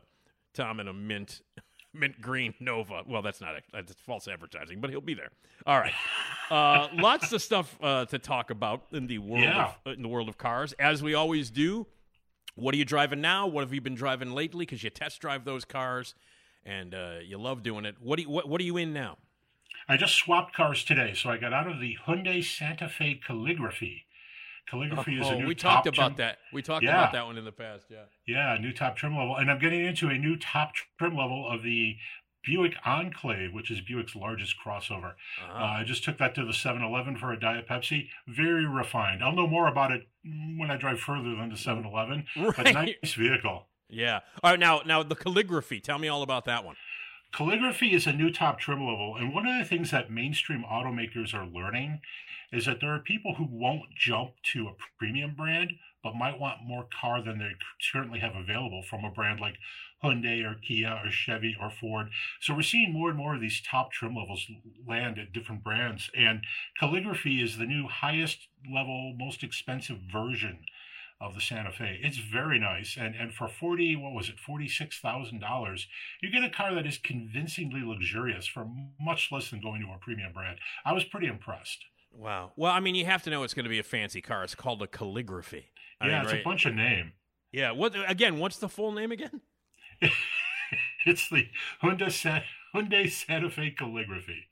Tom 0.55 0.81
in 0.81 0.89
a 0.89 0.93
mint 0.93 1.43
mint 1.95 2.21
green 2.21 2.55
Nova. 2.61 3.03
Well, 3.07 3.23
that's 3.23 3.41
not 3.41 3.55
that's 3.73 3.93
false 4.07 4.29
advertising, 4.29 4.81
but 4.81 4.91
he'll 4.91 5.01
be 5.01 5.15
there. 5.15 5.31
All 5.67 5.79
right. 5.79 5.93
Uh, 6.51 6.89
lots 6.95 7.33
of 7.33 7.43
stuff 7.43 7.77
uh, 7.83 8.05
to 8.07 8.19
talk 8.19 8.51
about 8.51 8.85
in 8.93 9.07
the 9.07 9.19
world 9.19 9.43
Yeah. 9.45 9.73
of, 9.87 9.93
in 9.95 10.03
the 10.03 10.09
world 10.09 10.29
of 10.29 10.39
cars, 10.39 10.73
as 10.75 11.03
we 11.03 11.15
always 11.15 11.51
do. 11.51 11.87
What 12.55 12.75
are 12.75 12.79
you 12.79 12.85
driving 12.85 13.21
now? 13.21 13.47
What 13.47 13.63
have 13.63 13.73
you 13.73 13.81
been 13.81 13.95
driving 13.95 14.33
lately? 14.33 14.67
Because 14.67 14.83
you 14.83 14.91
test 14.91 15.21
drive 15.21 15.45
those 15.45 15.65
cars, 15.65 16.15
and 16.65 16.95
uh, 16.95 17.15
you 17.25 17.39
love 17.39 17.63
doing 17.63 17.85
it. 17.85 17.97
What 18.01 18.17
do 18.17 18.23
you, 18.23 18.31
what, 18.31 18.49
what 18.49 18.61
are 18.61 18.65
you 18.65 18.77
in 18.77 18.93
now? 18.93 19.19
I 19.89 19.97
just 19.97 20.15
swapped 20.15 20.55
cars 20.55 20.85
today, 20.85 21.15
so 21.15 21.31
I 21.31 21.37
got 21.37 21.53
out 21.53 21.67
of 21.67 21.81
the 21.81 21.97
Hyundai 22.07 22.45
Santa 22.45 22.89
Fe 22.89 23.15
Calligraphy. 23.25 24.05
Calligraphy 24.69 25.19
is 25.21 25.27
a 25.29 25.33
Oh, 25.33 25.39
new 25.41 25.47
we 25.49 25.55
talked 25.55 25.87
about 25.87 26.17
trim- 26.17 26.17
that. 26.19 26.39
We 26.53 26.63
talked 26.63 26.85
Yeah. 26.85 26.91
about 26.91 27.13
that 27.13 27.27
one 27.27 27.39
in 27.39 27.45
the 27.45 27.51
past. 27.53 27.87
Yeah. 27.91 28.05
Yeah, 28.27 28.57
new 28.61 28.73
top 28.73 28.97
trim 28.97 29.17
level, 29.17 29.37
and 29.37 29.51
I'm 29.51 29.59
getting 29.59 29.85
into 29.85 30.09
a 30.09 30.17
new 30.19 30.37
top 30.37 30.75
trim 30.99 31.17
level 31.17 31.49
of 31.51 31.63
the 31.63 31.97
Buick 32.45 32.75
Enclave, 32.85 33.53
which 33.53 33.71
is 33.71 33.81
Buick's 33.81 34.15
largest 34.17 34.55
crossover. 34.65 35.13
Uh-huh. 35.43 35.53
Uh, 35.53 35.67
I 35.81 35.85
just 35.85 36.05
took 36.05 36.19
that 36.19 36.35
to 36.37 36.45
the 36.45 36.53
7-Eleven 36.53 37.17
for 37.17 37.33
a 37.33 37.39
Diet 37.39 37.69
Pepsi. 37.69 38.09
Very 38.27 38.67
refined. 38.67 39.23
I'll 39.23 39.35
know 39.35 39.47
more 39.47 39.69
about 39.69 39.93
it 39.93 40.09
when 40.25 40.71
I 40.71 40.77
drive 40.77 41.01
further 41.01 41.35
than 41.37 41.49
the 41.51 41.57
7-Eleven. 41.57 42.27
But 42.37 42.57
Right. 42.59 42.75
nice 43.03 43.15
vehicle. 43.15 43.67
Yeah. 43.89 44.21
All 44.43 44.53
right. 44.53 44.61
Now, 44.61 44.83
now 44.87 45.03
the 45.03 45.17
calligraphy. 45.17 45.81
Tell 45.81 45.99
me 45.99 46.09
all 46.09 46.23
about 46.23 46.45
that 46.47 46.65
one. 46.65 46.77
Calligraphy 47.33 47.93
is 47.95 48.07
a 48.07 48.13
new 48.13 48.33
top 48.33 48.59
trim 48.59 48.81
level, 48.81 49.15
and 49.17 49.33
one 49.33 49.47
of 49.47 49.57
the 49.59 49.65
things 49.65 49.93
that 49.93 50.11
mainstream 50.11 50.65
automakers 50.69 51.33
are 51.33 51.47
learning 51.47 52.01
is 52.53 52.67
that 52.67 52.81
there 52.81 52.93
are 52.93 52.99
people 52.99 53.35
who 53.37 53.47
won't 53.49 53.95
jump 53.97 54.33
to 54.53 54.67
a 54.67 54.73
premium 54.99 55.35
brand, 55.37 55.71
but 56.03 56.15
might 56.15 56.39
want 56.39 56.65
more 56.65 56.87
car 57.01 57.23
than 57.23 57.39
they 57.39 57.53
currently 57.93 58.21
have 58.21 58.35
available 58.35 58.83
from 58.83 59.05
a 59.05 59.11
brand 59.11 59.41
like 59.41 59.57
Hyundai 60.03 60.43
or 60.45 60.55
Kia 60.55 61.01
or 61.05 61.11
Chevy 61.11 61.57
or 61.61 61.71
Ford. 61.71 62.09
So 62.41 62.55
we're 62.55 62.63
seeing 62.63 62.93
more 62.93 63.11
and 63.11 63.19
more 63.19 63.35
of 63.35 63.41
these 63.41 63.61
top 63.61 63.93
trim 63.93 64.15
levels 64.17 64.47
land 64.87 65.19
at 65.19 65.33
different 65.33 65.63
brands, 65.63 66.11
and 66.17 66.41
Calligraphy 66.79 67.43
is 67.43 67.59
the 67.59 67.67
new 67.67 67.87
highest 67.87 68.49
level, 68.73 69.15
most 69.19 69.43
expensive 69.43 69.99
version 70.11 70.61
of 71.21 71.35
the 71.35 71.41
Santa 71.41 71.71
Fe. 71.71 72.01
It's 72.03 72.17
very 72.17 72.59
nice, 72.59 72.97
and 72.99 73.15
and 73.15 73.35
for 73.35 73.47
forty, 73.47 73.95
what 73.95 74.15
was 74.15 74.31
it, 74.31 74.41
forty 74.41 74.69
six 74.69 74.99
thousand 74.99 75.41
dollars, 75.41 75.87
you 76.23 76.31
get 76.31 76.45
a 76.45 76.49
car 76.49 76.75
that 76.75 76.87
is 76.87 76.97
convincingly 76.97 77.83
luxurious 77.83 78.47
for 78.47 78.67
much 78.99 79.29
less 79.31 79.51
than 79.51 79.61
going 79.61 79.83
to 79.83 79.93
a 79.93 79.99
premium 79.99 80.33
brand. 80.33 80.59
I 80.83 80.95
was 80.95 81.05
pretty 81.05 81.27
impressed. 81.27 81.85
Wow. 82.17 82.53
Well, 82.57 82.73
I 82.73 82.81
mean, 82.81 82.95
you 82.95 83.07
have 83.07 83.23
to 83.25 83.31
know 83.31 83.43
it's 83.43 83.55
going 83.55 83.65
to 83.65 83.71
be 83.71 83.79
a 83.79 83.85
fancy 83.85 84.21
car. 84.21 84.45
It's 84.45 84.55
called 84.55 84.83
a 84.83 84.87
calligraphy. 84.87 85.67
I 86.01 86.07
yeah, 86.07 86.13
mean, 86.13 86.23
it's 86.23 86.33
right? 86.33 86.41
a 86.41 86.45
bunch 86.45 86.67
of 86.67 86.75
name. 86.75 87.13
Yeah. 87.53 87.73
What 87.73 87.95
again? 88.09 88.39
What's 88.39 88.59
the 88.59 88.69
full 88.69 88.93
name 88.93 89.13
again? 89.13 89.41
It's 91.07 91.29
the 91.29 91.49
Hyundai 91.83 92.13
Santa, 92.13 92.45
Hyundai 92.75 93.11
Santa 93.11 93.51
Fe 93.51 93.71
Calligraphy. 93.71 94.47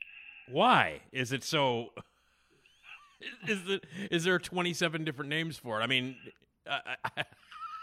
Why 0.50 1.02
is 1.12 1.32
it 1.32 1.44
so? 1.44 1.92
Is 3.46 3.68
it 3.68 3.84
is 4.10 4.24
there 4.24 4.38
twenty 4.38 4.72
seven 4.72 5.04
different 5.04 5.28
names 5.28 5.58
for 5.58 5.80
it? 5.80 5.84
I 5.84 5.86
mean, 5.86 6.16
I, 6.68 6.96
I, 7.16 7.24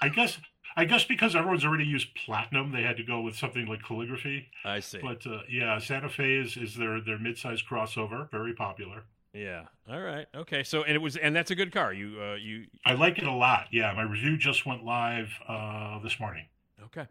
I 0.01 0.09
guess 0.09 0.39
I 0.75 0.85
guess 0.85 1.03
because 1.03 1.35
everyone's 1.35 1.65
already 1.65 1.85
used 1.85 2.07
platinum, 2.25 2.71
they 2.71 2.81
had 2.81 2.97
to 2.97 3.03
go 3.03 3.21
with 3.21 3.35
something 3.35 3.67
like 3.67 3.83
calligraphy. 3.83 4.47
I 4.63 4.79
see. 4.79 4.99
But 5.01 5.25
uh, 5.27 5.41
yeah, 5.49 5.77
Santa 5.79 6.09
Fe 6.09 6.37
is, 6.37 6.57
is 6.57 6.75
their 6.75 6.99
their 7.01 7.17
midsize 7.17 7.59
crossover, 7.63 8.29
very 8.31 8.53
popular. 8.53 9.03
Yeah. 9.35 9.65
All 9.89 10.01
right. 10.01 10.25
Okay. 10.33 10.63
So 10.63 10.83
and 10.83 10.95
it 10.95 10.99
was 11.01 11.15
and 11.17 11.35
that's 11.35 11.51
a 11.51 11.55
good 11.55 11.71
car. 11.71 11.93
You 11.93 12.19
uh 12.21 12.35
you 12.35 12.65
I 12.85 12.93
like 12.93 13.17
it 13.17 13.25
a 13.25 13.31
lot. 13.31 13.67
Yeah, 13.71 13.91
my 13.93 14.03
review 14.03 14.37
just 14.37 14.65
went 14.65 14.83
live 14.83 15.29
uh, 15.47 15.99
this 15.99 16.19
morning. 16.19 16.45
okay. 16.85 17.05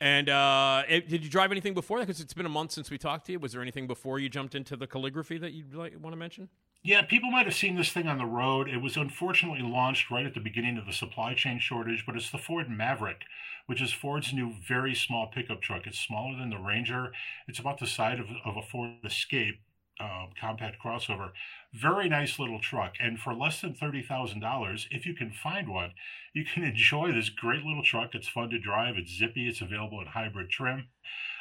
And 0.00 0.28
uh, 0.28 0.82
it- 0.88 1.08
did 1.08 1.24
you 1.24 1.30
drive 1.30 1.50
anything 1.50 1.72
before 1.74 1.98
that? 1.98 2.06
Because 2.06 2.20
it's 2.20 2.34
been 2.34 2.46
a 2.46 2.50
month 2.50 2.72
since 2.72 2.90
we 2.90 2.98
talked 2.98 3.26
to 3.26 3.32
you. 3.32 3.38
Was 3.38 3.52
there 3.52 3.62
anything 3.62 3.86
before 3.86 4.18
you 4.18 4.28
jumped 4.28 4.54
into 4.54 4.76
the 4.76 4.86
calligraphy 4.86 5.38
that 5.38 5.52
you'd 5.52 5.72
like, 5.74 5.94
want 6.00 6.12
to 6.12 6.16
mention? 6.18 6.48
Yeah, 6.82 7.00
people 7.02 7.30
might 7.30 7.46
have 7.46 7.54
seen 7.54 7.76
this 7.76 7.90
thing 7.90 8.08
on 8.08 8.18
the 8.18 8.26
road. 8.26 8.68
It 8.68 8.78
was 8.82 8.96
unfortunately 8.98 9.62
launched 9.62 10.10
right 10.10 10.26
at 10.26 10.34
the 10.34 10.40
beginning 10.40 10.76
of 10.76 10.84
the 10.84 10.92
supply 10.92 11.32
chain 11.34 11.58
shortage, 11.58 12.04
but 12.06 12.16
it's 12.16 12.30
the 12.30 12.36
Ford 12.38 12.68
Maverick, 12.68 13.22
which 13.66 13.80
is 13.80 13.92
Ford's 13.92 14.34
new 14.34 14.52
very 14.68 14.94
small 14.94 15.28
pickup 15.28 15.62
truck. 15.62 15.86
It's 15.86 15.98
smaller 15.98 16.36
than 16.38 16.50
the 16.50 16.58
Ranger. 16.58 17.12
It's 17.48 17.58
about 17.60 17.78
the 17.78 17.86
size 17.86 18.18
of, 18.20 18.26
of 18.44 18.56
a 18.62 18.62
Ford 18.66 18.90
Escape 19.04 19.60
uh, 19.98 20.26
compact 20.38 20.76
crossover. 20.84 21.30
Very 21.74 22.08
nice 22.08 22.38
little 22.38 22.60
truck. 22.60 22.94
And 23.00 23.18
for 23.18 23.34
less 23.34 23.60
than 23.60 23.74
$30,000, 23.74 24.86
if 24.90 25.06
you 25.06 25.14
can 25.14 25.30
find 25.32 25.68
one, 25.68 25.92
you 26.32 26.44
can 26.44 26.62
enjoy 26.72 27.12
this 27.12 27.28
great 27.30 27.64
little 27.64 27.82
truck. 27.82 28.14
It's 28.14 28.28
fun 28.28 28.50
to 28.50 28.58
drive, 28.58 28.96
it's 28.96 29.16
zippy, 29.16 29.48
it's 29.48 29.60
available 29.60 30.00
in 30.00 30.06
hybrid 30.06 30.50
trim. 30.50 30.88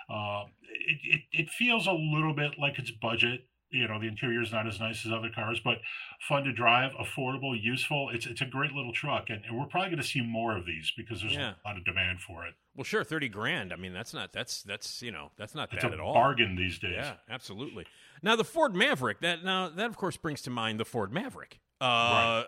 Uh, 0.10 0.46
it, 0.88 0.98
it, 1.04 1.22
it 1.44 1.50
feels 1.50 1.88
a 1.88 1.92
little 1.94 2.34
bit 2.34 2.54
like 2.60 2.78
it's 2.80 2.92
budget 2.92 3.48
you 3.70 3.88
know 3.88 4.00
the 4.00 4.06
interior 4.08 4.40
is 4.42 4.52
not 4.52 4.68
as 4.68 4.80
nice 4.80 5.04
as 5.04 5.12
other 5.12 5.30
cars 5.34 5.60
but 5.64 5.80
fun 6.28 6.44
to 6.44 6.52
drive 6.54 6.92
affordable 6.92 7.60
useful 7.60 8.10
it's 8.14 8.28
it's 8.28 8.42
a 8.42 8.46
great 8.46 8.72
little 8.74 8.92
truck 8.94 9.30
and, 9.30 9.42
and 9.48 9.58
we're 9.58 9.66
probably 9.66 9.90
going 9.90 10.00
to 10.02 10.08
see 10.08 10.22
more 10.22 10.56
of 10.56 10.64
these 10.68 10.92
because 10.96 11.22
there's 11.22 11.34
Yeah. 11.34 11.54
a 11.66 11.68
lot 11.68 11.78
of 11.78 11.84
demand 11.86 12.20
for 12.20 12.46
it 12.46 12.54
Well, 12.76 12.84
sure, 12.84 13.04
thirty 13.04 13.30
grand. 13.30 13.74
I 13.74 13.78
mean, 13.78 13.92
that's 13.94 14.14
not 14.14 14.32
that's 14.32 14.62
that's 14.62 15.02
you 15.02 15.12
know 15.12 15.32
that's 15.38 15.56
not 15.56 15.74
it's 15.74 15.82
bad 15.84 15.94
at 15.94 16.00
all. 16.00 16.14
bargain 16.14 16.56
these 16.56 16.78
days 16.78 16.94
Yeah, 16.98 17.14
absolutely. 17.30 17.86
Now 18.24 18.36
the 18.36 18.44
Ford 18.44 18.76
Maverick. 18.76 19.20
That 19.22 19.44
now 19.44 19.70
that 19.70 19.88
of 19.88 19.98
course 19.98 20.18
brings 20.18 20.42
to 20.44 20.50
mind 20.50 20.80
the 20.80 20.86
Ford 20.86 21.14
Maverick. 21.14 21.60
Uh, 21.82 22.46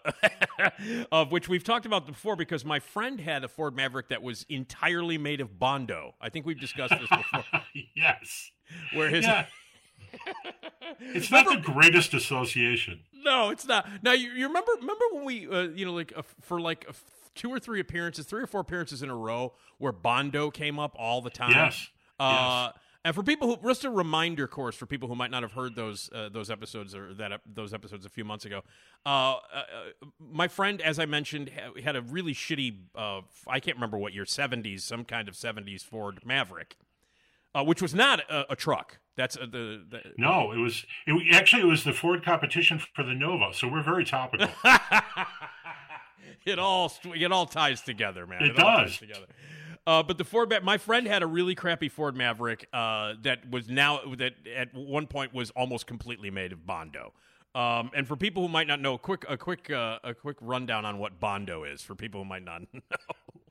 of 1.12 1.34
which 1.34 1.50
we've 1.50 1.64
talked 1.64 1.86
about 1.86 2.06
before 2.08 2.38
because 2.38 2.64
my 2.64 2.80
friend 2.80 3.20
had 3.20 3.44
a 3.44 3.50
Ford 3.50 3.76
Maverick 3.76 4.08
that 4.08 4.24
was 4.24 4.46
entirely 4.48 5.18
made 5.18 5.42
of 5.42 5.60
Bondo. 5.60 6.16
I 6.22 6.30
think 6.30 6.46
we've 6.46 6.60
discussed 6.60 6.94
this 6.98 7.10
before. 7.10 7.44
yes 7.96 8.52
Where 8.94 9.10
his 9.10 9.26
yeah 9.26 9.48
it's 11.00 11.30
not 11.30 11.46
the 11.48 11.58
greatest 11.58 12.14
association 12.14 13.02
No, 13.26 13.50
it's 13.50 13.68
not. 13.68 13.86
Now 14.02 14.14
you, 14.14 14.30
you 14.32 14.48
remember 14.48 14.72
remember 14.80 15.04
when 15.12 15.26
we 15.26 15.48
uh, 15.50 15.64
you 15.64 15.86
know 15.86 15.92
like 15.92 16.14
uh, 16.16 16.22
for 16.42 16.62
like 16.62 16.88
two 17.34 17.50
or 17.50 17.60
three 17.60 17.80
appearances, 17.80 18.26
three 18.26 18.42
or 18.42 18.48
four 18.48 18.62
appearances 18.62 19.04
in 19.04 19.10
a 19.10 19.16
row 19.16 19.54
where 19.78 19.92
Bondo 19.92 20.50
came 20.50 20.80
up 20.80 20.96
all 20.98 21.22
the 21.22 21.30
time. 21.30 21.52
Yes. 21.52 21.90
Uh, 22.20 22.70
And 23.06 23.14
for 23.14 23.22
people 23.22 23.47
who 23.47 23.70
just 23.70 23.86
a 23.86 23.91
reminder 23.91 24.47
course 24.47 24.76
for 24.76 24.88
people 24.88 25.08
who 25.08 25.14
might 25.14 25.30
not 25.30 25.43
have 25.43 25.51
heard 25.51 25.76
those 25.76 26.10
uh, 26.12 26.28
those 26.28 26.49
episodes 26.49 26.95
or 26.95 27.14
that 27.14 27.39
those 27.45 27.72
episodes 27.72 28.03
a 28.03 28.10
few 28.10 28.26
months 28.26 28.45
ago. 28.45 28.64
Uh, 29.06 29.10
uh, 29.10 29.38
uh, 29.53 30.08
my 30.20 30.47
friend, 30.47 30.82
as 30.82 30.97
I 30.97 31.06
mentioned, 31.06 31.51
ha- 31.56 31.80
had 31.84 31.95
a 31.95 32.01
really 32.01 32.34
shitty. 32.34 32.78
Uh, 32.95 33.22
I 33.47 33.60
can't 33.60 33.78
remember 33.78 33.99
what 33.99 34.16
year, 34.16 34.26
seventies, 34.26 34.84
some 34.84 35.06
kind 35.06 35.28
of 35.28 35.36
seventies 35.36 35.84
Ford 35.84 36.22
Maverick, 36.26 36.78
uh, 37.53 37.64
which 37.64 37.80
was 37.80 37.93
not 37.93 38.22
a, 38.28 38.53
a 38.53 38.56
truck. 38.56 38.97
That's 39.16 39.38
uh, 39.38 39.41
the, 39.41 39.86
the 39.88 40.01
no 40.18 40.51
it 40.51 40.58
was 40.58 40.84
it, 41.06 41.36
actually 41.36 41.62
it 41.62 41.68
was 41.68 41.84
the 41.86 41.93
ford 41.93 42.26
competition 42.26 42.82
for 42.93 43.03
the 43.03 43.14
nova 43.14 43.53
so 43.53 43.66
we're 43.66 43.82
very 43.82 44.03
topical 44.03 44.49
it 46.45 46.60
all 46.60 46.91
it 47.03 47.32
all 47.32 47.45
ties 47.45 47.82
together, 47.82 48.26
man. 48.26 48.43
It 48.43 48.60
all 48.60 48.78
does. 48.78 48.91
ties 48.91 48.99
together. 48.99 49.26
Uh, 49.88 50.02
but 50.02 50.18
the 50.18 50.24
Ford, 50.24 50.52
my 50.64 50.78
friend 50.78 51.08
had 51.08 51.22
a 51.22 51.28
really 51.28 51.54
crappy 51.54 51.90
Ford 51.90 52.16
Maverick 52.16 52.68
uh, 52.74 53.14
that 53.22 53.50
was 53.50 53.70
now 53.70 54.00
that 54.18 54.34
at 54.56 54.74
one 54.74 55.06
point 55.06 55.34
was 55.34 55.52
almost 55.52 55.86
completely 55.86 56.32
made 56.32 56.52
of 56.52 56.66
Bondo. 56.66 57.14
Um, 57.54 57.92
and 57.96 58.08
for 58.08 58.16
people 58.16 58.44
who 58.44 58.50
might 58.50 58.68
not 58.68 58.82
know, 58.82 58.96
a 58.96 59.00
quick 59.00 59.26
a 59.30 59.38
quick 59.38 59.70
uh, 59.72 60.00
a 60.04 60.14
quick 60.14 60.38
rundown 60.42 60.86
on 60.86 60.98
what 60.98 61.20
Bondo 61.20 61.64
is 61.64 61.82
for 61.82 61.96
people 61.96 62.22
who 62.22 62.26
might 62.26 62.44
not 62.44 62.62
know. 62.74 62.82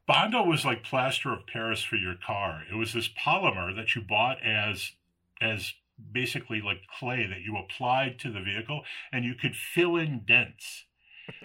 Bondo 0.06 0.42
was 0.42 0.64
like 0.64 0.84
plaster 0.84 1.32
of 1.32 1.46
Paris 1.46 1.82
for 1.82 1.96
your 1.96 2.14
car. 2.14 2.62
It 2.70 2.74
was 2.74 2.92
this 2.92 3.08
polymer 3.08 3.74
that 3.74 3.94
you 3.94 4.02
bought 4.02 4.42
as 4.44 4.92
as 5.40 5.72
basically 6.12 6.60
like 6.60 6.82
clay 6.98 7.26
that 7.26 7.40
you 7.40 7.56
applied 7.56 8.18
to 8.18 8.30
the 8.30 8.40
vehicle 8.40 8.82
and 9.12 9.24
you 9.24 9.34
could 9.34 9.56
fill 9.56 9.96
in 9.96 10.22
dents. 10.26 10.84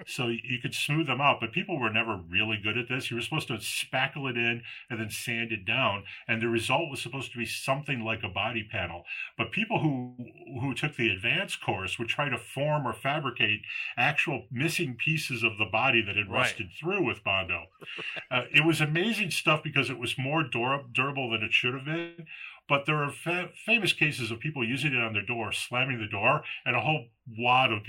So 0.05 0.27
you 0.27 0.59
could 0.61 0.73
smooth 0.73 1.07
them 1.07 1.21
out, 1.21 1.39
but 1.39 1.51
people 1.51 1.79
were 1.79 1.89
never 1.89 2.15
really 2.17 2.57
good 2.57 2.77
at 2.77 2.87
this. 2.89 3.09
You 3.09 3.17
were 3.17 3.21
supposed 3.21 3.47
to 3.49 3.55
spackle 3.55 4.29
it 4.29 4.37
in 4.37 4.63
and 4.89 4.99
then 4.99 5.09
sand 5.09 5.51
it 5.51 5.65
down, 5.65 6.03
and 6.27 6.41
the 6.41 6.47
result 6.47 6.89
was 6.89 7.01
supposed 7.01 7.31
to 7.33 7.37
be 7.37 7.45
something 7.45 8.03
like 8.03 8.23
a 8.23 8.29
body 8.29 8.63
panel. 8.69 9.03
But 9.37 9.51
people 9.51 9.79
who 9.79 10.15
who 10.61 10.73
took 10.73 10.95
the 10.95 11.09
advanced 11.09 11.61
course 11.61 11.97
would 11.99 12.07
try 12.09 12.29
to 12.29 12.37
form 12.37 12.87
or 12.87 12.93
fabricate 12.93 13.61
actual 13.97 14.45
missing 14.51 14.95
pieces 14.95 15.43
of 15.43 15.57
the 15.57 15.65
body 15.65 16.01
that 16.01 16.15
had 16.15 16.29
Right. 16.29 16.39
rusted 16.41 16.69
through 16.79 17.03
with 17.05 17.23
Bondo. 17.23 17.65
Uh, 18.31 18.43
it 18.53 18.63
was 18.65 18.79
amazing 18.79 19.31
stuff 19.31 19.63
because 19.63 19.89
it 19.89 19.97
was 19.97 20.15
more 20.17 20.43
dur- 20.43 20.83
durable 20.93 21.31
than 21.31 21.41
it 21.41 21.51
should 21.51 21.73
have 21.73 21.85
been. 21.85 22.27
But 22.67 22.85
there 22.85 23.03
are 23.03 23.11
fa- 23.11 23.49
famous 23.65 23.91
cases 23.93 24.29
of 24.29 24.39
people 24.39 24.63
using 24.63 24.93
it 24.93 25.01
on 25.01 25.13
their 25.13 25.25
door, 25.25 25.51
slamming 25.51 25.99
the 25.99 26.07
door, 26.07 26.43
and 26.65 26.75
a 26.75 26.81
whole 26.81 27.07
wad 27.37 27.71
of 27.71 27.83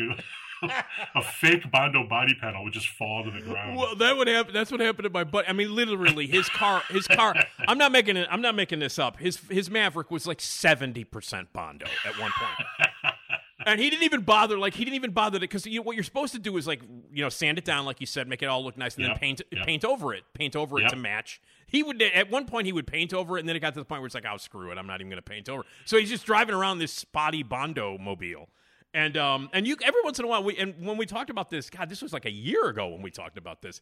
a 1.15 1.23
fake 1.23 1.71
Bondo 1.71 2.07
body 2.07 2.35
panel 2.41 2.65
would 2.65 2.73
just 2.73 2.89
fall 2.89 3.25
to 3.25 3.31
the 3.31 3.41
ground. 3.41 3.77
Well, 3.77 3.95
that 3.97 4.17
would 4.17 4.29
happen. 4.29 4.53
That's 4.55 4.71
what 4.71 4.81
happened 4.81 5.05
to 5.05 5.11
my 5.11 5.25
buddy. 5.25 5.49
I 5.49 5.53
mean, 5.53 5.75
literally, 5.75 6.27
his 6.27 6.49
car, 6.49 6.83
his 6.91 7.07
car. 7.07 7.35
I'm 7.67 7.79
not 7.79 7.93
making 7.93 8.17
it. 8.17 8.29
I'm 8.31 8.43
not 8.43 8.55
making 8.55 8.79
this 8.79 8.99
up. 8.99 9.19
His 9.19 9.39
his 9.51 9.71
Maverick 9.71 10.11
was 10.11 10.27
like 10.27 10.41
seventy 10.41 11.05
percent 11.05 11.53
Bondo 11.53 11.87
at 12.05 12.19
one 12.19 12.31
point, 12.33 13.15
and 13.67 13.81
he 13.81 13.91
didn't 13.91 14.05
even 14.05 14.23
bother. 14.23 14.59
Like 14.59 14.75
he 14.75 14.85
didn't 14.85 14.97
even 14.97 15.13
bother 15.13 15.39
to 15.39 15.41
because 15.41 15.67
you 15.67 15.79
know, 15.79 15.83
what 15.83 15.97
you're 15.97 16.05
supposed 16.05 16.33
to 16.35 16.39
do 16.39 16.57
is 16.57 16.67
like 16.67 16.83
you 17.13 17.23
know 17.23 17.29
sand 17.29 17.59
it 17.59 17.65
down, 17.65 17.85
like 17.85 18.01
you 18.01 18.07
said, 18.07 18.29
make 18.29 18.43
it 18.43 18.47
all 18.47 18.63
look 18.65 18.77
nice, 18.77 18.97
and 18.97 19.05
Yep, 19.05 19.13
then 19.13 19.19
paint 19.19 19.43
yep. 19.51 19.67
paint 19.67 19.85
over 19.85 20.15
it, 20.15 20.25
paint 20.35 20.57
over 20.57 20.79
it 20.81 20.89
to 20.91 20.97
match. 20.97 21.41
He 21.67 21.83
would 21.83 22.03
at 22.03 22.31
one 22.31 22.47
point 22.47 22.67
he 22.67 22.73
would 22.73 22.87
paint 22.87 23.15
over 23.15 23.37
it, 23.37 23.41
and 23.41 23.49
then 23.49 23.55
it 23.57 23.61
got 23.61 23.75
to 23.75 23.81
the 23.81 23.85
point 23.85 24.01
where 24.01 24.07
it's 24.07 24.15
like, 24.15 24.27
oh 24.31 24.37
screw 24.37 24.71
it, 24.73 24.79
I'm 24.79 24.87
not 24.87 25.01
even 25.01 25.09
going 25.09 25.23
to 25.23 25.31
paint 25.31 25.49
over. 25.49 25.65
So 25.85 25.99
he's 25.99 26.11
just 26.11 26.27
driving 26.27 26.55
around 26.55 26.79
this 26.79 26.93
spotty 26.93 27.43
Bondo 27.43 27.97
mobile. 27.97 28.49
And 28.93 29.17
um 29.17 29.49
and 29.53 29.67
you 29.67 29.77
every 29.83 30.01
once 30.03 30.19
in 30.19 30.25
a 30.25 30.29
while 30.29 30.43
we 30.43 30.57
and 30.57 30.75
when 30.85 30.97
we 30.97 31.07
talked 31.07 31.31
about 31.31 31.51
this, 31.51 31.71
God, 31.71 31.89
this 31.89 32.03
was 32.03 32.13
like 32.13 32.25
a 32.25 32.31
year 32.31 32.69
ago 32.69 32.89
when 32.89 33.03
we 33.03 33.11
talked 33.11 33.39
about 33.39 33.63
this. 33.63 33.81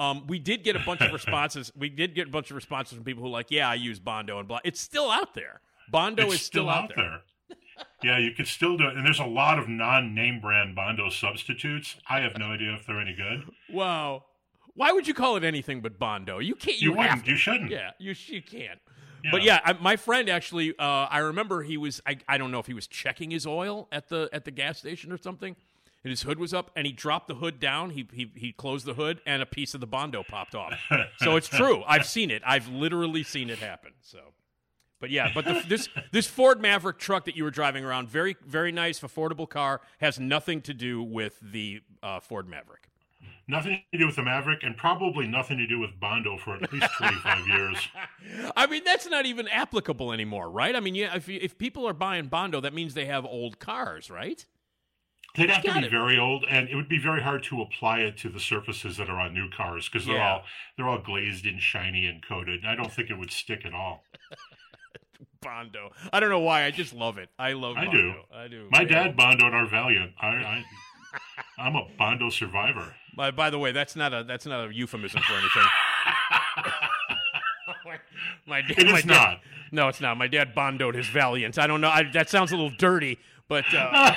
Um, 0.00 0.26
we 0.26 0.38
did 0.38 0.64
get 0.64 0.74
a 0.74 0.80
bunch 0.80 1.00
of 1.02 1.12
responses. 1.12 1.72
We 1.76 1.88
did 1.88 2.14
get 2.14 2.26
a 2.28 2.30
bunch 2.30 2.50
of 2.50 2.56
responses 2.56 2.96
from 2.96 3.04
people 3.04 3.22
who 3.22 3.28
like, 3.28 3.50
yeah, 3.50 3.68
I 3.68 3.74
use 3.74 4.00
Bondo 4.00 4.38
and 4.38 4.48
blah. 4.48 4.58
It's 4.64 4.80
still 4.80 5.10
out 5.10 5.34
there. 5.34 5.60
Bondo 5.90 6.26
it's 6.26 6.34
is 6.36 6.42
still, 6.42 6.68
out 6.68 6.92
there. 6.96 7.20
yeah, 8.02 8.18
you 8.18 8.32
could 8.32 8.48
still 8.48 8.76
do 8.76 8.88
it. 8.88 8.96
And 8.96 9.06
there's 9.06 9.20
a 9.20 9.24
lot 9.24 9.58
of 9.58 9.68
non-name 9.68 10.40
brand 10.40 10.74
Bondo 10.74 11.10
substitutes. 11.10 11.96
I 12.08 12.20
have 12.20 12.36
no 12.38 12.46
idea 12.46 12.74
if 12.74 12.86
they're 12.86 13.00
any 13.00 13.14
good. 13.14 13.44
Wow. 13.70 14.24
Why 14.74 14.90
would 14.90 15.06
you 15.06 15.14
call 15.14 15.36
it 15.36 15.44
anything 15.44 15.80
but 15.80 15.98
Bondo? 15.98 16.40
You 16.40 16.56
can't. 16.56 16.80
You, 16.80 16.90
You 16.90 16.96
wouldn't. 16.96 17.26
You 17.26 17.36
shouldn't. 17.36 17.70
Yeah, 17.70 17.90
you 17.98 18.14
you 18.26 18.42
can't. 18.42 18.80
Yeah. 19.24 19.30
But 19.30 19.42
yeah, 19.42 19.60
I, 19.64 19.72
my 19.72 19.96
friend 19.96 20.28
actually, 20.28 20.74
uh, 20.78 21.06
I 21.10 21.18
remember 21.18 21.62
he 21.62 21.76
was. 21.78 22.00
I, 22.06 22.18
I 22.28 22.36
don't 22.36 22.50
know 22.50 22.58
if 22.58 22.66
he 22.66 22.74
was 22.74 22.86
checking 22.86 23.30
his 23.30 23.46
oil 23.46 23.88
at 23.90 24.08
the 24.10 24.28
at 24.32 24.44
the 24.44 24.50
gas 24.50 24.78
station 24.78 25.10
or 25.10 25.16
something, 25.16 25.56
and 26.04 26.10
his 26.10 26.22
hood 26.22 26.38
was 26.38 26.52
up, 26.52 26.70
and 26.76 26.86
he 26.86 26.92
dropped 26.92 27.28
the 27.28 27.36
hood 27.36 27.58
down. 27.58 27.90
He 27.90 28.06
he 28.12 28.30
he 28.34 28.52
closed 28.52 28.84
the 28.84 28.94
hood, 28.94 29.20
and 29.24 29.42
a 29.42 29.46
piece 29.46 29.72
of 29.72 29.80
the 29.80 29.86
Bondo 29.86 30.22
popped 30.22 30.54
off. 30.54 30.74
so 31.18 31.36
it's 31.36 31.48
true. 31.48 31.82
I've 31.86 32.06
seen 32.06 32.30
it. 32.30 32.42
I've 32.46 32.68
literally 32.68 33.22
seen 33.22 33.50
it 33.50 33.58
happen. 33.58 33.92
So. 34.02 34.18
But 35.00 35.10
yeah, 35.10 35.30
but 35.34 35.44
the, 35.44 35.62
this 35.68 35.88
this 36.12 36.26
Ford 36.26 36.62
Maverick 36.62 36.98
truck 36.98 37.26
that 37.26 37.36
you 37.36 37.44
were 37.44 37.50
driving 37.50 37.84
around, 37.84 38.08
very 38.08 38.36
very 38.46 38.72
nice, 38.72 39.00
affordable 39.00 39.48
car, 39.48 39.82
has 39.98 40.18
nothing 40.18 40.62
to 40.62 40.72
do 40.72 41.02
with 41.02 41.38
the 41.42 41.80
uh, 42.02 42.20
Ford 42.20 42.48
Maverick. 42.48 42.88
Nothing 43.46 43.82
to 43.92 43.98
do 43.98 44.06
with 44.06 44.16
the 44.16 44.22
Maverick, 44.22 44.62
and 44.62 44.76
probably 44.76 45.26
nothing 45.26 45.58
to 45.58 45.66
do 45.66 45.78
with 45.78 45.98
Bondo 46.00 46.38
for 46.38 46.54
at 46.56 46.72
least 46.72 46.88
25 46.98 47.46
years. 47.48 47.76
I 48.56 48.66
mean, 48.66 48.82
that's 48.84 49.06
not 49.08 49.26
even 49.26 49.48
applicable 49.48 50.12
anymore, 50.12 50.50
right? 50.50 50.74
I 50.74 50.80
mean, 50.80 50.94
yeah, 50.94 51.14
if 51.14 51.28
if 51.28 51.58
people 51.58 51.86
are 51.86 51.92
buying 51.92 52.26
Bondo, 52.26 52.60
that 52.62 52.72
means 52.72 52.94
they 52.94 53.04
have 53.06 53.24
old 53.26 53.58
cars, 53.58 54.10
right? 54.10 54.44
They'd 55.36 55.50
have 55.50 55.64
to 55.64 55.72
be 55.80 55.86
it. 55.86 55.90
very 55.90 56.16
old, 56.16 56.44
and 56.48 56.68
it 56.68 56.76
would 56.76 56.88
be 56.88 56.98
very 56.98 57.20
hard 57.20 57.42
to 57.44 57.60
apply 57.60 57.98
it 57.98 58.16
to 58.18 58.28
the 58.28 58.38
surfaces 58.38 58.96
that 58.98 59.10
are 59.10 59.18
on 59.18 59.34
new 59.34 59.50
cars 59.50 59.88
because 59.88 60.06
they're 60.06 60.14
Yeah. 60.16 60.30
all 60.34 60.44
they're 60.76 60.88
all 60.88 61.00
glazed 61.00 61.44
and 61.44 61.60
shiny 61.60 62.06
and 62.06 62.24
coated. 62.26 62.60
And 62.62 62.68
I 62.70 62.76
don't 62.76 62.92
think 62.92 63.10
it 63.10 63.18
would 63.18 63.32
stick 63.32 63.66
at 63.66 63.74
all. 63.74 64.04
Bondo. 65.42 65.90
I 66.12 66.20
don't 66.20 66.30
know 66.30 66.38
why. 66.40 66.64
I 66.64 66.70
just 66.70 66.94
love 66.94 67.18
it. 67.18 67.28
I 67.38 67.52
love. 67.52 67.76
I 67.76 67.84
Bondo. 67.86 68.00
do. 68.00 68.14
I 68.34 68.48
do. 68.48 68.68
My 68.70 68.80
Yeah. 68.82 69.08
dad 69.08 69.16
Bondoed 69.16 69.52
our 69.52 69.66
Valiant. 69.66 70.12
I, 70.20 70.26
I 70.28 70.64
I'm 71.58 71.76
a 71.76 71.84
Bondo 71.98 72.30
survivor. 72.30 72.94
By, 73.16 73.30
by 73.30 73.50
the 73.50 73.58
way, 73.58 73.72
that's 73.72 73.96
not 73.96 74.12
a 74.12 74.24
that's 74.24 74.46
not 74.46 74.68
a 74.68 74.74
euphemism 74.74 75.20
for 75.22 75.32
anything. 75.34 75.62
my, 77.84 77.98
my 78.46 78.60
dad, 78.62 78.78
It 78.78 78.86
is 78.86 78.92
my 78.92 79.00
dad- 79.00 79.06
not. 79.06 79.40
No, 79.72 79.88
it's 79.88 80.00
not. 80.00 80.16
My 80.16 80.28
dad 80.28 80.54
bondoed 80.54 80.94
his 80.94 81.08
Valiant. 81.08 81.58
I 81.58 81.66
don't 81.66 81.80
know. 81.80 81.88
I, 81.88 82.04
that 82.12 82.30
sounds 82.30 82.52
a 82.52 82.56
little 82.56 82.70
dirty, 82.78 83.18
but 83.48 83.64
uh, 83.74 84.14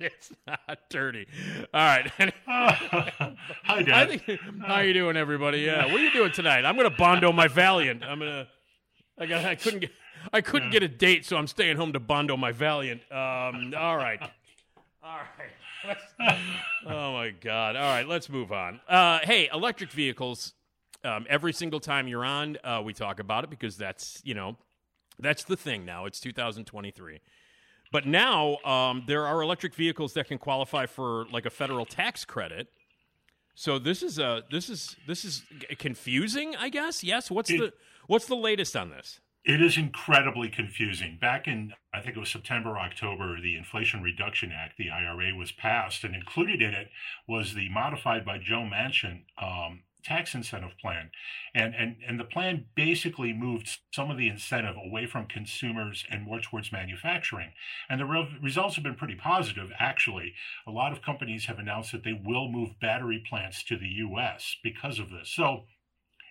it's 0.00 0.32
not 0.46 0.78
dirty. 0.90 1.26
All 1.72 1.80
right. 1.80 2.10
Hi, 2.46 3.82
Dad. 3.82 4.20
Think, 4.20 4.40
how 4.64 4.80
you 4.80 4.92
doing, 4.92 5.16
everybody? 5.16 5.58
Yeah. 5.60 5.86
What 5.86 6.00
are 6.00 6.04
you 6.04 6.12
doing 6.12 6.32
tonight? 6.32 6.64
I'm 6.64 6.76
gonna 6.76 6.90
bondo 6.90 7.32
my 7.32 7.48
Valiant. 7.48 8.02
I'm 8.04 8.18
gonna. 8.18 8.46
I 9.18 9.26
got. 9.26 9.44
I 9.44 9.54
couldn't 9.56 9.80
get. 9.80 9.90
I 10.32 10.40
couldn't 10.40 10.70
get 10.70 10.82
a 10.82 10.88
date, 10.88 11.26
so 11.26 11.36
I'm 11.36 11.46
staying 11.46 11.76
home 11.76 11.92
to 11.92 12.00
bondo 12.00 12.36
my 12.36 12.52
Valiant. 12.52 13.00
Um. 13.12 13.74
All 13.76 13.96
right. 13.96 14.20
All 15.04 15.18
right. 15.38 15.98
Oh 16.86 17.12
my 17.12 17.30
God. 17.30 17.76
All 17.76 17.82
right. 17.82 18.06
Let's 18.08 18.28
move 18.30 18.52
on. 18.52 18.80
Uh. 18.88 19.18
Hey, 19.22 19.48
electric 19.52 19.90
vehicles. 19.90 20.52
Um, 21.02 21.26
every 21.28 21.52
single 21.52 21.80
time 21.80 22.08
you're 22.08 22.24
on, 22.24 22.56
uh, 22.64 22.80
we 22.82 22.94
talk 22.94 23.20
about 23.20 23.44
it 23.44 23.50
because 23.50 23.76
that's 23.76 24.20
you 24.24 24.32
know 24.34 24.56
that's 25.18 25.44
the 25.44 25.56
thing 25.56 25.84
now. 25.84 26.06
It's 26.06 26.20
2023. 26.20 27.20
But 27.92 28.06
now 28.06 28.56
um, 28.64 29.04
there 29.06 29.26
are 29.26 29.42
electric 29.42 29.74
vehicles 29.74 30.14
that 30.14 30.26
can 30.28 30.38
qualify 30.38 30.86
for 30.86 31.26
like 31.30 31.44
a 31.46 31.50
federal 31.50 31.84
tax 31.86 32.24
credit. 32.24 32.68
So 33.54 33.78
this 33.78 34.02
is 34.02 34.18
a 34.18 34.42
this 34.50 34.68
is 34.70 34.96
this 35.06 35.24
is 35.24 35.42
confusing, 35.78 36.56
I 36.56 36.68
guess. 36.70 37.04
Yes. 37.04 37.30
What's 37.30 37.50
It- 37.50 37.58
the 37.58 37.72
what's 38.06 38.26
the 38.26 38.36
latest 38.36 38.74
on 38.76 38.88
this? 38.90 39.20
It 39.44 39.60
is 39.60 39.76
incredibly 39.76 40.48
confusing. 40.48 41.18
Back 41.20 41.46
in, 41.46 41.74
I 41.92 42.00
think 42.00 42.16
it 42.16 42.20
was 42.20 42.30
September, 42.30 42.78
October, 42.78 43.38
the 43.38 43.56
Inflation 43.56 44.02
Reduction 44.02 44.50
Act, 44.50 44.78
the 44.78 44.88
IRA, 44.88 45.34
was 45.34 45.52
passed, 45.52 46.02
and 46.02 46.14
included 46.14 46.62
in 46.62 46.72
it 46.72 46.88
was 47.28 47.52
the 47.52 47.68
modified 47.68 48.24
by 48.24 48.38
Joe 48.38 48.66
Manchin 48.66 49.24
um, 49.36 49.82
tax 50.02 50.34
incentive 50.34 50.78
plan, 50.80 51.10
and 51.54 51.74
and 51.74 51.96
and 52.06 52.18
the 52.18 52.24
plan 52.24 52.66
basically 52.74 53.34
moved 53.34 53.80
some 53.92 54.10
of 54.10 54.16
the 54.16 54.28
incentive 54.28 54.76
away 54.76 55.06
from 55.06 55.26
consumers 55.26 56.04
and 56.10 56.22
more 56.22 56.40
towards 56.40 56.72
manufacturing, 56.72 57.52
and 57.90 58.00
the 58.00 58.06
re- 58.06 58.38
results 58.42 58.76
have 58.76 58.84
been 58.84 58.94
pretty 58.94 59.14
positive. 59.14 59.70
Actually, 59.78 60.34
a 60.66 60.70
lot 60.70 60.92
of 60.92 61.02
companies 61.02 61.46
have 61.46 61.58
announced 61.58 61.92
that 61.92 62.04
they 62.04 62.12
will 62.12 62.50
move 62.50 62.80
battery 62.80 63.22
plants 63.28 63.62
to 63.64 63.76
the 63.76 63.88
U.S. 63.88 64.56
because 64.62 64.98
of 64.98 65.10
this. 65.10 65.30
So 65.30 65.64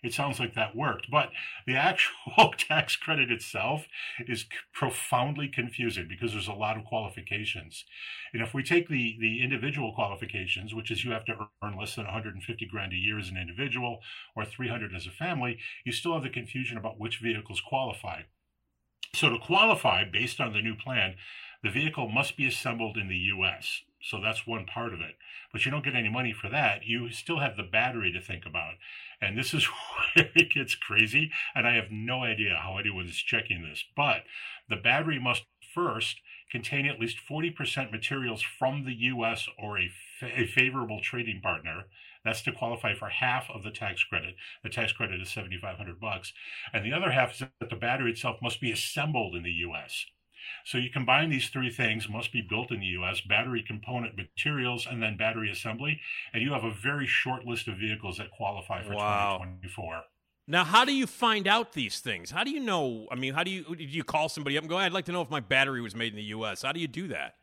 it 0.03 0.13
sounds 0.13 0.39
like 0.39 0.53
that 0.53 0.75
worked. 0.75 1.09
But 1.09 1.31
the 1.65 1.75
actual 1.75 2.53
tax 2.57 2.95
credit 2.95 3.31
itself 3.31 3.87
is 4.27 4.45
profoundly 4.73 5.47
confusing 5.47 6.07
because 6.07 6.33
there's 6.33 6.47
a 6.47 6.53
lot 6.53 6.77
of 6.77 6.83
qualifications. 6.83 7.85
And 8.33 8.41
if 8.41 8.53
we 8.53 8.63
take 8.63 8.89
the, 8.89 9.15
the 9.19 9.41
individual 9.41 9.93
qualifications, 9.93 10.73
which 10.73 10.91
is 10.91 11.03
you 11.03 11.11
have 11.11 11.25
to 11.25 11.47
earn 11.63 11.77
less 11.77 11.95
than 11.95 12.05
150 12.05 12.65
grand 12.67 12.91
a 12.91 12.97
year 12.97 13.17
as 13.17 13.29
an 13.29 13.37
individual 13.37 13.99
or 14.35 14.45
300 14.45 14.93
as 14.93 15.07
a 15.07 15.11
family, 15.11 15.57
you 15.85 15.91
still 15.91 16.13
have 16.13 16.23
the 16.23 16.29
confusion 16.29 16.77
about 16.77 16.99
which 16.99 17.19
vehicles 17.19 17.61
qualify. 17.61 18.23
So 19.15 19.29
to 19.29 19.37
qualify, 19.37 20.03
based 20.03 20.41
on 20.41 20.53
the 20.53 20.61
new 20.61 20.75
plan, 20.75 21.15
the 21.63 21.69
vehicle 21.69 22.09
must 22.09 22.35
be 22.35 22.45
assembled 22.45 22.97
in 22.97 23.07
the 23.07 23.15
U.S. 23.15 23.83
So 24.03 24.19
that's 24.19 24.45
one 24.45 24.65
part 24.65 24.93
of 24.93 24.99
it. 24.99 25.15
But 25.53 25.65
you 25.65 25.71
don't 25.71 25.83
get 25.83 25.95
any 25.95 26.09
money 26.09 26.33
for 26.33 26.49
that. 26.49 26.85
You 26.85 27.09
still 27.11 27.39
have 27.39 27.55
the 27.55 27.63
battery 27.63 28.11
to 28.11 28.19
think 28.19 28.45
about. 28.45 28.73
And 29.21 29.37
this 29.37 29.53
is 29.53 29.65
where 30.15 30.29
it 30.35 30.51
gets 30.51 30.75
crazy. 30.75 31.31
And 31.55 31.65
I 31.65 31.75
have 31.75 31.89
no 31.89 32.23
idea 32.23 32.59
how 32.61 32.77
anyone 32.77 33.07
is 33.07 33.15
checking 33.15 33.63
this. 33.63 33.83
But 33.95 34.23
the 34.69 34.75
battery 34.75 35.19
must 35.19 35.45
first 35.73 36.19
contain 36.51 36.85
at 36.85 36.99
least 36.99 37.17
40% 37.29 37.91
materials 37.91 38.41
from 38.41 38.83
the 38.83 38.93
U.S. 38.93 39.47
or 39.57 39.79
a, 39.79 39.89
fa- 40.19 40.39
a 40.41 40.45
favorable 40.47 40.99
trading 41.01 41.39
partner. 41.41 41.85
That's 42.25 42.41
to 42.43 42.51
qualify 42.51 42.95
for 42.95 43.09
half 43.09 43.49
of 43.49 43.63
the 43.63 43.71
tax 43.71 44.03
credit. 44.03 44.35
The 44.63 44.69
tax 44.69 44.91
credit 44.91 45.21
is 45.21 45.29
7,500 45.29 45.99
bucks. 45.99 46.33
And 46.73 46.85
the 46.85 46.93
other 46.93 47.11
half 47.11 47.33
is 47.33 47.39
that 47.39 47.69
the 47.69 47.75
battery 47.75 48.11
itself 48.11 48.37
must 48.41 48.59
be 48.59 48.71
assembled 48.71 49.35
in 49.35 49.43
the 49.43 49.51
U.S. 49.51 50.05
So 50.65 50.77
you 50.77 50.89
combine 50.89 51.29
these 51.29 51.49
three 51.49 51.69
things, 51.69 52.09
must 52.09 52.31
be 52.31 52.41
built 52.41 52.71
in 52.71 52.79
the 52.79 52.85
US, 52.87 53.21
battery 53.21 53.63
component 53.65 54.15
materials, 54.17 54.87
and 54.89 55.01
then 55.01 55.17
battery 55.17 55.51
assembly, 55.51 55.99
and 56.33 56.41
you 56.41 56.53
have 56.53 56.63
a 56.63 56.73
very 56.73 57.07
short 57.07 57.45
list 57.45 57.67
of 57.67 57.77
vehicles 57.77 58.17
that 58.17 58.31
qualify 58.31 58.81
for 58.81 58.93
Wow. 58.93 59.37
2024. 59.39 60.03
Now, 60.45 60.65
how 60.65 60.83
do 60.83 60.93
you 60.93 61.07
find 61.07 61.47
out 61.47 61.71
these 61.71 61.99
things? 62.01 62.31
How 62.31 62.43
do 62.43 62.51
you 62.51 62.59
know? 62.59 63.07
I 63.09 63.15
mean, 63.15 63.33
how 63.33 63.43
do 63.43 63.51
you 63.51 63.63
do 63.75 63.83
you 63.83 64.03
call 64.03 64.27
somebody 64.27 64.57
up 64.57 64.63
and 64.63 64.69
go, 64.69 64.77
"I'd 64.77 64.91
like 64.91 65.05
to 65.05 65.11
know 65.13 65.21
if 65.21 65.29
my 65.29 65.39
battery 65.39 65.81
was 65.81 65.95
made 65.95 66.11
in 66.11 66.17
the 66.17 66.23
U.S." 66.23 66.63
How 66.63 66.73
do 66.73 66.81
you 66.81 66.87
do 66.87 67.07
that? 67.07 67.35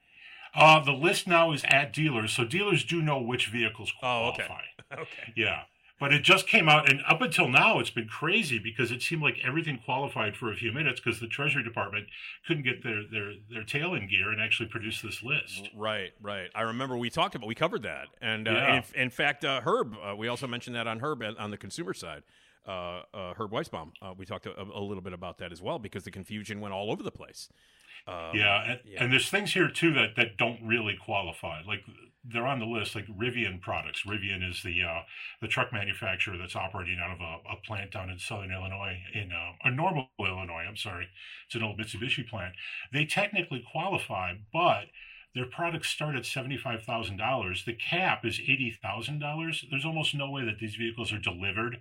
Uh, 0.54 0.80
the 0.80 0.92
list 0.92 1.26
now 1.26 1.52
is 1.52 1.64
at 1.64 1.92
dealers, 1.92 2.32
so 2.32 2.44
dealers 2.44 2.84
do 2.84 3.00
know 3.00 3.20
which 3.20 3.46
vehicles 3.46 3.92
Oh, 4.02 4.28
okay. 4.30 4.48
Okay. 4.92 5.32
Yeah. 5.36 5.62
But 6.00 6.14
it 6.14 6.22
just 6.22 6.48
came 6.48 6.66
out, 6.66 6.90
and 6.90 7.02
up 7.06 7.20
until 7.20 7.46
now, 7.46 7.78
it's 7.78 7.90
been 7.90 8.08
crazy 8.08 8.58
because 8.58 8.90
it 8.90 9.02
seemed 9.02 9.20
like 9.22 9.36
everything 9.44 9.78
qualified 9.84 10.34
for 10.34 10.50
a 10.50 10.56
few 10.56 10.72
minutes 10.72 10.98
because 10.98 11.20
the 11.20 11.26
Treasury 11.26 11.62
Department 11.62 12.06
couldn't 12.46 12.62
get 12.62 12.82
their, 12.82 13.02
their, 13.06 13.34
their 13.50 13.64
tail 13.64 13.92
in 13.92 14.08
gear 14.08 14.30
and 14.30 14.40
actually 14.40 14.70
produce 14.70 15.02
this 15.02 15.22
list. 15.22 15.68
Right, 15.76 16.12
right. 16.22 16.48
I 16.54 16.62
remember 16.62 16.96
we 16.96 17.10
talked 17.10 17.34
about 17.34 17.46
we 17.46 17.54
covered 17.54 17.82
that, 17.82 18.08
and, 18.22 18.48
uh, 18.48 18.52
Yeah. 18.52 18.76
in, 18.76 19.02
in 19.02 19.10
fact, 19.10 19.44
uh, 19.44 19.60
Herb, 19.60 19.94
uh, 20.02 20.16
we 20.16 20.26
also 20.26 20.46
mentioned 20.46 20.74
that 20.74 20.86
on 20.86 21.00
Herb 21.00 21.22
uh, 21.22 21.34
on 21.38 21.50
the 21.50 21.58
consumer 21.58 21.92
side. 21.92 22.22
Uh, 22.66 23.02
uh, 23.12 23.34
Herb 23.34 23.50
Weisbaum, 23.52 23.92
uh, 24.00 24.14
we 24.16 24.24
talked 24.24 24.46
a, 24.46 24.58
a 24.58 24.80
little 24.80 25.02
bit 25.02 25.12
about 25.12 25.38
that 25.38 25.52
as 25.52 25.60
well 25.60 25.78
because 25.78 26.04
the 26.04 26.10
confusion 26.10 26.60
went 26.60 26.72
all 26.72 26.90
over 26.90 27.02
the 27.02 27.10
place. 27.10 27.48
Um, 28.06 28.30
yeah, 28.34 28.70
and, 28.70 28.80
yeah. 28.86 29.04
and 29.04 29.12
there's 29.12 29.28
things 29.28 29.52
here 29.52 29.68
too 29.68 29.92
that, 29.94 30.16
that 30.16 30.36
don't 30.38 30.60
really 30.64 30.96
qualify. 30.96 31.60
Like 31.66 31.82
they're 32.24 32.46
on 32.46 32.58
the 32.58 32.66
list, 32.66 32.94
like 32.94 33.06
Rivian 33.06 33.60
products. 33.60 34.02
Rivian 34.06 34.48
is 34.48 34.62
the 34.62 34.82
uh, 34.82 35.02
the 35.40 35.48
truck 35.48 35.72
manufacturer 35.72 36.36
that's 36.36 36.56
operating 36.56 36.98
out 37.02 37.12
of 37.12 37.20
a, 37.20 37.54
a 37.54 37.56
plant 37.66 37.92
down 37.92 38.10
in 38.10 38.18
southern 38.18 38.52
Illinois, 38.52 38.98
in 39.14 39.32
uh, 39.32 39.52
or 39.64 39.70
Normal, 39.70 40.08
Illinois. 40.18 40.64
I'm 40.68 40.76
sorry, 40.76 41.08
it's 41.46 41.54
an 41.54 41.62
old 41.62 41.78
Mitsubishi 41.78 42.28
plant. 42.28 42.54
They 42.92 43.06
technically 43.06 43.64
qualify, 43.72 44.34
but 44.52 44.86
their 45.34 45.46
products 45.46 45.88
start 45.88 46.16
at 46.16 46.26
seventy 46.26 46.58
five 46.58 46.82
thousand 46.82 47.16
dollars. 47.16 47.64
The 47.64 47.74
cap 47.74 48.24
is 48.24 48.40
eighty 48.40 48.76
thousand 48.82 49.20
dollars. 49.20 49.64
There's 49.70 49.84
almost 49.84 50.14
no 50.14 50.30
way 50.30 50.44
that 50.44 50.58
these 50.58 50.74
vehicles 50.74 51.12
are 51.12 51.18
delivered 51.18 51.78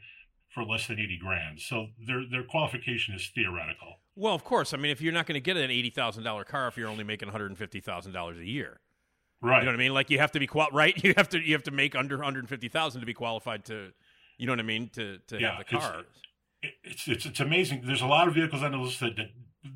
for 0.54 0.64
less 0.64 0.88
than 0.88 1.00
eighty 1.00 1.18
grand. 1.18 1.60
So 1.60 1.88
their 2.06 2.24
their 2.30 2.44
qualification 2.44 3.14
is 3.16 3.30
theoretical. 3.34 4.00
Well, 4.16 4.36
of 4.36 4.44
course. 4.44 4.74
I 4.74 4.78
mean, 4.78 4.92
if 4.92 5.02
you're 5.02 5.14
not 5.14 5.26
going 5.26 5.36
to 5.36 5.42
get 5.42 5.58
an 5.58 5.72
eighty 5.72 5.90
thousand 5.90 6.24
dollar 6.24 6.44
car 6.44 6.68
if 6.68 6.78
you're 6.78 6.90
only 6.90 7.04
making 7.04 7.28
one 7.28 7.34
hundred 7.34 7.48
and 7.48 7.58
fifty 7.58 7.80
thousand 7.80 8.14
dollars 8.14 8.38
a 8.38 8.46
year, 8.46 8.80
Right. 9.42 9.60
You 9.60 9.66
know 9.66 9.72
what 9.72 9.76
I 9.76 9.78
mean? 9.78 9.94
Like 9.94 10.10
you 10.10 10.20
have 10.20 10.32
to 10.34 10.40
be 10.40 10.48
qual- 10.48 10.70
right. 10.74 10.94
You 11.04 11.14
have 11.18 11.30
to 11.30 11.40
you 11.40 11.54
have 11.54 11.64
to 11.64 11.72
make 11.72 11.96
under 11.96 12.16
one 12.18 12.24
hundred 12.26 12.50
fifty 12.50 12.68
thousand 12.70 13.00
to 13.02 13.06
be 13.08 13.14
qualified 13.14 13.66
to, 13.66 13.92
you 14.38 14.46
know 14.46 14.52
what 14.54 14.60
I 14.60 14.64
mean? 14.64 14.90
To 14.94 15.18
to 15.28 15.40
Yeah, 15.40 15.58
have 15.58 15.66
the 15.68 15.76
it's- 15.76 15.82
car. 15.92 16.04
it's 16.84 17.08
it's 17.08 17.26
it's 17.26 17.40
amazing. 17.40 17.84
There's 17.86 18.02
a 18.02 18.08
lot 18.08 18.28
of 18.28 18.34
vehicles 18.36 18.64
on 18.64 18.72
the 18.72 18.78
list 18.78 19.00
that 19.00 19.16
that, 19.16 19.30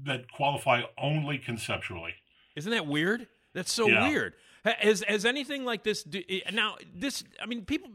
that 0.06 0.32
qualify 0.32 0.82
only 0.98 1.38
conceptually. 1.38 2.14
Isn't 2.56 2.72
that 2.72 2.88
weird? 2.88 3.28
That's 3.54 3.72
so 3.72 3.88
Yeah. 3.88 4.08
weird. 4.10 4.34
Ha- 4.66 4.76
Has 4.80 5.04
has 5.08 5.26
anything 5.26 5.64
like 5.66 5.84
this 5.84 6.04
do, 6.04 6.22
eh, 6.30 6.42
now? 6.52 6.76
This 6.94 7.24
I 7.42 7.46
mean, 7.46 7.64
people, 7.66 7.90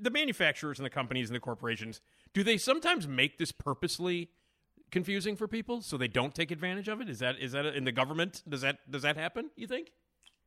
the 0.00 0.10
manufacturers 0.10 0.78
and 0.78 0.86
the 0.86 0.90
companies 0.90 1.28
and 1.28 1.34
the 1.34 1.40
corporations, 1.40 2.00
do 2.32 2.42
they 2.44 2.56
sometimes 2.58 3.08
make 3.08 3.38
this 3.38 3.50
purposely 3.52 4.30
confusing 4.90 5.36
for 5.36 5.48
people 5.48 5.80
so 5.80 5.96
they 5.96 6.08
don't 6.08 6.34
take 6.34 6.50
advantage 6.50 6.88
of 6.88 7.00
it? 7.00 7.08
Is 7.08 7.18
that 7.20 7.38
is 7.40 7.52
that 7.52 7.66
in 7.66 7.84
the 7.84 7.92
government? 7.92 8.42
Does 8.48 8.60
that 8.60 8.78
does 8.90 9.02
that 9.02 9.16
happen? 9.16 9.50
You 9.56 9.66
think? 9.66 9.90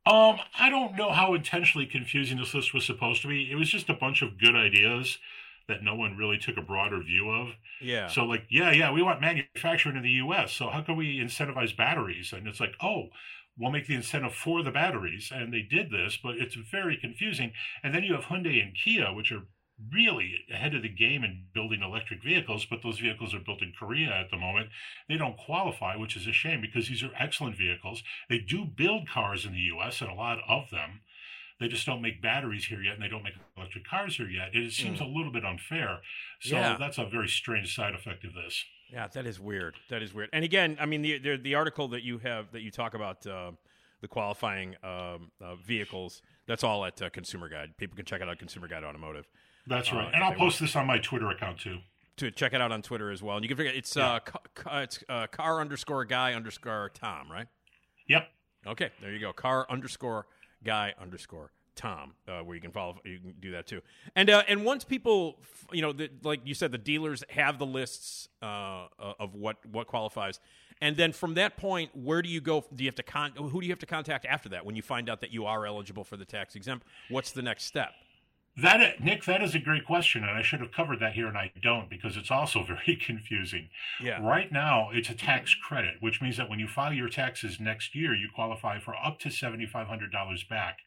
Um, 0.06 0.38
I 0.58 0.70
don't 0.70 0.96
know 0.96 1.10
how 1.10 1.34
intentionally 1.34 1.86
confusing 1.86 2.38
this 2.38 2.54
list 2.54 2.72
was 2.72 2.86
supposed 2.86 3.22
to 3.22 3.28
be. 3.28 3.50
It 3.50 3.56
was 3.56 3.68
just 3.68 3.88
a 3.88 3.94
bunch 3.94 4.22
of 4.22 4.38
good 4.38 4.54
ideas 4.54 5.18
that 5.68 5.82
no 5.82 5.96
one 5.96 6.16
really 6.16 6.38
took 6.38 6.56
a 6.56 6.62
broader 6.62 7.02
view 7.02 7.28
of. 7.28 7.48
Yeah. 7.80 8.06
So, 8.06 8.24
like, 8.24 8.44
yeah, 8.48 8.70
yeah, 8.70 8.92
we 8.92 9.02
want 9.02 9.20
manufacturing 9.20 9.96
in 9.96 10.02
the 10.02 10.10
U.S. 10.10 10.52
So 10.52 10.68
how 10.68 10.82
can 10.82 10.96
we 10.96 11.18
incentivize 11.18 11.76
batteries? 11.76 12.32
And 12.32 12.46
it's 12.46 12.60
like, 12.60 12.74
oh, 12.80 13.08
we'll 13.58 13.72
make 13.72 13.86
the 13.86 13.94
incentive 13.94 14.34
for 14.34 14.62
the 14.62 14.70
batteries, 14.70 15.32
and 15.34 15.52
they 15.52 15.62
did 15.62 15.90
this, 15.90 16.18
but 16.22 16.36
it's 16.36 16.54
very 16.54 16.96
confusing. 16.96 17.52
And 17.82 17.94
then 17.94 18.04
you 18.04 18.14
have 18.14 18.24
Hyundai 18.24 18.62
and 18.62 18.76
Kia, 18.76 19.12
which 19.12 19.32
are 19.32 19.42
really 19.92 20.34
ahead 20.52 20.74
of 20.74 20.82
the 20.82 20.88
game 20.88 21.22
in 21.22 21.44
building 21.52 21.82
electric 21.82 22.22
vehicles, 22.22 22.66
but 22.68 22.82
those 22.82 22.98
vehicles 22.98 23.34
are 23.34 23.40
built 23.40 23.62
in 23.62 23.72
Korea 23.78 24.10
at 24.10 24.30
the 24.30 24.36
moment. 24.38 24.70
They 25.08 25.16
don't 25.16 25.36
qualify, 25.36 25.96
which 25.96 26.16
is 26.16 26.26
a 26.26 26.32
shame 26.32 26.60
because 26.60 26.88
these 26.88 27.02
are 27.02 27.10
excellent 27.18 27.56
vehicles. 27.56 28.02
They 28.28 28.38
do 28.38 28.64
build 28.64 29.08
cars 29.08 29.44
in 29.44 29.52
the 29.52 29.58
U.S. 29.76 30.00
and 30.00 30.10
a 30.10 30.14
lot 30.14 30.38
of 30.48 30.70
them. 30.70 31.00
They 31.60 31.68
just 31.68 31.86
don't 31.86 32.02
make 32.02 32.20
batteries 32.20 32.66
here 32.66 32.82
yet, 32.82 32.94
and 32.94 33.02
they 33.02 33.08
don't 33.08 33.22
make 33.22 33.34
electric 33.56 33.86
cars 33.86 34.16
here 34.16 34.28
yet. 34.28 34.54
It 34.54 34.72
seems 34.72 35.00
a 35.00 35.04
little 35.04 35.32
bit 35.32 35.44
unfair. 35.44 36.00
So 36.40 36.56
Yeah. 36.56 36.76
that's 36.78 36.98
a 36.98 37.06
very 37.06 37.28
strange 37.28 37.74
side 37.74 37.94
effect 37.94 38.24
of 38.24 38.34
this. 38.34 38.62
Yeah, 38.92 39.08
that 39.08 39.26
is 39.26 39.40
weird. 39.40 39.74
That 39.88 40.02
is 40.02 40.12
weird. 40.14 40.28
And 40.32 40.44
again, 40.44 40.76
I 40.78 40.86
mean, 40.86 41.02
the 41.02 41.18
the, 41.18 41.36
the 41.36 41.54
article 41.54 41.88
that 41.88 42.02
you 42.02 42.18
have 42.18 42.52
that 42.52 42.60
you 42.60 42.70
talk 42.70 42.94
about 42.94 43.26
uh, 43.26 43.52
the 44.00 44.08
qualifying 44.08 44.76
um, 44.84 45.30
uh, 45.40 45.56
vehicles. 45.56 46.22
That's 46.46 46.62
all 46.62 46.84
at 46.84 47.00
uh, 47.02 47.08
Consumer 47.10 47.48
Guide. 47.48 47.76
People 47.78 47.96
can 47.96 48.04
check 48.04 48.20
it 48.20 48.28
out. 48.28 48.38
Consumer 48.38 48.68
Guide 48.68 48.84
Automotive. 48.84 49.26
That's 49.66 49.92
Uh, 49.92 49.96
right. 49.96 50.08
if 50.08 50.14
And 50.14 50.22
I'll 50.24 50.34
post 50.34 50.60
this 50.60 50.76
on 50.76 50.86
my 50.86 50.98
Twitter 50.98 51.28
account 51.30 51.58
too. 51.58 51.78
to 52.18 52.30
check 52.30 52.54
it 52.54 52.60
out 52.62 52.72
on 52.72 52.80
Twitter 52.82 53.10
as 53.10 53.22
well. 53.22 53.36
And 53.36 53.44
you 53.44 53.48
can 53.48 53.56
figure 53.58 53.72
it's 53.72 53.96
uh, 53.96 54.20
ca- 54.20 54.38
ca- 54.54 54.78
it's 54.80 55.04
uh, 55.08 55.26
car 55.26 55.60
underscore 55.60 56.04
guy 56.06 56.32
underscore 56.34 56.90
Tom, 56.94 57.30
right? 57.30 57.46
Yep. 58.08 58.28
Okay, 58.66 58.90
there 59.02 59.12
you 59.12 59.18
go. 59.20 59.32
Car 59.32 59.66
underscore 59.68 60.26
guy 60.64 60.94
underscore 61.00 61.50
Tom, 61.74 62.14
uh, 62.26 62.40
where 62.40 62.54
you 62.54 62.60
can 62.62 62.70
follow. 62.72 62.96
You 63.04 63.18
can 63.18 63.34
do 63.38 63.50
that 63.52 63.66
too. 63.66 63.82
And 64.14 64.30
uh, 64.30 64.42
and 64.48 64.64
once 64.64 64.82
people, 64.82 65.36
f- 65.42 65.66
you 65.72 65.82
know, 65.82 65.92
the, 65.92 66.10
like 66.22 66.40
you 66.44 66.54
said, 66.54 66.72
the 66.72 66.78
dealers 66.78 67.22
have 67.28 67.58
the 67.58 67.66
lists 67.66 68.28
uh, 68.42 68.86
uh, 68.98 69.12
of 69.20 69.34
what 69.34 69.56
what 69.66 69.86
qualifies. 69.86 70.40
And 70.80 70.96
then 70.96 71.12
from 71.12 71.34
that 71.34 71.56
point, 71.58 71.90
where 71.94 72.22
do 72.22 72.28
you 72.30 72.40
go? 72.40 72.64
Do 72.74 72.82
you 72.82 72.88
have 72.88 72.94
to 72.96 73.02
con? 73.02 73.32
Who 73.36 73.60
do 73.60 73.66
you 73.66 73.72
have 73.72 73.78
to 73.80 73.86
contact 73.86 74.24
after 74.24 74.48
that? 74.50 74.64
When 74.64 74.74
you 74.74 74.82
find 74.82 75.10
out 75.10 75.20
that 75.20 75.32
you 75.32 75.44
are 75.44 75.66
eligible 75.66 76.02
for 76.04 76.16
the 76.16 76.24
tax 76.24 76.54
exempt, 76.56 76.86
what's 77.10 77.32
the 77.32 77.42
next 77.42 77.64
step? 77.64 77.92
That 78.58 79.04
Nick, 79.04 79.24
that 79.26 79.42
is 79.42 79.54
a 79.54 79.58
great 79.58 79.84
question, 79.84 80.24
and 80.24 80.32
I 80.32 80.40
should 80.40 80.60
have 80.60 80.72
covered 80.72 80.98
that 81.00 81.12
here, 81.12 81.26
and 81.26 81.36
I 81.36 81.52
don't 81.60 81.90
because 81.90 82.16
it's 82.16 82.30
also 82.30 82.62
very 82.66 82.96
confusing. 82.96 83.68
Yeah. 84.02 84.18
Right 84.26 84.50
now, 84.50 84.88
it's 84.92 85.10
a 85.10 85.14
tax 85.14 85.54
credit, 85.54 85.96
which 86.00 86.22
means 86.22 86.38
that 86.38 86.48
when 86.48 86.58
you 86.58 86.66
file 86.66 86.94
your 86.94 87.10
taxes 87.10 87.60
next 87.60 87.94
year, 87.94 88.14
you 88.14 88.28
qualify 88.34 88.80
for 88.80 88.94
up 88.96 89.18
to 89.20 89.30
seventy 89.30 89.66
five 89.66 89.88
hundred 89.88 90.10
dollars 90.10 90.42
back, 90.42 90.78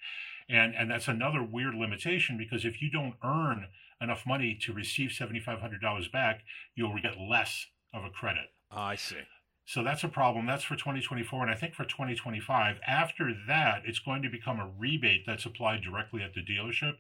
and 0.50 0.74
and 0.76 0.90
that's 0.90 1.08
another 1.08 1.44
weird 1.44 1.76
limitation 1.76 2.38
because 2.38 2.66
if 2.66 2.82
you 2.82 2.90
don't 2.90 3.16
earn 3.24 3.68
enough 4.02 4.26
money 4.26 4.58
to 4.62 4.74
receive 4.74 5.12
seventy 5.12 5.40
five 5.40 5.60
hundred 5.60 5.82
dollars 5.82 6.08
back, 6.08 6.42
you'll 6.74 7.00
get 7.00 7.20
less 7.20 7.68
of 7.94 8.04
a 8.04 8.10
credit. 8.10 8.48
I 8.72 8.96
see. 8.96 9.18
So 9.66 9.84
that's 9.84 10.04
a 10.04 10.08
problem. 10.08 10.48
That's 10.48 10.64
for 10.64 10.76
2024. 10.76 11.44
And 11.44 11.52
I 11.52 11.54
think 11.54 11.76
for 11.76 11.86
2025, 11.86 12.78
after 12.88 13.36
that, 13.48 13.84
it's 13.86 14.00
going 14.00 14.24
to 14.24 14.30
become 14.30 14.60
a 14.60 14.72
rebate 14.80 15.28
that's 15.28 15.46
applied 15.46 15.84
directly 15.84 16.24
at 16.24 16.34
the 16.34 16.42
dealership. 16.42 16.96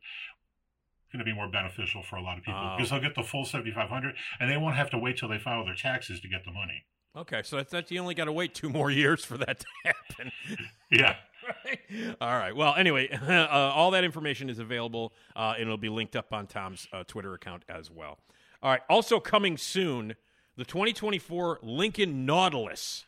Going 1.12 1.20
to 1.20 1.26
be 1.26 1.34
more 1.34 1.48
beneficial 1.50 2.04
for 2.04 2.18
a 2.18 2.22
lot 2.22 2.38
of 2.38 2.44
people 2.44 2.60
Oh. 2.64 2.76
because 2.78 2.92
they'll 2.92 3.00
get 3.02 3.16
the 3.16 3.24
full 3.24 3.44
7500 3.46 4.16
and 4.40 4.50
they 4.50 4.58
won't 4.58 4.76
have 4.76 4.90
to 4.92 4.98
wait 4.98 5.18
till 5.18 5.28
they 5.30 5.40
file 5.40 5.66
their 5.66 5.74
taxes 5.76 6.20
to 6.22 6.28
get 6.28 6.46
the 6.46 6.52
money. 6.52 6.84
Okay, 7.18 7.42
so 7.44 7.56
that's, 7.56 7.72
that's 7.72 7.90
you 7.92 8.00
only 8.00 8.14
got 8.14 8.26
to 8.26 8.32
wait 8.32 8.54
two 8.54 8.70
more 8.70 8.92
years 8.92 9.26
for 9.26 9.36
that 9.38 9.60
to 9.60 9.66
happen. 9.86 10.32
Yeah. 10.92 11.16
Right? 11.66 11.80
All 12.22 12.38
right. 12.38 12.56
Well, 12.56 12.76
anyway, 12.76 13.10
uh, 13.10 13.48
all 13.50 13.90
that 13.92 14.04
information 14.04 14.52
is 14.52 14.60
available, 14.60 15.14
uh, 15.36 15.54
and 15.56 15.64
it'll 15.64 15.78
be 15.78 15.90
linked 15.90 16.16
up 16.16 16.32
on 16.32 16.46
Tom's 16.46 16.88
uh, 16.94 17.04
Twitter 17.08 17.34
account 17.34 17.64
as 17.68 17.90
well. 17.90 18.20
All 18.62 18.70
right. 18.70 18.82
Also 18.88 19.20
coming 19.20 19.58
soon, 19.58 20.16
the 20.58 20.66
2024 20.66 21.60
Lincoln 21.64 22.26
Nautilus. 22.28 23.06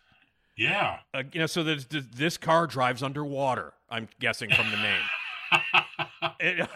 Yeah. 0.58 1.00
Uh, 1.14 1.22
you 1.32 1.40
know, 1.42 1.46
so 1.46 1.64
this, 1.64 1.86
this 1.86 2.06
this 2.16 2.38
car 2.38 2.66
drives 2.66 3.04
underwater. 3.04 3.74
I'm 3.92 4.08
guessing 4.20 4.50
from 4.50 4.72
the 4.72 4.78
name. 4.78 6.32
it, 6.40 6.70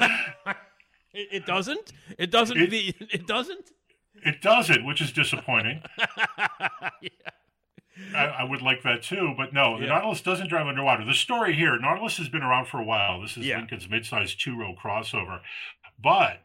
it, 1.15 1.27
it 1.31 1.45
doesn't. 1.45 1.91
It 2.17 2.31
doesn't. 2.31 2.57
It- 2.57 2.69
the, 2.69 2.95
it 3.11 3.25
doesn't. 3.27 3.71
It 4.23 4.41
doesn't, 4.41 4.85
which 4.85 5.01
is 5.01 5.11
disappointing. 5.11 5.81
I, 8.13 8.25
I 8.25 8.43
would 8.43 8.61
like 8.61 8.83
that 8.83 9.03
too, 9.03 9.33
but 9.37 9.53
no, 9.53 9.77
the 9.77 9.85
Yeah. 9.85 9.93
Nautilus 9.93 10.21
doesn't 10.21 10.49
drive 10.49 10.67
underwater. 10.67 11.05
The 11.05 11.13
story 11.13 11.53
here, 11.53 11.77
Nautilus 11.79 12.17
has 12.17 12.27
been 12.27 12.41
around 12.43 12.67
for 12.67 12.79
a 12.79 12.83
while. 12.83 13.21
This 13.21 13.37
is 13.37 13.45
Yeah. 13.45 13.57
Lincoln's 13.57 13.87
midsize 13.87 14.37
two-row 14.37 14.75
crossover, 14.81 15.39
but 16.01 16.41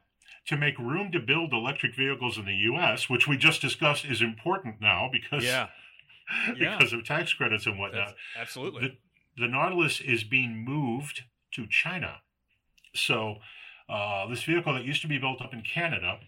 to 0.46 0.56
make 0.56 0.78
room 0.78 1.10
to 1.12 1.18
build 1.20 1.52
electric 1.52 1.94
vehicles 1.96 2.38
in 2.38 2.44
the 2.44 2.54
U.S., 2.54 3.08
which 3.10 3.26
we 3.26 3.36
just 3.36 3.60
discussed, 3.60 4.04
is 4.04 4.22
important 4.22 4.80
now 4.80 5.08
because 5.10 5.44
Yeah. 5.44 5.68
Yeah. 6.56 6.76
because 6.78 6.92
of 6.92 7.04
tax 7.04 7.32
credits 7.32 7.66
and 7.66 7.78
whatnot. 7.78 8.08
That's, 8.08 8.18
absolutely. 8.38 8.96
The, 9.36 9.42
the 9.42 9.48
Nautilus 9.48 10.00
is 10.00 10.22
being 10.22 10.64
moved 10.64 11.22
to 11.54 11.66
China. 11.66 12.18
So, 12.94 13.36
uh, 13.90 14.26
this 14.28 14.42
vehicle 14.42 14.74
that 14.74 14.84
used 14.84 15.02
to 15.02 15.08
be 15.08 15.18
built 15.18 15.40
up 15.42 15.52
in 15.52 15.62
Canada 15.62 16.18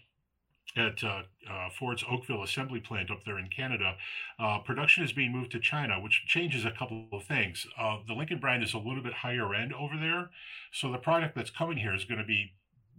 at 0.75 1.03
uh, 1.03 1.23
uh, 1.49 1.69
Ford's 1.69 2.03
Oakville 2.09 2.43
assembly 2.43 2.79
plant 2.79 3.11
up 3.11 3.23
there 3.25 3.37
in 3.37 3.47
Canada, 3.47 3.95
uh, 4.39 4.59
production 4.59 5.03
is 5.03 5.11
being 5.11 5.31
moved 5.31 5.51
to 5.51 5.59
China, 5.59 5.99
which 5.99 6.23
changes 6.25 6.65
a 6.65 6.71
couple 6.71 7.05
of 7.11 7.23
things. 7.23 7.67
Uh, 7.77 7.97
the 8.07 8.13
Lincoln 8.13 8.39
brand 8.39 8.63
is 8.63 8.73
a 8.73 8.79
little 8.79 9.03
bit 9.03 9.13
higher 9.13 9.53
end 9.53 9.73
over 9.73 9.95
there. 9.97 10.29
So, 10.71 10.91
the 10.91 10.97
product 10.97 11.35
that's 11.35 11.51
coming 11.51 11.77
here 11.77 11.93
is 11.93 12.05
going 12.05 12.19
to 12.19 12.25
be 12.25 12.53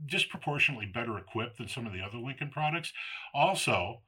disproportionately 0.06 0.86
better 0.86 1.18
equipped 1.18 1.58
than 1.58 1.68
some 1.68 1.86
of 1.86 1.92
the 1.92 2.00
other 2.00 2.18
Lincoln 2.18 2.50
products. 2.50 2.92
Also, 3.34 4.02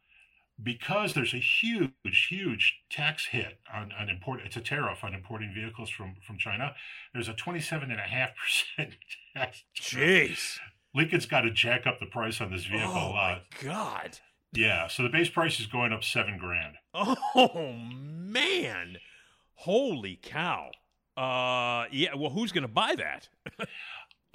because 0.62 1.12
there's 1.14 1.34
a 1.34 1.38
huge, 1.38 1.92
huge 2.28 2.78
tax 2.90 3.26
hit 3.26 3.58
on, 3.72 3.92
on 3.98 4.08
import, 4.08 4.40
it's 4.44 4.56
a 4.56 4.60
tariff 4.60 5.04
on 5.04 5.14
importing 5.14 5.52
vehicles 5.54 5.90
from, 5.90 6.14
from 6.26 6.38
China. 6.38 6.74
There's 7.12 7.28
a 7.28 7.34
27.5% 7.34 7.96
tax. 9.36 9.64
Jeez. 9.78 10.58
Lincoln's 10.94 11.26
got 11.26 11.42
to 11.42 11.50
jack 11.50 11.86
up 11.86 12.00
the 12.00 12.06
price 12.06 12.40
on 12.40 12.50
this 12.50 12.64
vehicle 12.64 12.90
Oh 12.94 13.10
a 13.10 13.12
lot. 13.12 13.42
God. 13.62 14.18
Yeah, 14.52 14.88
so 14.88 15.02
the 15.02 15.10
base 15.10 15.28
price 15.28 15.60
is 15.60 15.66
going 15.66 15.92
up 15.92 16.02
seven 16.02 16.38
grand. 16.38 16.76
Oh 16.94 17.74
man. 17.74 18.96
Holy 19.56 20.18
cow. 20.22 20.70
Uh 21.16 21.86
yeah, 21.90 22.14
well 22.14 22.30
who's 22.30 22.52
going 22.52 22.62
to 22.62 22.68
buy 22.68 22.94
that? 22.96 23.28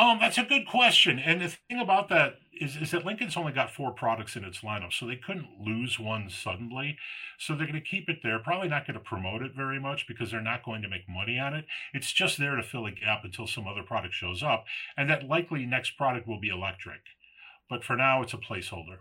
Um, 0.01 0.17
that's 0.19 0.39
a 0.39 0.43
good 0.43 0.67
question. 0.67 1.19
And 1.19 1.41
the 1.41 1.49
thing 1.69 1.79
about 1.79 2.09
that 2.09 2.37
is, 2.59 2.75
is 2.75 2.89
that 2.89 3.05
Lincoln's 3.05 3.37
only 3.37 3.51
got 3.51 3.69
four 3.69 3.91
products 3.91 4.35
in 4.35 4.43
its 4.43 4.61
lineup, 4.61 4.91
so 4.91 5.05
they 5.05 5.15
couldn't 5.15 5.59
lose 5.63 5.99
one 5.99 6.27
suddenly. 6.27 6.97
So 7.37 7.53
they're 7.53 7.67
going 7.67 7.79
to 7.79 7.87
keep 7.87 8.09
it 8.09 8.17
there. 8.23 8.39
Probably 8.39 8.67
not 8.67 8.87
going 8.87 8.95
to 8.95 9.03
promote 9.03 9.43
it 9.43 9.51
very 9.55 9.79
much 9.79 10.07
because 10.07 10.31
they're 10.31 10.41
not 10.41 10.65
going 10.65 10.81
to 10.81 10.89
make 10.89 11.07
money 11.07 11.37
on 11.37 11.53
it. 11.53 11.65
It's 11.93 12.11
just 12.11 12.39
there 12.39 12.55
to 12.55 12.63
fill 12.63 12.87
a 12.87 12.91
gap 12.91 13.23
until 13.23 13.45
some 13.45 13.67
other 13.67 13.83
product 13.83 14.15
shows 14.15 14.41
up, 14.41 14.65
and 14.97 15.07
that 15.07 15.27
likely 15.27 15.67
next 15.67 15.91
product 15.97 16.27
will 16.27 16.39
be 16.39 16.49
electric. 16.49 17.01
But 17.69 17.83
for 17.83 17.95
now, 17.95 18.23
it's 18.23 18.33
a 18.33 18.37
placeholder. 18.37 18.97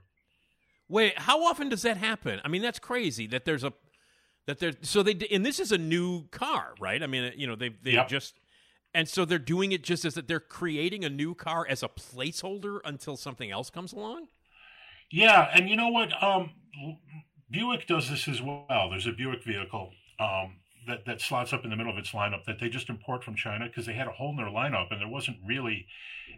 Wait, 0.87 1.19
how 1.19 1.43
often 1.45 1.71
does 1.71 1.83
that 1.83 1.97
happen? 1.97 2.41
I 2.45 2.49
mean, 2.49 2.61
that's 2.61 2.79
crazy 2.79 3.27
that 3.29 3.47
there's 3.47 3.65
a 3.65 3.73
that 4.47 4.59
there 4.59 4.73
so 4.83 5.03
they 5.03 5.17
and 5.31 5.47
this 5.47 5.61
is 5.61 5.73
a 5.73 5.79
new 5.79 6.27
car, 6.29 6.75
right? 6.79 7.03
I 7.03 7.07
mean, 7.07 7.33
you 7.37 7.47
know, 7.47 7.57
they 7.57 7.71
they 7.83 7.93
Yep. 7.93 8.09
just 8.09 8.35
and 8.95 9.09
so 9.09 9.25
they're 9.25 9.39
doing 9.39 9.73
it 9.73 9.83
just 9.83 10.05
as 10.05 10.15
that 10.15 10.29
they're 10.29 10.41
creating 10.41 11.05
a 11.05 11.09
new 11.11 11.35
car 11.35 11.67
as 11.69 11.83
a 11.83 11.89
placeholder 11.89 12.81
until 12.85 13.17
something 13.17 13.51
else 13.51 13.71
comes 13.71 13.93
along? 13.93 14.29
Yeah, 15.11 15.51
and 15.53 15.69
you 15.69 15.77
know 15.77 15.89
what? 15.89 16.11
Um, 16.23 16.53
Buick 17.51 17.87
does 17.87 18.09
this 18.09 18.29
as 18.29 18.41
well. 18.41 18.89
There's 18.91 19.07
a 19.07 19.13
Buick 19.13 19.45
vehicle 19.45 19.93
um, 20.21 20.57
that 20.87 21.05
that 21.07 21.21
slots 21.21 21.53
up 21.53 21.65
in 21.65 21.71
the 21.71 21.77
middle 21.77 21.93
of 21.93 21.99
its 21.99 22.11
lineup 22.11 22.45
that 22.45 22.59
they 22.61 22.69
just 22.69 22.89
import 22.89 23.25
from 23.25 23.37
China 23.37 23.67
because 23.67 23.87
they 23.87 23.95
had 23.95 24.07
a 24.07 24.13
hole 24.13 24.31
in 24.31 24.37
their 24.37 24.47
lineup 24.47 24.91
and 24.91 25.01
there 25.01 25.09
wasn't 25.09 25.37
really 25.47 25.87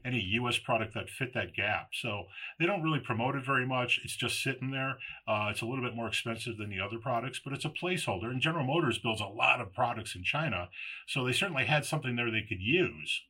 any 0.05 0.20
U.S. 0.35 0.59
product 0.59 0.94
that 0.94 1.09
fit 1.09 1.35
that 1.35 1.55
gap. 1.55 1.90
So 1.93 2.24
they 2.59 2.66
don't 2.66 2.82
really 2.82 2.98
promote 2.98 3.35
it 3.36 3.44
very 3.44 3.66
much. 3.66 4.01
It's 4.05 4.16
just 4.16 4.43
sitting 4.43 4.70
there. 4.70 4.98
Uh, 5.28 5.48
it's 5.51 5.60
a 5.60 5.66
little 5.66 5.85
bit 5.85 5.94
more 5.94 6.09
expensive 6.09 6.56
than 6.56 6.70
the 6.70 6.81
other 6.81 6.98
products, 6.98 7.40
but 7.43 7.52
it's 7.52 7.64
a 7.64 7.70
placeholder. 7.70 8.31
And 8.31 8.40
General 8.40 8.66
Motors 8.66 8.98
builds 8.98 9.20
a 9.20 9.27
lot 9.27 9.60
of 9.60 9.73
products 9.73 10.14
in 10.14 10.24
China, 10.24 10.69
so 11.06 11.24
they 11.24 11.32
certainly 11.32 11.66
had 11.66 11.85
something 11.85 12.16
there 12.16 12.31
they 12.31 12.47
could 12.48 12.60
use. 12.60 13.23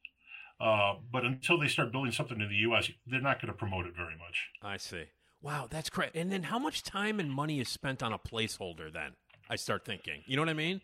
Uh, 0.60 0.94
but 1.12 1.24
until 1.24 1.59
they 1.59 1.68
start 1.68 1.90
building 1.90 2.12
something 2.12 2.40
in 2.40 2.48
the 2.48 2.56
U.S., 2.56 2.90
they're 3.06 3.20
not 3.20 3.40
going 3.40 3.52
to 3.52 3.59
promote 3.59 3.86
it 3.86 3.97
very 3.97 4.16
much. 4.16 4.48
I 4.62 4.76
see. 4.76 5.05
Wow, 5.43 5.66
that's 5.68 5.90
great. 5.90 6.10
And 6.14 6.30
then 6.30 6.44
how 6.44 6.59
much 6.59 6.84
time 6.84 7.18
and 7.18 7.30
money 7.30 7.59
is 7.59 7.68
spent 7.68 8.02
on 8.02 8.12
a 8.12 8.18
placeholder 8.18 8.93
then? 8.93 9.12
I 9.51 9.56
start 9.56 9.84
thinking. 9.84 10.22
You 10.26 10.36
know 10.36 10.43
what 10.43 10.48
I 10.48 10.55
mean? 10.55 10.80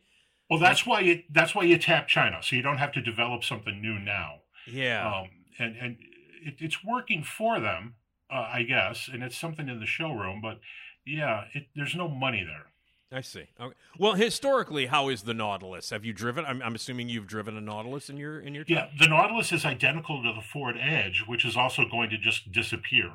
Well, 0.51 0.59
that's 0.59 0.87
why 0.87 1.01
you 1.01 1.23
that's 1.31 1.55
why 1.55 1.65
you 1.65 1.79
tap 1.79 2.09
China, 2.09 2.39
so 2.43 2.57
you 2.57 2.63
don't 2.63 2.79
have 2.79 2.93
to 2.93 3.03
develop 3.03 3.45
something 3.45 3.81
new 3.83 3.99
now. 3.99 4.41
Yeah. 4.67 5.07
Um, 5.07 5.31
and 5.59 5.77
and 5.77 5.97
it, 6.45 6.57
it's 6.59 6.85
working 6.85 7.23
for 7.23 7.61
them, 7.61 7.95
uh, 8.31 8.49
I 8.53 8.63
guess, 8.63 9.09
and 9.13 9.23
it's 9.23 9.37
something 9.37 9.69
in 9.69 9.81
the 9.81 9.87
showroom. 9.87 10.41
But 10.41 10.61
yeah, 11.07 11.45
it, 11.53 11.67
there's 11.77 11.95
no 11.95 12.09
money 12.09 12.45
there. 12.45 12.67
I 13.11 13.23
see. 13.23 13.45
Okay. 13.59 13.75
Well, 13.99 14.15
historically, 14.15 14.87
how 14.87 15.09
is 15.09 15.23
the 15.23 15.33
Nautilus? 15.33 15.91
Have 15.91 16.05
you 16.05 16.13
driven? 16.13 16.45
I'm, 16.45 16.61
I'm 16.63 16.75
assuming 16.75 17.09
you've 17.09 17.27
driven 17.27 17.57
a 17.57 17.61
Nautilus 17.61 18.11
in 18.11 18.19
your 18.19 18.39
in 18.41 18.55
your 18.55 18.65
time. 18.65 18.77
Yeah, 18.77 18.89
the 18.99 19.09
Nautilus 19.09 19.51
is 19.53 19.65
identical 19.65 20.23
to 20.23 20.33
the 20.35 20.43
Ford 20.43 20.77
Edge, 20.79 21.25
which 21.27 21.45
is 21.45 21.57
also 21.57 21.85
going 21.91 22.11
to 22.11 22.19
just 22.19 22.53
disappear. 22.53 23.11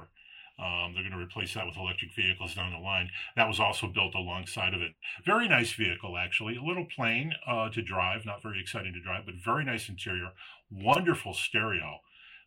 Um, 0.59 0.93
they're 0.93 1.03
going 1.03 1.17
to 1.17 1.23
replace 1.23 1.55
that 1.55 1.65
with 1.65 1.77
electric 1.77 2.13
vehicles 2.15 2.53
down 2.53 2.71
the 2.71 2.77
line. 2.77 3.09
That 3.35 3.47
was 3.47 3.59
also 3.59 3.87
built 3.87 4.13
alongside 4.13 4.73
of 4.73 4.81
it. 4.81 4.93
Very 5.25 5.47
nice 5.47 5.73
vehicle, 5.73 6.15
actually. 6.15 6.55
A 6.55 6.61
little 6.61 6.85
plain 6.85 7.33
uh, 7.47 7.69
to 7.69 7.81
drive, 7.81 8.25
not 8.25 8.43
very 8.43 8.59
exciting 8.61 8.93
to 8.93 9.01
drive, 9.01 9.25
but 9.25 9.35
very 9.43 9.65
nice 9.65 9.89
interior. 9.89 10.29
Wonderful 10.71 11.33
stereo, 11.33 11.99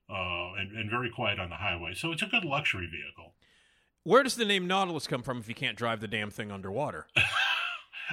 uh, 0.09 0.55
and, 0.59 0.73
and 0.77 0.91
very 0.91 1.11
quiet 1.11 1.41
on 1.41 1.51
the 1.51 1.57
highway. 1.57 1.95
So 1.95 2.13
it's 2.13 2.23
a 2.23 2.27
good 2.27 2.45
luxury 2.45 2.87
vehicle. 2.87 3.35
Where 4.05 4.23
does 4.23 4.37
the 4.37 4.45
name 4.45 4.69
Nautilus 4.69 5.09
come 5.09 5.23
from 5.23 5.39
if 5.39 5.49
you 5.49 5.55
can't 5.55 5.77
drive 5.77 6.01
the 6.01 6.07
damn 6.07 6.31
thing 6.31 6.53
underwater? 6.53 7.09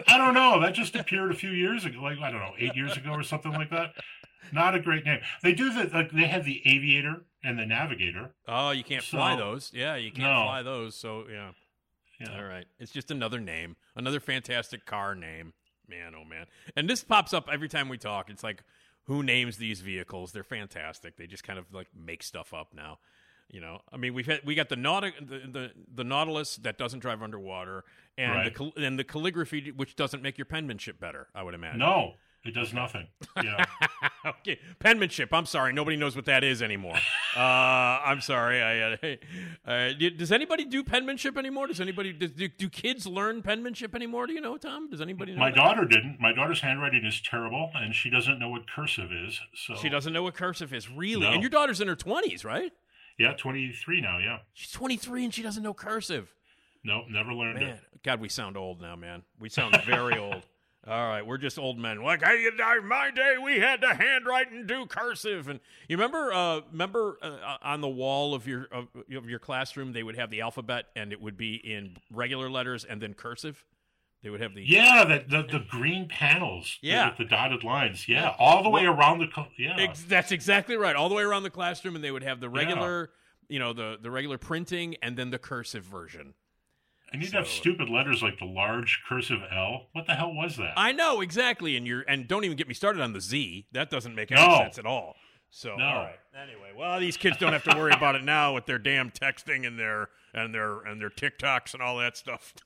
I 0.07 0.17
don't 0.17 0.33
know. 0.33 0.59
That 0.59 0.73
just 0.73 0.95
appeared 0.95 1.31
a 1.31 1.35
few 1.35 1.51
years 1.51 1.85
ago, 1.85 2.01
like 2.01 2.17
I 2.17 2.31
don't 2.31 2.39
know, 2.39 2.55
eight 2.57 2.75
years 2.75 2.97
ago 2.97 3.11
or 3.11 3.21
something 3.21 3.51
like 3.51 3.69
that. 3.69 3.93
Not 4.51 4.73
a 4.73 4.79
great 4.79 5.05
name. 5.05 5.19
They 5.43 5.53
do 5.53 5.71
the 5.71 5.89
like 5.93 6.11
they 6.11 6.25
have 6.25 6.45
the 6.45 6.61
Aviator 6.65 7.25
and 7.43 7.57
the 7.59 7.65
Navigator. 7.65 8.31
Oh, 8.47 8.71
you 8.71 8.83
can't 8.83 9.03
fly 9.03 9.35
those. 9.35 9.71
Yeah, 9.73 9.95
you 9.95 10.11
can't 10.11 10.23
No. 10.31 10.43
fly 10.45 10.61
those. 10.63 10.95
So 10.95 11.25
yeah. 11.29 11.51
Yeah. 12.19 12.37
All 12.37 12.43
right. 12.43 12.65
It's 12.79 12.91
just 12.91 13.11
another 13.11 13.39
name, 13.39 13.75
another 13.95 14.19
fantastic 14.19 14.85
car 14.85 15.15
name. 15.15 15.53
Man, 15.87 16.13
oh 16.15 16.23
man. 16.23 16.45
And 16.75 16.89
this 16.89 17.03
pops 17.03 17.33
up 17.33 17.49
every 17.51 17.67
time 17.67 17.89
we 17.89 17.97
talk. 17.97 18.29
It's 18.29 18.43
like, 18.43 18.63
who 19.05 19.21
names 19.23 19.57
these 19.57 19.81
vehicles? 19.81 20.31
They're 20.31 20.43
fantastic. 20.43 21.17
They 21.17 21.27
just 21.27 21.43
kind 21.43 21.59
of 21.59 21.73
like 21.73 21.87
make 21.93 22.23
stuff 22.23 22.53
up 22.53 22.73
now. 22.73 22.99
You 23.49 23.59
know, 23.59 23.81
I 23.91 23.97
mean, 23.97 24.13
we've 24.13 24.25
had 24.25 24.41
we 24.45 24.55
got 24.55 24.69
the 24.69 24.77
Nautic, 24.77 25.13
the, 25.19 25.39
the 25.51 25.71
the 25.93 26.03
Nautilus 26.03 26.55
that 26.57 26.77
doesn't 26.77 26.99
drive 26.99 27.21
underwater, 27.21 27.83
and 28.17 28.31
the 28.31 28.37
Right. 28.37 28.55
cal- 28.55 28.73
and 28.77 28.97
the 28.97 29.03
calligraphy 29.03 29.71
which 29.71 29.95
doesn't 29.97 30.23
make 30.23 30.37
your 30.37 30.45
penmanship 30.45 30.99
better. 30.99 31.27
I 31.35 31.43
would 31.43 31.53
imagine. 31.53 31.79
No, 31.79 32.13
it 32.45 32.53
does 32.53 32.73
nothing. 32.73 33.07
Yeah. 33.41 33.65
okay, 34.25 34.59
penmanship. 34.79 35.33
I'm 35.33 35.45
sorry, 35.45 35.73
nobody 35.73 35.95
knows 35.97 36.15
what 36.15 36.25
that 36.25 36.43
is 36.43 36.61
anymore. 36.61 36.95
uh, 37.35 37.39
I'm 37.39 38.21
sorry. 38.21 38.61
I, 38.61 38.81
uh, 38.93 38.97
uh, 39.69 39.93
does 40.17 40.31
anybody 40.31 40.65
do 40.65 40.83
penmanship 40.83 41.37
anymore? 41.37 41.67
Does 41.67 41.79
anybody 41.79 42.13
do, 42.13 42.27
do, 42.27 42.47
do 42.47 42.69
kids 42.69 43.07
learn 43.07 43.41
penmanship 43.41 43.95
anymore? 43.95 44.27
Do 44.27 44.33
you 44.33 44.41
know, 44.41 44.57
Tom? 44.57 44.89
Does 44.89 45.01
anybody 45.01 45.33
know? 45.33 45.39
My 45.39 45.49
that? 45.51 45.55
daughter 45.55 45.85
didn't. 45.85 46.17
My 46.19 46.33
daughter's 46.33 46.61
handwriting 46.61 47.05
is 47.05 47.21
terrible, 47.21 47.71
and 47.75 47.95
she 47.95 48.09
doesn't 48.09 48.39
know 48.39 48.49
what 48.49 48.69
cursive 48.69 49.11
is. 49.11 49.39
So 49.55 49.75
She 49.75 49.89
doesn't 49.89 50.11
know 50.13 50.23
what 50.23 50.33
cursive 50.33 50.73
is, 50.73 50.89
really. 50.89 51.21
No. 51.21 51.31
And 51.31 51.41
your 51.41 51.49
daughter's 51.49 51.79
in 51.81 51.87
her 51.87 51.95
20s, 51.95 52.43
right? 52.43 52.71
Yeah, 53.17 53.33
23 53.33 54.01
now. 54.01 54.17
Yeah. 54.17 54.39
She's 54.53 54.71
23 54.71 55.25
and 55.25 55.33
she 55.33 55.43
doesn't 55.43 55.63
know 55.63 55.73
cursive. 55.73 56.33
Nope, 56.83 57.05
never 57.09 57.31
learned 57.33 57.59
Man, 57.59 57.69
it. 57.69 57.79
God, 58.03 58.19
we 58.19 58.27
sound 58.27 58.57
old 58.57 58.81
now, 58.81 58.95
man. 58.95 59.23
We 59.39 59.49
sound 59.49 59.79
very 59.85 60.17
old. 60.19 60.43
All 60.85 61.07
right, 61.07 61.25
we're 61.25 61.37
just 61.37 61.57
old 61.57 61.77
men. 61.79 62.01
Like, 62.03 62.23
hey, 62.25 62.45
my 62.83 63.09
day, 63.11 63.35
we 63.41 63.59
had 63.59 63.79
to 63.81 63.93
handwrite 63.93 64.51
and 64.51 64.67
do 64.67 64.85
cursive. 64.85 65.47
And 65.47 65.61
you 65.87 65.95
remember, 65.95 66.33
uh, 66.33 66.59
remember 66.71 67.17
uh, 67.21 67.57
on 67.61 67.79
the 67.79 67.87
wall 67.87 68.33
of 68.35 68.47
your 68.47 68.67
of, 68.69 68.87
of 69.15 69.29
your 69.29 69.39
classroom, 69.39 69.93
they 69.93 70.03
would 70.03 70.17
have 70.17 70.29
the 70.29 70.41
alphabet, 70.41 70.87
and 70.95 71.13
it 71.13 71.21
would 71.21 71.37
be 71.37 71.55
in 71.55 71.95
regular 72.11 72.49
letters 72.49 72.83
and 72.83 73.01
then 73.01 73.13
cursive. 73.13 73.63
They 74.23 74.29
would 74.29 74.41
have 74.41 74.55
the 74.55 74.63
Yeah, 74.63 75.05
the 75.05 75.23
the, 75.37 75.43
the 75.59 75.65
green 75.69 76.09
panels. 76.09 76.77
Yeah. 76.81 77.09
with 77.09 77.17
the 77.17 77.25
dotted 77.25 77.63
lines. 77.63 78.07
Yeah, 78.09 78.23
Yeah. 78.23 78.35
all 78.37 78.61
the 78.61 78.69
way 78.69 78.85
around 78.85 79.19
the. 79.19 79.27
Yeah, 79.57 79.77
Ex- 79.79 80.03
that's 80.03 80.33
exactly 80.33 80.75
right. 80.75 80.97
All 80.97 81.07
the 81.07 81.15
way 81.15 81.23
around 81.23 81.43
the 81.43 81.49
classroom, 81.49 81.95
and 81.95 82.03
they 82.03 82.11
would 82.11 82.23
have 82.23 82.41
the 82.41 82.49
regular, 82.49 83.09
you 83.47 83.59
know, 83.59 83.71
the 83.71 83.97
the 84.01 84.11
regular 84.11 84.37
printing, 84.37 84.95
and 85.01 85.15
then 85.15 85.29
the 85.29 85.39
cursive 85.39 85.85
version. 85.85 86.33
And 87.13 87.21
you'd 87.23 87.33
have 87.33 87.47
stupid 87.47 87.89
letters 87.89 88.21
like 88.21 88.39
the 88.39 88.45
large 88.45 89.01
cursive 89.07 89.39
L. 89.51 89.87
What 89.93 90.07
the 90.07 90.15
hell 90.15 90.33
was 90.33 90.57
that? 90.57 90.73
I 90.75 90.91
know 90.91 91.21
exactly, 91.21 91.77
and 91.77 91.85
you're 91.87 92.01
and 92.01 92.27
don't 92.27 92.43
even 92.43 92.57
get 92.57 92.67
me 92.67 92.73
started 92.73 93.01
on 93.01 93.13
the 93.13 93.21
Z. 93.21 93.67
That 93.71 93.89
doesn't 93.89 94.15
make 94.15 94.31
any 94.31 94.41
No. 94.45 94.57
sense 94.57 94.77
at 94.77 94.85
all. 94.85 95.15
So 95.51 95.75
No. 95.75 95.85
all 95.85 95.95
right. 96.05 96.19
Anyway, 96.35 96.71
well, 96.75 96.99
these 96.99 97.15
kids 97.15 97.37
don't 97.37 97.53
have 97.53 97.63
to 97.65 97.77
worry 97.77 97.91
about 97.93 98.15
it 98.15 98.23
now 98.23 98.53
with 98.55 98.65
their 98.65 98.79
damn 98.79 99.11
texting 99.11 99.67
and 99.67 99.77
their 99.79 100.09
and 100.33 100.51
their 100.53 100.79
and 100.81 100.99
their 100.99 101.11
TikToks 101.11 101.73
and 101.75 101.81
all 101.83 101.97
that 101.97 102.17
stuff. 102.17 102.53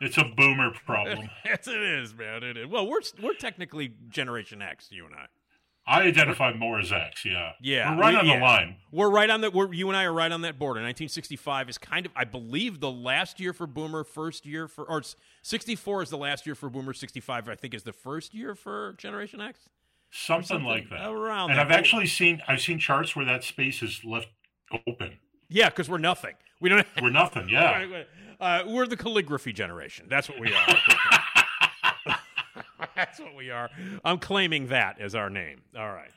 It's 0.00 0.16
a 0.16 0.22
boomer 0.22 0.70
problem. 0.86 1.28
yes, 1.44 1.66
it 1.66 1.82
is, 1.82 2.14
man. 2.14 2.44
It 2.44 2.56
is. 2.56 2.68
Well, 2.68 2.86
we're 2.86 3.00
we're 3.20 3.34
technically 3.34 3.94
Generation 4.08 4.62
X, 4.62 4.92
you 4.92 5.04
and 5.06 5.12
I. 5.12 5.26
I 5.88 6.02
identify 6.02 6.52
more 6.52 6.78
as 6.78 6.92
X. 6.92 7.24
Yeah, 7.24 7.52
Yeah, 7.60 7.94
we're 7.96 8.00
right 8.02 8.12
we- 8.14 8.20
on 8.20 8.26
yeah. 8.26 8.36
the 8.38 8.44
line. 8.44 8.76
We're 8.92 9.10
right 9.10 9.30
on 9.30 9.40
the. 9.40 9.50
We're, 9.50 9.72
you 9.72 9.88
and 9.88 9.96
I 9.96 10.04
are 10.04 10.12
right 10.12 10.30
on 10.30 10.42
that 10.42 10.58
border. 10.58 10.80
1965 10.80 11.68
is 11.70 11.78
kind 11.78 12.04
of, 12.06 12.12
I 12.14 12.24
believe, 12.24 12.80
the 12.80 12.90
last 12.90 13.40
year 13.40 13.52
for 13.52 13.66
Boomer. 13.66 14.04
First 14.04 14.44
year 14.46 14.68
for, 14.68 14.84
or 14.84 15.02
64 15.42 16.02
is 16.02 16.10
the 16.10 16.18
last 16.18 16.44
year 16.46 16.54
for 16.54 16.68
Boomer. 16.68 16.92
65, 16.92 17.48
I 17.48 17.54
think, 17.54 17.74
is 17.74 17.82
the 17.84 17.92
first 17.92 18.34
year 18.34 18.54
for 18.54 18.94
Generation 18.98 19.40
X. 19.40 19.60
Something, 20.10 20.46
something 20.46 20.66
like 20.66 20.88
that. 20.90 21.08
around 21.08 21.50
and 21.50 21.58
that. 21.58 21.66
I've 21.66 21.72
actually 21.72 22.06
seen 22.06 22.40
I've 22.48 22.60
seen 22.60 22.78
charts 22.78 23.14
where 23.16 23.24
that 23.26 23.44
space 23.44 23.82
is 23.82 24.00
left 24.04 24.28
open. 24.86 25.18
Yeah, 25.50 25.68
because 25.70 25.88
we're 25.88 25.98
nothing. 25.98 26.34
We 26.60 26.68
don't. 26.70 26.86
We're 27.00 27.10
nothing. 27.10 27.48
Yeah. 27.48 28.02
Uh, 28.40 28.62
we're 28.68 28.86
the 28.86 28.96
calligraphy 28.96 29.52
generation. 29.52 30.06
That's 30.08 30.28
what 30.28 30.38
we 30.38 30.54
are. 30.54 30.78
That's 32.98 33.20
what 33.20 33.36
we 33.36 33.50
are. 33.50 33.70
I'm 34.04 34.18
claiming 34.18 34.66
that 34.68 35.00
as 35.00 35.14
our 35.14 35.30
name. 35.30 35.62
All 35.78 35.88
right. 35.88 36.10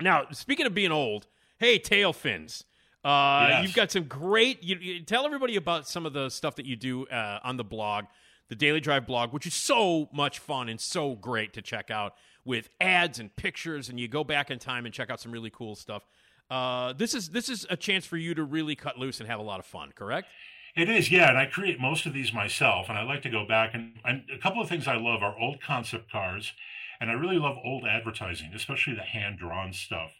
Now, 0.00 0.26
speaking 0.30 0.64
of 0.66 0.72
being 0.74 0.92
old, 0.92 1.26
hey, 1.58 1.78
tail 1.78 2.12
fins. 2.12 2.64
Uh, 3.04 3.46
Yes. 3.50 3.62
You've 3.64 3.74
got 3.74 3.90
some 3.90 4.04
great. 4.04 4.62
You, 4.62 4.76
you 4.80 5.00
tell 5.00 5.26
everybody 5.26 5.56
about 5.56 5.88
some 5.88 6.06
of 6.06 6.12
the 6.12 6.28
stuff 6.28 6.54
that 6.56 6.66
you 6.66 6.76
do 6.76 7.06
uh, 7.06 7.40
on 7.42 7.56
the 7.56 7.64
blog, 7.64 8.04
the 8.48 8.54
Daily 8.54 8.78
Drive 8.80 9.06
blog, 9.06 9.32
which 9.32 9.46
is 9.46 9.54
so 9.54 10.08
much 10.12 10.38
fun 10.38 10.68
and 10.68 10.80
so 10.80 11.14
great 11.14 11.52
to 11.54 11.62
check 11.62 11.90
out 11.90 12.14
with 12.44 12.68
ads 12.80 13.18
and 13.18 13.34
pictures, 13.34 13.88
and 13.88 13.98
you 13.98 14.06
go 14.06 14.22
back 14.22 14.50
in 14.50 14.58
time 14.60 14.86
and 14.86 14.94
check 14.94 15.10
out 15.10 15.18
some 15.20 15.32
really 15.32 15.50
cool 15.50 15.74
stuff. 15.74 16.04
Uh, 16.48 16.92
this 16.92 17.14
is 17.14 17.30
this 17.30 17.48
is 17.48 17.66
a 17.70 17.76
chance 17.76 18.06
for 18.06 18.16
you 18.16 18.32
to 18.34 18.44
really 18.44 18.76
cut 18.76 18.96
loose 18.98 19.18
and 19.18 19.28
have 19.28 19.40
a 19.40 19.42
lot 19.42 19.58
of 19.58 19.66
fun. 19.66 19.90
Correct? 19.94 20.28
It 20.76 20.90
is, 20.90 21.10
yeah, 21.10 21.30
and 21.30 21.38
I 21.38 21.46
create 21.46 21.80
most 21.80 22.04
of 22.04 22.12
these 22.12 22.34
myself, 22.34 22.90
and 22.90 22.98
I 22.98 23.02
like 23.02 23.22
to 23.22 23.30
go 23.30 23.46
back 23.46 23.70
and, 23.72 23.94
and 24.04 24.24
a 24.30 24.38
couple 24.38 24.60
of 24.60 24.68
things 24.68 24.86
I 24.86 24.96
love 24.96 25.22
are 25.22 25.38
old 25.38 25.62
concept 25.62 26.10
cars, 26.12 26.52
and 27.00 27.10
I 27.10 27.14
really 27.14 27.38
love 27.38 27.56
old 27.64 27.84
advertising, 27.86 28.52
especially 28.54 28.94
the 28.94 29.02
hand 29.02 29.38
drawn 29.38 29.72
stuff. 29.72 30.10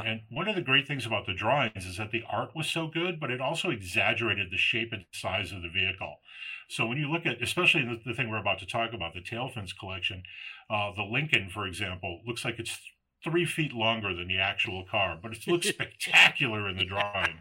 And, 0.00 0.08
and 0.08 0.20
one 0.30 0.48
of 0.48 0.56
the 0.56 0.62
great 0.62 0.88
things 0.88 1.06
about 1.06 1.26
the 1.26 1.34
drawings 1.34 1.86
is 1.86 1.96
that 1.98 2.10
the 2.10 2.24
art 2.28 2.56
was 2.56 2.68
so 2.68 2.88
good, 2.88 3.20
but 3.20 3.30
it 3.30 3.40
also 3.40 3.70
exaggerated 3.70 4.50
the 4.50 4.56
shape 4.56 4.92
and 4.92 5.04
size 5.12 5.52
of 5.52 5.62
the 5.62 5.68
vehicle. 5.68 6.16
So 6.68 6.86
when 6.86 6.98
you 6.98 7.08
look 7.10 7.24
at, 7.26 7.40
especially 7.40 7.84
the, 7.84 8.00
the 8.04 8.14
thing 8.14 8.28
we're 8.30 8.38
about 8.38 8.58
to 8.60 8.66
talk 8.66 8.92
about, 8.92 9.14
the 9.14 9.20
tail 9.20 9.48
fins 9.48 9.72
collection, 9.72 10.24
uh, 10.70 10.92
the 10.96 11.02
Lincoln, 11.04 11.50
for 11.50 11.66
example, 11.66 12.20
looks 12.26 12.44
like 12.44 12.58
it's 12.58 12.80
three 13.24 13.44
feet 13.46 13.72
longer 13.72 14.14
than 14.14 14.28
the 14.28 14.38
actual 14.38 14.84
car, 14.84 15.18
but 15.20 15.32
it 15.32 15.46
looks 15.48 15.68
spectacular 15.76 16.68
in 16.68 16.76
the 16.76 16.84
drawing. 16.84 17.40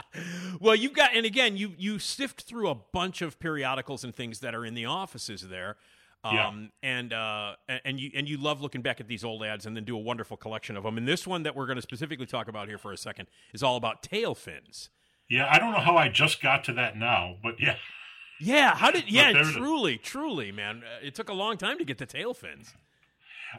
well, 0.60 0.74
you've 0.74 0.92
got, 0.92 1.14
and 1.14 1.24
again, 1.24 1.56
you 1.56 1.72
you 1.78 1.98
sift 1.98 2.42
through 2.42 2.68
a 2.68 2.74
bunch 2.74 3.22
of 3.22 3.38
periodicals 3.38 4.04
and 4.04 4.14
things 4.14 4.40
that 4.40 4.54
are 4.54 4.64
in 4.64 4.74
the 4.74 4.84
offices 4.84 5.48
there. 5.48 5.76
Yeah. 6.24 6.48
Um, 6.48 6.70
and 6.82 7.14
uh, 7.14 7.54
and- 7.84 7.98
you 7.98 8.10
and 8.14 8.28
you 8.28 8.36
love 8.36 8.60
looking 8.60 8.82
back 8.82 9.00
at 9.00 9.08
these 9.08 9.24
old 9.24 9.42
ads 9.42 9.64
and 9.64 9.74
then 9.74 9.84
do 9.84 9.96
a 9.96 10.00
wonderful 10.00 10.36
collection 10.36 10.76
of 10.76 10.82
them. 10.84 10.98
And 10.98 11.08
this 11.08 11.26
one 11.26 11.44
that 11.44 11.56
we're 11.56 11.64
going 11.66 11.76
to 11.76 11.82
specifically 11.82 12.26
talk 12.26 12.46
about 12.48 12.68
here 12.68 12.76
for 12.76 12.92
a 12.92 12.96
second 12.98 13.28
is 13.54 13.62
all 13.62 13.76
about 13.76 14.02
tail 14.02 14.34
fins. 14.34 14.90
Yeah, 15.30 15.48
I 15.50 15.58
don't 15.58 15.72
know 15.72 15.78
how 15.80 15.96
I 15.96 16.08
just 16.08 16.42
got 16.42 16.64
to 16.64 16.72
that 16.74 16.96
now, 16.96 17.36
but 17.42 17.54
yeah. 17.58 17.76
Yeah, 18.38 18.74
how 18.74 18.90
did? 18.90 19.10
Yeah, 19.10 19.32
there 19.32 19.42
it 19.42 19.48
is. 19.48 19.52
truly, 19.54 19.96
truly, 19.96 20.50
man, 20.52 20.82
Uh, 20.84 21.06
it 21.06 21.14
took 21.14 21.28
a 21.28 21.34
long 21.34 21.56
time 21.56 21.78
to 21.78 21.84
get 21.84 21.98
the 21.98 22.06
tail 22.06 22.34
fins. 22.34 22.74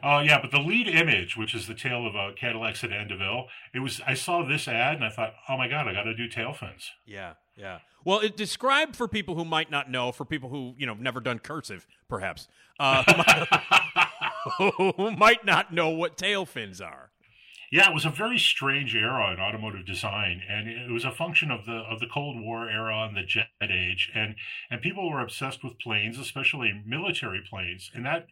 Oh 0.02 0.20
yeah, 0.20 0.40
but 0.40 0.50
the 0.50 0.60
lead 0.60 0.88
image, 0.88 1.36
which 1.36 1.54
is 1.54 1.66
the 1.66 1.74
tail 1.74 2.06
of 2.06 2.14
a 2.14 2.32
Cadillac 2.34 2.76
sedan 2.76 3.08
DeVille, 3.08 3.46
it 3.74 3.80
was. 3.80 4.00
I 4.06 4.14
saw 4.14 4.46
this 4.46 4.68
ad 4.68 4.96
and 4.96 5.04
I 5.04 5.10
thought, 5.10 5.34
oh 5.48 5.56
my 5.56 5.68
god, 5.68 5.88
I 5.88 5.92
got 5.92 6.04
to 6.04 6.14
do 6.14 6.28
tail 6.28 6.52
fins. 6.52 6.90
Yeah, 7.06 7.34
yeah. 7.56 7.80
Well, 8.04 8.20
it 8.20 8.36
described 8.36 8.96
for 8.96 9.06
people 9.06 9.34
who 9.34 9.44
might 9.44 9.70
not 9.70 9.90
know, 9.90 10.12
for 10.12 10.24
people 10.24 10.48
who 10.48 10.74
you 10.78 10.86
know 10.86 10.94
never 10.94 11.20
done 11.20 11.38
cursive, 11.38 11.86
perhaps, 12.08 12.48
uh, 12.80 13.02
who 14.76 15.10
might 15.16 15.44
not 15.44 15.72
know 15.72 15.90
what 15.90 16.16
tail 16.16 16.46
fins 16.46 16.80
are. 16.80 17.10
Yeah, 17.72 17.88
it 17.88 17.94
was 17.94 18.04
a 18.04 18.10
very 18.10 18.38
strange 18.38 18.94
era 18.94 19.32
in 19.32 19.40
automotive 19.40 19.86
design, 19.86 20.42
and 20.46 20.68
it 20.68 20.90
was 20.90 21.06
a 21.06 21.10
function 21.10 21.50
of 21.50 21.64
the 21.64 21.72
of 21.72 22.00
the 22.00 22.06
Cold 22.06 22.38
War 22.38 22.68
era 22.68 23.06
and 23.06 23.16
the 23.16 23.22
jet 23.22 23.48
age, 23.62 24.10
and 24.14 24.34
and 24.70 24.82
people 24.82 25.10
were 25.10 25.20
obsessed 25.20 25.64
with 25.64 25.78
planes, 25.78 26.18
especially 26.18 26.82
military 26.84 27.40
planes, 27.48 27.90
and 27.94 28.04
that 28.04 28.26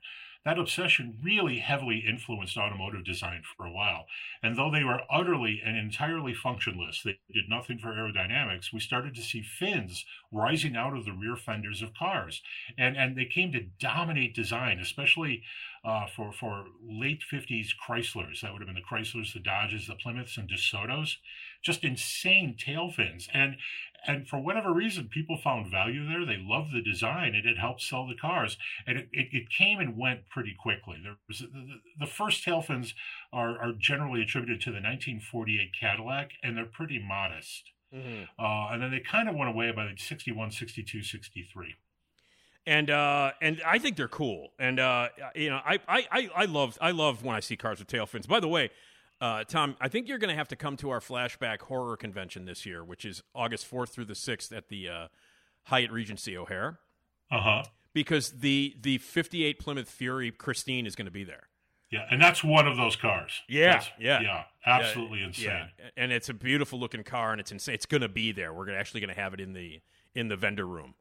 that 0.44 0.58
obsession 0.58 1.18
really 1.22 1.58
heavily 1.58 2.02
influenced 2.06 2.56
automotive 2.56 3.04
design 3.04 3.42
for 3.56 3.66
a 3.66 3.72
while. 3.72 4.06
And 4.42 4.56
though 4.56 4.70
they 4.70 4.84
were 4.84 5.02
utterly 5.10 5.60
and 5.64 5.76
entirely 5.76 6.32
functionless, 6.32 7.02
they 7.02 7.18
did 7.32 7.48
nothing 7.48 7.78
for 7.78 7.88
aerodynamics. 7.88 8.72
We 8.72 8.80
started 8.80 9.14
to 9.16 9.22
see 9.22 9.42
fins 9.42 10.06
rising 10.32 10.76
out 10.76 10.96
of 10.96 11.04
the 11.04 11.12
rear 11.12 11.36
fenders 11.36 11.82
of 11.82 11.94
cars, 11.94 12.42
and 12.78 12.96
and 12.96 13.16
they 13.16 13.26
came 13.26 13.52
to 13.52 13.66
dominate 13.78 14.34
design, 14.34 14.78
especially 14.78 15.42
uh, 15.84 16.06
for 16.06 16.32
for 16.32 16.66
late 16.82 17.22
'50s 17.30 17.68
Chryslers. 17.76 18.40
That 18.40 18.52
would 18.52 18.62
have 18.62 18.68
been 18.68 18.76
the 18.76 18.82
Chryslers, 18.82 19.32
the 19.34 19.40
Dodges, 19.40 19.86
the 19.86 19.94
Plymouths, 19.94 20.38
and 20.38 20.48
DeSotos. 20.48 21.16
Just 21.62 21.84
insane 21.84 22.56
tail 22.58 22.90
fins, 22.90 23.28
and 23.34 23.56
and 24.06 24.26
for 24.28 24.38
whatever 24.38 24.72
reason, 24.72 25.08
people 25.08 25.36
found 25.36 25.70
value 25.70 26.06
there. 26.08 26.24
They 26.24 26.38
loved 26.38 26.72
the 26.72 26.82
design, 26.82 27.34
and 27.34 27.46
it 27.46 27.58
helped 27.58 27.82
sell 27.82 28.06
the 28.06 28.14
cars. 28.14 28.56
And 28.86 28.98
it, 28.98 29.08
it, 29.12 29.28
it 29.32 29.50
came 29.50 29.78
and 29.78 29.96
went 29.96 30.28
pretty 30.28 30.54
quickly. 30.58 30.96
There 31.02 31.16
was 31.28 31.40
the, 31.40 31.80
the 31.98 32.06
first 32.06 32.42
tail 32.44 32.62
fins 32.62 32.94
are 33.32 33.58
are 33.60 33.72
generally 33.72 34.22
attributed 34.22 34.60
to 34.62 34.70
the 34.70 34.76
1948 34.76 35.70
Cadillac, 35.78 36.30
and 36.42 36.56
they're 36.56 36.64
pretty 36.64 36.98
modest. 36.98 37.70
Uh, 38.38 38.68
and 38.72 38.82
then 38.82 38.90
they 38.90 39.00
kind 39.00 39.28
of 39.28 39.34
went 39.34 39.50
away 39.50 39.72
by 39.72 39.84
the 39.84 39.96
61, 39.96 40.52
62, 40.52 41.02
63. 41.02 41.74
and 42.66 42.90
uh, 42.90 43.32
and 43.40 43.60
I 43.66 43.78
think 43.78 43.96
they're 43.96 44.08
cool. 44.08 44.52
And 44.58 44.78
uh, 44.78 45.08
you 45.34 45.50
know, 45.50 45.60
I, 45.64 45.78
I, 45.88 46.06
I, 46.10 46.30
I 46.36 46.44
love 46.44 46.78
I 46.80 46.90
love 46.92 47.24
when 47.24 47.34
I 47.34 47.40
see 47.40 47.56
cars 47.56 47.78
with 47.78 47.88
tail 47.88 48.06
fins. 48.06 48.26
By 48.26 48.40
the 48.40 48.48
way, 48.48 48.70
uh, 49.20 49.44
Tom, 49.44 49.76
I 49.80 49.88
think 49.88 50.08
you're 50.08 50.18
going 50.18 50.30
to 50.30 50.36
have 50.36 50.48
to 50.48 50.56
come 50.56 50.76
to 50.78 50.90
our 50.90 51.00
flashback 51.00 51.60
horror 51.62 51.96
convention 51.96 52.44
this 52.46 52.64
year, 52.64 52.82
which 52.84 53.04
is 53.04 53.22
August 53.34 53.66
fourth 53.66 53.90
through 53.92 54.06
the 54.06 54.14
sixth 54.14 54.52
at 54.52 54.68
the 54.68 54.88
uh, 54.88 55.08
Hyatt 55.64 55.90
Regency 55.92 56.36
O'Hare, 56.36 56.78
Uh 57.30 57.40
huh. 57.40 57.62
because 57.92 58.30
the 58.30 58.76
the 58.80 58.98
'58 58.98 59.58
Plymouth 59.58 59.90
Fury 59.90 60.30
Christine 60.30 60.86
is 60.86 60.94
going 60.96 61.06
to 61.06 61.10
be 61.12 61.24
there. 61.24 61.48
Yeah, 61.90 62.06
and 62.08 62.22
that's 62.22 62.44
one 62.44 62.68
of 62.68 62.76
those 62.76 62.94
cars. 62.94 63.42
Yeah, 63.48 63.72
That's- 63.72 63.90
yeah. 63.98 64.20
yeah, 64.20 64.44
absolutely 64.64 65.18
Yeah, 65.20 65.26
insane. 65.26 65.44
Yeah, 65.78 65.86
and 65.96 66.12
it's 66.12 66.28
a 66.28 66.34
beautiful 66.34 66.78
looking 66.78 67.02
car, 67.02 67.32
and 67.32 67.40
it's 67.40 67.50
insane. 67.50 67.74
It's 67.74 67.84
going 67.86 68.02
to 68.02 68.08
be 68.08 68.30
there. 68.30 68.54
We're 68.54 68.64
gonna, 68.66 68.78
actually 68.78 69.00
going 69.00 69.12
to 69.12 69.20
have 69.20 69.34
it 69.34 69.40
in 69.40 69.52
the 69.54 69.80
in 70.14 70.28
the 70.28 70.36
vendor 70.36 70.66
room. 70.66 70.94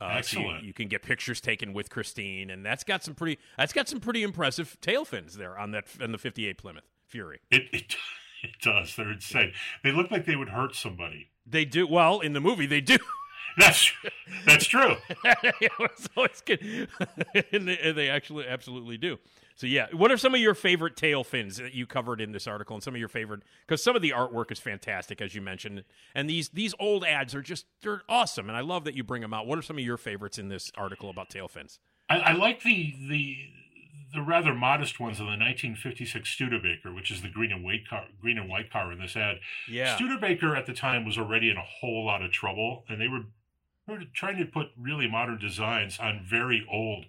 Uh, 0.00 0.04
so 0.22 0.38
you- 0.38 0.44
Excellent. 0.46 0.64
you, 0.64 0.72
can 0.72 0.88
get 0.88 1.02
pictures 1.02 1.40
taken 1.40 1.72
with 1.72 1.90
Christine, 1.90 2.50
and 2.50 2.64
that's 2.64 2.84
got 2.84 3.02
some 3.02 3.14
pretty 3.14 3.38
that's 3.58 3.72
got 3.72 3.88
some 3.88 3.98
pretty 3.98 4.22
impressive 4.22 4.78
tail 4.80 5.04
fins 5.04 5.36
there 5.36 5.58
on 5.58 5.72
that 5.72 5.86
on 6.00 6.12
the 6.12 6.18
'58 6.18 6.56
Plymouth 6.58 6.84
Fury. 7.06 7.40
It, 7.50 7.68
it 7.72 7.96
it 8.42 8.60
does. 8.62 8.94
They're 8.96 9.12
insane. 9.12 9.52
They 9.82 9.92
look 9.92 10.10
like 10.10 10.26
they 10.26 10.36
would 10.36 10.50
hurt 10.50 10.74
somebody. 10.74 11.28
They 11.46 11.64
do 11.64 11.86
well 11.86 12.20
in 12.20 12.32
the 12.32 12.40
movie. 12.40 12.66
They 12.66 12.80
do. 12.80 12.96
That's 13.58 13.90
that's 14.44 14.66
true. 14.66 14.96
it's 15.24 16.40
good. 16.42 16.88
and, 17.52 17.66
they, 17.66 17.78
and 17.78 17.96
they 17.96 18.10
actually 18.10 18.46
absolutely 18.46 18.98
do. 18.98 19.18
So 19.54 19.66
yeah, 19.66 19.86
what 19.92 20.12
are 20.12 20.18
some 20.18 20.34
of 20.34 20.40
your 20.40 20.54
favorite 20.54 20.94
tail 20.94 21.24
fins 21.24 21.56
that 21.56 21.72
you 21.72 21.86
covered 21.86 22.20
in 22.20 22.32
this 22.32 22.46
article, 22.46 22.76
and 22.76 22.82
some 22.82 22.94
of 22.94 23.00
your 23.00 23.08
favorite? 23.08 23.40
Because 23.66 23.82
some 23.82 23.96
of 23.96 24.02
the 24.02 24.10
artwork 24.10 24.52
is 24.52 24.58
fantastic, 24.58 25.22
as 25.22 25.34
you 25.34 25.40
mentioned, 25.40 25.84
and 26.14 26.28
these 26.28 26.50
these 26.50 26.74
old 26.78 27.02
ads 27.02 27.34
are 27.34 27.40
just 27.40 27.64
they're 27.80 28.02
awesome, 28.10 28.48
and 28.50 28.58
I 28.58 28.60
love 28.60 28.84
that 28.84 28.94
you 28.94 29.02
bring 29.02 29.22
them 29.22 29.32
out. 29.32 29.46
What 29.46 29.58
are 29.58 29.62
some 29.62 29.78
of 29.78 29.84
your 29.84 29.96
favorites 29.96 30.38
in 30.38 30.48
this 30.48 30.70
article 30.76 31.08
about 31.08 31.30
tail 31.30 31.48
fins? 31.48 31.78
I, 32.10 32.18
I 32.18 32.32
like 32.34 32.62
the 32.62 32.94
the 33.08 33.38
the 34.14 34.22
rather 34.22 34.54
modest 34.54 34.98
ones 35.00 35.18
of 35.18 35.26
the 35.26 35.32
1956 35.32 36.28
Studebaker, 36.28 36.92
which 36.92 37.10
is 37.10 37.22
the 37.22 37.28
green 37.28 37.52
and 37.52 37.64
white 37.64 37.88
car, 37.88 38.06
green 38.20 38.38
and 38.38 38.48
white 38.48 38.70
car 38.70 38.92
in 38.92 38.98
this 38.98 39.16
ad. 39.16 39.38
Yeah. 39.68 39.94
Studebaker 39.96 40.54
at 40.56 40.66
the 40.66 40.72
time 40.72 41.04
was 41.04 41.18
already 41.18 41.50
in 41.50 41.56
a 41.56 41.62
whole 41.62 42.04
lot 42.06 42.22
of 42.22 42.30
trouble, 42.32 42.84
and 42.88 43.00
they 43.00 43.08
were 43.08 43.24
were 43.88 44.00
trying 44.14 44.36
to 44.38 44.44
put 44.44 44.68
really 44.76 45.08
modern 45.08 45.38
designs 45.38 45.98
on 46.00 46.20
very 46.28 46.66
old 46.70 47.04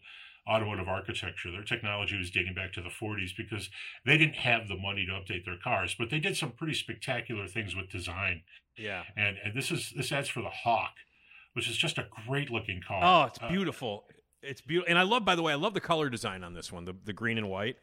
automotive 0.48 0.88
architecture. 0.88 1.52
Their 1.52 1.64
technology 1.64 2.16
was 2.18 2.30
dating 2.30 2.54
back 2.54 2.72
to 2.74 2.82
the 2.82 2.90
40s 2.90 3.36
because 3.36 3.70
they 4.06 4.16
didn't 4.18 4.36
have 4.36 4.68
the 4.68 4.78
money 4.78 5.06
to 5.08 5.12
update 5.12 5.44
their 5.44 5.58
cars, 5.58 5.96
but 5.98 6.10
they 6.12 6.20
did 6.20 6.38
some 6.38 6.52
pretty 6.52 6.76
spectacular 6.76 7.48
things 7.48 7.76
with 7.76 7.90
design. 7.90 8.44
Yeah. 8.78 9.04
And 9.16 9.38
and 9.44 9.56
this 9.56 9.72
is 9.72 9.92
this 9.96 10.12
adds 10.12 10.30
for 10.30 10.42
the 10.42 10.50
Hawk, 10.52 10.94
which 11.54 11.68
is 11.68 11.76
just 11.78 11.98
a 11.98 12.08
great 12.28 12.52
looking 12.52 12.80
car. 12.88 13.02
Oh, 13.04 13.28
it's 13.28 13.40
Uh, 13.42 13.50
beautiful. 13.50 14.06
It's 14.48 14.62
beautiful. 14.62 14.90
And 14.90 14.98
I 14.98 15.04
love, 15.04 15.26
by 15.26 15.36
the 15.36 15.44
way, 15.44 15.54
I 15.54 15.56
love 15.56 15.74
the 15.74 15.82
color 15.82 16.10
design 16.10 16.44
on 16.44 16.54
this 16.54 16.72
one, 16.72 16.86
the, 16.86 16.96
the 17.06 17.14
green 17.14 17.38
and 17.38 17.50
white. 17.50 17.78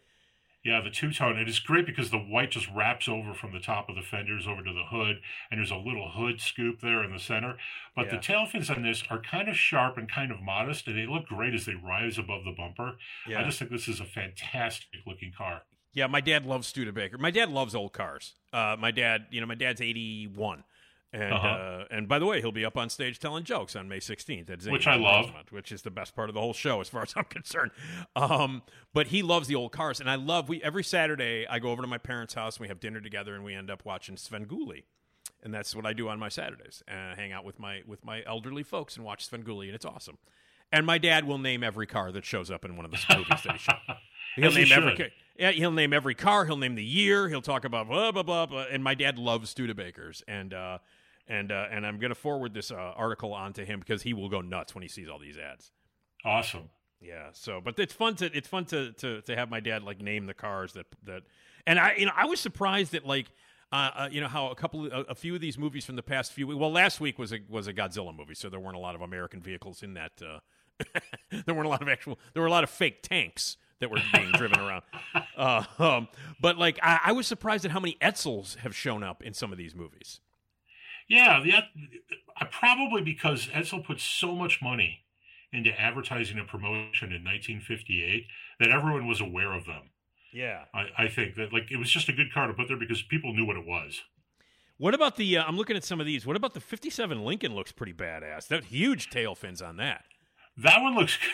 Yeah, 0.64 0.80
the 0.80 0.88
two 0.88 1.12
tone. 1.12 1.36
It 1.36 1.46
is 1.46 1.58
great 1.58 1.84
because 1.84 2.10
the 2.10 2.16
white 2.16 2.50
just 2.52 2.70
wraps 2.74 3.06
over 3.06 3.34
from 3.34 3.52
the 3.52 3.60
top 3.60 3.90
of 3.90 3.96
the 3.96 4.00
fenders 4.00 4.46
over 4.46 4.62
to 4.62 4.72
the 4.72 4.86
hood, 4.96 5.20
and 5.50 5.58
there's 5.58 5.70
a 5.70 5.76
little 5.76 6.08
hood 6.08 6.40
scoop 6.40 6.80
there 6.80 7.04
in 7.04 7.12
the 7.12 7.18
center. 7.18 7.58
But 7.94 8.08
the 8.08 8.16
tail 8.16 8.46
fins 8.46 8.70
on 8.70 8.82
this 8.82 9.04
are 9.10 9.20
kind 9.20 9.50
of 9.50 9.58
sharp 9.58 9.98
and 9.98 10.10
kind 10.10 10.32
of 10.32 10.40
modest, 10.40 10.86
and 10.86 10.96
they 10.96 11.06
look 11.06 11.26
great 11.26 11.52
as 11.52 11.66
they 11.66 11.74
rise 11.74 12.16
above 12.16 12.44
the 12.44 12.54
bumper. 12.56 12.96
Yeah. 13.28 13.40
I 13.40 13.44
just 13.44 13.58
think 13.58 13.70
this 13.70 13.88
is 13.88 14.00
a 14.00 14.06
fantastic 14.06 15.00
looking 15.06 15.32
car. 15.36 15.64
Yeah, 15.92 16.06
my 16.06 16.22
dad 16.22 16.46
loves 16.46 16.66
Studebaker. 16.66 17.18
My 17.18 17.30
dad 17.30 17.50
loves 17.50 17.74
old 17.74 17.92
cars. 17.92 18.32
Uh, 18.50 18.74
my 18.78 18.90
dad, 18.90 19.26
you 19.30 19.42
know, 19.42 19.46
my 19.46 19.54
dad's 19.54 19.82
eighty-one, 19.82 20.64
and 21.14 21.32
Uh-huh. 21.32 21.46
uh, 21.48 21.84
and 21.90 22.08
by 22.08 22.18
the 22.18 22.26
way, 22.26 22.40
he'll 22.40 22.50
be 22.52 22.64
up 22.64 22.76
on 22.76 22.90
stage 22.90 23.18
telling 23.20 23.44
jokes 23.44 23.76
on 23.76 23.88
May 23.88 24.00
sixteenth 24.00 24.50
at 24.50 24.58
Zanies 24.58 24.72
Which 24.72 24.86
I 24.86 24.96
love. 24.96 25.30
Which 25.50 25.70
is 25.72 25.82
the 25.82 25.90
best 25.90 26.14
part 26.16 26.28
of 26.28 26.34
the 26.34 26.40
whole 26.40 26.52
show, 26.52 26.80
as 26.80 26.88
far 26.88 27.02
as 27.04 27.14
I'm 27.16 27.24
concerned. 27.24 27.70
Um, 28.16 28.62
but 28.92 29.06
he 29.08 29.22
loves 29.22 29.46
the 29.48 29.54
old 29.54 29.72
cars, 29.72 30.00
and 30.00 30.10
I 30.10 30.16
love. 30.16 30.48
We 30.48 30.62
every 30.62 30.84
Saturday 30.84 31.46
I 31.48 31.58
go 31.60 31.70
over 31.70 31.82
to 31.82 31.88
my 31.88 31.98
parents' 31.98 32.34
house 32.34 32.56
and 32.56 32.62
we 32.62 32.68
have 32.68 32.80
dinner 32.80 33.00
together, 33.00 33.34
and 33.34 33.44
we 33.44 33.54
end 33.54 33.70
up 33.70 33.84
watching 33.84 34.16
Sven 34.16 34.46
Svengoolie. 34.46 34.82
And 35.42 35.52
that's 35.54 35.76
what 35.76 35.84
I 35.86 35.92
do 35.92 36.08
on 36.08 36.18
my 36.18 36.28
Saturdays. 36.30 36.82
Uh, 36.88 37.14
hang 37.14 37.30
out 37.32 37.44
with 37.44 37.58
my 37.58 37.82
with 37.86 38.04
my 38.04 38.22
elderly 38.26 38.62
folks 38.62 38.96
and 38.96 39.04
watch 39.04 39.24
Sven 39.26 39.42
Svengoolie, 39.44 39.66
and 39.66 39.74
it's 39.74 39.84
awesome. 39.84 40.18
And 40.72 40.84
my 40.86 40.98
dad 40.98 41.24
will 41.26 41.38
name 41.38 41.62
every 41.62 41.86
car 41.86 42.10
that 42.10 42.24
shows 42.24 42.50
up 42.50 42.64
in 42.64 42.76
one 42.76 42.84
of 42.84 42.90
the 42.90 42.98
movies 43.16 43.28
that 43.44 43.52
he 43.52 43.58
shows. 43.58 43.76
He'll 44.34 44.46
As 44.46 44.56
he 44.56 44.64
name 44.64 44.72
every 44.72 45.12
yeah, 45.38 45.50
he'll 45.52 45.70
name 45.70 45.92
every 45.92 46.14
car. 46.14 46.46
He'll 46.46 46.56
name 46.56 46.74
the 46.74 46.84
year. 46.84 47.28
He'll 47.28 47.42
talk 47.42 47.64
about 47.64 47.88
blah 47.88 48.10
blah 48.10 48.22
blah. 48.22 48.46
blah. 48.46 48.64
And 48.70 48.82
my 48.82 48.94
dad 48.94 49.18
loves 49.18 49.54
Studebakers, 49.54 50.22
and 50.26 50.52
uh, 50.54 50.78
and 51.26 51.52
uh, 51.52 51.66
and 51.70 51.86
I'm 51.86 51.98
gonna 51.98 52.14
forward 52.14 52.54
this 52.54 52.70
uh, 52.70 52.74
article 52.74 53.32
on 53.32 53.52
to 53.54 53.64
him 53.64 53.80
because 53.80 54.02
he 54.02 54.12
will 54.12 54.28
go 54.28 54.40
nuts 54.40 54.74
when 54.74 54.82
he 54.82 54.88
sees 54.88 55.08
all 55.08 55.18
these 55.18 55.38
ads. 55.38 55.72
Awesome. 56.24 56.70
Yeah. 57.00 57.28
So, 57.32 57.60
but 57.62 57.78
it's 57.78 57.92
fun 57.92 58.16
to 58.16 58.26
it's 58.36 58.48
fun 58.48 58.64
to 58.66 58.92
to 58.92 59.20
to 59.22 59.36
have 59.36 59.50
my 59.50 59.60
dad 59.60 59.82
like 59.82 60.00
name 60.00 60.26
the 60.26 60.34
cars 60.34 60.72
that 60.74 60.86
that, 61.04 61.22
and 61.66 61.78
I 61.78 61.94
you 61.96 62.06
know 62.06 62.12
I 62.16 62.26
was 62.26 62.40
surprised 62.40 62.92
that 62.92 63.06
like. 63.06 63.26
Uh, 63.72 63.90
uh, 63.96 64.08
you 64.12 64.20
know 64.20 64.28
how 64.28 64.50
a 64.50 64.54
couple, 64.54 64.86
a, 64.86 65.00
a 65.08 65.14
few 65.16 65.34
of 65.34 65.40
these 65.40 65.58
movies 65.58 65.84
from 65.84 65.96
the 65.96 66.02
past 66.02 66.32
few. 66.32 66.46
Well, 66.46 66.70
last 66.70 67.00
week 67.00 67.18
was 67.18 67.32
a 67.32 67.38
was 67.48 67.66
a 67.66 67.72
Godzilla 67.72 68.16
movie, 68.16 68.34
so 68.34 68.48
there 68.48 68.60
weren't 68.60 68.76
a 68.76 68.80
lot 68.80 68.94
of 68.94 69.00
American 69.00 69.40
vehicles 69.40 69.82
in 69.82 69.94
that. 69.94 70.12
Uh, 70.22 70.38
there 71.44 71.54
weren't 71.54 71.66
a 71.66 71.70
lot 71.70 71.82
of 71.82 71.88
actual. 71.88 72.20
There 72.34 72.42
were 72.42 72.46
a 72.46 72.52
lot 72.52 72.62
of 72.62 72.70
fake 72.70 73.02
tanks 73.02 73.56
that 73.80 73.90
were 73.90 74.00
being 74.12 74.30
driven 74.32 74.58
around. 74.58 74.82
Uh, 75.36 75.64
um, 75.80 76.08
but 76.40 76.58
like, 76.58 76.78
I, 76.80 77.00
I 77.06 77.12
was 77.12 77.26
surprised 77.26 77.64
at 77.64 77.72
how 77.72 77.80
many 77.80 77.96
Edsels 78.00 78.56
have 78.58 78.74
shown 78.74 79.02
up 79.02 79.20
in 79.20 79.34
some 79.34 79.50
of 79.50 79.58
these 79.58 79.74
movies. 79.74 80.20
Yeah, 81.08 81.40
the, 81.42 81.52
uh, 81.54 82.44
probably 82.50 83.02
because 83.02 83.46
Edsel 83.48 83.84
put 83.84 84.00
so 84.00 84.34
much 84.34 84.60
money 84.62 85.04
into 85.52 85.70
advertising 85.78 86.38
and 86.38 86.48
promotion 86.48 87.12
in 87.12 87.22
1958 87.22 88.26
that 88.60 88.70
everyone 88.70 89.06
was 89.06 89.20
aware 89.20 89.52
of 89.52 89.66
them. 89.66 89.90
Yeah. 90.32 90.64
I, 90.74 91.04
I 91.04 91.08
think 91.08 91.36
that 91.36 91.52
like 91.52 91.70
it 91.70 91.76
was 91.76 91.90
just 91.90 92.08
a 92.08 92.12
good 92.12 92.32
car 92.32 92.48
to 92.48 92.54
put 92.54 92.68
there 92.68 92.76
because 92.76 93.02
people 93.02 93.32
knew 93.32 93.46
what 93.46 93.56
it 93.56 93.66
was. 93.66 94.02
What 94.78 94.94
about 94.94 95.16
the? 95.16 95.38
Uh, 95.38 95.44
I'm 95.44 95.56
looking 95.56 95.76
at 95.76 95.84
some 95.84 96.00
of 96.00 96.06
these. 96.06 96.26
What 96.26 96.34
about 96.36 96.54
the 96.54 96.60
'57 96.60 97.24
Lincoln? 97.24 97.54
Looks 97.54 97.70
pretty 97.70 97.92
badass. 97.92 98.48
That 98.48 98.64
huge 98.64 99.08
tail 99.08 99.36
fins 99.36 99.62
on 99.62 99.76
that. 99.76 100.04
That 100.56 100.82
one 100.82 100.94
looks. 100.94 101.18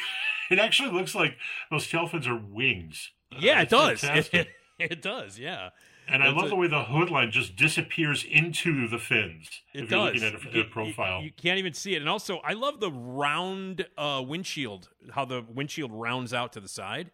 It 0.51 0.59
actually 0.59 0.91
looks 0.91 1.15
like 1.15 1.37
those 1.71 1.87
tail 1.87 2.09
fins 2.09 2.27
are 2.27 2.35
wings. 2.37 3.13
Yeah, 3.39 3.63
it 3.63 3.69
does. 3.69 4.03
It, 4.03 4.07
fantastic. 4.07 4.49
it 4.81 5.01
does. 5.01 5.39
Yeah. 5.39 5.69
And 6.09 6.23
I 6.25 6.31
love 6.31 6.47
a- 6.47 6.49
the 6.49 6.57
way 6.57 6.67
the 6.67 6.85
hood 6.85 7.11
line 7.11 7.31
just 7.31 7.55
disappears 7.57 8.25
into 8.25 8.89
the 8.89 8.99
fins. 8.99 9.49
It 9.73 9.85
if 9.85 9.89
does. 9.91 10.15
you're 10.21 10.31
looking 10.33 10.47
at 10.47 10.53
a, 10.53 10.57
You- 10.57 10.63
a 10.63 10.65
profile. 10.65 11.21
You, 11.21 11.27
you 11.27 11.33
can't 11.33 11.59
even 11.59 11.73
see 11.75 11.95
it. 11.95 11.99
And 12.03 12.09
also, 12.09 12.39
I 12.39 12.53
love 12.55 12.81
the 12.81 12.91
round 12.91 13.87
uh, 13.97 14.23
windshield. 14.27 14.89
How 15.13 15.25
the 15.25 15.45
windshield 15.49 15.93
rounds 15.93 16.35
out 16.35 16.53
to 16.55 16.61
the 16.61 16.69
side. 16.69 17.11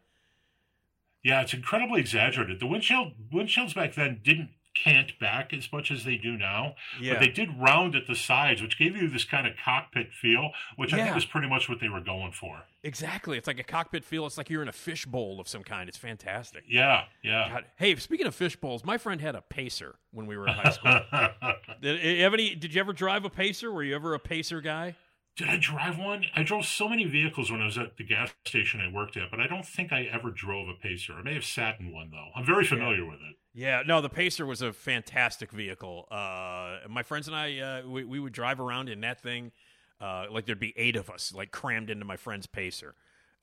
yeah, 1.23 1.43
it's 1.43 1.53
incredibly 1.55 2.01
exaggerated. 2.01 2.61
The 2.61 2.67
windshield 2.67 3.13
windshields 3.33 3.75
back 3.75 3.95
then 3.95 4.21
didn't 4.23 4.51
cant 4.83 5.19
back 5.19 5.53
as 5.53 5.73
much 5.73 5.91
as 5.91 6.05
they 6.05 6.17
do 6.17 6.37
now. 6.37 6.75
Yeah. 7.01 7.15
But 7.15 7.21
they 7.21 7.29
did 7.29 7.59
round 7.59 7.95
at 7.95 8.07
the 8.07 8.15
sides, 8.15 8.63
which 8.63 8.79
gave 8.79 8.97
you 8.97 9.09
this 9.09 9.25
kind 9.25 9.47
of 9.47 9.55
cockpit 9.63 10.13
feel, 10.13 10.51
which 10.77 10.93
I 10.93 11.05
think 11.05 11.17
is 11.17 11.25
pretty 11.25 11.49
much 11.49 11.69
what 11.69 11.81
they 11.81 11.89
were 11.89 12.01
going 12.01 12.33
for. 12.33 12.63
Exactly. 12.83 13.37
It's 13.37 13.47
like 13.47 13.59
a 13.59 13.65
cockpit 13.65 14.05
feel. 14.05 14.27
It's 14.27 14.39
like 14.39 14.49
you're 14.49 14.63
in 14.63 14.69
a 14.69 14.73
fishbowl 14.73 15.41
of 15.41 15.49
some 15.49 15.63
kind. 15.63 15.89
It's 15.89 15.99
fantastic. 15.99 16.65
Yeah, 16.69 17.05
yeah. 17.23 17.49
God. 17.49 17.65
Hey, 17.77 17.97
speaking 17.97 18.27
of 18.27 18.35
fish 18.35 18.57
bowls, 18.57 18.85
my 18.85 18.99
friend 18.99 19.21
had 19.21 19.35
a 19.35 19.43
pacer 19.43 19.97
when 20.13 20.27
we 20.27 20.37
were 20.37 20.47
in 20.47 20.55
high 20.55 20.71
school. 20.71 21.01
did, 21.83 22.01
eh, 22.01 22.23
have 22.23 22.35
any, 22.35 22.55
did 22.55 22.75
you 22.75 22.81
ever 22.81 22.93
drive 22.93 23.25
a 23.25 23.31
pacer? 23.31 23.73
Were 23.73 23.83
you 23.83 23.95
ever 23.95 24.15
a 24.15 24.21
pacer 24.21 24.61
guy? 24.61 24.95
Did 25.37 25.49
I 25.51 25.59
drive 25.59 25.99
one? 25.99 26.25
I 26.35 26.43
drove 26.43 26.65
so 26.65 26.89
many 26.89 27.05
vehicles 27.05 27.51
when 27.51 27.61
I 27.61 27.67
was 27.67 27.77
at 27.77 27.99
the 27.99 28.05
gas 28.05 28.31
station 28.47 28.81
I 28.81 28.91
worked 28.91 29.19
at, 29.19 29.31
but 29.31 29.39
I 29.39 29.47
don't 29.47 29.67
think 29.67 29.93
I 29.93 30.05
ever 30.05 30.31
drove 30.31 30.67
a 30.69 30.73
Pacer. 30.73 31.13
I 31.13 31.23
may 31.23 31.35
have 31.35 31.45
sat 31.45 31.79
in 31.79 31.93
one 31.93 32.11
though. 32.11 32.29
I'm 32.35 32.47
very 32.47 32.65
familiar 32.65 33.05
with 33.05 33.17
it. 33.17 33.37
Yeah, 33.57 33.83
no, 33.87 34.03
the 34.03 34.11
Pacer 34.11 34.45
was 34.45 34.61
a 34.61 34.71
fantastic 34.71 35.51
vehicle. 35.51 36.07
Uh, 36.11 36.81
my 36.91 37.03
friends 37.03 37.27
and 37.27 37.35
I, 37.35 37.59
uh, 37.59 37.89
we, 37.89 38.05
we 38.05 38.21
would 38.21 38.35
drive 38.35 38.61
around 38.61 38.91
in 38.91 39.01
that 39.01 39.23
thing. 39.23 39.51
Uh, 39.99 40.27
like 40.31 40.45
there'd 40.45 40.61
be 40.61 40.75
eight 40.77 40.95
of 40.95 41.09
us, 41.09 41.33
like 41.35 41.53
crammed 41.53 41.89
into 41.89 42.05
my 42.05 42.19
friend's 42.19 42.47
Pacer. 42.47 42.95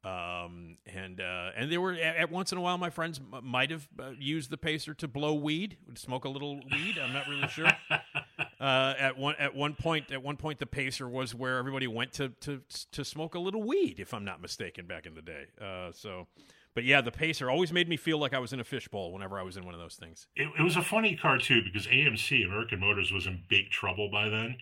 Um, 0.04 0.76
and 0.86 1.20
uh, 1.20 1.52
and 1.56 1.72
they 1.72 1.80
were 1.80 1.94
at, 1.94 2.18
at 2.18 2.32
once 2.32 2.52
in 2.52 2.60
a 2.60 2.62
while, 2.62 2.78
my 2.78 2.92
friends 2.92 3.20
m- 3.34 3.44
might 3.44 3.72
have 3.72 3.88
uh, 3.98 4.12
used 4.20 4.52
the 4.52 4.58
Pacer 4.58 4.94
to 4.96 5.08
blow 5.08 5.34
weed, 5.34 5.78
smoke 5.96 6.26
a 6.26 6.30
little 6.30 6.58
weed. 6.58 7.00
I'm 7.02 7.14
not 7.14 7.28
really 7.28 7.48
sure. 7.48 7.72
Uh, 8.60 8.94
at 8.98 9.18
one 9.18 9.36
at 9.40 9.54
one 9.54 9.74
point, 9.74 10.10
at 10.10 10.24
one 10.24 10.38
point, 10.38 10.58
the 10.58 10.66
Pacer 10.66 11.08
was 11.10 11.36
where 11.36 11.58
everybody 11.58 11.86
went 11.86 12.14
to 12.14 12.30
to 12.40 12.62
to 12.94 13.04
smoke 13.04 13.36
a 13.36 13.40
little 13.40 13.62
weed, 13.62 14.00
if 14.00 14.14
I'm 14.14 14.24
not 14.24 14.42
mistaken, 14.42 14.86
back 14.86 15.06
in 15.06 15.16
the 15.16 15.22
day. 15.22 15.48
Uh, 15.62 15.92
so, 15.92 16.28
but 16.76 16.84
yeah, 16.84 17.02
the 17.02 17.12
Pacer 17.12 17.50
always 17.50 17.72
made 17.72 17.88
me 17.88 17.98
feel 17.98 18.18
like 18.18 18.34
I 18.34 18.40
was 18.40 18.54
in 18.54 18.60
a 18.60 18.64
fishbowl 18.64 19.12
whenever 19.14 19.40
I 19.40 19.44
was 19.44 19.58
in 19.58 19.66
one 19.66 19.74
of 19.74 19.80
those 19.80 19.96
things. 19.96 20.28
It, 20.36 20.50
it 20.58 20.62
was 20.64 20.76
a 20.76 20.82
funny 20.82 21.16
car 21.16 21.38
too 21.38 21.62
because 21.64 21.88
AMC 21.88 22.46
American 22.46 22.80
Motors 22.80 23.12
was 23.12 23.28
in 23.28 23.44
big 23.50 23.70
trouble 23.70 24.10
by 24.12 24.30
then, 24.30 24.58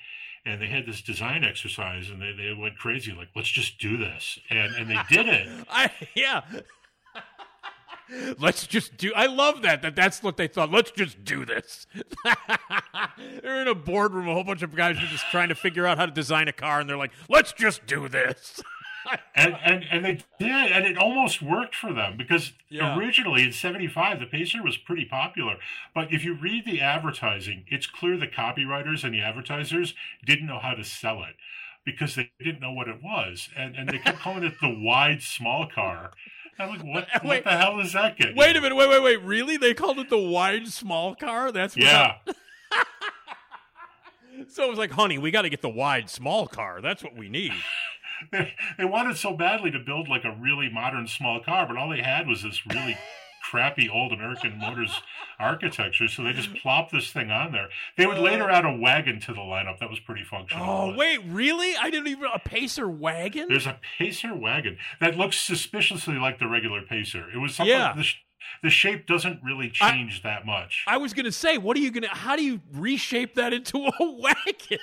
and 0.46 0.62
they 0.62 0.68
had 0.68 0.86
this 0.86 1.02
design 1.02 1.44
exercise 1.44 2.10
and 2.10 2.22
they, 2.22 2.34
they 2.34 2.54
went 2.54 2.78
crazy 2.78 3.12
like 3.12 3.30
let's 3.36 3.50
just 3.50 3.80
do 3.80 3.98
this 3.98 4.40
and 4.50 4.76
and 4.76 4.90
they 4.90 5.00
did 5.10 5.28
it. 5.28 5.48
I 5.70 5.92
yeah. 6.16 6.42
Let's 8.40 8.68
just 8.68 8.98
do. 8.98 9.14
I 9.16 9.28
love 9.28 9.62
that. 9.62 9.82
That 9.82 9.96
that's 9.96 10.22
what 10.22 10.36
they 10.36 10.48
thought. 10.48 10.70
Let's 10.70 10.92
just 10.92 11.24
do 11.24 11.46
this. 11.46 11.88
they're 13.42 13.62
in 13.62 13.68
a 13.68 13.76
boardroom. 13.76 14.28
A 14.28 14.34
whole 14.34 14.44
bunch 14.44 14.64
of 14.64 14.76
guys 14.76 14.98
are 14.98 15.08
just 15.08 15.26
trying 15.32 15.50
to 15.50 15.56
figure 15.56 15.88
out 15.88 15.98
how 15.98 16.06
to 16.06 16.12
design 16.12 16.48
a 16.48 16.54
car, 16.54 16.82
and 16.82 16.90
they're 16.90 16.98
like, 16.98 17.14
"Let's 17.30 17.54
just 17.54 17.86
do 17.86 18.10
this." 18.10 18.62
And, 19.36 19.56
and 19.64 19.84
and 19.92 20.06
they 20.06 20.14
did, 20.40 20.72
and 20.72 20.86
it 20.86 20.98
almost 20.98 21.42
worked 21.42 21.76
for 21.76 21.94
them 21.94 22.18
because 22.18 22.54
Yeah. 22.70 22.98
originally 22.98 23.44
in 23.44 23.52
'75 23.52 24.20
the 24.20 24.26
Pacer 24.26 24.64
was 24.64 24.78
pretty 24.78 25.06
popular. 25.06 25.58
But 25.94 26.12
if 26.14 26.24
you 26.24 26.34
read 26.34 26.66
the 26.66 26.82
advertising, 26.82 27.66
it's 27.68 27.88
clear 27.88 28.18
the 28.18 28.28
copywriters 28.28 29.04
and 29.04 29.14
the 29.14 29.22
advertisers 29.22 29.94
didn't 30.26 30.48
know 30.48 30.60
how 30.60 30.74
to 30.74 30.84
sell 30.84 31.24
it 31.24 31.36
because 31.86 32.16
they 32.16 32.32
didn't 32.40 32.62
know 32.62 32.72
what 32.74 32.88
it 32.88 33.02
was, 33.04 33.50
and 33.58 33.76
and 33.76 33.90
they 33.90 34.00
kept 34.00 34.20
calling 34.20 34.44
it 34.44 34.56
the 34.62 34.70
wide 34.70 35.22
small 35.22 35.68
car. 35.68 36.12
I'm 36.60 36.70
like, 36.70 36.84
what, 36.84 37.08
Wait. 37.24 37.24
what 37.24 37.44
the 37.46 37.58
hell 37.58 37.80
is 37.80 37.94
that 37.94 38.18
getting? 38.18 38.36
wait 38.36 38.56
a 38.56 38.62
minute. 38.62 38.76
Wait, 38.76 38.88
wait, 38.90 39.02
wait. 39.02 39.22
Really? 39.24 39.58
They 39.58 39.74
called 39.74 39.98
it 39.98 40.10
the 40.12 40.18
wide 40.20 40.68
small 40.68 41.16
car. 41.16 41.52
That's 41.52 41.76
what 41.76 41.86
Yeah, 41.86 42.18
So 44.48 44.64
it 44.66 44.70
was 44.70 44.80
like, 44.80 44.92
honey, 44.92 45.18
we 45.18 45.32
got 45.32 45.44
to 45.44 45.50
get 45.50 45.62
the 45.62 45.70
wide 45.70 46.10
small 46.10 46.48
car. 46.48 46.82
That's 46.82 47.04
what 47.04 47.16
we 47.16 47.30
need. 47.30 47.54
They, 48.32 48.54
they 48.78 48.86
wanted 48.86 49.18
so 49.18 49.34
badly 49.34 49.72
to 49.72 49.80
build 49.80 50.08
like 50.08 50.24
a 50.24 50.36
really 50.40 50.70
modern 50.70 51.08
small 51.08 51.40
car, 51.40 51.68
but 51.68 51.78
all 51.78 51.90
they 51.90 52.02
had 52.02 52.28
was 52.28 52.44
this 52.44 52.66
really 52.66 52.98
crappy 53.44 53.90
old 53.90 54.14
American 54.14 54.58
Motors 54.58 55.02
architecture. 55.40 56.08
So 56.08 56.24
they 56.24 56.34
just 56.34 56.54
plopped 56.62 56.92
this 56.92 57.12
thing 57.12 57.32
on 57.32 57.52
there. 57.52 57.70
They 57.98 58.06
would 58.06 58.18
later 58.18 58.50
oh. 58.50 58.54
add 58.54 58.66
a 58.66 58.76
wagon 58.76 59.20
to 59.22 59.34
the 59.34 59.42
lineup 59.42 59.80
that 59.80 59.90
was 59.90 60.00
pretty 60.00 60.24
functional. 60.24 60.66
Oh 60.66 60.96
wait, 60.96 61.20
really? 61.26 61.76
I 61.76 61.90
didn't 61.90 62.08
even 62.08 62.30
a 62.34 62.40
Pacer 62.40 62.88
wagon. 62.88 63.48
There's 63.50 63.68
a 63.68 63.80
Pacer 63.98 64.36
wagon 64.36 64.78
that 65.00 65.18
looks 65.18 65.40
suspiciously 65.40 66.16
like 66.16 66.40
the 66.40 66.48
regular 66.48 66.82
Pacer. 66.82 67.26
It 67.34 67.38
was 67.38 67.56
something. 67.56 67.76
Yeah. 67.76 67.94
The, 67.96 68.06
the 68.64 68.70
shape 68.70 69.08
doesn't 69.08 69.40
really 69.44 69.70
change 69.70 70.24
that 70.24 70.46
much. 70.46 70.84
I 70.88 70.98
was 70.98 71.14
gonna 71.14 71.32
say, 71.32 71.58
what 71.58 71.78
are 71.78 71.80
you 71.80 71.92
gonna? 71.92 72.10
How 72.10 72.36
do 72.36 72.44
you 72.44 72.62
reshape 72.74 73.36
that 73.36 73.54
into 73.54 73.78
a 73.78 73.92
wagon? 74.00 74.80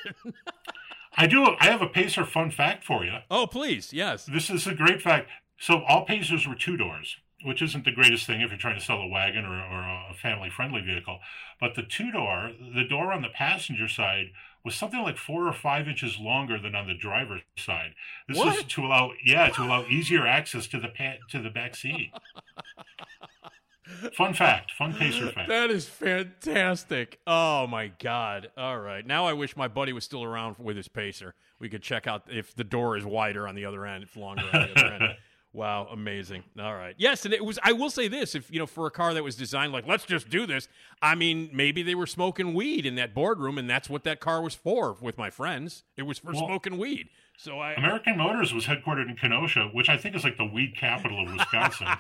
I 1.17 1.27
do. 1.27 1.45
I 1.61 1.67
have 1.67 1.83
a 1.83 1.89
Pacer 1.89 2.25
fun 2.25 2.51
fact 2.51 2.85
for 2.85 3.05
you. 3.05 3.19
oh, 3.31 3.47
please, 3.47 3.93
yes. 3.93 4.25
This 4.27 4.51
is 4.51 4.67
a 4.67 4.75
great 4.75 5.03
fact. 5.03 5.29
So 5.59 5.83
all 5.89 6.05
Pacers 6.05 6.47
were 6.47 6.55
two 6.55 6.77
doors. 6.77 7.17
which 7.45 7.63
isn't 7.63 7.85
the 7.85 7.93
greatest 7.93 8.27
thing 8.27 8.41
if 8.41 8.51
you're 8.51 8.59
trying 8.59 8.79
to 8.79 8.85
sell 8.85 9.01
a 9.01 9.07
wagon 9.07 9.45
or, 9.45 9.55
or 9.55 9.83
a 10.11 10.15
family 10.21 10.51
friendly 10.51 10.81
vehicle. 10.81 11.21
But 11.61 11.75
the 11.77 11.83
two 11.83 12.11
door, 12.11 12.51
the 12.75 12.83
door 12.85 13.13
on 13.13 13.23
the 13.23 13.29
passenger 13.29 13.87
side 13.89 14.27
was 14.65 14.75
something 14.75 15.01
like 15.03 15.17
four 15.17 15.47
or 15.47 15.53
five 15.53 15.87
inches 15.89 16.19
longer 16.19 16.59
than 16.59 16.75
on 16.75 16.89
the 16.89 16.95
driver's 16.95 17.43
side. 17.57 17.95
This 18.29 18.37
was 18.39 18.65
to 18.65 18.85
allow, 18.85 19.13
yeah, 19.25 19.49
to 19.51 19.63
allow 19.63 19.87
easier 19.87 20.27
access 20.27 20.67
to 20.69 20.81
the 20.81 20.89
pa- 20.89 21.19
to 21.31 21.41
the 21.41 21.49
back 21.51 21.77
seat. 21.77 22.11
fun 24.17 24.35
fact, 24.35 24.73
fun 24.73 24.93
pacer 24.95 25.31
fact. 25.31 25.49
That 25.49 25.71
is 25.71 25.87
fantastic. 25.89 27.19
Oh 27.27 27.67
my 27.67 27.89
god. 28.03 28.51
All 28.57 28.79
right. 28.79 29.07
Now 29.07 29.27
I 29.27 29.33
wish 29.33 29.57
my 29.57 29.69
buddy 29.69 29.93
was 29.93 30.05
still 30.05 30.25
around 30.25 30.57
with 30.59 30.77
his 30.77 30.89
pacer. 30.89 31.35
We 31.59 31.69
could 31.69 31.83
check 31.83 32.07
out 32.07 32.23
if 32.29 32.55
the 32.55 32.65
door 32.65 32.97
is 32.97 33.05
wider 33.05 33.47
on 33.49 33.55
the 33.55 33.65
other 33.65 33.85
end, 33.87 34.05
if 34.05 34.17
longer 34.17 34.45
on 34.53 34.61
the 34.75 34.81
other 34.81 34.95
end. 34.95 35.05
Wow, 35.55 35.89
amazing. 35.91 36.45
All 36.61 36.75
right. 36.75 36.95
Yes, 36.99 37.25
and 37.25 37.33
it 37.33 37.43
was 37.43 37.59
I 37.65 37.73
will 37.73 37.89
say 37.89 38.07
this, 38.07 38.35
if 38.35 38.51
you 38.51 38.59
know, 38.59 38.67
for 38.67 38.87
a 38.87 38.91
car 38.91 39.15
that 39.15 39.25
was 39.25 39.35
designed 39.35 39.73
like, 39.73 39.87
let's 39.89 40.05
just 40.05 40.29
do 40.29 40.47
this, 40.47 40.69
I 41.01 41.15
mean, 41.15 41.49
maybe 41.55 41.83
they 41.83 41.95
were 41.95 42.07
smoking 42.07 42.53
weed 42.53 42.85
in 42.85 42.97
that 42.97 43.15
boardroom 43.15 43.57
and 43.57 43.69
that's 43.69 43.89
what 43.89 44.05
that 44.05 44.21
car 44.21 44.43
was 44.43 44.55
for 44.55 44.95
with 45.01 45.17
my 45.17 45.31
friends. 45.31 45.85
It 45.97 46.03
was 46.03 46.19
for 46.19 46.33
Well- 46.33 46.47
smoking 46.47 46.77
weed. 46.77 47.09
So 47.39 47.59
I 47.61 47.73
American 47.73 48.19
Motors 48.19 48.53
was 48.53 48.67
headquartered 48.67 49.09
in 49.09 49.17
Kenosha, 49.17 49.71
which 49.73 49.89
I 49.89 49.97
think 49.97 50.15
is 50.15 50.23
like 50.23 50.37
the 50.37 50.45
weed 50.45 50.77
capital 50.77 51.23
of 51.27 51.33
Wisconsin. 51.33 51.87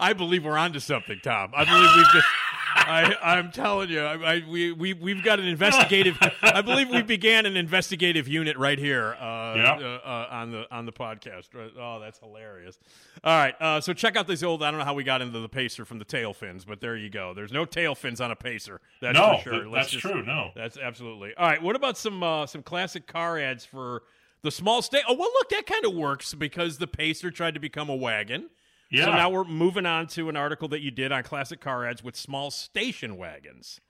I 0.00 0.12
believe 0.12 0.44
we're 0.44 0.58
onto 0.58 0.80
something, 0.80 1.20
Tom. 1.22 1.52
I 1.54 1.64
believe 1.64 1.90
we've 1.96 2.12
just. 2.12 2.26
I, 2.74 3.14
I'm 3.22 3.52
telling 3.52 3.90
you, 3.90 4.00
I, 4.00 4.36
I, 4.36 4.42
we 4.48 4.72
we 4.72 4.94
we've 4.94 5.22
got 5.22 5.38
an 5.38 5.46
investigative. 5.46 6.16
I 6.42 6.62
believe 6.62 6.88
we 6.88 7.02
began 7.02 7.44
an 7.44 7.54
investigative 7.56 8.26
unit 8.26 8.56
right 8.56 8.78
here 8.78 9.14
uh, 9.20 9.24
uh, 9.24 10.00
uh, 10.04 10.26
on 10.30 10.50
the 10.50 10.64
on 10.74 10.86
the 10.86 10.92
podcast. 10.92 11.48
Oh, 11.78 12.00
that's 12.00 12.18
hilarious! 12.18 12.78
All 13.22 13.36
right, 13.38 13.54
uh, 13.60 13.80
so 13.82 13.92
check 13.92 14.16
out 14.16 14.26
this 14.26 14.42
old. 14.42 14.62
I 14.62 14.70
don't 14.70 14.78
know 14.80 14.86
how 14.86 14.94
we 14.94 15.04
got 15.04 15.20
into 15.20 15.38
the 15.38 15.50
pacer 15.50 15.84
from 15.84 15.98
the 15.98 16.04
tail 16.06 16.32
fins, 16.32 16.64
but 16.64 16.80
there 16.80 16.96
you 16.96 17.10
go. 17.10 17.34
There's 17.34 17.52
no 17.52 17.66
tail 17.66 17.94
fins 17.94 18.22
on 18.22 18.30
a 18.30 18.36
pacer. 18.36 18.80
That's 19.02 19.18
No, 19.18 19.36
for 19.36 19.42
sure. 19.50 19.68
Let's 19.68 19.74
that's 19.74 19.90
just- 19.90 20.02
true, 20.02 20.24
no. 20.24 20.50
that's 20.56 20.78
absolutely 20.78 21.34
all 21.36 21.46
right. 21.46 21.62
What 21.62 21.76
about 21.76 21.98
some 21.98 22.22
uh, 22.22 22.46
some 22.46 22.62
classic 22.62 23.06
car 23.06 23.38
ads 23.38 23.66
for 23.66 24.02
the 24.40 24.50
small 24.50 24.80
state? 24.80 25.02
Oh 25.06 25.14
well, 25.14 25.28
look, 25.34 25.50
that 25.50 25.66
kind 25.66 25.84
of 25.84 25.94
works 25.94 26.32
because 26.34 26.78
the 26.78 26.86
pacer 26.88 27.30
tried 27.30 27.52
to 27.54 27.60
become 27.60 27.90
a 27.90 27.96
wagon. 27.96 28.48
Yeah. 28.92 29.06
So 29.06 29.12
now 29.12 29.30
we're 29.30 29.44
moving 29.44 29.86
on 29.86 30.06
to 30.08 30.28
an 30.28 30.36
article 30.36 30.68
that 30.68 30.80
you 30.80 30.90
did 30.90 31.12
on 31.12 31.22
classic 31.22 31.60
car 31.60 31.86
ads 31.86 32.04
with 32.04 32.14
small 32.14 32.50
station 32.50 33.16
wagons, 33.16 33.80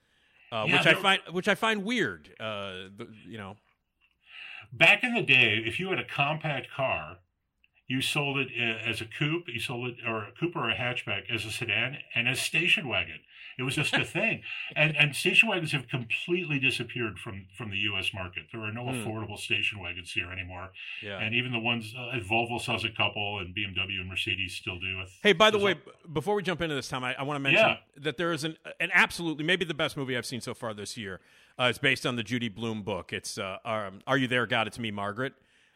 uh, 0.51 0.65
Yeah, 0.67 0.77
which 0.77 0.87
I 0.87 0.93
find 0.93 1.21
which 1.31 1.47
I 1.49 1.55
find 1.55 1.83
weird. 1.83 2.29
Uh, 2.39 2.89
the, 2.95 3.07
you 3.27 3.37
know, 3.37 3.57
Back 4.71 5.03
in 5.03 5.13
the 5.13 5.21
day, 5.21 5.61
if 5.65 5.79
you 5.79 5.89
had 5.89 5.99
a 5.99 6.05
compact 6.05 6.67
car, 6.71 7.17
you 7.87 8.01
sold 8.01 8.37
it 8.37 8.47
uh, 8.57 8.89
as 8.89 9.01
a 9.01 9.05
coupe, 9.05 9.47
you 9.47 9.59
sold 9.59 9.89
it 9.89 9.95
or 10.07 10.23
a 10.23 10.31
coupe 10.39 10.55
or 10.55 10.69
a 10.69 10.75
hatchback 10.75 11.29
as 11.29 11.45
a 11.45 11.51
sedan 11.51 11.97
and 12.15 12.27
a 12.27 12.35
station 12.35 12.87
wagon. 12.87 13.19
It 13.57 13.63
was 13.63 13.75
just 13.75 13.93
a 13.93 14.03
thing, 14.17 14.41
and 14.75 14.95
and 14.97 15.15
station 15.15 15.49
wagons 15.49 15.71
have 15.71 15.87
completely 15.87 16.59
disappeared 16.59 17.19
from 17.19 17.45
from 17.57 17.69
the 17.69 17.77
U.S. 17.89 18.11
market. 18.13 18.43
There 18.51 18.61
are 18.61 18.71
no 18.71 18.83
Hmm. 18.83 18.89
affordable 19.07 19.37
station 19.37 19.79
wagons 19.79 20.11
here 20.11 20.31
anymore, 20.31 20.71
yeah. 21.01 21.19
and 21.19 21.33
even 21.35 21.51
the 21.51 21.59
ones 21.59 21.93
uh, 21.97 22.17
Volvo 22.19 22.59
sells 22.59 22.83
a 22.85 22.89
couple, 22.89 23.39
and 23.39 23.55
BMW 23.55 23.99
and 24.01 24.09
Mercedes 24.09 24.55
still 24.55 24.79
do. 24.79 25.03
Hey, 25.21 25.33
by 25.33 25.51
the 25.51 25.59
way, 25.59 25.71
a- 26.03 26.07
before 26.07 26.35
we 26.35 26.43
jump 26.43 26.61
into 26.61 26.75
this, 26.75 26.87
time, 26.89 27.03
I, 27.03 27.13
I 27.15 27.23
want 27.23 27.35
to 27.35 27.39
mention 27.39 27.67
Yeah. 27.67 27.77
that 28.01 28.17
there 28.17 28.31
is 28.33 28.43
an 28.43 28.57
an 28.79 28.89
absolutely 28.93 29.43
maybe 29.43 29.65
the 29.65 29.73
best 29.73 29.95
movie 29.97 30.17
I've 30.17 30.25
seen 30.25 30.41
so 30.41 30.53
far 30.53 30.73
this 30.73 30.97
year. 30.97 31.19
Uh, 31.59 31.65
it's 31.69 31.77
based 31.77 32.05
on 32.05 32.15
the 32.15 32.23
Judy 32.23 32.49
Blume 32.49 32.81
book. 32.81 33.13
It's 33.13 33.37
uh, 33.37 33.57
um, 33.63 34.01
Are 34.07 34.17
You 34.17 34.27
There, 34.27 34.47
God? 34.47 34.65
It's 34.67 34.79
Me, 34.79 34.89
Margaret. 34.89 35.33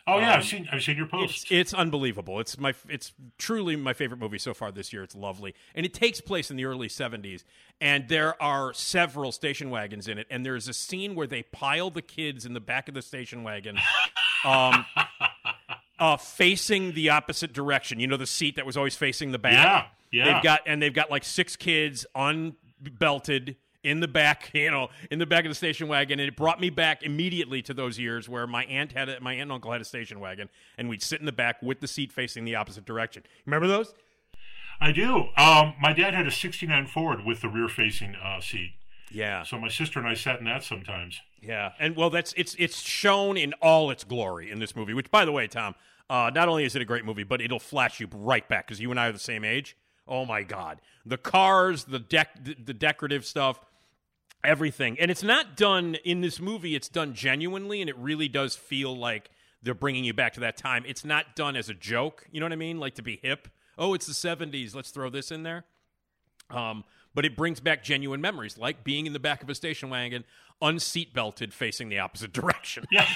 Oh 0.08 0.18
yeah, 0.20 0.32
um, 0.34 0.40
I've 0.40 0.46
seen 0.46 0.68
I've 0.72 0.82
seen 0.84 0.98
your 0.98 1.06
It's, 1.06 1.12
post. 1.12 1.52
it's 1.52 1.74
unbelievable. 1.74 2.40
It's 2.40 2.58
my 2.58 2.74
it's 2.90 3.14
truly 3.38 3.76
my 3.76 3.94
favorite 3.94 4.20
movie 4.20 4.38
so 4.40 4.54
far 4.54 4.72
this 4.72 4.92
year. 4.92 5.04
It's 5.04 5.16
lovely, 5.16 5.54
and 5.76 5.86
it 5.86 5.94
takes 5.94 6.22
place 6.22 6.50
in 6.50 6.58
the 6.58 6.66
early 6.66 6.88
'70s. 6.88 7.44
And 7.80 8.08
there 8.08 8.42
are 8.42 8.74
several 8.74 9.32
station 9.32 9.70
wagons 9.70 10.08
in 10.08 10.18
it. 10.18 10.26
And 10.32 10.44
there's 10.44 10.68
a 10.68 10.74
scene 10.74 11.14
where 11.14 11.28
they 11.28 11.44
pile 11.44 11.92
the 11.92 12.02
kids 12.02 12.44
in 12.44 12.54
the 12.54 12.60
back 12.60 12.88
of 12.88 12.96
the 12.96 13.04
station 13.04 13.44
wagon, 13.44 13.78
um, 14.44 14.84
uh, 16.00 16.18
facing 16.18 16.94
the 16.94 17.10
opposite 17.12 17.54
direction. 17.54 18.00
You 18.00 18.08
know, 18.08 18.18
the 18.18 18.26
seat 18.26 18.56
that 18.56 18.66
was 18.66 18.78
always 18.78 18.96
facing 18.96 19.32
the 19.32 19.38
back. 19.38 19.54
Yeah, 19.54 19.86
yeah. 20.26 20.34
They've 20.34 20.44
got 20.44 20.62
and 20.66 20.82
they've 20.82 20.94
got 20.94 21.12
like 21.12 21.24
six 21.24 21.56
kids 21.56 22.06
unbelted 22.16 23.58
in 23.88 24.00
the 24.02 24.08
back, 24.08 24.50
you 24.54 24.70
know, 24.72 24.90
in 25.10 25.20
the 25.20 25.26
back 25.26 25.46
of 25.46 25.50
the 25.50 25.56
station 25.56 25.88
wagon, 25.88 26.20
and 26.20 26.28
it 26.28 26.36
brought 26.36 26.60
me 26.60 26.70
back 26.70 27.04
immediately 27.04 27.62
to 27.64 27.74
those 27.74 27.98
years 27.98 28.28
where 28.28 28.46
my 28.46 28.66
aunt 28.66 28.92
had 28.92 29.10
a, 29.10 29.20
my 29.22 29.34
aunt 29.34 29.44
and 29.44 29.52
uncle 29.54 29.72
had 29.72 29.82
a 29.82 29.86
station 29.86 30.20
wagon, 30.20 30.50
and 30.78 30.90
we'd 30.90 31.02
sit 31.02 31.20
in 31.20 31.26
the 31.26 31.32
back 31.32 31.62
with 31.62 31.80
the 31.80 31.88
seat 31.88 32.12
facing 32.12 32.46
the 32.46 32.56
opposite 32.56 32.86
direction. 32.86 33.24
Remember 33.46 33.68
those? 33.68 33.94
I 34.80 34.92
do. 34.92 35.30
Um, 35.38 35.74
my 35.82 35.94
dad 35.94 36.14
had 36.14 36.28
a 36.28 36.32
'69 36.32 36.86
Ford 36.88 37.26
with 37.26 37.42
the 37.42 37.50
rear-facing 37.50 38.16
uh, 38.16 38.40
seat, 38.42 38.74
Yeah, 39.12 39.44
so 39.44 39.58
my 39.60 39.70
sister 39.70 39.98
and 40.00 40.08
I 40.08 40.14
sat 40.14 40.40
in 40.40 40.46
that 40.46 40.64
sometimes. 40.64 41.20
yeah, 41.42 41.72
and 41.80 41.96
well, 41.96 42.10
that's 42.12 42.34
it's 42.38 42.56
it's 42.60 42.80
shown 42.82 43.38
in 43.38 43.54
all 43.62 43.90
its 43.90 44.04
glory 44.04 44.52
in 44.52 44.60
this 44.60 44.76
movie. 44.76 44.94
Which, 44.94 45.10
by 45.10 45.26
the 45.26 45.32
way, 45.32 45.48
Tom, 45.48 45.74
uh, 46.12 46.30
not 46.34 46.48
only 46.48 46.64
is 46.64 46.76
it 46.76 46.82
a 46.82 46.86
great 46.86 47.06
movie, 47.06 47.24
but 47.24 47.42
it'll 47.42 47.58
flash 47.60 48.00
you 48.00 48.08
right 48.14 48.48
back 48.48 48.68
because 48.68 48.80
you 48.80 48.92
and 48.92 49.00
I 49.00 49.08
are 49.08 49.12
the 49.12 49.18
same 49.20 49.44
age. 49.44 49.76
Oh 50.08 50.26
my 50.26 50.44
God, 50.44 50.80
the 51.06 51.18
cars, 51.18 51.86
the 51.86 52.00
dec- 52.00 52.44
the, 52.46 52.56
the 52.64 52.74
decorative 52.74 53.26
stuff. 53.26 53.60
Everything. 54.48 54.98
And 55.00 55.12
it's 55.12 55.22
not 55.22 55.56
done 55.56 55.96
in 56.04 56.22
this 56.22 56.40
movie, 56.40 56.76
it's 56.76 56.90
done 56.90 57.14
genuinely, 57.14 57.82
and 57.82 57.90
it 57.90 57.98
really 57.98 58.28
does 58.28 58.56
feel 58.56 58.98
like 58.98 59.30
they're 59.62 59.76
bringing 59.76 60.06
you 60.06 60.14
back 60.14 60.34
to 60.34 60.40
that 60.40 60.58
time. 60.58 60.84
It's 60.88 61.06
not 61.06 61.36
done 61.36 61.56
as 61.56 61.70
a 61.70 61.74
joke, 61.74 62.26
you 62.32 62.40
know 62.40 62.46
what 62.46 62.54
I 62.54 62.58
mean? 62.58 62.80
Like 62.80 62.96
to 62.96 63.04
be 63.04 63.20
hip. 63.22 63.50
Oh, 63.78 63.94
it's 63.94 64.08
the 64.08 64.14
70s, 64.14 64.74
let's 64.74 64.90
throw 64.90 65.10
this 65.10 65.32
in 65.32 65.44
there. 65.44 65.66
Um, 66.50 66.86
but 67.14 67.26
it 67.26 67.36
brings 67.36 67.60
back 67.60 67.84
genuine 67.84 68.22
memories, 68.22 68.58
like 68.58 68.84
being 68.84 69.06
in 69.06 69.14
the 69.14 69.20
back 69.20 69.44
of 69.44 69.50
a 69.50 69.56
station 69.56 69.90
wagon, 69.90 70.24
unseat 70.62 71.14
belted, 71.14 71.54
facing 71.54 71.90
the 71.90 72.00
opposite 72.00 72.32
direction. 72.34 72.86
Yeah. 72.92 73.08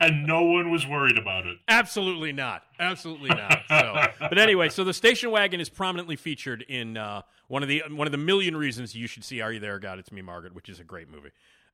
And 0.00 0.26
no 0.26 0.42
one 0.42 0.70
was 0.70 0.86
worried 0.86 1.18
about 1.18 1.46
it. 1.46 1.58
Absolutely 1.68 2.32
not. 2.32 2.62
Absolutely 2.78 3.30
not. 3.30 3.62
So, 3.68 3.96
but 4.20 4.38
anyway, 4.38 4.68
so 4.68 4.84
the 4.84 4.94
station 4.94 5.30
wagon 5.30 5.60
is 5.60 5.68
prominently 5.68 6.16
featured 6.16 6.62
in 6.68 6.96
uh, 6.96 7.22
one 7.48 7.62
of 7.62 7.68
the 7.68 7.82
one 7.90 8.06
of 8.06 8.12
the 8.12 8.18
million 8.18 8.56
reasons 8.56 8.94
you 8.94 9.06
should 9.06 9.24
see 9.24 9.40
"Are 9.40 9.52
You 9.52 9.60
There, 9.60 9.78
God?" 9.78 9.98
It's 9.98 10.12
Me, 10.12 10.22
Margaret, 10.22 10.54
which 10.54 10.68
is 10.68 10.80
a 10.80 10.84
great 10.84 11.10
movie. 11.10 11.30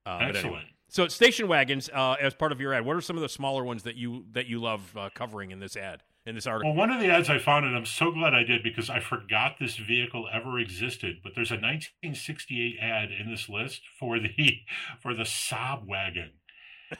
Uh, 0.07 0.19
but 0.19 0.29
Excellent. 0.29 0.47
anyway. 0.47 0.65
So 0.89 1.09
station 1.09 1.49
wagons, 1.49 1.91
uh, 1.93 2.17
as 2.21 2.35
part 2.35 2.53
of 2.53 2.61
your 2.61 2.73
ad, 2.73 2.85
what 2.85 2.97
are 2.97 3.01
some 3.01 3.17
of 3.17 3.23
the 3.23 3.29
smaller 3.29 3.65
ones 3.65 3.83
that 3.83 3.97
you 3.97 4.27
that 4.33 4.47
you 4.47 4.61
love 4.61 4.97
uh, 4.97 5.11
covering 5.15 5.51
in 5.51 5.59
this 5.59 5.77
ad 5.77 6.03
in 6.27 6.35
this 6.35 6.47
article? 6.47 6.71
Well, 6.71 6.79
one 6.79 6.91
of 6.91 7.01
the 7.01 7.11
ads 7.11 7.29
I 7.29 7.39
found, 7.39 7.67
and 7.67 7.77
I'm 7.77 7.87
so 7.87 8.11
glad 8.11 8.35
I 8.35 8.45
did 8.45 8.63
because 8.63 8.89
I 8.89 9.01
forgot 9.01 9.57
this 9.59 9.77
vehicle 9.77 10.27
ever 10.33 10.59
existed. 10.59 11.17
But 11.23 11.33
there's 11.35 11.51
a 11.51 11.55
1968 11.55 12.77
ad 12.81 13.11
in 13.11 13.31
this 13.31 13.49
list 13.49 13.83
for 13.99 14.19
the 14.19 14.35
for 15.03 15.15
the 15.15 15.25
Saab 15.25 15.87
wagon, 15.87 16.33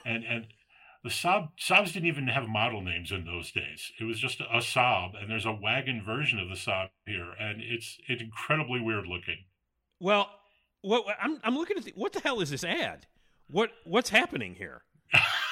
and 0.05 0.23
and 0.23 0.47
the 1.05 1.11
Saab 1.11 1.49
Saabs 1.59 1.93
didn't 1.93 2.07
even 2.07 2.27
have 2.29 2.47
model 2.47 2.81
names 2.81 3.11
in 3.11 3.25
those 3.25 3.51
days. 3.51 3.91
It 3.99 4.05
was 4.05 4.19
just 4.19 4.41
a 4.41 4.57
Saab, 4.57 5.11
and 5.21 5.29
there's 5.29 5.45
a 5.45 5.51
wagon 5.53 6.01
version 6.03 6.39
of 6.39 6.49
the 6.49 6.55
Saab 6.55 6.89
here, 7.05 7.31
and 7.39 7.61
it's 7.61 7.99
it's 8.07 8.23
incredibly 8.23 8.81
weird 8.81 9.05
looking. 9.05 9.45
Well, 9.99 10.31
what 10.81 11.05
I'm 11.21 11.39
I'm 11.43 11.55
looking 11.55 11.77
at 11.77 11.83
the, 11.83 11.93
what 11.95 12.11
the 12.11 12.21
hell 12.21 12.41
is 12.41 12.49
this 12.49 12.63
ad? 12.63 13.05
What 13.47 13.69
what's 13.83 14.09
happening 14.09 14.55
here? 14.55 14.81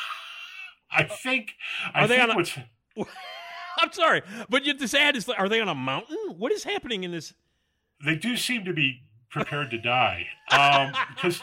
I 0.91 1.03
think 1.03 1.51
I 1.93 2.01
Are 2.01 2.07
they 2.07 2.15
think 2.17 2.29
on 2.29 2.31
a- 2.31 2.35
what's 2.35 2.57
I'm 3.79 3.91
sorry, 3.91 4.23
but 4.49 4.65
yet 4.65 4.79
this 4.79 4.95
ad 4.95 5.15
is 5.15 5.29
are 5.29 5.49
they 5.49 5.61
on 5.61 5.69
a 5.69 5.75
mountain? 5.75 6.17
What 6.35 6.51
is 6.51 6.63
happening 6.63 7.03
in 7.03 7.11
this? 7.11 7.33
they 8.03 8.15
do 8.15 8.35
seem 8.35 8.65
to 8.65 8.73
be 8.73 9.01
prepared 9.29 9.71
to 9.71 9.77
die 9.77 10.25
um, 10.51 10.91
because 11.15 11.39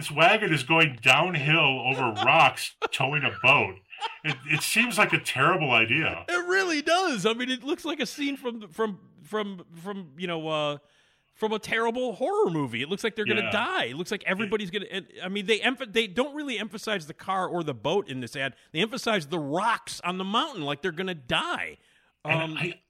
this 0.00 0.10
wagon 0.10 0.52
is 0.52 0.62
going 0.62 0.98
downhill 1.02 1.82
over 1.86 2.10
rocks 2.24 2.74
towing 2.90 3.22
a 3.22 3.30
boat 3.42 3.76
it, 4.24 4.36
it 4.46 4.62
seems 4.62 4.98
like 4.98 5.12
a 5.12 5.18
terrible 5.18 5.70
idea 5.70 6.24
It 6.28 6.48
really 6.48 6.82
does. 6.82 7.26
I 7.26 7.34
mean, 7.34 7.50
it 7.50 7.62
looks 7.62 7.84
like 7.84 8.00
a 8.00 8.06
scene 8.06 8.36
from 8.36 8.68
from 8.68 8.98
from 9.22 9.64
from 9.82 10.12
you 10.16 10.26
know 10.26 10.48
uh, 10.48 10.78
from 11.34 11.52
a 11.52 11.58
terrible 11.58 12.14
horror 12.14 12.50
movie. 12.50 12.82
It 12.82 12.88
looks 12.88 13.04
like 13.04 13.14
they're 13.14 13.26
going 13.26 13.42
to 13.42 13.50
die. 13.50 13.86
It 13.86 13.96
looks 13.96 14.10
like 14.10 14.24
everybody's 14.26 14.70
going 14.70 14.86
to. 14.86 15.24
I 15.24 15.28
mean, 15.28 15.46
they 15.46 15.58
emph- 15.58 15.92
they 15.92 16.06
don't 16.06 16.34
really 16.34 16.58
emphasize 16.58 17.06
the 17.06 17.14
car 17.14 17.46
or 17.46 17.62
the 17.62 17.74
boat 17.74 18.08
in 18.08 18.20
this 18.20 18.36
ad. 18.36 18.54
They 18.72 18.80
emphasize 18.80 19.26
the 19.26 19.38
rocks 19.38 20.00
on 20.02 20.18
the 20.18 20.24
mountain, 20.24 20.62
like 20.62 20.82
they're 20.82 20.92
going 20.92 21.06
to 21.08 21.14
die. 21.14 21.78
Um, 22.24 22.56
I, 22.58 22.80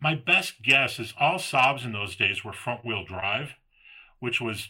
my 0.00 0.14
best 0.14 0.62
guess 0.62 0.98
is 0.98 1.14
all 1.18 1.38
Saabs 1.38 1.84
in 1.84 1.92
those 1.92 2.16
days 2.16 2.44
were 2.44 2.52
front 2.52 2.84
wheel 2.84 3.04
drive 3.04 3.54
which 4.22 4.40
was 4.40 4.68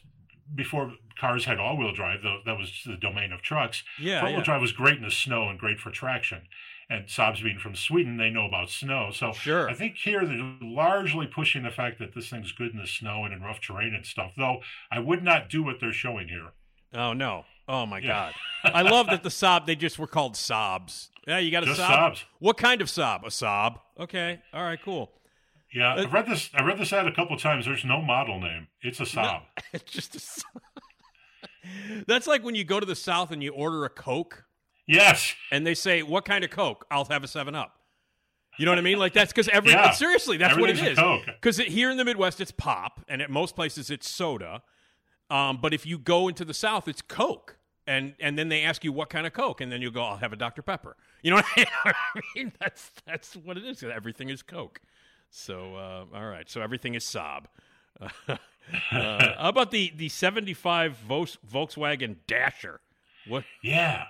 before 0.54 0.92
cars 1.18 1.44
had 1.44 1.58
all 1.58 1.76
wheel 1.76 1.92
drive 1.92 2.22
though 2.22 2.40
that 2.46 2.58
was 2.58 2.82
the 2.86 2.96
domain 2.96 3.32
of 3.32 3.42
trucks 3.42 3.82
Yeah, 3.98 4.20
front 4.20 4.32
wheel 4.34 4.40
yeah. 4.40 4.44
drive 4.44 4.60
was 4.60 4.72
great 4.72 4.96
in 4.96 5.02
the 5.02 5.10
snow 5.10 5.48
and 5.48 5.58
great 5.58 5.78
for 5.78 5.90
traction 5.90 6.42
and 6.90 7.06
Saabs 7.06 7.42
being 7.42 7.58
from 7.58 7.74
Sweden, 7.74 8.18
they 8.18 8.28
know 8.28 8.44
about 8.44 8.68
snow. 8.68 9.10
So 9.14 9.32
Sure. 9.32 9.70
I 9.70 9.72
think 9.72 9.96
here 9.96 10.26
they're 10.26 10.56
largely 10.60 11.26
pushing 11.26 11.62
the 11.62 11.70
fact 11.70 11.98
that 12.00 12.14
this 12.14 12.28
thing's 12.28 12.52
good 12.52 12.72
in 12.72 12.78
the 12.78 12.86
snow 12.86 13.24
and 13.24 13.32
in 13.32 13.40
rough 13.40 13.60
terrain 13.62 13.94
and 13.94 14.04
stuff. 14.04 14.32
Though 14.36 14.60
I 14.90 14.98
would 14.98 15.22
not 15.22 15.48
do 15.48 15.62
what 15.62 15.76
they're 15.80 15.92
showing 15.94 16.28
here. 16.28 16.48
oh 16.92 17.14
no, 17.14 17.44
Oh 17.68 17.86
my 17.86 17.98
Yeah. 18.00 18.32
god! 18.64 18.74
I 18.74 18.82
love 18.82 19.06
that 19.06 19.22
the 19.22 19.30
Saab 19.30 19.64
they 19.64 19.76
just 19.76 19.98
were 19.98 20.08
called 20.08 20.34
Saabs. 20.34 21.08
Yeah, 21.26 21.38
you 21.38 21.50
got 21.50 21.62
a 21.62 21.66
Just 21.66 21.80
Saab. 21.80 22.12
Saabs. 22.12 22.24
What 22.40 22.58
kind 22.58 22.82
of 22.82 22.88
Saab? 22.88 23.22
A 23.22 23.28
Saab. 23.28 23.76
Okay. 23.98 24.40
All 24.52 24.62
right. 24.64 24.80
Cool. 24.82 25.10
Yeah, 25.74 25.94
Uh, 25.94 26.02
I've 26.02 26.12
read 26.12 26.26
this. 26.26 26.50
I 26.54 26.62
read 26.62 26.78
this 26.78 26.92
ad 26.92 27.06
a 27.06 27.12
couple 27.14 27.34
of 27.36 27.42
times. 27.42 27.64
There's 27.66 27.84
no 27.84 28.00
model 28.02 28.38
name. 28.40 28.68
It's 28.82 29.00
a 29.00 29.04
Saab. 29.04 29.42
It's 29.72 29.90
just 29.90 30.14
a. 30.14 30.18
Saab. 30.18 32.04
That's 32.06 32.26
like 32.26 32.42
when 32.44 32.54
you 32.54 32.64
go 32.64 32.80
to 32.80 32.86
the 32.86 32.96
South 32.96 33.30
and 33.30 33.42
you 33.42 33.52
order 33.52 33.84
a 33.84 33.88
Coke, 33.88 34.44
Yes. 34.86 35.34
and 35.50 35.66
they 35.66 35.74
say, 35.74 36.02
"What 36.02 36.24
kind 36.24 36.44
of 36.44 36.50
Coke?" 36.50 36.84
I'll 36.90 37.04
have 37.06 37.22
a 37.24 37.28
Seven 37.28 37.54
Up. 37.54 37.76
You 38.58 38.66
know 38.66 38.72
what 38.72 38.78
I 38.78 38.82
mean? 38.82 38.98
Like 38.98 39.12
that's 39.14 39.32
because 39.32 39.48
every 39.48 39.70
Yeah. 39.70 39.92
seriously, 39.92 40.36
that's 40.36 40.58
what 40.58 40.68
it 40.70 40.78
is. 40.78 40.98
Because 41.26 41.58
here 41.58 41.90
in 41.90 41.96
the 41.96 42.04
Midwest, 42.04 42.40
it's 42.40 42.50
pop, 42.50 43.00
and 43.08 43.22
at 43.22 43.30
most 43.30 43.54
places, 43.54 43.90
it's 43.90 44.08
soda. 44.08 44.62
Um, 45.30 45.58
but 45.62 45.72
if 45.72 45.86
you 45.86 45.98
go 45.98 46.28
into 46.28 46.44
the 46.44 46.52
South, 46.52 46.88
it's 46.88 47.00
Coke, 47.00 47.56
and 47.86 48.14
and 48.20 48.36
then 48.38 48.48
they 48.48 48.62
ask 48.62 48.84
you 48.84 48.92
what 48.92 49.08
kind 49.08 49.26
of 49.26 49.32
Coke, 49.32 49.60
and 49.60 49.70
then 49.72 49.80
you 49.80 49.90
go, 49.90 50.02
"I'll 50.02 50.16
have 50.18 50.32
a 50.32 50.36
Dr 50.36 50.62
Pepper." 50.62 50.96
You 51.22 51.30
know 51.30 51.36
what 51.54 51.66
I 51.86 51.94
mean? 52.36 52.52
That's 52.60 52.90
that's 53.06 53.36
what 53.36 53.56
it 53.56 53.64
is. 53.64 53.82
Everything 53.84 54.28
is 54.28 54.42
Coke. 54.42 54.80
So 55.34 55.76
uh, 55.76 56.04
all 56.14 56.26
right, 56.26 56.48
so 56.48 56.60
everything 56.60 56.94
is 56.94 57.04
Saab. 57.04 57.46
uh, 58.00 58.36
how 58.90 59.48
about 59.48 59.70
the 59.70 59.90
the 59.96 60.10
seventy 60.10 60.52
five 60.54 60.98
Volkswagen 61.08 62.16
Dasher? 62.26 62.80
What? 63.26 63.44
Yeah. 63.62 64.04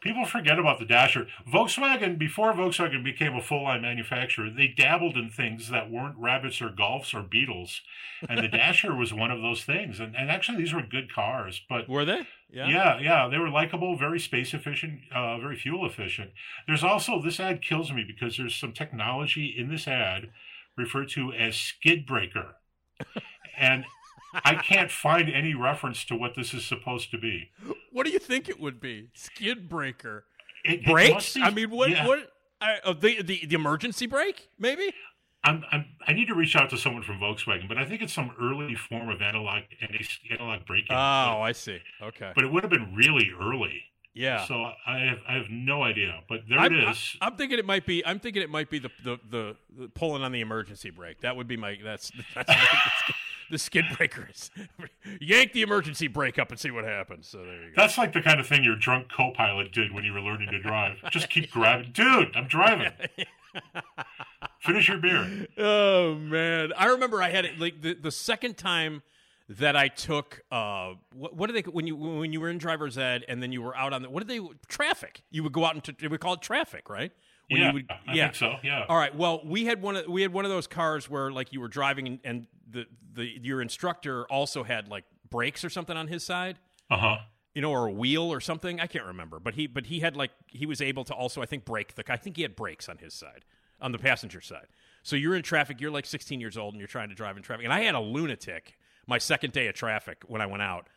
People 0.00 0.24
forget 0.24 0.58
about 0.58 0.78
the 0.78 0.84
Dasher. 0.84 1.26
Volkswagen, 1.48 2.16
before 2.16 2.52
Volkswagen 2.52 3.02
became 3.02 3.34
a 3.34 3.42
full 3.42 3.64
line 3.64 3.82
manufacturer, 3.82 4.48
they 4.48 4.68
dabbled 4.68 5.16
in 5.16 5.30
things 5.30 5.68
that 5.70 5.90
weren't 5.90 6.16
rabbits 6.16 6.62
or 6.62 6.68
golfs 6.68 7.12
or 7.12 7.22
beetles. 7.22 7.80
And 8.28 8.38
the 8.38 8.48
Dasher 8.48 8.94
was 8.94 9.12
one 9.12 9.32
of 9.32 9.42
those 9.42 9.64
things. 9.64 9.98
And, 9.98 10.14
and 10.14 10.30
actually, 10.30 10.58
these 10.58 10.72
were 10.72 10.82
good 10.82 11.12
cars. 11.12 11.60
But 11.68 11.88
Were 11.88 12.04
they? 12.04 12.26
yeah, 12.52 13.00
yeah, 13.00 13.28
they 13.28 13.38
were 13.38 13.48
likable, 13.48 13.96
very 13.96 14.20
space 14.20 14.54
efficient, 14.54 15.00
uh, 15.12 15.38
very 15.38 15.56
fuel 15.56 15.84
efficient. 15.86 16.30
There's 16.68 16.84
also, 16.84 17.20
this 17.20 17.40
ad 17.40 17.60
kills 17.60 17.92
me 17.92 18.04
because 18.06 18.36
there's 18.36 18.54
some 18.54 18.72
technology 18.72 19.52
in 19.56 19.70
this 19.70 19.88
ad 19.88 20.30
referred 20.76 21.08
to 21.10 21.32
as 21.32 21.56
skid 21.56 22.06
breaker. 22.06 22.56
And 23.58 23.84
I 24.32 24.54
can't 24.54 24.90
find 24.90 25.28
any 25.28 25.54
reference 25.54 26.04
to 26.06 26.16
what 26.16 26.34
this 26.34 26.54
is 26.54 26.64
supposed 26.64 27.10
to 27.10 27.18
be. 27.18 27.50
What 27.92 28.06
do 28.06 28.12
you 28.12 28.18
think 28.18 28.48
it 28.48 28.58
would 28.58 28.80
be? 28.80 29.10
Skid 29.12 29.68
breaker. 29.68 30.24
It, 30.64 30.80
it 30.80 30.86
Brakes? 30.86 31.12
must 31.12 31.34
be- 31.34 31.42
I 31.42 31.50
mean, 31.50 31.68
what? 31.70 31.90
yeah. 31.90 32.06
What? 32.06 32.30
Uh, 32.60 32.92
the, 32.94 33.20
the 33.22 33.44
the 33.46 33.54
emergency 33.54 34.06
brake? 34.06 34.48
Maybe. 34.58 34.94
I'm, 35.44 35.64
I'm, 35.72 35.86
I 36.06 36.12
need 36.12 36.28
to 36.28 36.34
reach 36.34 36.54
out 36.56 36.70
to 36.70 36.78
someone 36.78 37.02
from 37.02 37.18
Volkswagen, 37.18 37.66
but 37.68 37.76
I 37.78 37.84
think 37.86 38.02
it's 38.02 38.12
some 38.12 38.30
early 38.40 38.74
form 38.74 39.08
of 39.08 39.20
anti-lock 39.22 39.64
anti-lock 39.80 40.66
braking. 40.66 40.94
Oh, 40.96 41.40
I 41.40 41.52
see. 41.52 41.80
Okay. 42.02 42.32
but 42.34 42.44
it 42.44 42.52
would 42.52 42.62
have 42.62 42.70
been 42.70 42.94
really 42.94 43.30
early. 43.38 43.82
Yeah. 44.14 44.46
So 44.46 44.54
I 44.86 44.98
have 44.98 45.18
I 45.28 45.34
have 45.34 45.50
no 45.50 45.82
idea, 45.82 46.20
but 46.28 46.40
there 46.48 46.58
I'm, 46.58 46.74
it 46.74 46.88
is. 46.90 47.16
I'm 47.20 47.36
thinking 47.36 47.58
it 47.58 47.64
might 47.64 47.86
be. 47.86 48.04
I'm 48.04 48.18
thinking 48.18 48.42
it 48.42 48.50
might 48.50 48.70
be 48.70 48.78
the 48.78 48.90
the, 49.04 49.18
the, 49.30 49.56
the 49.76 49.88
pulling 49.88 50.22
on 50.22 50.32
the 50.32 50.40
emergency 50.40 50.90
brake. 50.90 51.20
That 51.20 51.36
would 51.36 51.46
be 51.46 51.56
my. 51.56 51.78
That's 51.82 52.10
that's 52.34 52.48
the, 52.48 53.14
the 53.52 53.58
skid 53.58 53.84
breaker 53.96 54.28
is. 54.32 54.50
Yank 55.20 55.52
the 55.52 55.62
emergency 55.62 56.08
brake 56.08 56.38
up 56.38 56.50
and 56.50 56.58
see 56.58 56.70
what 56.70 56.84
happens. 56.84 57.28
So 57.28 57.38
there 57.38 57.62
you 57.62 57.70
go. 57.70 57.74
That's 57.76 57.98
like 57.98 58.12
the 58.12 58.22
kind 58.22 58.40
of 58.40 58.46
thing 58.46 58.64
your 58.64 58.76
drunk 58.76 59.08
co-pilot 59.16 59.72
did 59.72 59.92
when 59.92 60.04
you 60.04 60.12
were 60.12 60.20
learning 60.20 60.48
to 60.50 60.60
drive. 60.60 60.98
Just 61.10 61.30
keep 61.30 61.50
grabbing, 61.50 61.92
dude. 61.92 62.34
I'm 62.34 62.48
driving. 62.48 62.92
Finish 64.60 64.88
your 64.88 64.98
beer. 64.98 65.46
Oh 65.56 66.16
man, 66.16 66.72
I 66.76 66.86
remember 66.86 67.22
I 67.22 67.30
had 67.30 67.44
it 67.44 67.58
like 67.60 67.80
the, 67.80 67.94
the 67.94 68.10
second 68.10 68.56
time 68.56 69.02
that 69.58 69.74
I 69.76 69.88
took 69.88 70.42
uh 70.52 70.94
what, 71.12 71.34
what 71.36 71.46
do 71.48 71.52
they 71.52 71.62
when 71.68 71.86
you 71.86 71.96
when 71.96 72.32
you 72.32 72.40
were 72.40 72.48
in 72.48 72.58
driver's 72.58 72.96
ed 72.96 73.24
and 73.28 73.42
then 73.42 73.50
you 73.52 73.60
were 73.62 73.76
out 73.76 73.92
on 73.92 74.02
the 74.02 74.08
what 74.10 74.26
did 74.26 74.28
they 74.28 74.46
traffic 74.68 75.22
you 75.30 75.42
would 75.42 75.52
go 75.52 75.64
out 75.64 75.74
into 75.74 76.08
would 76.08 76.20
call 76.20 76.34
it 76.34 76.42
traffic 76.42 76.88
right 76.88 77.10
when 77.50 77.60
yeah, 77.60 77.68
you 77.68 77.74
would 77.74 77.86
I 77.90 78.14
yeah 78.14 78.24
think 78.26 78.36
so. 78.36 78.54
Yeah. 78.62 78.84
all 78.88 78.96
right 78.96 79.14
well 79.14 79.40
we 79.44 79.64
had 79.64 79.82
one 79.82 79.96
of 79.96 80.06
we 80.06 80.22
had 80.22 80.32
one 80.32 80.44
of 80.44 80.50
those 80.52 80.66
cars 80.68 81.10
where 81.10 81.30
like 81.32 81.52
you 81.52 81.60
were 81.60 81.68
driving 81.68 82.06
and, 82.06 82.18
and 82.24 82.46
the 82.70 82.86
the 83.12 83.24
your 83.42 83.60
instructor 83.60 84.24
also 84.26 84.62
had 84.62 84.86
like 84.88 85.04
brakes 85.28 85.64
or 85.64 85.70
something 85.70 85.96
on 85.96 86.06
his 86.06 86.22
side 86.24 86.58
Uh 86.90 86.96
huh. 86.98 87.16
you 87.54 87.60
know, 87.62 87.72
or 87.72 87.86
a 87.88 87.92
wheel 87.92 88.22
or 88.32 88.40
something. 88.40 88.78
I 88.80 88.86
can't 88.86 89.04
remember, 89.06 89.40
but 89.40 89.54
he 89.54 89.66
but 89.66 89.86
he 89.86 89.98
had 89.98 90.16
like 90.16 90.30
he 90.46 90.64
was 90.66 90.80
able 90.80 91.02
to 91.04 91.14
also 91.14 91.42
I 91.42 91.46
think 91.46 91.64
brake 91.64 91.96
the. 91.96 92.04
I 92.12 92.16
think 92.16 92.36
he 92.36 92.42
had 92.42 92.54
brakes 92.54 92.88
on 92.88 92.98
his 92.98 93.14
side, 93.14 93.44
on 93.80 93.90
the 93.90 93.98
passenger 93.98 94.40
side. 94.40 94.68
So 95.02 95.16
you're 95.16 95.34
in 95.34 95.42
traffic. 95.42 95.80
You're 95.80 95.90
like 95.90 96.06
16 96.06 96.40
years 96.40 96.56
old 96.56 96.74
and 96.74 96.80
you're 96.80 96.86
trying 96.88 97.08
to 97.08 97.14
drive 97.16 97.36
in 97.36 97.42
traffic. 97.42 97.64
And 97.64 97.72
I 97.72 97.80
had 97.80 97.94
a 97.96 98.00
lunatic 98.00 98.76
my 99.10 99.18
second 99.18 99.52
day 99.52 99.66
of 99.66 99.74
traffic 99.74 100.22
when 100.26 100.40
I 100.40 100.46
went 100.46 100.62
out. 100.62 100.88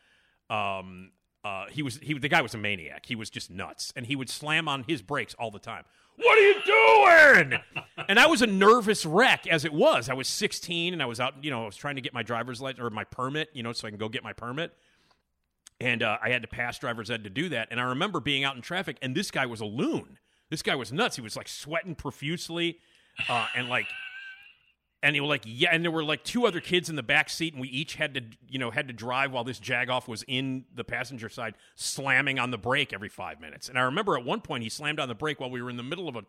Um, 0.48 1.10
uh, 1.44 1.66
he 1.70 1.82
was 1.82 1.98
he 1.98 2.14
the 2.14 2.28
guy 2.28 2.40
was 2.40 2.54
a 2.54 2.58
maniac. 2.58 3.04
He 3.04 3.14
was 3.14 3.28
just 3.28 3.50
nuts, 3.50 3.92
and 3.94 4.06
he 4.06 4.16
would 4.16 4.30
slam 4.30 4.66
on 4.66 4.84
his 4.88 5.02
brakes 5.02 5.34
all 5.38 5.50
the 5.50 5.58
time. 5.58 5.84
What 6.16 6.38
are 6.38 6.40
you 6.40 6.54
doing? 6.64 7.60
and 8.08 8.18
I 8.18 8.26
was 8.26 8.40
a 8.40 8.46
nervous 8.46 9.04
wreck 9.04 9.46
as 9.46 9.66
it 9.66 9.72
was. 9.74 10.08
I 10.08 10.14
was 10.14 10.28
16 10.28 10.92
and 10.92 11.02
I 11.02 11.06
was 11.06 11.20
out. 11.20 11.42
You 11.42 11.50
know, 11.50 11.64
I 11.64 11.66
was 11.66 11.76
trying 11.76 11.96
to 11.96 12.00
get 12.00 12.14
my 12.14 12.22
driver's 12.22 12.62
license 12.62 12.80
or 12.80 12.88
my 12.88 13.04
permit. 13.04 13.50
You 13.52 13.62
know, 13.62 13.72
so 13.72 13.86
I 13.86 13.90
can 13.90 13.98
go 13.98 14.08
get 14.08 14.22
my 14.22 14.32
permit 14.32 14.72
and 15.80 16.02
uh, 16.02 16.18
I 16.22 16.30
had 16.30 16.42
to 16.42 16.48
pass 16.48 16.78
driver's 16.78 17.10
ed 17.10 17.24
to 17.24 17.30
do 17.30 17.48
that. 17.50 17.68
And 17.70 17.80
I 17.80 17.84
remember 17.84 18.20
being 18.20 18.44
out 18.44 18.56
in 18.56 18.62
traffic, 18.62 18.96
and 19.02 19.14
this 19.14 19.30
guy 19.30 19.46
was 19.46 19.60
a 19.60 19.66
loon. 19.66 20.18
This 20.50 20.62
guy 20.62 20.74
was 20.74 20.92
nuts. 20.92 21.16
He 21.16 21.22
was 21.22 21.36
like 21.36 21.48
sweating 21.48 21.94
profusely, 21.94 22.78
uh, 23.28 23.46
and 23.54 23.68
like, 23.68 23.86
and 25.04 25.14
he 25.14 25.20
was 25.20 25.28
like, 25.28 25.42
yeah. 25.44 25.68
And 25.70 25.84
there 25.84 25.90
were 25.90 26.02
like 26.02 26.24
two 26.24 26.46
other 26.46 26.60
kids 26.60 26.88
in 26.88 26.96
the 26.96 27.02
back 27.02 27.28
seat, 27.28 27.52
and 27.52 27.60
we 27.60 27.68
each 27.68 27.96
had 27.96 28.14
to, 28.14 28.22
you 28.48 28.58
know, 28.58 28.70
had 28.70 28.88
to 28.88 28.94
drive 28.94 29.32
while 29.32 29.44
this 29.44 29.60
jagoff 29.60 30.08
was 30.08 30.24
in 30.26 30.64
the 30.74 30.82
passenger 30.82 31.28
side, 31.28 31.54
slamming 31.74 32.38
on 32.38 32.50
the 32.50 32.56
brake 32.56 32.92
every 32.92 33.10
five 33.10 33.38
minutes. 33.38 33.68
And 33.68 33.78
I 33.78 33.82
remember 33.82 34.16
at 34.16 34.24
one 34.24 34.40
point 34.40 34.62
he 34.62 34.70
slammed 34.70 34.98
on 34.98 35.08
the 35.08 35.14
brake 35.14 35.40
while 35.40 35.50
we 35.50 35.60
were 35.60 35.68
in 35.68 35.76
the 35.76 35.82
middle 35.82 36.08
of 36.08 36.16
a 36.16 36.22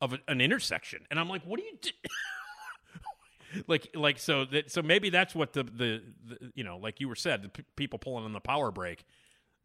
of 0.00 0.14
a, 0.14 0.18
an 0.28 0.40
intersection, 0.40 1.00
and 1.10 1.18
I'm 1.18 1.28
like, 1.28 1.42
what 1.42 1.58
are 1.58 1.64
you 1.64 1.76
do? 1.82 1.90
like 3.66 3.90
like 3.96 4.18
so 4.18 4.44
that 4.44 4.70
so 4.70 4.80
maybe 4.80 5.10
that's 5.10 5.34
what 5.34 5.52
the, 5.52 5.64
the 5.64 6.02
the 6.28 6.52
you 6.54 6.62
know 6.62 6.78
like 6.78 7.00
you 7.00 7.08
were 7.08 7.16
said 7.16 7.42
the 7.42 7.48
p- 7.48 7.64
people 7.74 7.98
pulling 7.98 8.24
on 8.24 8.32
the 8.32 8.40
power 8.40 8.70
brake 8.70 9.04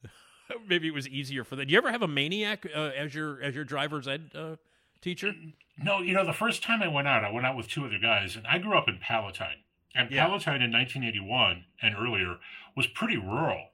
maybe 0.67 0.87
it 0.87 0.93
was 0.93 1.07
easier 1.07 1.43
for 1.43 1.55
them 1.55 1.67
do 1.67 1.71
you 1.71 1.77
ever 1.77 1.91
have 1.91 2.01
a 2.01 2.07
maniac 2.07 2.65
uh, 2.75 2.91
as 2.97 3.13
your 3.13 3.39
as 3.43 3.53
your 3.53 3.63
driver's 3.63 4.07
ed 4.07 4.31
uh, 4.33 4.55
teacher 5.05 5.33
No, 5.77 5.99
you 6.01 6.13
know, 6.13 6.25
the 6.25 6.33
first 6.33 6.63
time 6.63 6.81
I 6.81 6.87
went 6.87 7.07
out, 7.07 7.23
I 7.23 7.31
went 7.31 7.45
out 7.45 7.55
with 7.57 7.67
two 7.69 7.85
other 7.85 7.99
guys, 7.99 8.35
and 8.35 8.45
I 8.47 8.57
grew 8.57 8.77
up 8.77 8.87
in 8.89 8.97
Palatine. 8.99 9.59
And 9.93 10.09
Yeah. 10.11 10.25
Palatine 10.25 10.61
in 10.61 10.71
1981 10.71 11.65
and 11.81 11.95
earlier 11.95 12.37
was 12.75 12.87
pretty 12.87 13.17
rural. 13.17 13.69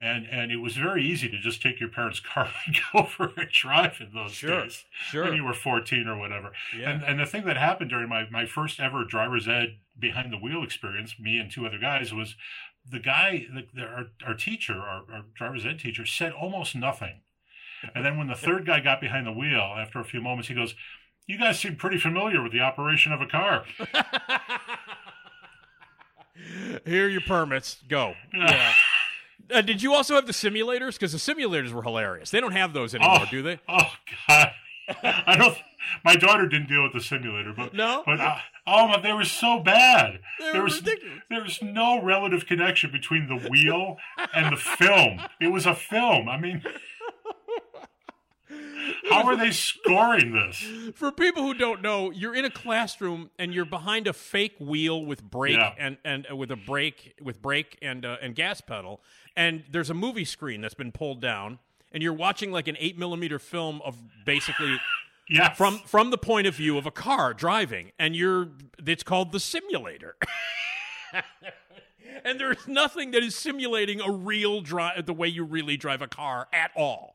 And 0.00 0.26
and 0.26 0.52
it 0.52 0.56
was 0.56 0.76
very 0.76 1.02
easy 1.06 1.28
to 1.30 1.38
just 1.38 1.62
take 1.62 1.80
your 1.80 1.88
parents' 1.88 2.20
car 2.34 2.50
and 2.66 2.76
go 2.92 3.04
for 3.04 3.32
a 3.38 3.46
drive 3.50 3.96
in 4.00 4.10
those 4.12 4.32
Sure, 4.32 4.62
days. 4.64 4.84
sure. 5.10 5.24
When 5.24 5.34
you 5.36 5.44
were 5.44 5.54
14 5.54 6.06
or 6.06 6.18
whatever. 6.18 6.52
Yeah. 6.78 6.90
And, 6.90 7.02
and 7.02 7.18
the 7.20 7.24
thing 7.26 7.44
that 7.46 7.56
happened 7.56 7.88
during 7.90 8.08
my, 8.08 8.28
my 8.30 8.44
first 8.44 8.78
ever 8.80 9.04
driver's 9.04 9.48
ed 9.48 9.78
behind 9.98 10.32
the 10.32 10.36
wheel 10.44 10.62
experience, 10.62 11.14
me 11.18 11.38
and 11.38 11.50
two 11.50 11.64
other 11.66 11.78
guys, 11.78 12.12
was 12.12 12.34
the 12.88 12.98
guy, 13.00 13.46
the, 13.54 13.66
the, 13.74 13.82
our, 13.86 14.06
our 14.26 14.34
teacher, 14.34 14.74
our, 14.74 15.02
our 15.10 15.24
driver's 15.34 15.64
ed 15.64 15.78
teacher, 15.78 16.04
said 16.04 16.32
almost 16.32 16.74
nothing. 16.76 17.22
And 17.94 18.04
then 18.04 18.18
when 18.18 18.26
the 18.28 18.34
third 18.34 18.66
guy 18.66 18.80
got 18.80 19.00
behind 19.00 19.26
the 19.26 19.32
wheel, 19.32 19.74
after 19.78 20.00
a 20.00 20.04
few 20.04 20.20
moments, 20.20 20.48
he 20.48 20.54
goes, 20.54 20.74
You 21.26 21.38
guys 21.38 21.58
seem 21.60 21.76
pretty 21.76 21.98
familiar 21.98 22.42
with 22.42 22.52
the 22.52 22.60
operation 22.60 23.12
of 23.12 23.20
a 23.20 23.26
car. 23.26 23.64
here 26.84 27.06
are 27.06 27.08
your 27.08 27.22
permits 27.22 27.78
go 27.88 28.12
yeah 28.34 28.72
uh, 29.54 29.60
did 29.62 29.82
you 29.82 29.94
also 29.94 30.14
have 30.14 30.26
the 30.26 30.32
simulators 30.32 30.92
because 30.94 31.12
the 31.12 31.18
simulators 31.18 31.72
were 31.72 31.82
hilarious 31.82 32.30
they 32.30 32.40
don't 32.40 32.52
have 32.52 32.72
those 32.74 32.94
anymore 32.94 33.20
Oh. 33.22 33.26
do 33.30 33.42
they 33.42 33.58
Oh, 33.68 33.90
God. 34.28 34.50
I 35.02 35.36
don't. 35.36 35.56
My 36.04 36.14
daughter 36.14 36.46
didn't 36.46 36.68
deal 36.68 36.82
with 36.84 36.92
the 36.92 37.00
simulator, 37.00 37.52
but 37.56 37.74
No? 37.74 38.02
but 38.06 38.20
uh, 38.20 38.36
oh, 38.68 38.86
my, 38.88 39.00
they 39.00 39.12
were 39.12 39.24
so 39.24 39.58
bad. 39.58 40.20
They 40.38 40.44
there 40.52 40.60
were 40.60 40.64
was 40.64 40.76
ridiculous. 40.80 41.18
there 41.30 41.42
was 41.42 41.58
no 41.62 42.00
relative 42.02 42.46
connection 42.46 42.92
between 42.92 43.26
the 43.28 43.48
wheel 43.48 43.96
and 44.32 44.52
the 44.52 44.56
film. 44.56 45.20
It 45.40 45.48
was 45.48 45.66
a 45.66 45.74
film. 45.74 46.28
I 46.28 46.38
mean, 46.38 46.62
how 49.10 49.24
are 49.26 49.36
they 49.36 49.50
scoring 49.50 50.32
this? 50.32 50.64
for 50.94 51.10
people 51.12 51.42
who 51.42 51.54
don't 51.54 51.82
know, 51.82 52.10
you're 52.10 52.34
in 52.34 52.44
a 52.44 52.50
classroom 52.50 53.30
and 53.38 53.52
you're 53.54 53.64
behind 53.64 54.06
a 54.06 54.12
fake 54.12 54.54
wheel 54.60 55.04
with 55.04 55.22
brake 55.22 55.56
Yeah. 55.56 55.74
and 55.78 55.96
and 56.04 56.26
uh, 56.30 56.36
with 56.36 56.50
a 56.50 56.56
brake 56.56 57.14
with 57.22 57.40
brake 57.42 57.78
and 57.82 58.04
uh, 58.04 58.16
and 58.22 58.34
gas 58.34 58.60
pedal, 58.60 59.00
and 59.36 59.64
there's 59.70 59.90
a 59.90 59.94
movie 59.94 60.24
screen 60.24 60.60
that's 60.60 60.74
been 60.74 60.92
pulled 60.92 61.20
down, 61.20 61.58
and 61.92 62.02
you're 62.02 62.12
watching 62.12 62.52
like 62.52 62.68
an 62.68 62.76
eight 62.78 62.98
millimeter 62.98 63.38
film 63.38 63.80
of 63.84 63.96
basically 64.24 64.76
Yeah, 65.28 65.52
from 65.54 65.78
from 65.86 66.10
the 66.10 66.18
point 66.18 66.46
of 66.46 66.54
view 66.54 66.78
of 66.78 66.86
a 66.86 66.90
car 66.92 67.34
driving, 67.34 67.90
and 67.98 68.14
you're 68.14 68.48
it's 68.86 69.02
called 69.02 69.32
the 69.32 69.40
simulator. 69.40 70.16
and 72.24 72.40
there's 72.40 72.66
nothing 72.66 73.10
that 73.12 73.22
is 73.22 73.34
simulating 73.34 74.00
a 74.00 74.10
real 74.10 74.60
drive 74.60 75.06
the 75.06 75.12
way 75.12 75.28
you 75.28 75.44
really 75.44 75.76
drive 75.76 76.02
a 76.02 76.08
car 76.08 76.48
at 76.52 76.70
all. 76.76 77.14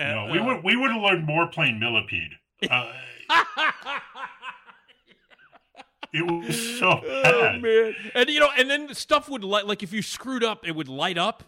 Uh, 0.00 0.04
No, 0.04 0.26
we 0.32 0.38
uh, 0.38 0.44
would 0.46 0.64
we 0.64 0.76
would 0.76 0.90
have 0.90 1.02
learned 1.02 1.26
more 1.26 1.46
playing 1.48 1.78
millipede. 1.78 2.30
Uh, 2.70 2.92
it 6.12 6.22
was 6.28 6.78
so 6.78 7.00
Oh 7.04 7.22
bad. 7.22 7.62
man! 7.62 7.94
And 8.14 8.28
you 8.28 8.40
know, 8.40 8.50
and 8.58 8.68
then 8.68 8.92
stuff 8.94 9.28
would 9.28 9.44
light. 9.44 9.66
Like 9.66 9.82
if 9.82 9.92
you 9.92 10.02
screwed 10.02 10.42
up, 10.42 10.66
it 10.66 10.72
would 10.74 10.88
light 10.88 11.18
up. 11.18 11.44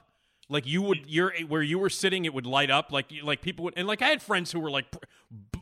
Like 0.48 0.66
you 0.66 0.82
would, 0.82 1.04
you're 1.06 1.32
where 1.48 1.62
you 1.62 1.78
were 1.78 1.88
sitting, 1.90 2.24
it 2.26 2.34
would 2.34 2.46
light 2.46 2.70
up. 2.70 2.92
Like 2.92 3.06
like 3.22 3.40
people 3.40 3.64
would, 3.64 3.74
and 3.76 3.88
like 3.88 4.02
I 4.02 4.08
had 4.08 4.20
friends 4.22 4.52
who 4.52 4.60
were 4.60 4.70
like, 4.70 4.84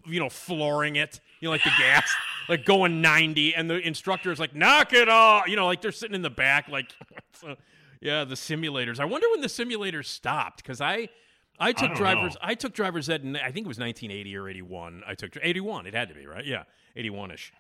you 0.07 0.19
know, 0.21 0.29
flooring 0.29 0.97
it. 0.97 1.21
You 1.41 1.47
know, 1.47 1.53
like 1.53 1.63
the 1.65 1.71
gas, 1.79 2.11
like 2.49 2.65
going 2.65 3.01
ninety, 3.01 3.55
and 3.55 3.71
the 3.71 3.79
instructor 3.79 4.33
is 4.33 4.39
like, 4.41 4.55
knock 4.55 4.93
it 4.93 5.09
off. 5.09 5.47
You 5.49 5.57
know, 5.57 5.67
like 5.67 5.81
they're 5.81 5.93
sitting 5.93 6.15
in 6.15 6.23
the 6.23 6.29
back, 6.31 6.69
like, 6.69 6.91
so, 7.33 7.57
yeah, 8.01 8.25
the 8.25 8.35
simulators. 8.35 8.99
I 9.01 9.05
wonder 9.05 9.27
when 9.31 9.41
the 9.41 9.47
simulators 9.49 10.07
stopped 10.07 10.63
because 10.63 10.81
I. 10.81 11.09
I 11.61 11.73
took 11.73 11.89
don't 11.89 11.97
driver's. 11.97 12.35
know. 12.35 12.41
I 12.43 12.55
took 12.55 12.73
driver's 12.73 13.09
ed. 13.09 13.23
In, 13.23 13.37
I 13.37 13.53
think 13.53 13.67
it 13.67 13.69
was 13.69 13.79
1980 13.79 14.37
or 14.37 14.49
81. 14.49 15.03
I 15.07 15.15
took 15.15 15.37
81. 15.41 15.87
It 15.87 15.95
had 15.95 16.09
to 16.09 16.15
be 16.15 16.27
right. 16.27 16.45
Yeah, 16.45 16.65
81 16.97 17.33
ish. 17.33 17.53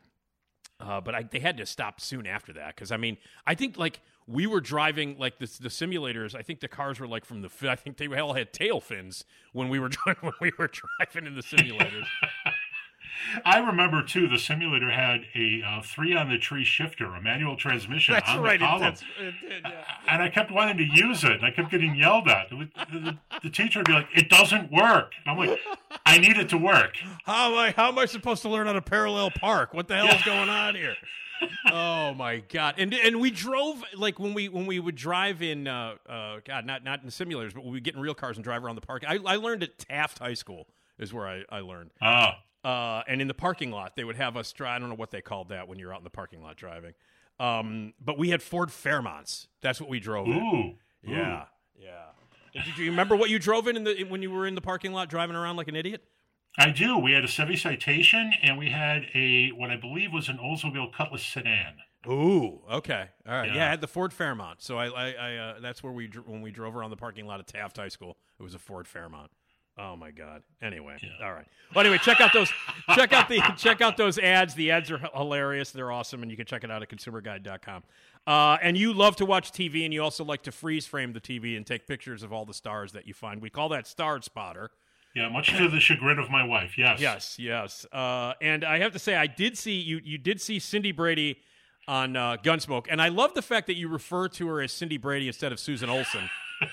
Uh, 0.80 1.00
but 1.00 1.14
I, 1.14 1.22
they 1.22 1.40
had 1.40 1.58
to 1.58 1.66
stop 1.66 2.00
soon 2.00 2.26
after 2.26 2.54
that 2.54 2.74
because 2.74 2.90
I 2.90 2.96
mean 2.96 3.18
I 3.46 3.54
think 3.54 3.76
like 3.76 4.00
we 4.26 4.46
were 4.46 4.60
driving 4.60 5.18
like 5.18 5.38
the, 5.38 5.46
the 5.60 5.68
simulators. 5.68 6.34
I 6.34 6.42
think 6.42 6.60
the 6.60 6.68
cars 6.68 6.98
were 6.98 7.06
like 7.06 7.24
from 7.24 7.42
the. 7.42 7.50
I 7.70 7.76
think 7.76 7.98
they 7.98 8.06
all 8.18 8.32
had 8.34 8.52
tail 8.52 8.80
fins 8.80 9.24
when 9.52 9.68
we 9.68 9.78
were 9.78 9.90
when 10.20 10.32
we 10.40 10.52
were 10.58 10.70
driving 10.98 11.26
in 11.26 11.34
the 11.34 11.42
simulators. 11.42 12.06
I 13.44 13.58
remember 13.58 14.02
too. 14.02 14.28
The 14.28 14.38
simulator 14.38 14.90
had 14.90 15.22
a 15.34 15.62
uh, 15.66 15.82
three 15.82 16.14
on 16.16 16.28
the 16.30 16.38
tree 16.38 16.64
shifter, 16.64 17.06
a 17.06 17.20
manual 17.20 17.56
transmission 17.56 18.14
That's 18.14 18.28
on 18.30 18.40
right. 18.40 18.58
the 18.58 18.64
It, 18.64 18.68
column, 18.68 18.94
it 19.20 19.34
did, 19.48 19.62
yeah. 19.64 19.84
and 20.08 20.22
I 20.22 20.28
kept 20.28 20.50
wanting 20.50 20.78
to 20.78 20.84
use 20.84 21.24
it. 21.24 21.32
And 21.32 21.44
I 21.44 21.50
kept 21.50 21.70
getting 21.70 21.94
yelled 21.94 22.28
at. 22.28 22.50
It 22.50 22.54
would- 22.54 22.72
The, 22.92 23.16
the, 23.42 23.50
teacher 23.50 23.80
would 23.80 23.86
be 23.86 23.92
like, 23.92 24.08
"It 24.14 24.28
doesn't 24.28 24.70
work." 24.72 25.12
And 25.24 25.30
I'm 25.30 25.38
like, 25.48 25.58
"I 26.06 26.18
need 26.18 26.36
it 26.36 26.48
to 26.50 26.58
work." 26.58 26.96
How 27.24 27.52
am 27.52 27.58
I? 27.58 27.70
How 27.76 27.88
am 27.88 27.98
I 27.98 28.06
supposed 28.06 28.42
to 28.42 28.48
learn 28.48 28.66
how 28.66 28.72
to 28.72 28.82
parallel 28.82 29.30
park? 29.30 29.74
What 29.74 29.88
the 29.88 29.96
hell 29.96 30.08
is 30.08 30.22
going 30.22 30.48
on 30.48 30.74
here? 30.74 30.94
oh 31.70 32.14
my 32.14 32.38
god! 32.48 32.74
And 32.78 32.92
and 32.94 33.20
we 33.20 33.30
drove 33.30 33.82
like 33.96 34.18
when 34.18 34.34
we 34.34 34.48
when 34.48 34.66
we 34.66 34.78
would 34.78 34.94
drive 34.96 35.42
in 35.42 35.66
uh, 35.66 35.94
uh 36.08 36.40
God 36.44 36.66
not 36.66 36.84
not 36.84 37.02
in 37.02 37.08
simulators, 37.08 37.54
but 37.54 37.64
we 37.64 37.70
would 37.72 37.84
get 37.84 37.94
in 37.94 38.00
real 38.00 38.14
cars 38.14 38.36
and 38.36 38.44
drive 38.44 38.64
around 38.64 38.74
the 38.76 38.80
park. 38.82 39.04
I, 39.06 39.18
I 39.24 39.36
learned 39.36 39.62
at 39.62 39.78
Taft 39.78 40.18
High 40.18 40.34
School 40.34 40.66
is 40.98 41.12
where 41.14 41.26
I, 41.26 41.44
I 41.50 41.60
learned. 41.60 41.90
Ah, 42.02 42.38
Uh, 42.62 43.02
and 43.08 43.22
in 43.22 43.28
the 43.28 43.34
parking 43.34 43.70
lot, 43.70 43.96
they 43.96 44.04
would 44.04 44.16
have 44.16 44.36
us 44.36 44.52
drive. 44.52 44.76
I 44.76 44.78
don't 44.78 44.90
know 44.90 44.94
what 44.94 45.10
they 45.10 45.22
called 45.22 45.48
that 45.48 45.66
when 45.68 45.78
you're 45.78 45.92
out 45.92 45.98
in 45.98 46.04
the 46.04 46.10
parking 46.10 46.42
lot 46.42 46.56
driving. 46.56 46.92
Um, 47.38 47.94
but 48.04 48.18
we 48.18 48.28
had 48.30 48.42
Ford 48.42 48.68
Fairmonts. 48.68 49.46
That's 49.62 49.80
what 49.80 49.88
we 49.88 49.98
drove. 49.98 50.26
in. 50.26 50.34
ooh, 50.34 50.74
Yeah, 51.02 51.44
yeah. 51.80 52.06
Did 52.52 52.66
you, 52.66 52.72
do 52.74 52.82
you 52.84 52.90
remember 52.90 53.16
what 53.16 53.30
you 53.30 53.38
drove 53.38 53.68
in, 53.68 53.76
in 53.76 53.84
the 53.84 54.04
when 54.04 54.22
you 54.22 54.30
were 54.30 54.46
in 54.46 54.54
the 54.54 54.60
parking 54.60 54.92
lot 54.92 55.08
driving 55.08 55.36
around 55.36 55.56
like 55.56 55.68
an 55.68 55.76
idiot? 55.76 56.04
I 56.58 56.70
do. 56.70 56.98
We 56.98 57.12
had 57.12 57.24
a 57.24 57.28
Chevy 57.28 57.56
Citation, 57.56 58.32
and 58.42 58.58
we 58.58 58.70
had 58.70 59.06
a 59.14 59.50
what 59.50 59.70
I 59.70 59.76
believe 59.76 60.12
was 60.12 60.28
an 60.28 60.38
Oldsmobile 60.38 60.92
Cutlass 60.92 61.24
sedan. 61.24 61.76
Ooh, 62.08 62.60
okay, 62.70 63.08
all 63.26 63.34
right. 63.34 63.48
Yeah, 63.48 63.54
Yeah. 63.54 63.66
I 63.66 63.70
had 63.70 63.80
the 63.80 63.86
Ford 63.86 64.12
Fairmont. 64.12 64.62
So 64.62 64.78
I, 64.78 64.86
I, 64.88 65.12
I 65.12 65.36
uh, 65.36 65.60
that's 65.60 65.82
where 65.82 65.92
we 65.92 66.10
when 66.26 66.42
we 66.42 66.50
drove 66.50 66.74
around 66.74 66.90
the 66.90 66.96
parking 66.96 67.26
lot 67.26 67.40
of 67.40 67.46
Taft 67.46 67.76
High 67.76 67.88
School. 67.88 68.16
It 68.38 68.42
was 68.42 68.54
a 68.54 68.58
Ford 68.58 68.88
Fairmont. 68.88 69.30
Oh 69.78 69.96
my 69.96 70.10
God. 70.10 70.42
Anyway, 70.60 70.96
all 71.22 71.32
right. 71.32 71.46
Well, 71.74 71.84
anyway, 71.84 71.98
check 72.02 72.20
out 72.20 72.32
those 72.32 72.52
check 72.94 73.12
out 73.12 73.28
the 73.28 73.40
check 73.56 73.80
out 73.80 73.96
those 73.96 74.18
ads. 74.18 74.54
The 74.54 74.70
ads 74.70 74.90
are 74.90 74.98
hilarious. 75.14 75.70
They're 75.70 75.92
awesome, 75.92 76.22
and 76.22 76.30
you 76.30 76.36
can 76.36 76.46
check 76.46 76.64
it 76.64 76.70
out 76.70 76.82
at 76.82 76.88
consumerguide.com. 76.88 77.84
Uh, 78.26 78.58
and 78.62 78.76
you 78.76 78.92
love 78.92 79.16
to 79.16 79.24
watch 79.24 79.52
TV, 79.52 79.84
and 79.84 79.94
you 79.94 80.02
also 80.02 80.24
like 80.24 80.42
to 80.42 80.52
freeze 80.52 80.86
frame 80.86 81.12
the 81.12 81.20
TV 81.20 81.56
and 81.56 81.66
take 81.66 81.86
pictures 81.86 82.22
of 82.22 82.32
all 82.32 82.44
the 82.44 82.54
stars 82.54 82.92
that 82.92 83.06
you 83.06 83.14
find. 83.14 83.40
We 83.40 83.48
call 83.48 83.70
that 83.70 83.86
Star 83.86 84.20
Spotter. 84.20 84.70
Yeah, 85.14 85.28
much 85.28 85.56
to 85.56 85.68
the 85.68 85.80
chagrin 85.80 86.18
of 86.18 86.30
my 86.30 86.44
wife. 86.44 86.78
Yes. 86.78 87.00
Yes, 87.00 87.36
yes. 87.38 87.86
Uh, 87.92 88.34
and 88.40 88.64
I 88.64 88.78
have 88.78 88.92
to 88.92 88.98
say, 88.98 89.16
I 89.16 89.26
did 89.26 89.58
see 89.58 89.80
you. 89.80 90.00
You 90.04 90.18
did 90.18 90.40
see 90.40 90.58
Cindy 90.58 90.92
Brady 90.92 91.38
on 91.88 92.14
uh, 92.16 92.36
Gunsmoke, 92.36 92.86
and 92.88 93.02
I 93.02 93.08
love 93.08 93.34
the 93.34 93.42
fact 93.42 93.66
that 93.66 93.76
you 93.76 93.88
refer 93.88 94.28
to 94.28 94.46
her 94.48 94.60
as 94.60 94.72
Cindy 94.72 94.98
Brady 94.98 95.26
instead 95.26 95.50
of 95.50 95.58
Susan 95.58 95.88
Olsen. 95.88 96.30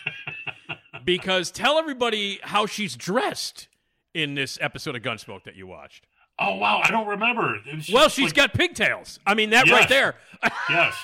because 1.08 1.50
tell 1.52 1.80
everybody 1.80 2.40
how 2.44 2.66
she's 2.68 2.96
dressed 2.96 3.70
in 4.14 4.36
this 4.36 4.60
episode 4.62 4.94
of 4.96 5.02
Gunsmoke 5.02 5.46
that 5.46 5.56
you 5.56 5.66
watched. 5.66 6.06
Oh 6.38 6.56
wow, 6.56 6.82
I 6.84 6.92
don't 6.92 7.08
remember. 7.08 7.58
Well, 7.92 8.10
she's 8.10 8.26
like- 8.26 8.36
got 8.36 8.54
pigtails. 8.54 9.20
I 9.26 9.34
mean, 9.34 9.50
that 9.52 9.68
right 9.72 9.90
there. 9.90 10.16
yes. 10.70 10.96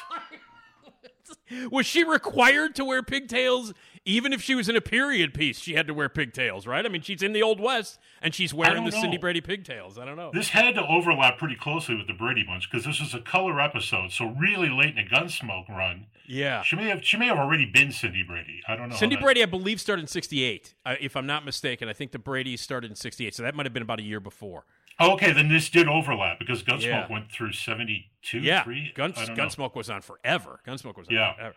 Was 1.71 1.85
she 1.85 2.03
required 2.03 2.75
to 2.75 2.85
wear 2.85 3.01
pigtails? 3.01 3.73
Even 4.05 4.33
if 4.33 4.41
she 4.41 4.53
was 4.53 4.67
in 4.67 4.75
a 4.75 4.81
period 4.81 5.33
piece, 5.33 5.59
she 5.59 5.75
had 5.75 5.87
to 5.87 5.93
wear 5.93 6.09
pigtails, 6.09 6.67
right? 6.67 6.85
I 6.85 6.89
mean, 6.89 7.01
she's 7.01 7.23
in 7.23 7.31
the 7.31 7.41
Old 7.41 7.59
West 7.61 7.99
and 8.21 8.35
she's 8.35 8.53
wearing 8.53 8.83
the 8.83 8.91
Cindy. 8.91 9.15
Brady 9.17 9.39
pigtails. 9.39 9.97
I 9.97 10.03
don't 10.03 10.17
know. 10.17 10.29
This 10.33 10.49
had 10.49 10.75
to 10.75 10.85
overlap 10.85 11.37
pretty 11.37 11.55
closely 11.55 11.95
with 11.95 12.07
the 12.07 12.13
Brady 12.13 12.43
Bunch 12.43 12.69
because 12.69 12.85
this 12.85 12.99
was 12.99 13.13
a 13.13 13.21
color 13.21 13.61
episode, 13.61 14.11
so 14.11 14.27
really 14.37 14.67
late 14.69 14.97
in 14.97 15.05
a 15.05 15.09
Gunsmoke 15.09 15.69
run. 15.69 16.07
yeah. 16.27 16.63
She 16.63 16.75
may 16.75 16.89
have 16.89 17.03
she 17.05 17.15
may 17.15 17.27
have 17.27 17.37
already 17.37 17.65
been 17.65 17.91
Cindy 17.93 18.23
Brady. 18.23 18.61
I 18.67 18.75
don't 18.75 18.89
know. 18.89 18.95
Cindy 18.95 19.15
Brady, 19.15 19.41
I 19.41 19.45
believe, 19.45 19.79
started 19.79 20.01
in 20.01 20.07
'68, 20.07 20.73
uh, 20.85 20.95
if 20.99 21.15
I'm 21.15 21.25
not 21.25 21.45
mistaken. 21.45 21.87
I 21.87 21.93
think 21.93 22.11
the 22.11 22.19
Brady's 22.19 22.59
started 22.59 22.89
in 22.91 22.95
'68, 22.97 23.33
so 23.35 23.43
that 23.43 23.55
might 23.55 23.65
have 23.65 23.73
been 23.73 23.83
about 23.83 23.99
a 23.99 24.03
year 24.03 24.19
before. 24.19 24.65
Oh, 24.99 25.13
okay, 25.13 25.31
then 25.31 25.47
this 25.49 25.69
did 25.69 25.87
overlap 25.87 26.39
because 26.39 26.61
Gunsmoke 26.61 26.81
Yeah. 26.83 27.07
went 27.09 27.31
through 27.31 27.53
seventy 27.53 28.11
two, 28.21 28.39
Yeah, 28.39 28.63
three. 28.63 28.91
Guns, 28.95 29.15
I 29.17 29.25
know. 29.27 29.33
Gunsmoke 29.35 29.75
was 29.75 29.89
on 29.89 30.01
forever. 30.01 30.59
Gunsmoke 30.67 30.97
was 30.97 31.07
on 31.07 31.13
Yeah. 31.15 31.33
forever, 31.35 31.55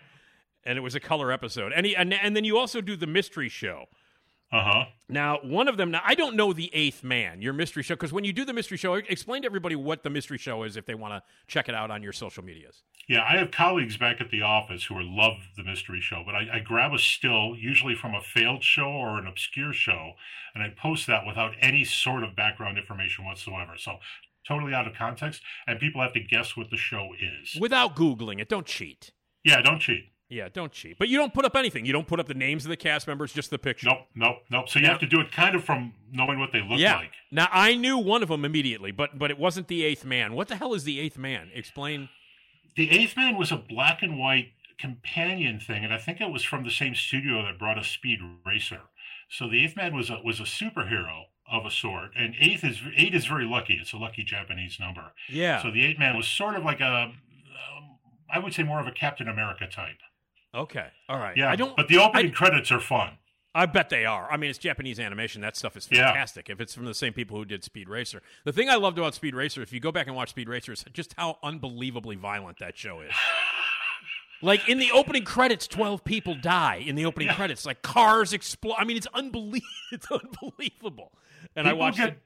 and 0.67 0.77
it 0.77 0.83
was 0.83 0.95
a 0.95 1.01
color 1.01 1.33
episode. 1.33 1.73
And, 1.75 1.87
he, 1.87 1.97
and 1.97 2.13
and 2.13 2.37
then 2.37 2.45
you 2.45 2.59
also 2.59 2.81
do 2.81 2.97
the 2.97 3.07
mystery 3.07 3.49
show. 3.49 3.87
Uh 4.53 4.63
huh. 4.63 4.85
Now, 5.09 5.41
one 5.43 5.67
of 5.67 5.77
them. 5.77 5.91
Now, 5.91 6.03
I 6.05 6.15
don't 6.15 6.37
know 6.37 6.53
the 6.53 6.71
Eighth 6.73 7.03
Man, 7.03 7.43
your 7.43 7.53
mystery 7.53 7.83
show, 7.83 7.95
because 7.95 8.13
when 8.13 8.25
you 8.25 8.33
do 8.33 8.45
the 8.45 8.53
mystery 8.53 8.77
show, 8.77 8.95
explain 8.95 9.43
to 9.43 9.47
everybody 9.47 9.75
what 9.75 10.05
the 10.05 10.11
mystery 10.11 10.39
show 10.39 10.63
is 10.63 10.77
if 10.77 10.87
they 10.87 10.95
want 10.95 11.15
to 11.15 11.23
check 11.49 11.69
it 11.69 11.75
out 11.75 11.91
on 11.91 12.03
your 12.03 12.13
social 12.13 12.45
medias. 12.45 12.83
Yeah, 13.09 13.25
I 13.29 13.39
have 13.39 13.51
colleagues 13.51 13.97
back 13.97 14.21
at 14.21 14.31
the 14.31 14.43
office 14.43 14.85
who 14.85 14.97
are 14.97 15.03
love 15.03 15.35
the 15.57 15.65
mystery 15.65 16.01
show, 16.01 16.23
but 16.25 16.35
I, 16.35 16.47
I 16.55 16.59
grab 16.61 16.93
a 16.93 16.99
still, 16.99 17.57
usually 17.57 17.95
from 17.95 18.15
a 18.15 18.21
failed 18.21 18.63
show 18.63 18.89
or 18.89 19.19
an 19.19 19.27
obscure 19.27 19.73
show, 19.73 20.13
and 20.55 20.63
I 20.63 20.71
post 20.71 21.07
that 21.09 21.27
without 21.27 21.55
any 21.61 21.85
sort 21.85 22.23
of 22.23 22.37
background 22.37 22.79
information 22.79 23.25
whatsoever. 23.25 23.73
So 23.77 23.99
totally 24.47 24.75
out 24.75 24.87
of 24.87 24.95
context, 24.95 25.43
and 25.67 25.81
people 25.81 26.03
have 26.03 26.13
to 26.15 26.21
guess 26.21 26.57
what 26.57 26.71
the 26.71 26.77
show 26.77 27.11
is. 27.21 27.61
Without 27.61 27.97
googling 27.97 28.41
it, 28.41 28.49
don't 28.49 28.67
cheat. 28.67 29.13
Yeah, 29.45 29.61
don't 29.61 29.81
cheat. 29.81 30.13
Yeah, 30.29 30.49
don't 30.53 30.73
cheat. 30.73 30.99
But 30.99 31.09
you 31.09 31.19
don't 31.19 31.33
put 31.33 31.45
up 31.45 31.55
anything. 31.55 31.87
You 31.87 31.93
don't 31.93 32.07
put 32.09 32.19
up 32.19 32.27
the 32.27 32.35
names 32.35 32.65
of 32.65 32.71
the 32.71 32.77
cast 32.77 33.07
members, 33.07 33.33
just 33.33 33.51
the 33.51 33.59
picture. 33.59 33.87
Nope, 33.87 34.07
nope, 34.15 34.37
nope. 34.51 34.69
So 34.69 34.81
you 34.81 34.87
have 34.87 34.99
to 34.99 35.07
do 35.07 35.21
it 35.21 35.31
kind 35.31 35.55
of 35.55 35.63
from 35.63 35.95
knowing 36.13 36.41
what 36.41 36.51
they 36.53 36.61
look 36.61 36.81
yeah. 36.81 36.97
like. 36.97 37.13
Now 37.31 37.49
I 37.53 37.77
knew 37.77 37.97
one 37.97 38.23
of 38.23 38.29
them 38.29 38.45
immediately, 38.45 38.91
but 38.91 39.19
but 39.19 39.31
it 39.31 39.39
wasn't 39.39 39.69
the 39.69 39.85
eighth 39.85 40.05
man. 40.05 40.35
What 40.35 40.49
the 40.49 40.57
hell 40.57 40.75
is 40.75 40.85
the 40.85 40.99
eighth 40.99 41.17
man? 41.17 41.51
Explain. 41.55 42.09
The 42.77 42.91
Eighth 42.91 43.17
Man 43.17 43.39
was 43.39 43.51
a 43.51 43.57
black 43.57 44.03
and 44.03 44.19
white 44.19 44.53
companion 44.79 45.59
thing, 45.59 45.83
and 45.83 45.95
I 45.95 45.99
think 45.99 46.21
it 46.21 46.31
was 46.31 46.45
from 46.45 46.63
the 46.63 46.71
same 46.71 46.95
studio 46.95 47.43
that 47.43 47.59
brought 47.59 47.79
us 47.79 47.89
Speed 47.89 48.19
Racer. 48.45 48.83
So 49.31 49.49
the 49.49 49.65
Eighth 49.65 49.77
Man 49.77 49.97
was 49.97 50.11
a, 50.11 50.21
was 50.23 50.41
a 50.41 50.45
superhero 50.45 51.25
of 51.51 51.65
a 51.65 51.71
sort, 51.71 52.11
and 52.15 52.35
eighth 52.39 52.65
is 52.65 52.83
eight 52.95 53.15
is 53.15 53.27
very 53.27 53.47
lucky. 53.47 53.79
It's 53.81 53.95
a 53.95 53.97
lucky 53.97 54.25
Japanese 54.25 54.79
number. 54.79 55.13
Yeah. 55.29 55.63
So 55.63 55.71
the 55.71 55.87
Eighth 55.87 55.99
Man 55.99 56.17
was 56.17 56.29
sort 56.29 56.55
of 56.55 56.65
like 56.65 56.81
a, 56.81 57.05
um, 57.05 57.15
I 58.31 58.39
would 58.39 58.53
say 58.53 58.63
more 58.63 58.81
of 58.81 58.87
a 58.87 58.93
Captain 58.93 59.29
America 59.29 59.67
type. 59.67 59.97
Okay. 60.57 60.89
All 61.09 61.19
right. 61.19 61.37
Yeah, 61.37 61.51
I 61.51 61.57
don't. 61.57 61.77
But 61.77 61.89
the 61.89 61.99
opening 61.99 62.33
I, 62.33 62.35
credits 62.35 62.71
are 62.73 62.81
fun. 62.81 63.19
I 63.55 63.65
bet 63.67 63.89
they 63.89 64.05
are. 64.05 64.31
I 64.31 64.37
mean, 64.37 64.51
it's 64.51 64.59
Japanese 64.59 65.01
animation. 65.01 65.41
That 65.41 65.57
stuff 65.57 65.77
is 65.77 65.89
Yeah. 65.91 66.09
fantastic. 66.09 66.51
If 66.51 66.61
it's 66.61 66.75
from 66.75 66.85
the 66.85 66.95
same 66.95 67.13
people 67.15 67.37
who 67.39 67.45
did 67.45 67.65
Speed 67.65 67.89
Racer, 67.89 68.21
the 68.45 68.53
thing 68.53 68.69
I 68.69 68.75
loved 68.75 68.99
about 68.99 69.15
Speed 69.15 69.35
Racer, 69.35 69.63
if 69.63 69.73
you 69.73 69.81
go 69.81 69.91
back 69.93 70.07
and 70.07 70.15
watch 70.15 70.29
Speed 70.31 70.49
Racer, 70.49 70.73
is 70.73 70.85
just 70.93 71.15
how 71.17 71.39
unbelievably 71.43 72.17
violent 72.17 72.59
that 72.59 72.77
show 72.77 73.01
is. 73.01 73.13
Like 74.43 74.69
in 74.69 74.77
the 74.79 74.91
opening 74.93 75.25
credits, 75.25 75.67
twelve 75.67 76.05
people 76.05 76.35
die 76.35 76.77
in 76.87 76.95
the 76.95 77.07
opening 77.07 77.29
credits. 77.31 77.65
Like 77.65 77.81
cars 77.81 78.35
explode. 78.35 78.75
I 78.79 78.85
mean, 78.85 78.97
it's 78.99 79.07
unbelievable. 79.15 79.67
It's 79.93 80.11
unbelievable. 80.11 81.13
And 81.55 81.67
I 81.69 81.73
watched 81.73 81.97
get 81.97 82.09
it. 82.11 82.19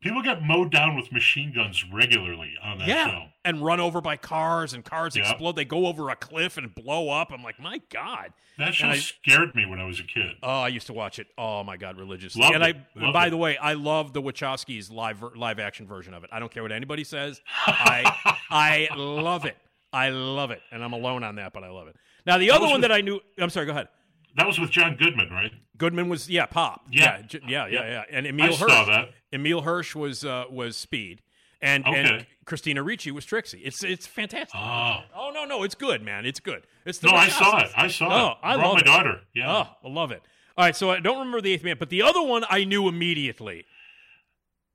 People 0.00 0.22
get 0.22 0.42
mowed 0.42 0.70
down 0.70 0.96
with 0.96 1.10
machine 1.12 1.52
guns 1.54 1.84
regularly 1.92 2.54
on 2.62 2.78
that 2.78 2.88
yeah, 2.88 3.10
show. 3.10 3.24
and 3.44 3.64
run 3.64 3.80
over 3.80 4.00
by 4.00 4.16
cars, 4.16 4.72
and 4.74 4.84
cars 4.84 5.16
Yep. 5.16 5.26
explode. 5.26 5.56
They 5.56 5.64
go 5.64 5.86
over 5.86 6.10
a 6.10 6.16
cliff 6.16 6.56
and 6.56 6.74
blow 6.74 7.08
up. 7.10 7.32
I'm 7.32 7.42
like, 7.42 7.58
my 7.58 7.80
god. 7.90 8.32
That 8.58 8.74
show 8.74 8.88
I- 8.88 8.98
scared 8.98 9.54
me 9.54 9.66
when 9.66 9.80
I 9.80 9.84
was 9.84 10.00
a 10.00 10.04
kid. 10.04 10.36
Oh, 10.42 10.48
I 10.62 10.68
used 10.68 10.86
to 10.86 10.92
watch 10.92 11.18
it. 11.18 11.26
Oh 11.36 11.62
my 11.64 11.76
god, 11.76 11.98
religiously. 11.98 12.40
Loved 12.42 12.54
and 12.54 12.64
I, 12.64 12.68
it. 12.70 12.76
and 12.94 13.02
Loved 13.04 13.12
by 13.12 13.26
it. 13.26 13.30
the 13.30 13.36
way, 13.36 13.56
I 13.58 13.74
love 13.74 14.12
the 14.12 14.22
Wachowskis 14.22 14.90
live 14.92 15.22
live 15.36 15.58
action 15.58 15.86
version 15.86 16.14
of 16.14 16.24
it. 16.24 16.30
I 16.32 16.38
don't 16.40 16.50
care 16.52 16.62
what 16.62 16.72
anybody 16.72 17.04
says. 17.04 17.40
I 17.66 18.36
I 18.50 18.88
love 18.96 19.44
it. 19.44 19.56
I 19.92 20.08
love 20.10 20.50
it, 20.50 20.60
and 20.70 20.82
I'm 20.84 20.92
alone 20.92 21.22
on 21.24 21.36
that, 21.36 21.52
but 21.52 21.64
I 21.64 21.68
love 21.70 21.88
it. 21.88 21.96
Now 22.26 22.38
the 22.38 22.50
other 22.50 22.64
one 22.66 22.74
with- 22.74 22.82
that 22.82 22.92
I 22.92 23.00
knew. 23.02 23.20
I'm 23.38 23.50
sorry. 23.50 23.66
Go 23.66 23.72
ahead. 23.72 23.88
That 24.36 24.46
was 24.46 24.58
with 24.60 24.70
John 24.70 24.96
Goodman, 24.96 25.30
right? 25.30 25.52
Goodman 25.78 26.08
was 26.08 26.28
yeah, 26.30 26.46
Pop. 26.46 26.86
Yeah. 26.90 27.22
Yeah, 27.30 27.38
yeah, 27.46 27.66
Yeah. 27.66 27.80
yeah. 27.88 28.02
And 28.10 28.26
Emile 28.26 28.46
I 28.54 28.56
Hirsch. 28.56 28.58
saw 28.70 28.84
that. 28.84 29.10
Emile 29.32 29.62
Hirsch 29.62 29.94
was 29.94 30.24
uh, 30.24 30.44
was 30.50 30.76
Speed, 30.76 31.22
and 31.60 31.86
and 31.86 32.26
Christina 32.44 32.82
Ricci 32.82 33.10
was 33.10 33.24
Trixie. 33.24 33.58
It's 33.64 33.82
it's 33.82 34.06
fantastic. 34.06 34.58
Oh. 34.58 34.98
Oh 35.14 35.30
no, 35.34 35.44
no, 35.44 35.62
it's 35.62 35.74
good, 35.74 36.02
man. 36.02 36.24
It's 36.26 36.40
good. 36.40 36.66
It's 36.84 36.98
the 36.98 37.08
No, 37.08 37.14
I 37.16 37.28
saw 37.28 37.58
it. 37.58 37.70
I 37.76 37.88
saw 37.88 38.06
Oh, 38.08 38.30
it. 38.32 38.36
I 38.42 38.54
Brought 38.56 38.64
love 38.66 38.74
my 38.74 38.80
it. 38.80 38.84
daughter. 38.84 39.20
Yeah. 39.34 39.52
Oh, 39.82 39.88
I 39.88 39.92
love 39.92 40.10
it. 40.12 40.22
All 40.58 40.64
right, 40.64 40.74
so 40.76 40.90
I 40.90 41.00
don't 41.00 41.18
remember 41.18 41.40
the 41.42 41.52
eighth 41.52 41.64
man, 41.64 41.76
but 41.78 41.90
the 41.90 42.00
other 42.02 42.22
one 42.22 42.44
I 42.48 42.64
knew 42.64 42.88
immediately, 42.88 43.66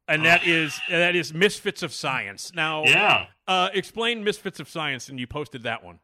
and 0.08 0.26
that 0.26 0.46
is 0.46 0.80
that 0.90 1.16
is 1.16 1.34
Misfits 1.34 1.82
of 1.84 1.94
Science. 1.94 2.52
Now, 2.54 2.84
Yeah. 2.86 3.28
uh, 3.48 3.70
explain 3.74 4.24
Misfits 4.24 4.60
of 4.60 4.70
Science, 4.70 5.10
and 5.10 5.20
you 5.20 5.26
posted 5.28 5.64
that 5.64 5.84
one. 5.84 6.00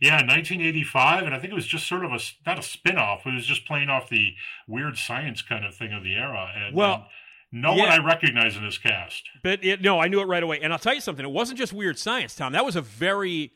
Yeah, 0.00 0.14
1985, 0.16 1.24
and 1.24 1.34
I 1.34 1.38
think 1.38 1.52
it 1.52 1.54
was 1.54 1.66
just 1.66 1.86
sort 1.86 2.04
of 2.04 2.12
a 2.12 2.18
not 2.46 2.58
a 2.58 2.62
spin-off. 2.62 3.26
It 3.26 3.34
was 3.34 3.46
just 3.46 3.66
playing 3.66 3.88
off 3.88 4.08
the 4.08 4.34
weird 4.66 4.96
science 4.98 5.42
kind 5.42 5.64
of 5.64 5.74
thing 5.74 5.92
of 5.92 6.02
the 6.02 6.14
era. 6.14 6.50
And 6.56 6.74
Well, 6.74 6.94
um, 6.94 7.04
no 7.52 7.74
one. 7.74 7.88
I 7.88 7.98
recognize 7.98 8.56
in 8.56 8.64
this 8.64 8.78
cast. 8.78 9.22
But 9.42 9.64
it, 9.64 9.80
no, 9.80 10.00
I 10.00 10.08
knew 10.08 10.20
it 10.20 10.24
right 10.26 10.42
away. 10.42 10.60
And 10.60 10.72
I'll 10.72 10.78
tell 10.78 10.94
you 10.94 11.00
something. 11.00 11.24
It 11.24 11.30
wasn't 11.30 11.58
just 11.58 11.72
Weird 11.72 11.98
Science, 11.98 12.34
Tom. 12.34 12.52
That 12.52 12.64
was 12.64 12.74
a 12.74 12.80
very, 12.82 13.52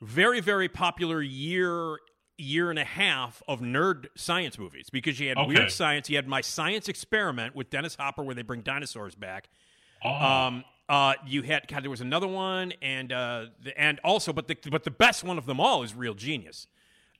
very, 0.00 0.40
very 0.40 0.68
popular 0.68 1.20
year, 1.20 1.98
year 2.38 2.70
and 2.70 2.78
a 2.78 2.84
half 2.84 3.42
of 3.48 3.60
nerd 3.60 4.06
science 4.16 4.58
movies 4.58 4.88
because 4.90 5.18
you 5.18 5.28
had 5.28 5.38
Okay. 5.38 5.48
Weird 5.48 5.72
Science, 5.72 6.08
you 6.08 6.16
had 6.16 6.28
My 6.28 6.40
Science 6.40 6.88
Experiment 6.88 7.56
with 7.56 7.70
Dennis 7.70 7.96
Hopper, 7.96 8.22
where 8.22 8.34
they 8.36 8.42
bring 8.42 8.60
dinosaurs 8.62 9.14
back. 9.16 9.48
Oh, 10.04 10.10
Um, 10.10 10.64
uh, 10.88 11.14
you 11.26 11.42
had 11.42 11.66
God, 11.68 11.82
there 11.82 11.90
was 11.90 12.00
another 12.00 12.26
one, 12.28 12.72
and 12.82 13.12
uh, 13.12 13.46
the, 13.62 13.78
and 13.80 13.98
also, 14.04 14.32
but 14.32 14.48
the 14.48 14.56
but 14.70 14.84
the 14.84 14.90
best 14.90 15.24
one 15.24 15.38
of 15.38 15.46
them 15.46 15.58
all 15.60 15.82
is 15.82 15.94
Real 15.94 16.14
Genius, 16.14 16.66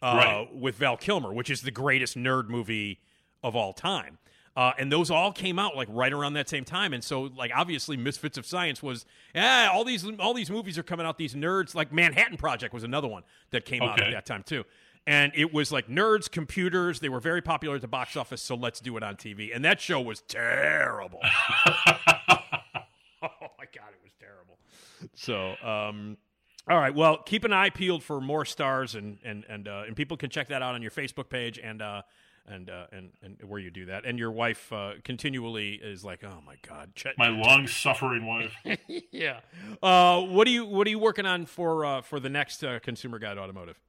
uh, 0.03 0.15
Right. 0.17 0.55
with 0.55 0.77
Val 0.77 0.97
Kilmer, 0.97 1.33
which 1.33 1.49
is 1.51 1.63
the 1.63 1.71
greatest 1.71 2.17
nerd 2.17 2.49
movie 2.49 3.01
of 3.43 3.57
all 3.57 3.73
time. 3.73 4.19
Uh, 4.57 4.73
and 4.79 4.93
those 4.93 5.11
all 5.11 5.33
came 5.33 5.59
out 5.59 5.75
like 5.77 5.89
right 5.91 6.13
around 6.13 6.35
that 6.35 6.49
same 6.49 6.65
time, 6.65 6.93
and 6.93 7.03
so 7.03 7.23
like 7.23 7.51
obviously 7.55 7.97
Misfits 7.97 8.39
of 8.39 8.47
Science 8.47 8.83
was 8.83 9.05
yeah 9.35 9.69
all 9.73 9.83
these 9.85 10.07
all 10.21 10.33
these 10.35 10.51
movies 10.51 10.79
are 10.79 10.85
coming 10.85 11.05
out. 11.07 11.19
These 11.19 11.35
nerds 11.35 11.75
like 11.75 11.93
Manhattan 11.93 12.37
Project 12.37 12.73
was 12.73 12.85
another 12.85 13.09
one 13.09 13.25
that 13.51 13.65
came 13.65 13.83
out 13.83 14.01
at 14.01 14.13
that 14.13 14.27
time 14.27 14.43
too. 14.45 14.65
And 15.07 15.33
it 15.35 15.53
was 15.53 15.71
like 15.73 15.89
nerds, 15.89 16.31
computers. 16.31 17.01
They 17.01 17.09
were 17.11 17.21
very 17.21 17.43
popular 17.43 17.75
at 17.75 17.83
the 17.83 17.89
box 17.89 18.17
office, 18.17 18.41
so 18.41 18.55
let's 18.55 18.81
do 18.81 18.97
it 18.97 19.03
on 19.03 19.17
TV. 19.17 19.55
And 19.55 19.63
that 19.65 19.79
show 19.81 20.01
was 20.01 20.21
terrible. 20.23 21.21
oh 21.25 21.89
my 23.59 23.67
god, 23.75 23.91
it 23.93 24.01
was 24.03 24.13
terrible. 24.21 24.59
So, 25.15 25.55
um, 25.63 26.17
all 26.69 26.79
right. 26.79 26.95
Well, 26.95 27.19
keep 27.19 27.45
an 27.45 27.53
eye 27.53 27.71
peeled 27.71 28.03
for 28.03 28.21
more 28.21 28.45
stars, 28.45 28.95
and 28.95 29.19
and 29.25 29.45
and 29.49 29.69
uh, 29.69 29.85
and 29.87 29.95
people 29.95 30.17
can 30.17 30.31
check 30.31 30.49
that 30.49 30.63
out 30.63 30.75
on 30.75 30.83
your 30.83 30.91
Facebook 30.91 31.29
page 31.29 31.59
and. 31.59 31.83
Uh, 31.83 32.03
and, 32.47 32.69
uh, 32.69 32.87
and 32.93 33.11
and 33.23 33.39
where 33.49 33.59
you 33.59 33.71
do 33.71 33.87
that, 33.87 34.05
and 34.05 34.19
your 34.19 34.31
wife 34.31 34.71
uh, 34.71 34.93
continually 35.03 35.81
is 35.83 36.05
like, 36.05 36.23
"Oh 36.23 36.43
my 36.45 36.57
God, 36.69 36.91
my 37.17 37.29
long-suffering 37.29 38.27
wife. 38.27 38.55
yeah." 39.11 39.41
Uh, 39.83 40.21
what 40.21 40.47
are 40.47 40.51
you 40.51 40.67
What 40.67 40.87
are 40.87 40.91
you 40.91 40.99
working 40.99 41.25
on 41.25 41.47
for 41.47 41.87
uh, 41.87 42.03
for 42.03 42.21
the 42.21 42.29
next 42.29 42.63
uh, 42.63 42.81
Consumer 42.81 43.19
Guide 43.19 43.39
Automotive? 43.39 43.81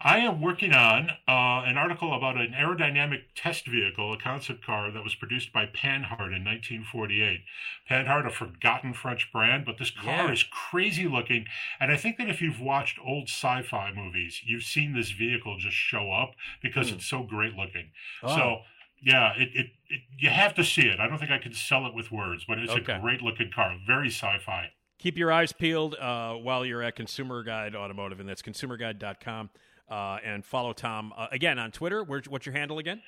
I 0.00 0.18
am 0.18 0.40
working 0.40 0.72
on 0.72 1.10
uh, 1.28 1.62
an 1.66 1.76
article 1.76 2.14
about 2.14 2.36
an 2.36 2.52
aerodynamic 2.58 3.22
test 3.34 3.66
vehicle, 3.66 4.12
a 4.12 4.18
concept 4.18 4.64
car 4.64 4.90
that 4.90 5.02
was 5.02 5.14
produced 5.14 5.52
by 5.52 5.66
Panhard 5.66 6.32
in 6.32 6.44
1948. 6.44 7.40
Panhard, 7.88 8.26
a 8.26 8.30
forgotten 8.30 8.92
French 8.94 9.30
brand, 9.32 9.64
but 9.64 9.78
this 9.78 9.90
car 9.90 10.26
Yeah. 10.26 10.32
is 10.32 10.42
crazy 10.44 11.06
looking. 11.08 11.46
And 11.80 11.90
I 11.92 11.96
think 11.96 12.18
that 12.18 12.28
if 12.28 12.40
you've 12.42 12.60
watched 12.60 12.98
old 13.04 13.24
sci 13.28 13.62
fi 13.62 13.92
movies, 13.92 14.40
you've 14.44 14.64
seen 14.64 14.94
this 14.94 15.10
vehicle 15.10 15.58
just 15.58 15.76
show 15.76 16.12
up 16.12 16.32
because 16.62 16.90
it's 16.90 17.06
so 17.06 17.22
great 17.22 17.54
looking. 17.54 17.90
Oh. 18.22 18.34
So, 18.36 18.58
yeah, 19.02 19.32
it, 19.36 19.48
it, 19.54 19.66
it, 19.88 20.00
you 20.18 20.30
have 20.30 20.54
to 20.54 20.64
see 20.64 20.82
it. 20.88 20.98
I 21.00 21.06
don't 21.06 21.18
think 21.18 21.30
I 21.30 21.38
can 21.38 21.52
sell 21.52 21.86
it 21.86 21.94
with 21.94 22.10
words, 22.10 22.44
but 22.46 22.58
it's 22.58 22.72
Okay. 22.72 22.94
a 22.94 23.00
great 23.00 23.20
looking 23.22 23.50
car, 23.54 23.76
very 23.86 24.08
sci 24.08 24.38
fi. 24.38 24.70
Keep 24.98 25.18
your 25.18 25.30
eyes 25.30 25.52
peeled 25.52 25.94
uh, 25.96 26.34
while 26.34 26.64
you're 26.64 26.82
at 26.82 26.96
Consumer 26.96 27.42
Guide 27.42 27.74
Automotive, 27.76 28.20
and 28.20 28.28
that's 28.28 28.40
consumerguide.com. 28.40 29.50
Uh, 29.88 30.18
and 30.24 30.44
follow 30.44 30.72
Tom 30.72 31.12
uh, 31.16 31.26
again 31.30 31.58
on 31.58 31.70
Twitter. 31.70 32.02
Where's, 32.02 32.26
what's 32.28 32.46
your 32.46 32.54
handle 32.54 32.78
again? 32.78 33.02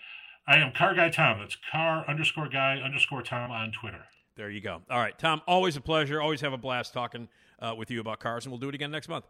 I 0.47 0.59
am 0.59 0.73
Car 0.73 0.95
Guy 0.95 1.09
Tom. 1.09 1.41
That's 1.41 1.57
car 1.73 2.05
underscore 2.07 2.49
guy 2.49 2.77
underscore 2.77 3.23
Tom 3.23 3.51
on 3.51 3.73
Twitter. 3.73 4.05
There 4.37 4.51
you 4.51 4.61
go. 4.61 4.83
All 4.91 4.99
right, 4.99 5.19
Tom. 5.19 5.41
Always 5.49 5.77
a 5.77 5.81
pleasure. 5.81 6.21
Always 6.21 6.43
have 6.43 6.53
a 6.53 6.59
blast 6.59 6.93
talking 6.93 7.29
uh, 7.59 7.75
with 7.77 7.91
you 7.91 8.01
about 8.01 8.21
cars, 8.21 8.45
and 8.45 8.53
we'll 8.53 8.61
do 8.61 8.69
it 8.69 8.75
again 8.75 8.91
next 8.91 9.09
month. 9.09 9.25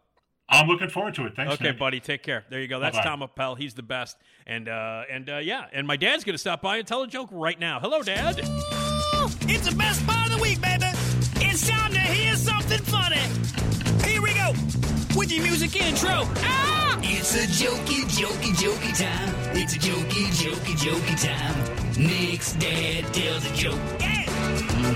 I'm 0.49 0.67
looking 0.67 0.89
forward 0.89 1.13
to 1.15 1.25
it. 1.25 1.35
Thanks. 1.35 1.53
okay, 1.53 1.69
Nick. 1.69 1.79
buddy. 1.79 1.99
Take 1.99 2.23
care. 2.23 2.45
There 2.49 2.61
you 2.61 2.67
go. 2.67 2.79
That's 2.79 2.97
Bye-bye. 2.97 3.09
Tom 3.09 3.21
Appel. 3.21 3.55
He's 3.55 3.73
the 3.73 3.83
best. 3.83 4.17
And 4.45 4.69
uh, 4.69 5.03
and 5.09 5.29
uh, 5.29 5.37
yeah. 5.37 5.65
And 5.71 5.87
my 5.87 5.97
dad's 5.97 6.23
gonna 6.23 6.37
stop 6.37 6.61
by 6.61 6.77
and 6.77 6.87
tell 6.87 7.03
a 7.03 7.07
joke 7.07 7.29
right 7.31 7.59
now. 7.59 7.79
Hello, 7.79 8.01
Dad. 8.01 8.39
It's 8.39 9.69
the 9.69 9.75
best 9.75 10.05
part 10.05 10.27
of 10.27 10.35
the 10.35 10.41
week, 10.41 10.61
baby. 10.61 10.85
It's 11.39 11.67
time 11.67 11.93
to 11.93 11.99
hear 11.99 12.35
something 12.35 12.79
funny. 12.79 13.21
Here 14.09 14.21
we 14.21 14.33
go 14.33 14.96
with 15.17 15.31
your 15.31 15.43
music 15.43 15.75
intro. 15.75 16.29
Ah! 16.37 16.99
It's 17.01 17.33
a 17.33 17.47
jokey, 17.47 18.03
jokey, 18.05 18.53
jokey 18.53 18.93
time. 18.95 19.33
It's 19.57 19.73
a 19.75 19.79
jokey, 19.79 20.27
jokey, 20.29 20.75
jokey 20.77 21.15
time. 21.19 21.55
Nick's 21.99 22.53
dad 22.53 23.11
tells 23.11 23.43
a 23.49 23.53
joke. 23.55 23.79
Yeah. 23.99 24.29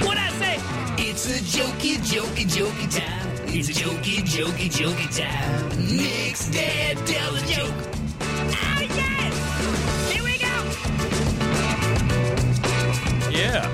What 0.05 0.17
I 0.19 0.29
say? 0.33 0.59
It's 1.09 1.25
a 1.25 1.39
jokey, 1.41 1.97
jokey, 1.97 2.45
jokey 2.45 2.87
time. 2.95 3.27
It's 3.47 3.69
a 3.69 3.73
jokey, 3.73 4.21
jokey, 4.21 4.69
jokey 4.69 5.09
time. 5.17 5.69
Nick's 5.97 6.49
dad 6.51 6.97
tells 7.07 7.41
a 7.41 7.45
joke. 7.47 7.73
Ah, 8.53 8.81
yeah! 8.81 9.31
Here 10.11 10.23
we 10.23 10.37
go. 10.37 10.55
Yeah. 13.35 13.67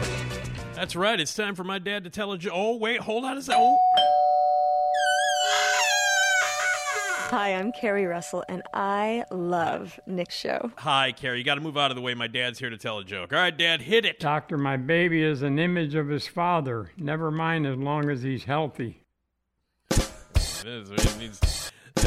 That's 0.76 0.96
right. 0.96 1.20
It's 1.20 1.34
time 1.36 1.56
for 1.56 1.66
my 1.66 1.80
dad 1.80 2.06
to 2.06 2.10
tell 2.10 2.32
a 2.32 2.38
joke. 2.38 2.54
Oh 2.56 2.78
wait, 2.78 3.02
hold 3.02 3.26
on 3.26 3.38
a 3.38 3.42
second. 3.42 3.62
Oh. 3.62 3.97
Hi, 7.30 7.54
I'm 7.56 7.74
Carrie 7.74 8.06
Russell, 8.06 8.44
and 8.48 8.62
I 8.74 9.26
love 9.32 10.00
Nick's 10.08 10.36
show. 10.36 10.72
Hi, 10.78 11.12
Carrie. 11.12 11.40
You 11.40 11.44
got 11.44 11.56
to 11.56 11.62
move 11.62 11.78
out 11.78 11.92
of 11.92 11.96
the 11.96 12.02
way. 12.02 12.14
My 12.14 12.28
dad's 12.28 12.58
here 12.58 12.70
to 12.70 12.78
tell 12.78 13.00
a 13.00 13.04
joke. 13.04 13.34
All 13.34 13.40
right, 13.40 13.56
Dad, 13.56 13.82
hit 13.82 14.06
it. 14.06 14.20
Doctor, 14.20 14.58
my 14.58 14.78
baby 14.78 15.22
is 15.22 15.42
an 15.42 15.60
image 15.60 15.94
of 15.96 16.08
his 16.08 16.26
father. 16.28 16.92
Never 16.98 17.30
mind 17.30 17.68
as 17.68 17.76
long 17.78 18.10
as 18.10 18.22
he's 18.24 18.46
healthy. 18.46 19.02
It 19.92 20.66
is- 20.66 20.90
it 20.90 21.18
needs- 21.20 21.72
Uh, 21.98 22.02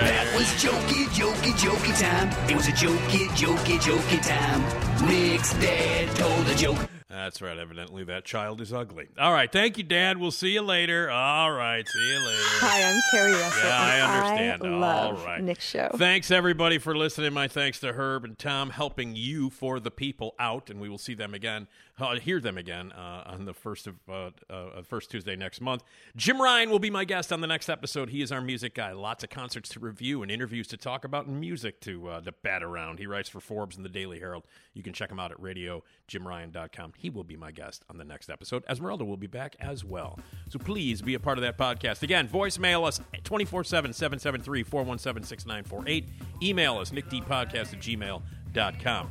That 0.00 0.32
was 0.34 0.46
jokey, 0.62 1.04
jokey, 1.08 1.52
jokey 1.52 2.00
time. 2.00 2.28
It 2.48 2.56
was 2.56 2.68
a 2.68 2.72
jokey, 2.72 3.26
jokey, 3.36 3.78
jokey 3.78 4.26
time. 4.26 5.06
Nick's 5.06 5.52
dad 5.54 6.16
told 6.16 6.48
a 6.48 6.54
joke. 6.54 6.78
That's 7.10 7.42
right. 7.42 7.58
Evidently, 7.58 8.04
that 8.04 8.24
child 8.24 8.60
is 8.60 8.72
ugly. 8.72 9.08
All 9.18 9.32
right. 9.32 9.50
Thank 9.50 9.76
you, 9.76 9.82
Dad. 9.82 10.18
We'll 10.18 10.30
see 10.30 10.50
you 10.50 10.62
later. 10.62 11.10
All 11.10 11.50
right. 11.50 11.86
See 11.86 11.98
you 12.08 12.18
later. 12.24 12.42
Hi, 12.60 12.88
I'm 12.88 13.00
Carrie 13.10 13.32
Russell, 13.32 13.68
Yeah, 13.68 13.80
I 13.80 14.00
understand. 14.00 14.62
I 14.64 14.78
love 14.78 15.18
All 15.18 15.26
right. 15.26 15.42
Nick's 15.42 15.68
show. 15.68 15.88
Thanks, 15.96 16.30
everybody, 16.30 16.78
for 16.78 16.96
listening. 16.96 17.32
My 17.32 17.48
thanks 17.48 17.80
to 17.80 17.94
Herb 17.94 18.24
and 18.24 18.38
Tom 18.38 18.70
helping 18.70 19.16
you 19.16 19.50
for 19.50 19.80
the 19.80 19.90
people 19.90 20.36
out, 20.38 20.70
and 20.70 20.80
we 20.80 20.88
will 20.88 20.98
see 20.98 21.14
them 21.14 21.34
again, 21.34 21.66
uh, 22.00 22.18
hear 22.18 22.40
them 22.40 22.58
again 22.58 22.92
uh, 22.92 23.24
on 23.26 23.44
the 23.44 23.54
first 23.54 23.86
of 23.86 23.96
uh, 24.08 24.30
uh, 24.48 24.82
first 24.82 25.10
Tuesday 25.10 25.36
next 25.36 25.60
month. 25.60 25.82
Jim 26.16 26.40
Ryan 26.40 26.70
will 26.70 26.78
be 26.78 26.90
my 26.90 27.04
guest 27.04 27.32
on 27.32 27.40
the 27.40 27.46
next 27.46 27.68
episode. 27.68 28.10
He 28.10 28.22
is 28.22 28.32
our 28.32 28.40
music 28.40 28.74
guy. 28.74 28.92
Lots 28.92 29.24
of 29.24 29.30
concerts 29.30 29.68
to 29.70 29.80
review 29.80 30.22
and 30.22 30.30
interviews 30.30 30.66
to 30.68 30.76
talk 30.76 31.04
about, 31.04 31.26
and 31.26 31.40
music 31.40 31.80
to 31.82 32.08
uh, 32.08 32.20
to 32.20 32.32
bat 32.32 32.62
around. 32.62 32.98
He 32.98 33.06
writes 33.06 33.28
for 33.28 33.40
Forbes 33.40 33.76
and 33.76 33.84
the 33.84 33.90
Daily 33.90 34.18
Herald. 34.18 34.44
You 34.74 34.82
can 34.82 34.92
check 34.92 35.10
him 35.10 35.18
out 35.18 35.30
at 35.30 35.40
radiojimryan.com. 35.40 36.92
He 36.96 37.10
will 37.10 37.24
be 37.24 37.36
my 37.36 37.50
guest 37.50 37.84
on 37.90 37.98
the 37.98 38.04
next 38.04 38.30
episode. 38.30 38.64
Esmeralda 38.68 39.04
will 39.04 39.16
be 39.16 39.26
back 39.26 39.56
as 39.60 39.84
well. 39.84 40.18
So 40.48 40.58
please 40.58 41.02
be 41.02 41.14
a 41.14 41.20
part 41.20 41.38
of 41.38 41.42
that 41.42 41.58
podcast. 41.58 42.02
Again, 42.02 42.28
voicemail 42.28 42.86
us 42.86 43.00
24 43.24 43.64
7 43.64 43.92
773 43.92 44.62
417 44.62 45.26
6948. 45.26 46.08
Email 46.42 46.78
us 46.78 46.90
nickdpodcast 46.90 47.72
at 47.74 47.80
gmail.com. 47.80 49.10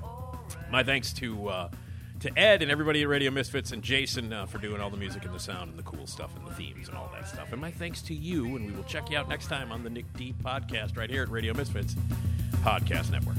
My 0.72 0.84
thanks 0.84 1.14
to. 1.14 1.70
To 2.22 2.38
Ed 2.38 2.62
and 2.62 2.70
everybody 2.70 3.02
at 3.02 3.08
Radio 3.08 3.32
Misfits 3.32 3.72
and 3.72 3.82
Jason 3.82 4.34
uh, 4.34 4.46
for 4.46 4.58
doing 4.58 4.82
all 4.82 4.90
the 4.90 4.98
music 4.98 5.24
and 5.24 5.34
the 5.34 5.40
sound 5.40 5.70
and 5.70 5.80
the 5.80 5.84
cool 5.84 6.06
stuff 6.06 6.36
and 6.36 6.46
the 6.46 6.52
themes 6.52 6.90
and 6.90 6.98
all 6.98 7.10
that 7.14 7.30
stuff. 7.30 7.54
And 7.54 7.62
my 7.62 7.72
thanks 7.72 8.02
to 8.04 8.14
you, 8.14 8.58
and 8.58 8.66
we 8.66 8.74
will 8.74 8.84
check 8.84 9.10
you 9.10 9.18
out 9.18 9.30
next 9.30 9.48
time 9.48 9.72
on 9.72 9.84
the 9.84 9.90
Nick 9.90 10.06
D 10.18 10.36
podcast 10.44 10.98
right 10.98 11.10
here 11.10 11.24
at 11.24 11.30
Radio 11.30 11.54
Misfits 11.54 11.96
Podcast 12.62 13.12
Network. 13.12 13.38